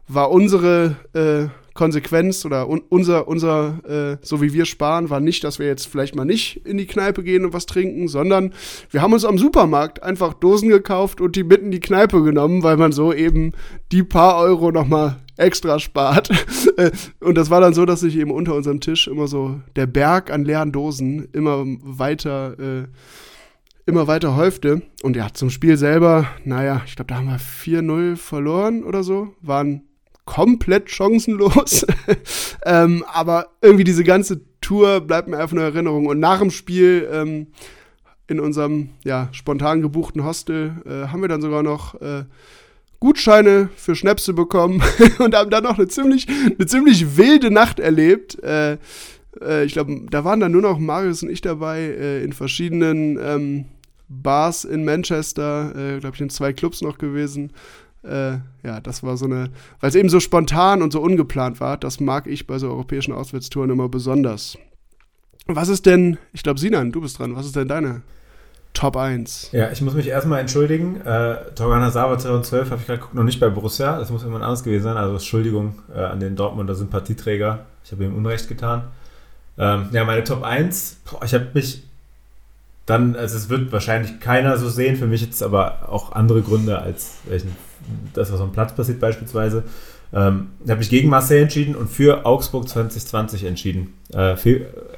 war 0.07 0.31
unsere 0.31 0.97
äh, 1.15 1.49
Konsequenz 1.75 2.45
oder 2.45 2.69
un 2.69 2.83
unser, 2.89 3.29
unser 3.29 3.81
äh, 3.89 4.17
so 4.23 4.43
wie 4.43 4.53
wir 4.53 4.65
sparen, 4.65 5.11
war 5.11 5.21
nicht, 5.21 5.45
dass 5.45 5.59
wir 5.59 5.67
jetzt 5.67 5.87
vielleicht 5.87 6.15
mal 6.15 6.25
nicht 6.25 6.67
in 6.67 6.79
die 6.79 6.87
Kneipe 6.87 7.23
gehen 7.23 7.45
und 7.45 7.53
was 7.53 7.67
trinken, 7.67 8.09
sondern 8.09 8.53
wir 8.91 9.03
haben 9.03 9.13
uns 9.13 9.25
am 9.25 9.39
Supermarkt 9.39 10.03
einfach 10.03 10.35
Dosen 10.35 10.69
gekauft 10.69 11.21
und 11.21 11.37
die 11.37 11.45
mitten 11.45 11.67
in 11.67 11.71
die 11.73 11.81
Kneipe 11.81 12.23
genommen, 12.23 12.63
weil 12.63 12.77
man 12.77 12.93
so 12.93 13.13
eben 13.13 13.53
die 13.91 14.03
paar 14.03 14.39
Euro 14.39 14.71
nochmal 14.71 15.17
extra 15.37 15.79
spart. 15.79 16.31
Äh, 16.77 16.91
und 17.21 17.35
das 17.37 17.51
war 17.51 17.61
dann 17.61 17.75
so, 17.75 17.85
dass 17.85 18.01
sich 18.01 18.17
eben 18.17 18.31
unter 18.31 18.55
unserem 18.55 18.81
Tisch 18.81 19.07
immer 19.07 19.27
so 19.27 19.61
der 19.77 19.87
Berg 19.87 20.31
an 20.31 20.45
leeren 20.45 20.73
Dosen 20.73 21.29
immer 21.33 21.65
weiter 21.67 22.59
äh, 22.59 22.85
immer 23.85 24.07
weiter 24.07 24.37
häufte. 24.37 24.83
Und 25.03 25.17
ja, 25.17 25.29
zum 25.33 25.51
Spiel 25.51 25.77
selber, 25.77 26.27
naja, 26.45 26.83
ich 26.87 26.97
glaube, 26.97 27.09
da 27.09 27.17
haben 27.17 27.27
wir 27.27 27.39
4-0 27.39 28.17
verloren 28.17 28.85
oder 28.85 29.03
so. 29.03 29.35
Waren 29.41 29.83
komplett 30.25 30.91
chancenlos. 30.91 31.87
ähm, 32.65 33.05
aber 33.13 33.49
irgendwie 33.61 33.85
diese 33.85 34.05
ganze 34.05 34.41
Tour 34.61 35.01
bleibt 35.01 35.29
mir 35.29 35.39
einfach 35.39 35.57
eine 35.57 35.65
Erinnerung. 35.65 36.07
Und 36.07 36.21
nach 36.21 36.39
dem 36.39 36.51
Spiel 36.51 37.09
ähm, 37.13 37.49
in 38.29 38.41
unserem 38.41 38.91
ja, 39.05 39.29
spontan 39.33 39.83
gebuchten 39.83 40.25
Hostel 40.25 40.83
äh, 40.87 41.09
haben 41.09 41.23
wir 41.23 41.29
dann 41.29 41.43
sogar 41.43 41.63
noch 41.63 42.01
äh, 42.01 42.25
Gutscheine 43.01 43.69
für 43.77 43.97
Schnäpse 43.97 44.33
bekommen 44.33 44.83
und 45.19 45.35
haben 45.35 45.51
dann 45.51 45.65
noch 45.65 45.77
eine 45.77 45.89
ziemlich, 45.89 46.29
eine 46.29 46.67
ziemlich 46.67 47.17
wilde 47.17 47.51
Nacht 47.51 47.81
erlebt. 47.81 48.43
Äh, 48.43 48.79
äh 49.41 49.65
ich 49.65 49.73
glaube, 49.73 50.07
da 50.09 50.25
waren 50.25 50.41
dann 50.41 50.53
nur 50.53 50.63
noch 50.63 50.79
Marius 50.79 51.23
und 51.23 51.31
ich 51.31 51.41
dabei 51.41 51.81
äh, 51.81 52.23
in 52.23 52.33
verschiedenen 52.33 53.19
ähm, 53.21 53.65
Bars 54.09 54.65
in 54.65 54.85
Manchester, 54.85 55.73
äh, 55.75 55.99
glaube 55.99 56.15
ich, 56.15 56.21
in 56.21 56.31
zwei 56.31 56.53
Clubs 56.53 56.81
noch 56.81 56.99
gewesen. 56.99 57.53
Äh, 58.05 58.39
ja, 58.65 58.81
das 58.83 59.03
war 59.03 59.17
so 59.17 59.27
eine, 59.27 59.51
weil 59.81 59.91
es 59.91 59.95
eben 59.95 60.09
so 60.09 60.21
spontan 60.21 60.83
und 60.83 60.93
so 60.93 61.01
ungeplant 61.01 61.61
war, 61.61 61.77
das 61.77 62.01
mag 62.01 62.27
ich 62.27 62.47
bei 62.47 62.59
so 62.59 62.69
europäischen 62.69 63.13
Auswärtstouren 63.13 63.71
immer 63.71 63.89
besonders. 63.89 64.59
Was 65.47 65.69
ist 65.69 65.87
denn, 65.87 66.19
ich 66.33 66.43
glaube, 66.43 66.61
Sinan, 66.61 66.93
du 66.93 67.01
bist 67.01 67.19
dran, 67.19 67.37
was 67.37 67.47
ist 67.47 67.57
denn 67.57 67.69
deine 67.69 68.03
Top 68.75 68.97
1? 68.97 69.51
Ja, 69.53 69.71
ich 69.71 69.83
muss 69.83 69.95
mich 69.95 70.09
erstmal 70.09 70.41
entschuldigen. 70.41 71.01
Äh, 71.03 71.37
Torgan 71.55 71.83
Hazard 71.83 72.21
2012 72.21 72.71
habe 72.71 72.81
ich 72.81 72.87
gerade 72.87 72.99
geguckt, 72.99 73.15
noch 73.15 73.25
nicht 73.25 73.39
bei 73.39 73.49
Borussia, 73.49 73.99
das 73.99 74.11
muss 74.11 74.23
irgendwann 74.23 74.43
anders 74.43 74.65
gewesen 74.65 74.85
sein, 74.85 74.97
also 74.97 75.15
Entschuldigung 75.15 75.79
äh, 75.95 76.01
an 76.01 76.21
den 76.21 76.37
Dortmunder 76.37 76.75
Sympathieträger, 76.75 77.67
ich 77.85 77.93
habe 77.93 78.05
ihm 78.05 78.17
Unrecht 78.17 78.49
getan. 78.49 78.85
Ähm, 79.59 79.89
ja, 79.93 80.05
meine 80.05 80.25
Top 80.25 80.43
1, 80.43 81.03
boah, 81.11 81.25
ich 81.25 81.35
habe 81.35 81.49
mich 81.55 81.85
dann, 82.87 83.15
also 83.17 83.37
es 83.37 83.49
wird 83.49 83.71
wahrscheinlich 83.73 84.21
keiner 84.21 84.57
so 84.59 84.69
sehen, 84.69 84.97
für 84.97 85.07
mich 85.07 85.21
jetzt 85.21 85.43
aber 85.43 85.89
auch 85.89 86.13
andere 86.13 86.43
Gründe 86.43 86.81
als 86.81 87.19
das, 88.15 88.33
was 88.33 88.41
am 88.41 88.53
Platz 88.53 88.75
passiert 88.75 89.01
beispielsweise. 89.01 89.65
Ähm, 90.15 90.49
habe 90.69 90.83
ich 90.83 90.91
gegen 90.91 91.09
Marseille 91.09 91.43
entschieden 91.43 91.75
und 91.75 91.89
für 91.89 92.27
Augsburg 92.27 92.69
2020 92.69 93.45
entschieden. 93.45 93.95
Äh, 94.13 94.37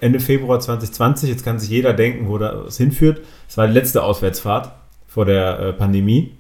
Ende 0.01 0.19
Februar 0.19 0.59
2020, 0.59 1.31
jetzt 1.31 1.45
kann 1.45 1.61
sich 1.61 1.71
jeder 1.71 1.93
denken, 1.93 2.29
wo 2.29 2.39
das 2.39 2.77
hinführt. 2.79 3.21
Es 3.49 3.57
war 3.57 3.69
die 3.69 3.73
letzte 3.73 4.03
Auswärtsfahrt 4.03 4.73
vor 5.07 5.25
der 5.25 5.61
äh, 5.61 5.73
Pandemie 5.73 6.33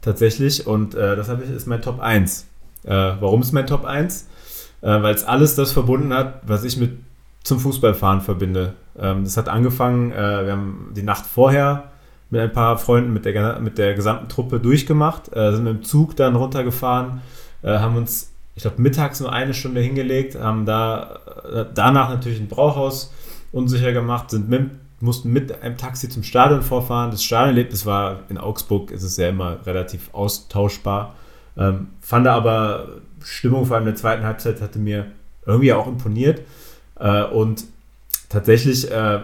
tatsächlich 0.00 0.66
und 0.66 0.94
äh, 0.94 1.14
das 1.14 1.28
ich, 1.28 1.50
ist 1.50 1.66
mein 1.66 1.82
Top 1.82 2.00
1. 2.00 2.46
Äh, 2.84 2.90
warum 2.90 3.42
ist 3.42 3.52
mein 3.52 3.66
Top 3.66 3.84
1? 3.84 4.28
Äh, 4.80 4.86
Weil 4.86 5.14
es 5.14 5.24
alles 5.24 5.54
das 5.56 5.72
verbunden 5.72 6.14
hat, 6.14 6.40
was 6.46 6.64
ich 6.64 6.78
mit 6.78 6.92
zum 7.42 7.60
Fußballfahren 7.60 8.22
verbinde. 8.22 8.74
Ähm, 8.98 9.24
das 9.24 9.36
hat 9.36 9.48
angefangen, 9.48 10.12
äh, 10.12 10.44
wir 10.46 10.52
haben 10.52 10.92
die 10.94 11.02
Nacht 11.02 11.26
vorher 11.26 11.90
mit 12.30 12.40
ein 12.40 12.52
paar 12.52 12.78
Freunden, 12.78 13.12
mit 13.12 13.24
der, 13.24 13.60
mit 13.60 13.78
der 13.78 13.94
gesamten 13.94 14.28
Truppe 14.28 14.58
durchgemacht, 14.58 15.34
äh, 15.34 15.52
sind 15.52 15.64
mit 15.64 15.74
dem 15.74 15.82
Zug 15.82 16.16
dann 16.16 16.36
runtergefahren, 16.36 17.20
äh, 17.62 17.78
haben 17.78 17.96
uns, 17.96 18.32
ich 18.54 18.62
glaube, 18.62 18.82
mittags 18.82 19.20
nur 19.20 19.32
eine 19.32 19.54
Stunde 19.54 19.80
hingelegt, 19.80 20.38
haben 20.38 20.66
da 20.66 21.20
äh, 21.50 21.66
danach 21.74 22.08
natürlich 22.08 22.40
ein 22.40 22.48
Brauhaus 22.48 23.12
unsicher 23.52 23.92
gemacht, 23.92 24.30
sind 24.30 24.48
mit, 24.48 24.70
mussten 25.00 25.32
mit 25.32 25.62
einem 25.62 25.76
Taxi 25.76 26.08
zum 26.08 26.22
Stadion 26.22 26.62
vorfahren. 26.62 27.10
Das 27.10 27.22
Stadionerlebnis 27.22 27.86
war 27.86 28.20
in 28.28 28.38
Augsburg, 28.38 28.90
ist 28.90 29.02
es 29.02 29.16
ja 29.16 29.28
immer 29.28 29.58
relativ 29.66 30.12
austauschbar. 30.12 31.14
Ähm, 31.56 31.88
fand 32.00 32.26
aber 32.26 32.88
Stimmung 33.22 33.66
vor 33.66 33.76
allem 33.76 33.86
in 33.86 33.92
der 33.92 34.00
zweiten 34.00 34.24
Halbzeit 34.24 34.60
hatte 34.60 34.78
mir 34.78 35.06
irgendwie 35.44 35.72
auch 35.72 35.86
imponiert. 35.86 36.42
Äh, 36.98 37.24
und 37.24 37.64
tatsächlich, 38.28 38.90
äh, 38.90 39.20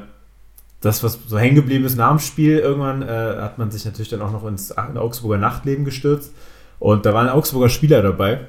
das, 0.81 1.03
was 1.03 1.19
so 1.27 1.39
hängen 1.39 1.55
geblieben 1.55 1.85
ist 1.85 1.97
nach 1.97 2.11
dem 2.11 2.19
Spiel, 2.19 2.59
irgendwann 2.59 3.03
äh, 3.03 3.07
hat 3.41 3.59
man 3.59 3.71
sich 3.71 3.85
natürlich 3.85 4.09
dann 4.09 4.21
auch 4.21 4.33
noch 4.33 4.45
ins 4.47 4.77
Augsburger 4.77 5.39
Nachtleben 5.39 5.85
gestürzt. 5.85 6.33
Und 6.79 7.07
da 7.07 7.15
war 7.15 7.23
ein 7.23 7.29
Augsburger 7.29 7.69
Spieler 7.69 8.03
dabei, 8.03 8.41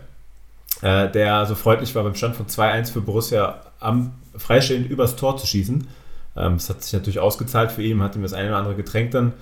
äh, 0.81 1.09
der 1.11 1.45
so 1.45 1.53
freundlich 1.53 1.93
war, 1.93 2.03
beim 2.03 2.15
Stand 2.15 2.35
von 2.35 2.47
2-1 2.47 2.91
für 2.91 3.01
Borussia 3.01 3.61
am 3.79 4.13
Freistehend 4.35 4.89
übers 4.89 5.15
Tor 5.15 5.37
zu 5.37 5.45
schießen. 5.45 5.87
Ähm, 6.35 6.53
das 6.55 6.69
hat 6.69 6.83
sich 6.83 6.93
natürlich 6.93 7.19
ausgezahlt 7.19 7.71
für 7.71 7.83
ihn, 7.83 8.01
hat 8.01 8.15
ihm 8.15 8.23
das 8.23 8.33
eine 8.33 8.49
oder 8.49 8.57
andere 8.57 8.75
Getränk 8.75 9.11
dann 9.11 9.33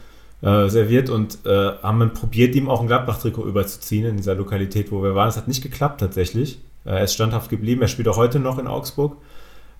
äh, 0.41 0.67
serviert 0.67 1.09
und 1.09 1.45
äh, 1.45 1.71
haben 1.81 1.99
dann 1.99 2.13
probiert, 2.13 2.55
ihm 2.55 2.69
auch 2.69 2.81
ein 2.81 2.87
Gladbach-Trikot 2.87 3.45
überzuziehen 3.45 4.05
in 4.05 4.17
dieser 4.17 4.35
Lokalität, 4.35 4.91
wo 4.91 5.01
wir 5.01 5.15
waren. 5.15 5.27
Das 5.27 5.37
hat 5.37 5.47
nicht 5.47 5.63
geklappt 5.63 6.01
tatsächlich. 6.01 6.59
Äh, 6.83 6.89
er 6.89 7.03
ist 7.03 7.13
standhaft 7.13 7.49
geblieben, 7.49 7.81
er 7.81 7.87
spielt 7.87 8.07
auch 8.07 8.17
heute 8.17 8.39
noch 8.39 8.57
in 8.57 8.67
Augsburg. 8.67 9.15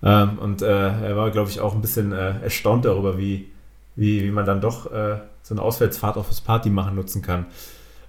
Ähm, 0.02 0.38
und 0.38 0.62
äh, 0.62 0.66
er 0.66 1.16
war, 1.16 1.30
glaube 1.30 1.50
ich, 1.50 1.60
auch 1.60 1.74
ein 1.74 1.80
bisschen 1.80 2.12
äh, 2.12 2.40
erstaunt 2.42 2.84
darüber, 2.84 3.18
wie, 3.18 3.50
wie, 3.94 4.22
wie 4.24 4.30
man 4.30 4.44
dann 4.44 4.60
doch 4.60 4.92
äh, 4.92 5.18
so 5.42 5.54
eine 5.54 5.62
Auswärtsfahrt 5.62 6.16
auf 6.16 6.28
das 6.28 6.40
Party 6.40 6.70
machen 6.70 6.96
nutzen 6.96 7.22
kann. 7.22 7.46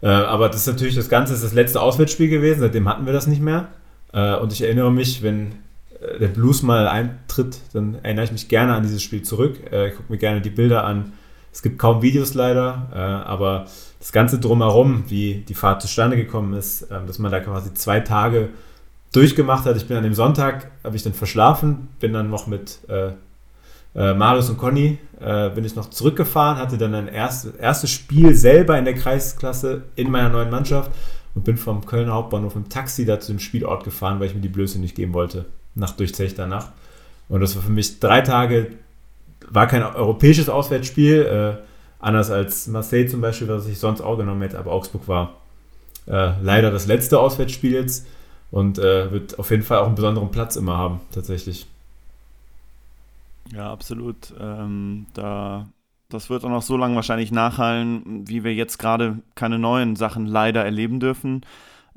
Äh, 0.01 0.07
aber 0.07 0.49
das 0.49 0.61
ist 0.61 0.67
natürlich, 0.67 0.95
das 0.95 1.09
Ganze 1.09 1.33
ist 1.33 1.43
das 1.43 1.53
letzte 1.53 1.81
Auswärtsspiel 1.81 2.29
gewesen, 2.29 2.59
seitdem 2.59 2.89
hatten 2.89 3.05
wir 3.05 3.13
das 3.13 3.25
nicht 3.27 3.41
mehr. 3.41 3.67
Äh, 4.11 4.35
und 4.35 4.51
ich 4.51 4.61
erinnere 4.61 4.91
mich, 4.91 5.23
wenn 5.23 5.53
äh, 6.01 6.19
der 6.19 6.27
Blues 6.27 6.61
mal 6.61 6.87
eintritt, 6.87 7.59
dann 7.73 7.95
erinnere 8.03 8.25
ich 8.25 8.31
mich 8.31 8.49
gerne 8.49 8.73
an 8.73 8.83
dieses 8.83 9.01
Spiel 9.01 9.21
zurück. 9.23 9.57
ich 9.71 9.95
gucke 9.95 10.11
mir 10.11 10.17
gerne 10.17 10.41
die 10.41 10.49
Bilder 10.49 10.83
an. 10.83 11.13
Es 11.51 11.61
gibt 11.61 11.77
kaum 11.77 12.01
Videos 12.01 12.33
leider, 12.33 12.87
aber 13.27 13.67
das 13.99 14.11
Ganze 14.11 14.39
drumherum, 14.39 15.03
wie 15.09 15.45
die 15.47 15.53
Fahrt 15.53 15.83
zustande 15.83 16.17
gekommen 16.17 16.53
ist, 16.55 16.89
dass 16.89 17.19
man 17.19 17.31
da 17.31 17.41
quasi 17.41 17.75
zwei 17.75 17.99
Tage 17.99 18.49
durchgemacht 19.13 19.65
hat. 19.65 19.77
Ich 19.77 19.87
bin 19.87 19.95
an 19.95 20.03
dem 20.03 20.13
Sonntag, 20.13 20.71
habe 20.83 20.95
ich 20.95 21.03
dann 21.03 21.13
verschlafen, 21.13 21.87
bin 21.99 22.11
dann 22.11 22.29
noch 22.29 22.47
mit 22.47 22.79
äh, 22.89 23.11
äh, 23.95 24.13
Marius 24.13 24.49
und 24.49 24.57
Conny, 24.57 24.97
äh, 25.21 25.49
bin 25.51 25.63
ich 25.63 25.75
noch 25.75 25.89
zurückgefahren, 25.89 26.57
hatte 26.57 26.77
dann 26.77 26.93
ein 26.95 27.07
erst, 27.07 27.47
erstes 27.59 27.91
Spiel 27.91 28.35
selber 28.35 28.77
in 28.77 28.85
der 28.85 28.95
Kreisklasse 28.95 29.83
in 29.95 30.11
meiner 30.11 30.29
neuen 30.29 30.49
Mannschaft 30.49 30.91
und 31.35 31.43
bin 31.43 31.57
vom 31.57 31.85
Kölner 31.85 32.13
Hauptbahnhof 32.13 32.55
im 32.55 32.69
Taxi 32.69 33.05
da 33.05 33.19
zu 33.19 33.31
dem 33.31 33.39
Spielort 33.39 33.83
gefahren, 33.83 34.19
weil 34.19 34.27
ich 34.27 34.35
mir 34.35 34.41
die 34.41 34.49
Blöße 34.49 34.79
nicht 34.79 34.95
geben 34.95 35.13
wollte, 35.13 35.45
nach 35.75 35.91
durchzechter 35.91 36.47
Nacht. 36.47 36.71
Und 37.29 37.41
das 37.41 37.55
war 37.55 37.63
für 37.63 37.71
mich 37.71 37.99
drei 37.99 38.21
Tage, 38.21 38.71
war 39.49 39.67
kein 39.67 39.83
europäisches 39.83 40.49
Auswärtsspiel, 40.49 41.21
äh, 41.21 41.63
anders 41.99 42.31
als 42.31 42.67
Marseille 42.67 43.05
zum 43.05 43.21
Beispiel, 43.21 43.47
was 43.47 43.67
ich 43.67 43.77
sonst 43.77 44.01
auch 44.01 44.17
genommen 44.17 44.41
hätte, 44.41 44.57
aber 44.57 44.71
Augsburg 44.71 45.07
war 45.07 45.35
äh, 46.07 46.31
leider 46.41 46.71
das 46.71 46.87
letzte 46.87 47.19
Auswärtsspiel 47.19 47.73
jetzt 47.73 48.07
und 48.53 48.77
äh, 48.77 49.11
wird 49.11 49.39
auf 49.39 49.49
jeden 49.49 49.63
Fall 49.63 49.79
auch 49.79 49.87
einen 49.87 49.95
besonderen 49.95 50.29
Platz 50.29 50.55
immer 50.55 50.77
haben, 50.77 51.01
tatsächlich. 51.11 51.65
Ja, 53.51 53.71
absolut. 53.71 54.31
Ähm, 54.39 55.07
da, 55.15 55.67
das 56.09 56.29
wird 56.29 56.45
auch 56.45 56.49
noch 56.49 56.61
so 56.61 56.77
lange 56.77 56.95
wahrscheinlich 56.95 57.31
nachhallen, 57.31 58.27
wie 58.27 58.43
wir 58.43 58.53
jetzt 58.53 58.77
gerade 58.77 59.17
keine 59.33 59.57
neuen 59.57 59.95
Sachen 59.95 60.27
leider 60.27 60.63
erleben 60.63 60.99
dürfen. 60.99 61.41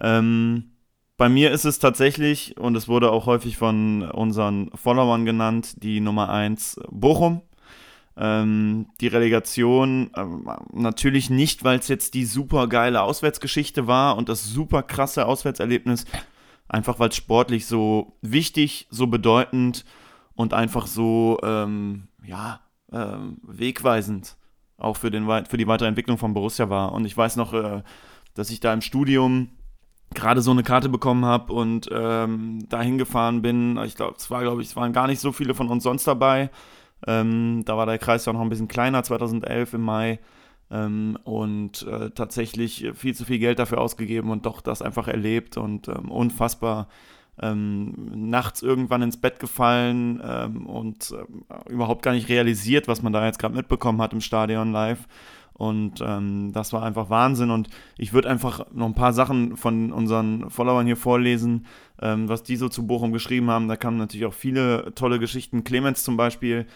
Ähm, 0.00 0.70
bei 1.18 1.28
mir 1.28 1.50
ist 1.50 1.66
es 1.66 1.78
tatsächlich, 1.78 2.56
und 2.56 2.74
es 2.74 2.88
wurde 2.88 3.12
auch 3.12 3.26
häufig 3.26 3.58
von 3.58 4.10
unseren 4.10 4.70
Followern 4.74 5.26
genannt, 5.26 5.82
die 5.82 6.00
Nummer 6.00 6.30
1 6.30 6.80
Bochum. 6.90 7.42
Ähm, 8.16 8.86
die 9.02 9.08
Relegation 9.08 10.10
äh, 10.14 10.24
natürlich 10.72 11.28
nicht, 11.28 11.64
weil 11.64 11.80
es 11.80 11.88
jetzt 11.88 12.14
die 12.14 12.24
super 12.24 12.66
geile 12.66 13.02
Auswärtsgeschichte 13.02 13.86
war 13.86 14.16
und 14.16 14.30
das 14.30 14.46
super 14.46 14.82
krasse 14.82 15.26
Auswärtserlebnis, 15.26 16.06
Einfach 16.68 16.98
weil 16.98 17.10
es 17.10 17.16
sportlich 17.16 17.66
so 17.66 18.16
wichtig, 18.22 18.88
so 18.90 19.06
bedeutend 19.06 19.84
und 20.34 20.52
einfach 20.52 20.86
so, 20.86 21.38
ähm, 21.42 22.08
ja, 22.24 22.60
ähm, 22.92 23.38
wegweisend 23.42 24.36
auch 24.78 24.96
für, 24.96 25.10
den, 25.10 25.26
für 25.46 25.56
die 25.56 25.66
weitere 25.66 25.88
Entwicklung 25.88 26.18
von 26.18 26.34
Borussia 26.34 26.68
war. 26.68 26.92
Und 26.92 27.04
ich 27.04 27.16
weiß 27.16 27.36
noch, 27.36 27.52
äh, 27.54 27.82
dass 28.34 28.50
ich 28.50 28.60
da 28.60 28.72
im 28.72 28.82
Studium 28.82 29.50
gerade 30.14 30.42
so 30.42 30.50
eine 30.50 30.62
Karte 30.62 30.88
bekommen 30.88 31.24
habe 31.24 31.52
und 31.52 31.88
ähm, 31.92 32.68
dahin 32.68 32.98
gefahren 32.98 33.42
bin. 33.42 33.78
Ich 33.84 33.96
glaube, 33.96 34.16
es 34.18 34.30
war, 34.30 34.42
glaube 34.42 34.62
ich, 34.62 34.68
es 34.68 34.76
waren 34.76 34.92
gar 34.92 35.06
nicht 35.06 35.20
so 35.20 35.32
viele 35.32 35.54
von 35.54 35.68
uns 35.68 35.82
sonst 35.82 36.06
dabei. 36.06 36.50
Ähm, 37.06 37.62
da 37.64 37.76
war 37.76 37.86
der 37.86 37.98
Kreis 37.98 38.24
ja 38.24 38.32
noch 38.32 38.40
ein 38.40 38.48
bisschen 38.48 38.68
kleiner, 38.68 39.02
2011 39.02 39.74
im 39.74 39.82
Mai 39.82 40.18
ähm, 40.70 41.18
und 41.24 41.82
äh, 41.86 42.10
tatsächlich 42.10 42.90
viel 42.94 43.14
zu 43.14 43.24
viel 43.24 43.38
Geld 43.38 43.58
dafür 43.58 43.80
ausgegeben 43.80 44.30
und 44.30 44.46
doch 44.46 44.60
das 44.60 44.82
einfach 44.82 45.08
erlebt 45.08 45.56
und 45.56 45.88
ähm, 45.88 46.10
unfassbar 46.10 46.88
ähm, 47.40 48.30
nachts 48.30 48.62
irgendwann 48.62 49.02
ins 49.02 49.18
Bett 49.18 49.38
gefallen 49.38 50.22
ähm, 50.24 50.66
und 50.66 51.12
äh, 51.12 51.70
überhaupt 51.70 52.02
gar 52.02 52.12
nicht 52.12 52.28
realisiert, 52.28 52.88
was 52.88 53.02
man 53.02 53.12
da 53.12 53.24
jetzt 53.24 53.38
gerade 53.38 53.54
mitbekommen 53.54 54.00
hat 54.00 54.12
im 54.12 54.20
Stadion 54.20 54.72
live. 54.72 55.06
Und 55.52 56.02
ähm, 56.02 56.52
das 56.52 56.74
war 56.74 56.82
einfach 56.82 57.08
Wahnsinn. 57.08 57.50
Und 57.50 57.68
ich 57.96 58.12
würde 58.12 58.28
einfach 58.28 58.66
noch 58.72 58.86
ein 58.86 58.94
paar 58.94 59.14
Sachen 59.14 59.56
von 59.56 59.90
unseren 59.90 60.50
Followern 60.50 60.84
hier 60.84 60.98
vorlesen, 60.98 61.66
ähm, 62.00 62.28
was 62.28 62.42
die 62.42 62.56
so 62.56 62.68
zu 62.68 62.86
Bochum 62.86 63.12
geschrieben 63.12 63.50
haben. 63.50 63.66
Da 63.66 63.76
kamen 63.76 63.96
natürlich 63.96 64.26
auch 64.26 64.34
viele 64.34 64.92
tolle 64.94 65.18
Geschichten. 65.18 65.64
Clemens 65.64 66.04
zum 66.04 66.18
Beispiel, 66.18 66.66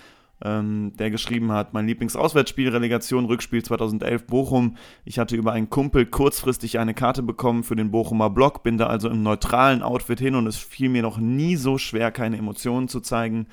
ähm, 0.45 0.93
der 0.99 1.11
geschrieben 1.11 1.53
hat, 1.53 1.75
mein 1.75 1.87
Lieblingsauswärtsspiel, 1.87 2.69
Relegation, 2.69 3.27
Rückspiel 3.27 3.63
2011 3.63 4.27
Bochum. 4.27 4.77
Ich 5.05 5.19
hatte 5.19 5.37
über 5.37 5.53
einen 5.53 5.71
Kumpel 5.71 6.07
kurzfristig 6.07 6.79
eine 6.79 6.95
Karte 6.95 7.23
bekommen 7.23 7.65
für 7.65 7.77
den 7.77 7.91
Bochumer 7.91 8.31
Block, 8.31 8.63
bin 8.63 8.79
da 8.79 8.87
also 8.87 9.09
im 9.09 9.23
neutralen 9.23 9.83
Outfit 9.83 10.21
hin 10.21 10.35
und 10.35 10.47
es 10.47 10.57
fiel 10.57 10.89
mir 10.89 11.03
noch 11.03 11.19
nie 11.19 11.57
so 11.57 11.79
schwer, 11.79 12.11
keine 12.11 12.39
Emotionen 12.39 12.89
zu 12.89 13.01
zeigen. 13.01 13.47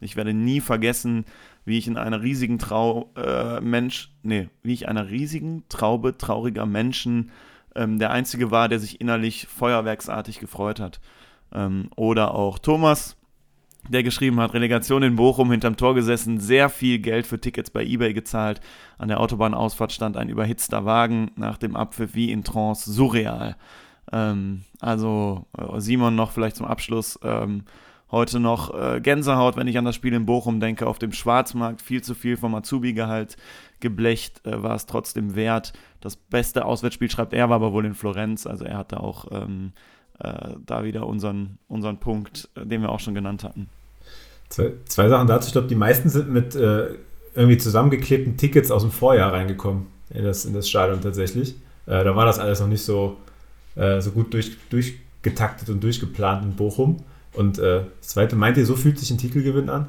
Ich 0.00 0.16
werde 0.16 0.34
nie 0.34 0.60
vergessen, 0.60 1.24
wie 1.64 1.78
ich 1.78 1.86
in 1.86 1.96
einer 1.96 2.22
riesigen 2.22 2.58
Trau 2.58 3.10
äh, 3.16 3.60
Mensch, 3.60 4.12
nee, 4.22 4.48
wie 4.62 4.74
ich 4.74 4.88
einer 4.88 5.08
riesigen 5.08 5.64
Traube 5.68 6.18
trauriger 6.18 6.66
Menschen 6.66 7.30
ähm, 7.74 7.98
der 7.98 8.10
einzige 8.10 8.50
war, 8.50 8.68
der 8.68 8.78
sich 8.78 9.00
innerlich 9.00 9.46
feuerwerksartig 9.46 10.40
gefreut 10.40 10.80
hat. 10.80 11.00
Ähm, 11.52 11.88
oder 11.96 12.34
auch 12.34 12.58
Thomas, 12.58 13.16
der 13.88 14.02
geschrieben 14.02 14.40
hat, 14.40 14.54
Relegation 14.54 15.02
in 15.02 15.16
Bochum 15.16 15.50
hinterm 15.50 15.76
Tor 15.76 15.94
gesessen, 15.94 16.40
sehr 16.40 16.68
viel 16.68 16.98
Geld 16.98 17.26
für 17.26 17.40
Tickets 17.40 17.70
bei 17.70 17.84
eBay 17.84 18.14
gezahlt. 18.14 18.60
An 18.98 19.08
der 19.08 19.20
Autobahnausfahrt 19.20 19.92
stand 19.92 20.16
ein 20.16 20.28
überhitzter 20.28 20.84
Wagen 20.84 21.30
nach 21.36 21.58
dem 21.58 21.76
Abpfiff 21.76 22.14
wie 22.14 22.30
in 22.30 22.44
Trance, 22.44 22.90
surreal. 22.90 23.56
Ähm, 24.12 24.62
also 24.80 25.46
äh, 25.58 25.80
Simon 25.80 26.14
noch 26.14 26.32
vielleicht 26.32 26.56
zum 26.56 26.66
Abschluss. 26.66 27.18
Ähm, 27.22 27.64
Heute 28.14 28.38
noch 28.38 28.72
äh, 28.72 29.00
Gänsehaut, 29.00 29.56
wenn 29.56 29.66
ich 29.66 29.76
an 29.76 29.84
das 29.84 29.96
Spiel 29.96 30.12
in 30.12 30.24
Bochum 30.24 30.60
denke, 30.60 30.86
auf 30.86 31.00
dem 31.00 31.10
Schwarzmarkt 31.10 31.82
viel 31.82 32.00
zu 32.00 32.14
viel 32.14 32.36
vom 32.36 32.54
Azubi-Gehalt 32.54 33.36
geblecht, 33.80 34.46
äh, 34.46 34.62
war 34.62 34.76
es 34.76 34.86
trotzdem 34.86 35.34
wert. 35.34 35.72
Das 36.00 36.14
beste 36.14 36.64
Auswärtsspiel, 36.64 37.10
schreibt 37.10 37.32
er, 37.32 37.48
war 37.48 37.56
aber 37.56 37.72
wohl 37.72 37.84
in 37.84 37.94
Florenz. 37.94 38.46
Also 38.46 38.66
er 38.66 38.78
hatte 38.78 39.00
auch 39.00 39.26
ähm, 39.32 39.72
äh, 40.20 40.50
da 40.64 40.84
wieder 40.84 41.06
unseren, 41.06 41.58
unseren 41.68 41.98
Punkt, 41.98 42.48
äh, 42.56 42.66
den 42.66 42.82
wir 42.82 42.90
auch 42.90 43.00
schon 43.00 43.14
genannt 43.14 43.44
hatten. 43.44 43.68
Zwei, 44.48 44.72
zwei 44.86 45.08
Sachen 45.08 45.26
dazu. 45.26 45.48
Ich 45.48 45.52
glaube, 45.52 45.68
die 45.68 45.74
meisten 45.74 46.08
sind 46.08 46.30
mit 46.30 46.54
äh, 46.54 46.94
irgendwie 47.34 47.58
zusammengeklebten 47.58 48.36
Tickets 48.36 48.70
aus 48.70 48.82
dem 48.82 48.90
Vorjahr 48.90 49.32
reingekommen 49.32 49.86
in 50.10 50.24
das, 50.24 50.44
in 50.44 50.54
das 50.54 50.68
Stadion 50.68 51.00
tatsächlich. 51.00 51.56
Äh, 51.86 52.04
da 52.04 52.14
war 52.14 52.26
das 52.26 52.38
alles 52.38 52.60
noch 52.60 52.68
nicht 52.68 52.82
so, 52.84 53.16
so 53.76 54.12
gut 54.12 54.32
durch, 54.32 54.56
durchgetaktet 54.70 55.68
und 55.68 55.82
durchgeplant 55.82 56.44
in 56.44 56.54
Bochum. 56.54 56.98
Und 57.32 57.58
äh, 57.58 57.82
das 58.00 58.08
zweite, 58.10 58.36
meint 58.36 58.56
ihr, 58.56 58.64
so 58.64 58.76
fühlt 58.76 59.00
sich 59.00 59.10
ein 59.10 59.18
Titelgewinn 59.18 59.68
an? 59.68 59.88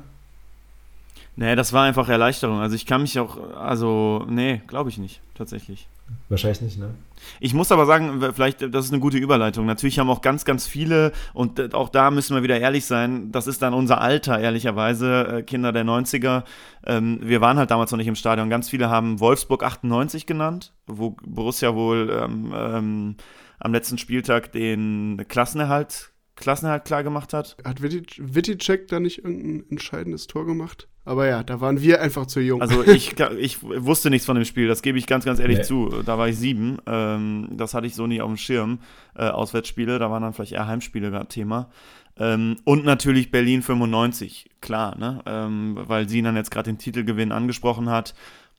Nee, 1.37 1.55
das 1.55 1.73
war 1.73 1.83
einfach 1.83 2.07
Erleichterung. 2.07 2.59
Also 2.59 2.75
ich 2.75 2.85
kann 2.85 3.01
mich 3.01 3.19
auch, 3.19 3.37
also, 3.55 4.25
nee, 4.29 4.61
glaube 4.67 4.89
ich 4.89 4.97
nicht, 4.97 5.21
tatsächlich. 5.33 5.87
Wahrscheinlich 6.29 6.61
nicht, 6.61 6.79
ne? 6.79 6.93
Ich 7.39 7.53
muss 7.53 7.71
aber 7.71 7.85
sagen, 7.85 8.21
vielleicht, 8.33 8.61
das 8.73 8.85
ist 8.85 8.91
eine 8.91 9.01
gute 9.01 9.17
Überleitung. 9.17 9.65
Natürlich 9.65 9.99
haben 9.99 10.09
auch 10.09 10.21
ganz, 10.21 10.45
ganz 10.45 10.67
viele, 10.67 11.11
und 11.33 11.73
auch 11.73 11.89
da 11.89 12.11
müssen 12.11 12.35
wir 12.35 12.43
wieder 12.43 12.59
ehrlich 12.59 12.85
sein, 12.85 13.31
das 13.31 13.47
ist 13.47 13.61
dann 13.61 13.73
unser 13.73 13.99
Alter, 13.99 14.39
ehrlicherweise, 14.39 15.27
äh, 15.27 15.43
Kinder 15.43 15.71
der 15.71 15.83
90er. 15.83 16.43
Ähm, 16.85 17.19
wir 17.21 17.41
waren 17.41 17.57
halt 17.57 17.71
damals 17.71 17.91
noch 17.91 17.97
nicht 17.97 18.07
im 18.07 18.15
Stadion. 18.15 18.49
Ganz 18.49 18.69
viele 18.69 18.89
haben 18.89 19.19
Wolfsburg 19.19 19.63
98 19.63 20.25
genannt, 20.25 20.73
wo 20.85 21.17
Borussia 21.25 21.73
wohl 21.73 22.09
ähm, 22.11 22.53
ähm, 22.55 23.15
am 23.59 23.73
letzten 23.73 23.97
Spieltag 23.97 24.51
den 24.51 25.25
Klassenerhalt 25.27 26.11
Klassenerhalt 26.35 26.83
klar 26.83 27.01
gemacht 27.01 27.31
hat. 27.31 27.55
Hat 27.63 27.81
Witticek 27.81 28.89
da 28.89 28.99
nicht 28.99 29.19
irgendein 29.19 29.69
entscheidendes 29.71 30.27
Tor 30.27 30.45
gemacht? 30.45 30.89
Aber 31.05 31.27
ja, 31.27 31.43
da 31.43 31.61
waren 31.61 31.81
wir 31.81 32.01
einfach 32.01 32.25
zu 32.25 32.39
jung. 32.39 32.61
Also 32.61 32.83
ich, 32.83 33.17
ich 33.39 33.61
wusste 33.63 34.09
nichts 34.09 34.25
von 34.25 34.35
dem 34.35 34.45
Spiel, 34.45 34.67
das 34.67 34.81
gebe 34.81 34.97
ich 34.97 35.05
ganz, 35.05 35.23
ganz 35.23 35.39
ehrlich 35.39 35.59
nee. 35.59 35.63
zu. 35.63 36.01
Da 36.03 36.17
war 36.17 36.27
ich 36.27 36.37
sieben. 36.37 36.79
Ähm, 36.87 37.49
das 37.51 37.73
hatte 37.73 37.87
ich 37.87 37.95
so 37.95 38.07
nie 38.07 38.21
auf 38.21 38.29
dem 38.29 38.37
Schirm. 38.37 38.79
Äh, 39.15 39.27
Auswärtsspiele, 39.27 39.99
da 39.99 40.09
waren 40.09 40.23
dann 40.23 40.33
vielleicht 40.33 40.53
eher 40.53 40.67
Heimspiele 40.67 41.11
gerade 41.11 41.27
Thema. 41.27 41.69
Ähm, 42.17 42.57
und 42.63 42.85
natürlich 42.85 43.29
Berlin 43.29 43.61
95, 43.61 44.49
klar, 44.61 44.97
ne? 44.97 45.21
Ähm, 45.25 45.77
weil 45.79 46.09
sie 46.09 46.21
dann 46.21 46.35
jetzt 46.35 46.49
gerade 46.49 46.71
den 46.71 46.79
Titelgewinn 46.79 47.31
angesprochen 47.31 47.89
hat 47.89 48.15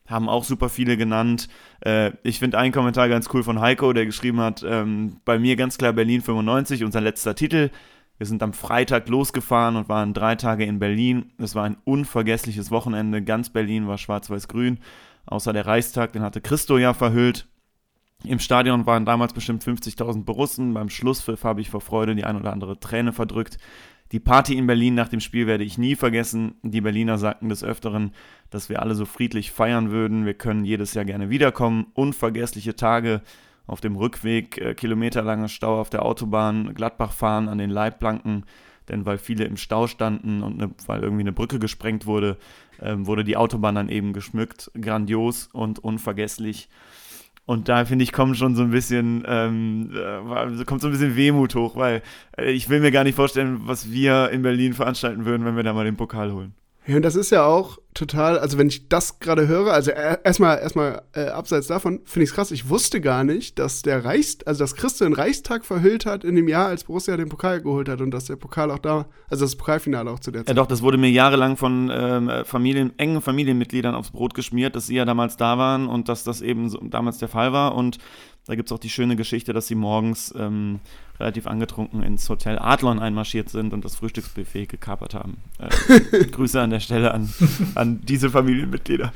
haben 0.08 0.28
auch 0.28 0.44
super 0.44 0.68
viele 0.68 0.96
genannt. 0.96 1.48
Äh, 1.80 2.12
ich 2.22 2.38
finde 2.38 2.58
einen 2.58 2.72
Kommentar 2.72 3.08
ganz 3.08 3.28
cool 3.32 3.42
von 3.42 3.60
Heiko, 3.60 3.92
der 3.92 4.06
geschrieben 4.06 4.40
hat, 4.40 4.64
ähm, 4.66 5.16
bei 5.24 5.38
mir 5.38 5.56
ganz 5.56 5.78
klar 5.78 5.92
Berlin 5.92 6.22
95, 6.22 6.84
unser 6.84 7.00
letzter 7.00 7.34
Titel. 7.34 7.70
Wir 8.18 8.26
sind 8.26 8.42
am 8.42 8.52
Freitag 8.52 9.08
losgefahren 9.08 9.76
und 9.76 9.88
waren 9.88 10.14
drei 10.14 10.36
Tage 10.36 10.64
in 10.64 10.78
Berlin. 10.78 11.32
Es 11.38 11.54
war 11.54 11.64
ein 11.64 11.76
unvergessliches 11.84 12.70
Wochenende. 12.70 13.22
Ganz 13.22 13.50
Berlin 13.50 13.86
war 13.86 13.98
schwarz-weiß-grün. 13.98 14.78
Außer 15.26 15.52
der 15.52 15.66
Reichstag, 15.66 16.12
den 16.12 16.22
hatte 16.22 16.40
Christo 16.40 16.78
ja 16.78 16.94
verhüllt. 16.94 17.46
Im 18.24 18.38
Stadion 18.38 18.86
waren 18.86 19.04
damals 19.04 19.34
bestimmt 19.34 19.62
50.000 19.62 20.24
Borussen. 20.24 20.72
Beim 20.72 20.88
Schlusspfiff 20.88 21.44
habe 21.44 21.60
ich 21.60 21.68
vor 21.68 21.82
Freude 21.82 22.14
die 22.14 22.24
ein 22.24 22.36
oder 22.36 22.52
andere 22.52 22.80
Träne 22.80 23.12
verdrückt. 23.12 23.58
Die 24.12 24.20
Party 24.20 24.56
in 24.56 24.66
Berlin 24.66 24.94
nach 24.94 25.08
dem 25.08 25.20
Spiel 25.20 25.46
werde 25.46 25.64
ich 25.64 25.78
nie 25.78 25.96
vergessen. 25.96 26.54
Die 26.62 26.80
Berliner 26.80 27.18
sagten 27.18 27.48
des 27.48 27.64
Öfteren, 27.64 28.12
dass 28.50 28.68
wir 28.68 28.80
alle 28.80 28.94
so 28.94 29.04
friedlich 29.04 29.50
feiern 29.50 29.90
würden. 29.90 30.24
Wir 30.24 30.34
können 30.34 30.64
jedes 30.64 30.94
Jahr 30.94 31.04
gerne 31.04 31.28
wiederkommen. 31.28 31.88
Unvergessliche 31.92 32.76
Tage 32.76 33.20
auf 33.66 33.80
dem 33.80 33.96
Rückweg, 33.96 34.58
äh, 34.58 34.74
kilometerlanger 34.74 35.48
Stau 35.48 35.80
auf 35.80 35.90
der 35.90 36.04
Autobahn, 36.04 36.74
Gladbach 36.74 37.12
fahren 37.12 37.48
an 37.48 37.58
den 37.58 37.70
Leitplanken, 37.70 38.44
denn 38.88 39.04
weil 39.06 39.18
viele 39.18 39.44
im 39.44 39.56
Stau 39.56 39.86
standen 39.86 40.42
und 40.42 40.56
ne, 40.58 40.70
weil 40.86 41.02
irgendwie 41.02 41.22
eine 41.22 41.32
Brücke 41.32 41.58
gesprengt 41.58 42.06
wurde, 42.06 42.36
äh, 42.80 42.94
wurde 42.96 43.24
die 43.24 43.36
Autobahn 43.36 43.74
dann 43.74 43.88
eben 43.88 44.12
geschmückt. 44.12 44.70
Grandios 44.80 45.48
und 45.52 45.78
unvergesslich. 45.78 46.68
Und 47.44 47.68
da 47.68 47.84
finde 47.84 48.02
ich, 48.02 48.12
kommt 48.12 48.36
schon 48.36 48.56
so 48.56 48.62
ein 48.62 48.70
bisschen, 48.70 49.24
ähm, 49.26 49.92
äh, 49.94 50.64
kommt 50.64 50.80
so 50.80 50.88
ein 50.88 50.90
bisschen 50.90 51.14
Wehmut 51.14 51.54
hoch, 51.54 51.76
weil 51.76 52.02
äh, 52.36 52.50
ich 52.50 52.68
will 52.68 52.80
mir 52.80 52.90
gar 52.90 53.04
nicht 53.04 53.14
vorstellen, 53.14 53.60
was 53.66 53.90
wir 53.90 54.30
in 54.30 54.42
Berlin 54.42 54.74
veranstalten 54.74 55.24
würden, 55.24 55.46
wenn 55.46 55.56
wir 55.56 55.62
da 55.62 55.72
mal 55.72 55.84
den 55.84 55.96
Pokal 55.96 56.32
holen. 56.32 56.54
Ja, 56.86 56.96
und 56.96 57.02
das 57.02 57.16
ist 57.16 57.30
ja 57.30 57.44
auch 57.44 57.78
total, 57.94 58.38
also 58.38 58.58
wenn 58.58 58.68
ich 58.68 58.88
das 58.88 59.18
gerade 59.18 59.48
höre, 59.48 59.72
also 59.72 59.90
erstmal 59.90 60.58
erstmal 60.58 61.02
äh, 61.14 61.26
abseits 61.26 61.66
davon, 61.66 62.00
finde 62.04 62.24
ich 62.24 62.30
es 62.30 62.36
krass, 62.36 62.50
ich 62.50 62.68
wusste 62.68 63.00
gar 63.00 63.24
nicht, 63.24 63.58
dass 63.58 63.82
der 63.82 64.04
Reichs, 64.04 64.38
also 64.44 64.62
dass 64.62 64.76
Christo 64.76 65.04
den 65.04 65.14
Reichstag 65.14 65.64
verhüllt 65.64 66.06
hat 66.06 66.22
in 66.22 66.36
dem 66.36 66.46
Jahr, 66.46 66.66
als 66.68 66.84
Borussia 66.84 67.16
den 67.16 67.28
Pokal 67.28 67.62
geholt 67.62 67.88
hat 67.88 68.00
und 68.00 68.12
dass 68.12 68.26
der 68.26 68.36
Pokal 68.36 68.70
auch 68.70 68.78
da, 68.78 69.06
also 69.28 69.44
das 69.44 69.56
Pokalfinale 69.56 70.10
auch 70.10 70.20
zu 70.20 70.30
der 70.30 70.42
Zeit. 70.42 70.48
Ja 70.48 70.54
doch, 70.54 70.66
das 70.66 70.82
wurde 70.82 70.98
mir 70.98 71.10
jahrelang 71.10 71.56
von 71.56 71.90
ähm, 71.92 72.30
Familien, 72.44 72.96
engen 72.98 73.20
Familienmitgliedern 73.20 73.94
aufs 73.94 74.12
Brot 74.12 74.34
geschmiert, 74.34 74.76
dass 74.76 74.86
sie 74.86 74.96
ja 74.96 75.04
damals 75.04 75.36
da 75.36 75.58
waren 75.58 75.88
und 75.88 76.08
dass 76.08 76.22
das 76.22 76.40
eben 76.40 76.68
so, 76.68 76.78
damals 76.78 77.18
der 77.18 77.28
Fall 77.28 77.52
war 77.52 77.74
und 77.74 77.98
da 78.46 78.54
gibt 78.54 78.68
es 78.68 78.72
auch 78.72 78.78
die 78.78 78.90
schöne 78.90 79.16
Geschichte, 79.16 79.52
dass 79.52 79.66
sie 79.66 79.74
morgens 79.74 80.32
ähm, 80.36 80.78
relativ 81.18 81.48
angetrunken 81.48 82.02
ins 82.02 82.28
Hotel 82.28 82.58
Adlon 82.58 83.00
einmarschiert 83.00 83.48
sind 83.48 83.72
und 83.72 83.84
das 83.84 83.96
Frühstücksbuffet 83.96 84.66
gekapert 84.66 85.14
haben. 85.14 85.38
Äh, 85.58 86.24
Grüße 86.30 86.60
an 86.60 86.70
der 86.70 86.80
Stelle 86.80 87.12
an, 87.12 87.28
an 87.74 88.00
diese 88.02 88.30
Familienmitglieder. 88.30 89.12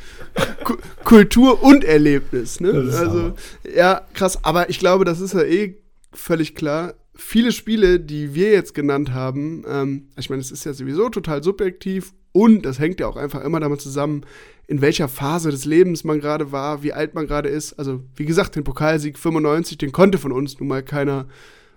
Kultur 1.05 1.63
und 1.63 1.85
Erlebnis, 1.85 2.61
ne? 2.61 2.71
Also, 2.71 3.35
ja, 3.73 4.03
krass. 4.15 4.45
Aber 4.45 4.69
ich 4.69 4.81
glaube, 4.81 5.05
das 5.05 5.21
ist 5.21 5.35
ja 5.35 5.43
eh 5.43 5.77
völlig 6.13 6.57
klar. 6.57 6.95
Viele 7.15 7.53
Spiele, 7.53 8.01
die 8.01 8.35
wir 8.35 8.51
jetzt 8.51 8.75
genannt 8.75 9.13
haben, 9.13 9.65
ähm, 9.69 10.09
ich 10.17 10.29
meine, 10.29 10.41
es 10.41 10.51
ist 10.51 10.65
ja 10.65 10.73
sowieso 10.73 11.09
total 11.09 11.45
subjektiv 11.45 12.15
und 12.33 12.63
das 12.63 12.79
hängt 12.79 12.99
ja 12.99 13.07
auch 13.07 13.17
einfach 13.17 13.43
immer 13.43 13.61
damit 13.61 13.81
zusammen, 13.81 14.23
in 14.71 14.81
welcher 14.81 15.09
Phase 15.09 15.51
des 15.51 15.65
Lebens 15.65 16.05
man 16.05 16.21
gerade 16.21 16.53
war, 16.53 16.85
wie 16.85 16.93
alt 16.93 17.13
man 17.13 17.27
gerade 17.27 17.49
ist. 17.49 17.73
Also, 17.73 18.05
wie 18.15 18.25
gesagt, 18.25 18.55
den 18.55 18.63
Pokalsieg 18.63 19.19
95, 19.19 19.79
den 19.79 19.91
konnte 19.91 20.17
von 20.17 20.31
uns 20.31 20.61
nun 20.61 20.69
mal 20.69 20.85
keiner 20.85 21.27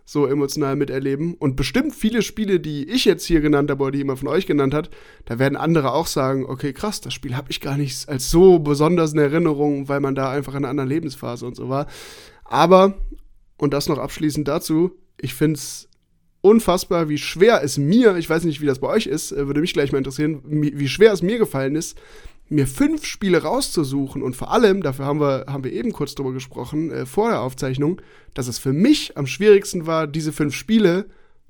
so 0.05 0.27
emotional 0.27 0.75
miterleben. 0.75 1.33
Und 1.33 1.55
bestimmt 1.55 1.95
viele 1.95 2.21
Spiele, 2.21 2.59
die 2.59 2.87
ich 2.87 3.05
jetzt 3.05 3.25
hier 3.25 3.41
genannt 3.41 3.71
habe 3.71 3.81
oder 3.81 3.93
die 3.93 3.97
jemand 3.97 4.19
von 4.19 4.27
euch 4.27 4.45
genannt 4.45 4.75
hat, 4.75 4.91
da 5.25 5.39
werden 5.39 5.55
andere 5.55 5.91
auch 5.91 6.05
sagen, 6.05 6.45
okay, 6.45 6.71
krass, 6.71 7.01
das 7.01 7.15
Spiel 7.15 7.35
habe 7.35 7.49
ich 7.49 7.61
gar 7.61 7.77
nicht 7.77 8.07
als 8.09 8.29
so 8.29 8.59
besonders 8.59 9.13
in 9.13 9.19
Erinnerung, 9.19 9.89
weil 9.89 9.99
man 9.99 10.13
da 10.13 10.29
einfach 10.29 10.53
in 10.53 10.57
einer 10.57 10.69
anderen 10.69 10.89
Lebensphase 10.89 11.47
und 11.47 11.55
so 11.55 11.69
war. 11.69 11.87
Aber, 12.45 12.93
und 13.57 13.73
das 13.73 13.89
noch 13.89 13.97
abschließend 13.97 14.47
dazu, 14.47 14.91
ich 15.19 15.33
finde 15.33 15.57
es 15.57 15.89
unfassbar, 16.41 17.09
wie 17.09 17.17
schwer 17.17 17.63
es 17.63 17.79
mir, 17.79 18.17
ich 18.17 18.29
weiß 18.29 18.43
nicht, 18.43 18.61
wie 18.61 18.67
das 18.67 18.77
bei 18.77 18.87
euch 18.89 19.07
ist, 19.07 19.31
äh, 19.31 19.47
würde 19.47 19.61
mich 19.61 19.73
gleich 19.73 19.91
mal 19.91 19.97
interessieren, 19.97 20.43
wie 20.45 20.89
schwer 20.89 21.11
es 21.11 21.23
mir 21.23 21.39
gefallen 21.39 21.75
ist, 21.75 21.97
mir 22.49 22.67
fünf 22.67 23.05
Spiele 23.05 23.43
rauszusuchen 23.43 24.21
und 24.21 24.35
vor 24.35 24.51
allem, 24.51 24.83
dafür 24.83 25.05
haben 25.05 25.19
wir, 25.19 25.45
haben 25.47 25.63
wir 25.63 25.71
eben 25.71 25.91
kurz 25.91 26.15
drüber 26.15 26.33
gesprochen, 26.33 26.91
äh, 26.91 27.05
vor 27.05 27.29
der 27.29 27.41
Aufzeichnung, 27.41 28.01
dass 28.33 28.47
es 28.47 28.59
für 28.59 28.73
mich 28.73 29.17
am 29.17 29.27
schwierigsten 29.27 29.87
war, 29.87 30.07
diese 30.07 30.33
fünf 30.33 30.53
Spiele 30.53 31.05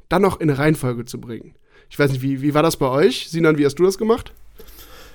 dann 0.09 0.21
noch 0.21 0.39
in 0.39 0.49
eine 0.49 0.59
Reihenfolge 0.59 1.05
zu 1.05 1.19
bringen. 1.19 1.55
Ich 1.89 1.99
weiß 1.99 2.11
nicht, 2.11 2.21
wie, 2.21 2.41
wie 2.41 2.53
war 2.53 2.63
das 2.63 2.77
bei 2.77 2.87
euch? 2.87 3.29
Sinan, 3.29 3.57
wie 3.57 3.65
hast 3.65 3.75
du 3.75 3.83
das 3.83 3.97
gemacht? 3.97 4.33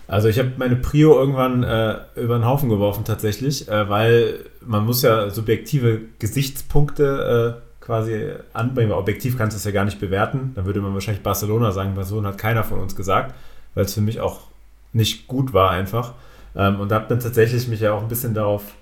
Also 0.07 0.29
ich 0.29 0.39
habe 0.39 0.53
meine 0.57 0.77
Prio 0.77 1.19
irgendwann 1.19 1.63
äh, 1.63 1.99
über 2.17 2.39
den 2.39 2.47
Haufen 2.47 2.71
geworfen 2.71 3.05
tatsächlich, 3.05 3.69
äh, 3.69 3.89
weil 3.89 4.39
man 4.65 4.87
muss 4.87 5.03
ja 5.03 5.29
subjektive 5.29 6.01
Gesichtspunkte 6.19 7.61
äh, 7.61 7.85
quasi 7.85 8.33
anbringen, 8.55 8.91
weil 8.91 8.99
objektiv 8.99 9.37
kannst 9.37 9.55
du 9.55 9.59
es 9.59 9.65
ja 9.65 9.71
gar 9.71 9.85
nicht 9.85 10.01
bewerten. 10.01 10.53
Dann 10.55 10.65
würde 10.65 10.81
man 10.81 10.95
wahrscheinlich 10.95 11.23
Barcelona 11.23 11.73
sagen, 11.73 11.95
Barcelona 11.95 12.29
hat 12.29 12.39
keiner 12.39 12.65
von 12.65 12.79
uns 12.81 12.97
gesagt, 12.97 13.35
weil 13.75 13.85
es 13.85 13.95
für 13.95 14.01
mich 14.01 14.21
auch 14.21 14.48
nicht 14.93 15.27
gut 15.27 15.53
war 15.53 15.71
einfach. 15.71 16.15
Ähm, 16.57 16.81
und 16.81 16.93
habe 16.93 17.07
dann 17.09 17.21
tatsächlich 17.21 17.69
mich 17.69 17.81
ja 17.81 17.93
auch 17.93 18.03
ein 18.03 18.09
bisschen 18.09 18.35
darauf 18.35 18.75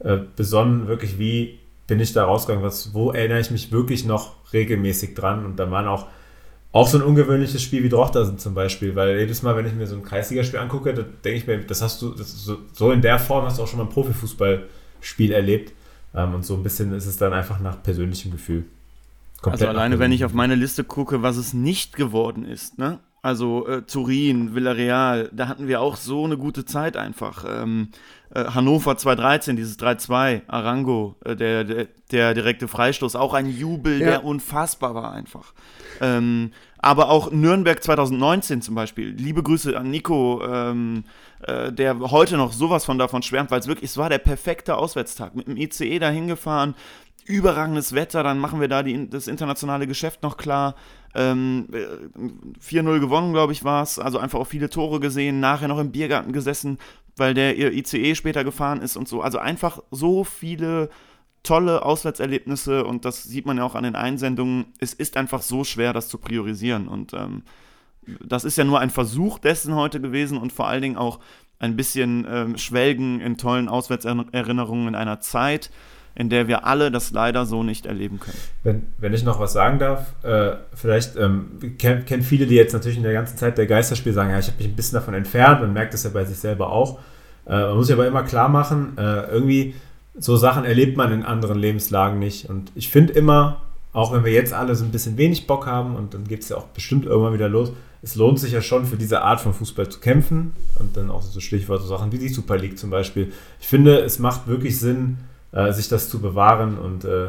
äh, 0.00 0.18
besonnen, 0.36 0.86
wirklich, 0.88 1.18
wie 1.18 1.58
bin 1.86 2.00
ich 2.00 2.12
da 2.12 2.24
rausgegangen, 2.24 2.64
was, 2.64 2.94
wo 2.94 3.10
erinnere 3.10 3.40
ich 3.40 3.50
mich 3.50 3.72
wirklich 3.72 4.04
noch 4.04 4.34
regelmäßig 4.52 5.14
dran. 5.14 5.44
Und 5.44 5.56
da 5.56 5.70
waren 5.70 5.88
auch, 5.88 6.06
auch 6.70 6.86
so 6.86 6.98
ein 6.98 7.02
ungewöhnliches 7.02 7.62
Spiel 7.62 7.82
wie 7.82 7.88
Drochtersen 7.88 8.38
zum 8.38 8.54
Beispiel, 8.54 8.94
weil 8.94 9.18
jedes 9.18 9.42
Mal, 9.42 9.56
wenn 9.56 9.66
ich 9.66 9.72
mir 9.72 9.86
so 9.86 9.96
ein 9.96 10.04
Kreisligaspiel 10.04 10.60
angucke, 10.60 10.94
da 10.94 11.02
denke 11.02 11.38
ich 11.38 11.46
mir, 11.46 11.58
das 11.58 11.82
hast 11.82 12.00
du, 12.02 12.10
das 12.10 12.44
so, 12.44 12.58
so, 12.72 12.92
in 12.92 13.00
der 13.00 13.18
Form 13.18 13.44
hast 13.44 13.58
du 13.58 13.62
auch 13.62 13.66
schon 13.66 13.78
mal 13.78 13.86
ein 13.86 13.90
Profifußballspiel 13.90 15.32
erlebt. 15.32 15.72
Ähm, 16.14 16.34
und 16.34 16.44
so 16.44 16.54
ein 16.54 16.62
bisschen 16.62 16.92
ist 16.94 17.06
es 17.06 17.16
dann 17.16 17.32
einfach 17.32 17.58
nach 17.58 17.82
persönlichem 17.82 18.30
Gefühl. 18.30 18.64
Komplett 19.40 19.68
also 19.68 19.78
alleine, 19.78 19.98
wenn 19.98 20.12
ich 20.12 20.24
auf 20.24 20.32
meine 20.32 20.56
Liste 20.56 20.84
gucke, 20.84 21.22
was 21.22 21.36
es 21.36 21.54
nicht 21.54 21.96
geworden 21.96 22.44
ist, 22.44 22.78
ne? 22.78 22.98
Also 23.28 23.66
äh, 23.66 23.82
Turin, 23.82 24.54
Villarreal, 24.54 25.28
da 25.34 25.48
hatten 25.48 25.68
wir 25.68 25.82
auch 25.82 25.96
so 25.96 26.24
eine 26.24 26.38
gute 26.38 26.64
Zeit 26.64 26.96
einfach. 26.96 27.44
Ähm, 27.46 27.88
äh, 28.34 28.44
Hannover 28.44 28.96
213, 28.96 29.54
dieses 29.54 29.78
3-2, 29.78 30.42
Arango, 30.48 31.14
äh, 31.26 31.36
der, 31.36 31.64
der, 31.64 31.88
der, 32.10 32.32
direkte 32.32 32.68
Freistoß, 32.68 33.16
auch 33.16 33.34
ein 33.34 33.46
Jubel, 33.46 34.00
ja. 34.00 34.06
der 34.06 34.24
unfassbar 34.24 34.94
war 34.94 35.12
einfach. 35.12 35.52
Ähm, 36.00 36.52
aber 36.78 37.10
auch 37.10 37.30
Nürnberg 37.30 37.82
2019 37.82 38.62
zum 38.62 38.74
Beispiel. 38.74 39.10
Liebe 39.10 39.42
Grüße 39.42 39.76
an 39.76 39.90
Nico, 39.90 40.42
ähm, 40.42 41.04
äh, 41.42 41.70
der 41.70 41.98
heute 41.98 42.38
noch 42.38 42.52
sowas 42.52 42.86
von 42.86 42.96
davon 42.96 43.22
schwärmt, 43.22 43.50
weil 43.50 43.60
es 43.60 43.66
wirklich, 43.66 43.90
es 43.90 43.98
war 43.98 44.08
der 44.08 44.18
perfekte 44.18 44.78
Auswärtstag. 44.78 45.34
Mit 45.34 45.48
dem 45.48 45.58
ICE 45.58 45.98
dahin 45.98 46.28
gefahren, 46.28 46.74
überragendes 47.28 47.94
Wetter, 47.94 48.22
dann 48.22 48.38
machen 48.38 48.60
wir 48.60 48.68
da 48.68 48.82
die, 48.82 49.08
das 49.08 49.28
internationale 49.28 49.86
Geschäft 49.86 50.22
noch 50.22 50.36
klar. 50.36 50.74
Ähm, 51.14 51.68
4-0 52.60 52.96
äh, 52.96 53.00
gewonnen, 53.00 53.32
glaube 53.32 53.52
ich, 53.52 53.64
war 53.64 53.82
es. 53.82 53.98
Also 53.98 54.18
einfach 54.18 54.40
auch 54.40 54.46
viele 54.46 54.70
Tore 54.70 54.98
gesehen, 54.98 55.40
nachher 55.40 55.68
noch 55.68 55.78
im 55.78 55.92
Biergarten 55.92 56.32
gesessen, 56.32 56.78
weil 57.16 57.34
der 57.34 57.56
ICE 57.58 58.14
später 58.14 58.44
gefahren 58.44 58.80
ist 58.80 58.96
und 58.96 59.08
so. 59.08 59.22
Also 59.22 59.38
einfach 59.38 59.80
so 59.90 60.24
viele 60.24 60.90
tolle 61.42 61.84
Auswärtserlebnisse 61.84 62.84
und 62.84 63.04
das 63.04 63.24
sieht 63.24 63.46
man 63.46 63.58
ja 63.58 63.64
auch 63.64 63.74
an 63.74 63.84
den 63.84 63.94
Einsendungen. 63.94 64.66
Es 64.78 64.92
ist 64.92 65.16
einfach 65.16 65.42
so 65.42 65.64
schwer, 65.64 65.92
das 65.92 66.08
zu 66.08 66.18
priorisieren 66.18 66.88
und 66.88 67.12
ähm, 67.14 67.42
das 68.24 68.44
ist 68.44 68.56
ja 68.56 68.64
nur 68.64 68.80
ein 68.80 68.90
Versuch 68.90 69.38
dessen 69.38 69.74
heute 69.74 70.00
gewesen 70.00 70.38
und 70.38 70.52
vor 70.52 70.66
allen 70.66 70.82
Dingen 70.82 70.96
auch 70.96 71.20
ein 71.58 71.76
bisschen 71.76 72.26
ähm, 72.28 72.56
Schwelgen 72.56 73.20
in 73.20 73.36
tollen 73.36 73.68
Auswärtserinnerungen 73.68 74.88
in 74.88 74.94
einer 74.94 75.20
Zeit, 75.20 75.70
in 76.18 76.28
der 76.28 76.48
wir 76.48 76.66
alle 76.66 76.90
das 76.90 77.12
leider 77.12 77.46
so 77.46 77.62
nicht 77.62 77.86
erleben 77.86 78.18
können. 78.18 78.36
Wenn, 78.64 78.82
wenn 78.98 79.14
ich 79.14 79.22
noch 79.22 79.38
was 79.38 79.52
sagen 79.52 79.78
darf, 79.78 80.12
äh, 80.24 80.56
vielleicht 80.74 81.16
ähm, 81.16 81.76
kennen 81.78 82.04
kenn 82.04 82.22
viele, 82.22 82.46
die 82.46 82.56
jetzt 82.56 82.72
natürlich 82.72 82.98
in 82.98 83.04
der 83.04 83.12
ganzen 83.12 83.38
Zeit 83.38 83.56
der 83.56 83.66
Geisterspiel 83.66 84.12
sagen, 84.12 84.30
ja, 84.30 84.38
ich 84.38 84.48
habe 84.48 84.58
mich 84.58 84.66
ein 84.66 84.74
bisschen 84.74 84.96
davon 84.96 85.14
entfernt, 85.14 85.60
man 85.60 85.72
merkt 85.72 85.94
das 85.94 86.02
ja 86.02 86.10
bei 86.10 86.24
sich 86.24 86.36
selber 86.36 86.72
auch. 86.72 86.98
Äh, 87.46 87.52
man 87.52 87.76
muss 87.76 87.86
sich 87.86 87.94
aber 87.94 88.08
immer 88.08 88.24
klar 88.24 88.48
machen, 88.48 88.98
äh, 88.98 89.30
irgendwie 89.30 89.76
so 90.18 90.36
Sachen 90.36 90.64
erlebt 90.64 90.96
man 90.96 91.12
in 91.12 91.22
anderen 91.22 91.56
Lebenslagen 91.56 92.18
nicht. 92.18 92.50
Und 92.50 92.72
ich 92.74 92.90
finde 92.90 93.12
immer, 93.12 93.62
auch 93.92 94.12
wenn 94.12 94.24
wir 94.24 94.32
jetzt 94.32 94.52
alle 94.52 94.74
so 94.74 94.84
ein 94.84 94.90
bisschen 94.90 95.16
wenig 95.16 95.46
Bock 95.46 95.66
haben 95.66 95.94
und 95.94 96.14
dann 96.14 96.24
geht 96.24 96.42
es 96.42 96.48
ja 96.48 96.56
auch 96.56 96.66
bestimmt 96.66 97.06
irgendwann 97.06 97.32
wieder 97.32 97.48
los, 97.48 97.72
es 98.02 98.16
lohnt 98.16 98.40
sich 98.40 98.52
ja 98.52 98.60
schon 98.60 98.86
für 98.86 98.96
diese 98.96 99.22
Art 99.22 99.40
von 99.40 99.54
Fußball 99.54 99.88
zu 99.88 100.00
kämpfen 100.00 100.52
und 100.80 100.96
dann 100.96 101.10
auch 101.10 101.22
so 101.22 101.38
Stichworte 101.38 101.84
so 101.84 101.88
Sachen 101.88 102.10
wie 102.10 102.18
die 102.18 102.28
Super 102.28 102.56
League 102.56 102.76
zum 102.76 102.90
Beispiel. 102.90 103.32
Ich 103.60 103.68
finde, 103.68 104.00
es 104.00 104.18
macht 104.18 104.48
wirklich 104.48 104.80
Sinn, 104.80 105.18
äh, 105.52 105.72
sich 105.72 105.88
das 105.88 106.08
zu 106.08 106.20
bewahren. 106.20 106.78
Und 106.78 107.04
äh, 107.04 107.28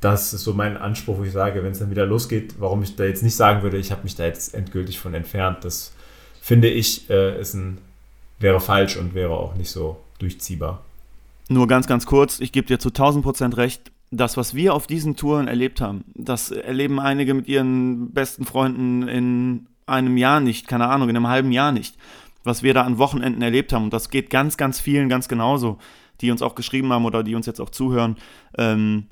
das 0.00 0.34
ist 0.34 0.44
so 0.44 0.52
mein 0.52 0.76
Anspruch, 0.76 1.18
wo 1.18 1.24
ich 1.24 1.32
sage, 1.32 1.62
wenn 1.62 1.72
es 1.72 1.78
dann 1.78 1.90
wieder 1.90 2.06
losgeht, 2.06 2.56
warum 2.58 2.82
ich 2.82 2.96
da 2.96 3.04
jetzt 3.04 3.22
nicht 3.22 3.36
sagen 3.36 3.62
würde, 3.62 3.78
ich 3.78 3.90
habe 3.90 4.02
mich 4.02 4.16
da 4.16 4.24
jetzt 4.24 4.54
endgültig 4.54 4.98
von 4.98 5.14
entfernt. 5.14 5.64
Das 5.64 5.92
finde 6.40 6.68
ich, 6.68 7.08
äh, 7.08 7.40
ist 7.40 7.54
ein, 7.54 7.78
wäre 8.38 8.60
falsch 8.60 8.96
und 8.96 9.14
wäre 9.14 9.32
auch 9.32 9.54
nicht 9.54 9.70
so 9.70 9.98
durchziehbar. 10.18 10.82
Nur 11.48 11.66
ganz, 11.66 11.86
ganz 11.86 12.06
kurz, 12.06 12.40
ich 12.40 12.52
gebe 12.52 12.66
dir 12.66 12.78
zu 12.78 12.88
1000 12.88 13.24
Prozent 13.24 13.56
recht. 13.56 13.92
Das, 14.10 14.36
was 14.36 14.54
wir 14.54 14.74
auf 14.74 14.86
diesen 14.86 15.16
Touren 15.16 15.48
erlebt 15.48 15.80
haben, 15.80 16.04
das 16.14 16.50
erleben 16.50 17.00
einige 17.00 17.34
mit 17.34 17.48
ihren 17.48 18.12
besten 18.12 18.44
Freunden 18.44 19.08
in 19.08 19.66
einem 19.86 20.16
Jahr 20.16 20.40
nicht, 20.40 20.68
keine 20.68 20.88
Ahnung, 20.88 21.08
in 21.08 21.16
einem 21.16 21.28
halben 21.28 21.50
Jahr 21.50 21.72
nicht. 21.72 21.96
Was 22.44 22.62
wir 22.62 22.74
da 22.74 22.82
an 22.82 22.98
Wochenenden 22.98 23.42
erlebt 23.42 23.72
haben. 23.72 23.84
Und 23.84 23.92
das 23.92 24.10
geht 24.10 24.30
ganz, 24.30 24.56
ganz 24.56 24.78
vielen 24.78 25.08
ganz 25.08 25.28
genauso 25.28 25.78
die 26.20 26.30
uns 26.30 26.42
auch 26.42 26.54
geschrieben 26.54 26.92
haben 26.92 27.04
oder 27.04 27.22
die 27.22 27.34
uns 27.34 27.46
jetzt 27.46 27.60
auch 27.60 27.70
zuhören. 27.70 28.16
Ähm, 28.56 29.06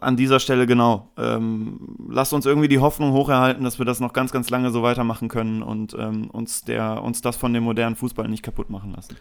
an 0.00 0.16
dieser 0.16 0.40
Stelle 0.40 0.66
genau. 0.66 1.12
Ähm, 1.16 1.96
lasst 2.08 2.32
uns 2.32 2.44
irgendwie 2.44 2.68
die 2.68 2.80
Hoffnung 2.80 3.12
hocherhalten, 3.12 3.62
dass 3.62 3.78
wir 3.78 3.86
das 3.86 4.00
noch 4.00 4.12
ganz, 4.12 4.32
ganz 4.32 4.50
lange 4.50 4.70
so 4.70 4.82
weitermachen 4.82 5.28
können 5.28 5.62
und 5.62 5.94
ähm, 5.98 6.28
uns, 6.30 6.64
der, 6.64 7.02
uns 7.02 7.22
das 7.22 7.36
von 7.36 7.52
dem 7.52 7.62
modernen 7.62 7.94
Fußball 7.94 8.28
nicht 8.28 8.42
kaputt 8.42 8.70
machen 8.70 8.92
lassen. 8.94 9.16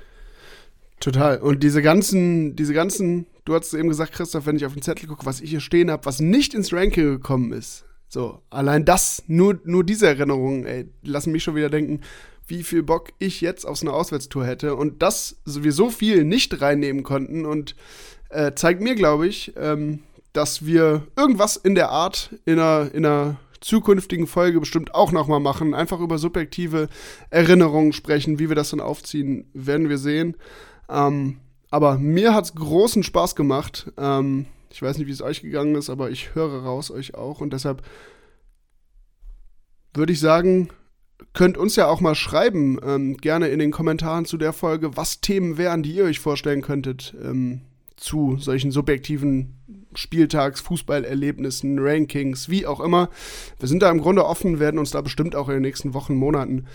Total. 0.99 1.37
Und 1.39 1.61
diese 1.61 1.81
ganzen, 1.81 2.55
diese 2.55 2.73
ganzen, 2.73 3.27
du 3.45 3.53
hast 3.53 3.73
eben 3.73 3.89
gesagt, 3.89 4.13
Christoph, 4.13 4.45
wenn 4.45 4.55
ich 4.55 4.65
auf 4.65 4.73
den 4.73 4.81
Zettel 4.81 5.07
gucke, 5.07 5.25
was 5.25 5.41
ich 5.41 5.49
hier 5.49 5.59
stehen 5.59 5.91
habe, 5.91 6.05
was 6.05 6.19
nicht 6.19 6.53
ins 6.53 6.73
Ranking 6.73 7.03
gekommen 7.03 7.51
ist. 7.51 7.85
So, 8.07 8.41
allein 8.49 8.85
das, 8.85 9.23
nur, 9.27 9.59
nur 9.65 9.83
diese 9.83 10.07
Erinnerungen, 10.07 10.65
ey, 10.65 10.89
lassen 11.03 11.31
mich 11.31 11.43
schon 11.43 11.55
wieder 11.55 11.69
denken, 11.69 12.01
wie 12.47 12.63
viel 12.63 12.83
Bock 12.83 13.09
ich 13.19 13.41
jetzt 13.41 13.65
auf 13.65 13.77
so 13.77 13.87
eine 13.87 13.95
Auswärtstour 13.95 14.45
hätte 14.45 14.75
und 14.75 15.01
das 15.01 15.37
wir 15.45 15.71
so 15.71 15.89
viel 15.89 16.23
nicht 16.23 16.61
reinnehmen 16.61 17.03
konnten 17.03 17.45
und 17.45 17.75
äh, 18.29 18.53
zeigt 18.53 18.81
mir, 18.81 18.95
glaube 18.95 19.27
ich, 19.27 19.53
ähm, 19.57 19.99
dass 20.33 20.65
wir 20.65 21.07
irgendwas 21.15 21.55
in 21.55 21.75
der 21.75 21.89
Art 21.89 22.35
in 22.45 22.59
einer, 22.59 22.93
in 22.93 23.05
einer 23.05 23.37
zukünftigen 23.61 24.27
Folge 24.27 24.59
bestimmt 24.59 24.93
auch 24.93 25.11
nochmal 25.11 25.39
machen. 25.39 25.73
Einfach 25.73 25.99
über 25.99 26.17
subjektive 26.17 26.89
Erinnerungen 27.29 27.93
sprechen, 27.93 28.39
wie 28.39 28.49
wir 28.49 28.55
das 28.55 28.71
dann 28.71 28.81
aufziehen, 28.81 29.49
werden 29.53 29.89
wir 29.89 29.97
sehen. 29.97 30.35
Ähm, 30.89 31.37
aber 31.69 31.97
mir 31.97 32.33
hat 32.33 32.45
es 32.45 32.55
großen 32.55 33.03
Spaß 33.03 33.35
gemacht. 33.35 33.91
Ähm, 33.97 34.47
ich 34.69 34.81
weiß 34.81 34.97
nicht, 34.97 35.07
wie 35.07 35.11
es 35.11 35.21
euch 35.21 35.41
gegangen 35.41 35.75
ist, 35.75 35.89
aber 35.89 36.09
ich 36.09 36.35
höre 36.35 36.63
raus 36.63 36.91
euch 36.91 37.15
auch 37.15 37.39
und 37.41 37.53
deshalb 37.53 37.83
würde 39.93 40.13
ich 40.13 40.19
sagen, 40.19 40.69
könnt 41.33 41.57
uns 41.57 41.75
ja 41.75 41.87
auch 41.87 42.01
mal 42.01 42.15
schreiben, 42.15 42.79
ähm, 42.83 43.17
gerne 43.17 43.47
in 43.47 43.59
den 43.59 43.71
Kommentaren 43.71 44.25
zu 44.25 44.37
der 44.37 44.53
Folge, 44.53 44.97
was 44.97 45.21
Themen 45.21 45.57
wären, 45.57 45.83
die 45.83 45.95
ihr 45.95 46.05
euch 46.05 46.19
vorstellen 46.19 46.61
könntet 46.61 47.15
ähm, 47.23 47.61
zu 47.95 48.37
solchen 48.37 48.71
subjektiven 48.71 49.55
Spieltags, 49.95 50.61
Fußballerlebnissen, 50.61 51.77
Rankings, 51.79 52.49
wie 52.49 52.65
auch 52.65 52.79
immer. 52.79 53.09
Wir 53.59 53.67
sind 53.67 53.81
da 53.81 53.91
im 53.91 54.01
Grunde 54.01 54.25
offen, 54.25 54.59
werden 54.59 54.79
uns 54.79 54.91
da 54.91 55.01
bestimmt 55.01 55.35
auch 55.35 55.47
in 55.49 55.55
den 55.55 55.61
nächsten 55.61 55.93
Wochen, 55.93 56.15
Monaten 56.15 56.57
ein 56.57 56.67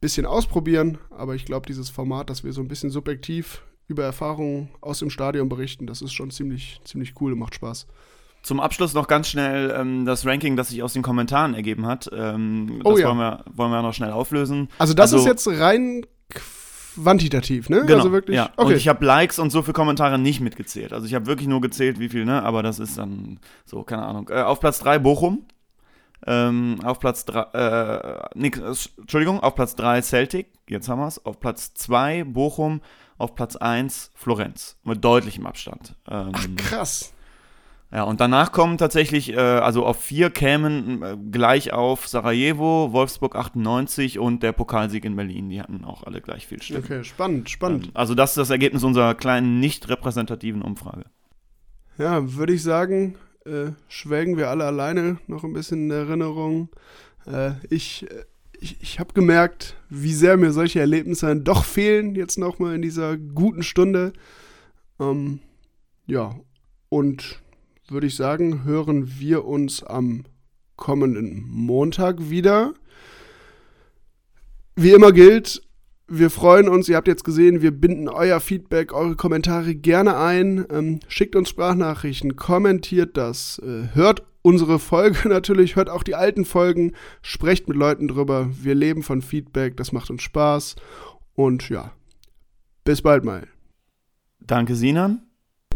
bisschen 0.00 0.26
ausprobieren. 0.26 0.98
Aber 1.10 1.34
ich 1.34 1.44
glaube, 1.44 1.66
dieses 1.66 1.90
Format, 1.90 2.30
dass 2.30 2.44
wir 2.44 2.52
so 2.52 2.60
ein 2.60 2.68
bisschen 2.68 2.90
subjektiv 2.90 3.62
über 3.88 4.04
Erfahrungen 4.04 4.70
aus 4.80 5.00
dem 5.00 5.10
Stadion 5.10 5.48
berichten, 5.48 5.86
das 5.86 6.00
ist 6.00 6.12
schon 6.12 6.30
ziemlich, 6.30 6.80
ziemlich 6.84 7.14
cool 7.20 7.32
und 7.32 7.40
macht 7.40 7.56
Spaß. 7.56 7.86
Zum 8.42 8.60
Abschluss 8.60 8.94
noch 8.94 9.06
ganz 9.06 9.28
schnell 9.28 9.74
ähm, 9.76 10.06
das 10.06 10.24
Ranking, 10.24 10.56
das 10.56 10.68
sich 10.68 10.82
aus 10.82 10.94
den 10.94 11.02
Kommentaren 11.02 11.54
ergeben 11.54 11.86
hat. 11.86 12.08
Ähm, 12.12 12.80
oh, 12.84 12.92
das 12.92 13.00
ja. 13.00 13.08
wollen, 13.08 13.18
wir, 13.18 13.44
wollen 13.52 13.70
wir 13.70 13.82
noch 13.82 13.92
schnell 13.92 14.12
auflösen. 14.12 14.68
Also 14.78 14.94
das 14.94 15.12
also, 15.12 15.18
ist 15.18 15.26
jetzt 15.26 15.60
rein 15.60 16.06
quantitativ, 16.94 17.68
ne? 17.68 17.82
Genau, 17.82 17.98
also 17.98 18.12
wirklich. 18.12 18.36
Ja. 18.36 18.50
Okay. 18.56 18.72
Und 18.72 18.76
ich 18.76 18.88
habe 18.88 19.04
Likes 19.04 19.38
und 19.38 19.50
so 19.50 19.62
für 19.62 19.72
Kommentare 19.72 20.18
nicht 20.18 20.40
mitgezählt. 20.40 20.92
Also 20.92 21.06
ich 21.06 21.14
habe 21.14 21.26
wirklich 21.26 21.48
nur 21.48 21.60
gezählt, 21.60 21.98
wie 21.98 22.08
viel, 22.08 22.24
ne? 22.24 22.42
Aber 22.42 22.62
das 22.62 22.78
ist 22.78 22.98
dann 22.98 23.38
so, 23.64 23.82
keine 23.82 24.04
Ahnung. 24.04 24.28
Äh, 24.30 24.42
auf 24.42 24.60
Platz 24.60 24.78
3 24.80 24.98
Bochum. 24.98 25.44
Ähm, 26.26 26.80
auf 26.84 27.00
Platz 27.00 27.24
3, 27.24 27.40
äh, 27.54 28.28
nee, 28.34 28.50
Entschuldigung, 28.98 29.40
auf 29.40 29.54
Platz 29.54 29.74
3 29.76 30.02
Celtic, 30.02 30.48
jetzt 30.68 30.86
haben 30.88 31.00
wir 31.00 31.06
es. 31.06 31.24
Auf 31.24 31.40
Platz 31.40 31.72
2 31.72 32.24
Bochum, 32.24 32.82
auf 33.16 33.34
Platz 33.34 33.56
1 33.56 34.10
Florenz. 34.14 34.76
Mit 34.84 35.02
deutlichem 35.02 35.46
Abstand. 35.46 35.94
Ähm, 36.08 36.32
Ach, 36.34 36.46
krass. 36.56 37.14
Ja, 37.92 38.04
und 38.04 38.20
danach 38.20 38.52
kommen 38.52 38.78
tatsächlich, 38.78 39.32
äh, 39.32 39.36
also 39.36 39.84
auf 39.84 40.00
vier 40.00 40.30
kämen 40.30 41.02
äh, 41.02 41.16
gleich 41.32 41.72
auf 41.72 42.06
Sarajevo, 42.06 42.92
Wolfsburg 42.92 43.34
98 43.34 44.20
und 44.20 44.44
der 44.44 44.52
Pokalsieg 44.52 45.04
in 45.04 45.16
Berlin. 45.16 45.48
Die 45.50 45.60
hatten 45.60 45.84
auch 45.84 46.04
alle 46.04 46.20
gleich 46.20 46.46
viel 46.46 46.62
Stimmen. 46.62 46.84
Okay, 46.84 47.02
spannend, 47.02 47.50
spannend. 47.50 47.86
Ähm, 47.86 47.92
also 47.94 48.14
das 48.14 48.30
ist 48.30 48.36
das 48.36 48.50
Ergebnis 48.50 48.84
unserer 48.84 49.16
kleinen, 49.16 49.58
nicht 49.58 49.88
repräsentativen 49.88 50.62
Umfrage. 50.62 51.04
Ja, 51.98 52.36
würde 52.36 52.52
ich 52.52 52.62
sagen, 52.62 53.16
äh, 53.44 53.72
schwelgen 53.88 54.36
wir 54.36 54.50
alle 54.50 54.64
alleine 54.64 55.18
noch 55.26 55.42
ein 55.42 55.52
bisschen 55.52 55.86
in 55.86 55.90
Erinnerung. 55.90 56.68
Äh, 57.26 57.52
ich 57.70 58.08
äh, 58.08 58.24
ich, 58.60 58.80
ich 58.80 59.00
habe 59.00 59.14
gemerkt, 59.14 59.76
wie 59.88 60.12
sehr 60.12 60.36
mir 60.36 60.52
solche 60.52 60.80
Erlebnisse 60.80 61.26
dann 61.26 61.44
doch 61.44 61.64
fehlen, 61.64 62.14
jetzt 62.14 62.38
nochmal 62.38 62.74
in 62.74 62.82
dieser 62.82 63.16
guten 63.16 63.62
Stunde. 63.62 64.12
Ähm, 65.00 65.40
ja, 66.06 66.36
und 66.88 67.40
würde 67.90 68.06
ich 68.06 68.16
sagen, 68.16 68.64
hören 68.64 69.18
wir 69.18 69.44
uns 69.44 69.82
am 69.82 70.24
kommenden 70.76 71.44
Montag 71.48 72.30
wieder. 72.30 72.74
Wie 74.76 74.90
immer 74.90 75.12
gilt, 75.12 75.62
wir 76.08 76.30
freuen 76.30 76.68
uns, 76.68 76.88
ihr 76.88 76.96
habt 76.96 77.08
jetzt 77.08 77.24
gesehen, 77.24 77.62
wir 77.62 77.70
binden 77.70 78.08
euer 78.08 78.40
Feedback, 78.40 78.92
eure 78.92 79.16
Kommentare 79.16 79.74
gerne 79.74 80.16
ein. 80.16 80.66
Ähm, 80.70 81.00
schickt 81.08 81.36
uns 81.36 81.48
Sprachnachrichten, 81.50 82.36
kommentiert 82.36 83.16
das, 83.16 83.60
äh, 83.60 83.94
hört 83.94 84.22
unsere 84.42 84.78
Folge 84.78 85.28
natürlich, 85.28 85.76
hört 85.76 85.90
auch 85.90 86.02
die 86.02 86.14
alten 86.14 86.44
Folgen, 86.44 86.92
sprecht 87.22 87.68
mit 87.68 87.76
Leuten 87.76 88.08
drüber. 88.08 88.48
Wir 88.50 88.74
leben 88.74 89.02
von 89.02 89.22
Feedback, 89.22 89.76
das 89.76 89.92
macht 89.92 90.10
uns 90.10 90.22
Spaß. 90.22 90.76
Und 91.34 91.68
ja, 91.68 91.92
Bis 92.84 93.02
bald 93.02 93.24
mal. 93.24 93.46
Danke, 94.40 94.74
Sinan. 94.74 95.22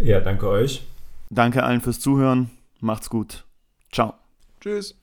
Ja, 0.00 0.20
danke 0.20 0.48
euch. 0.48 0.84
Danke 1.34 1.64
allen 1.64 1.80
fürs 1.80 1.98
Zuhören. 1.98 2.50
Macht's 2.80 3.10
gut. 3.10 3.44
Ciao. 3.90 4.14
Tschüss. 4.60 4.96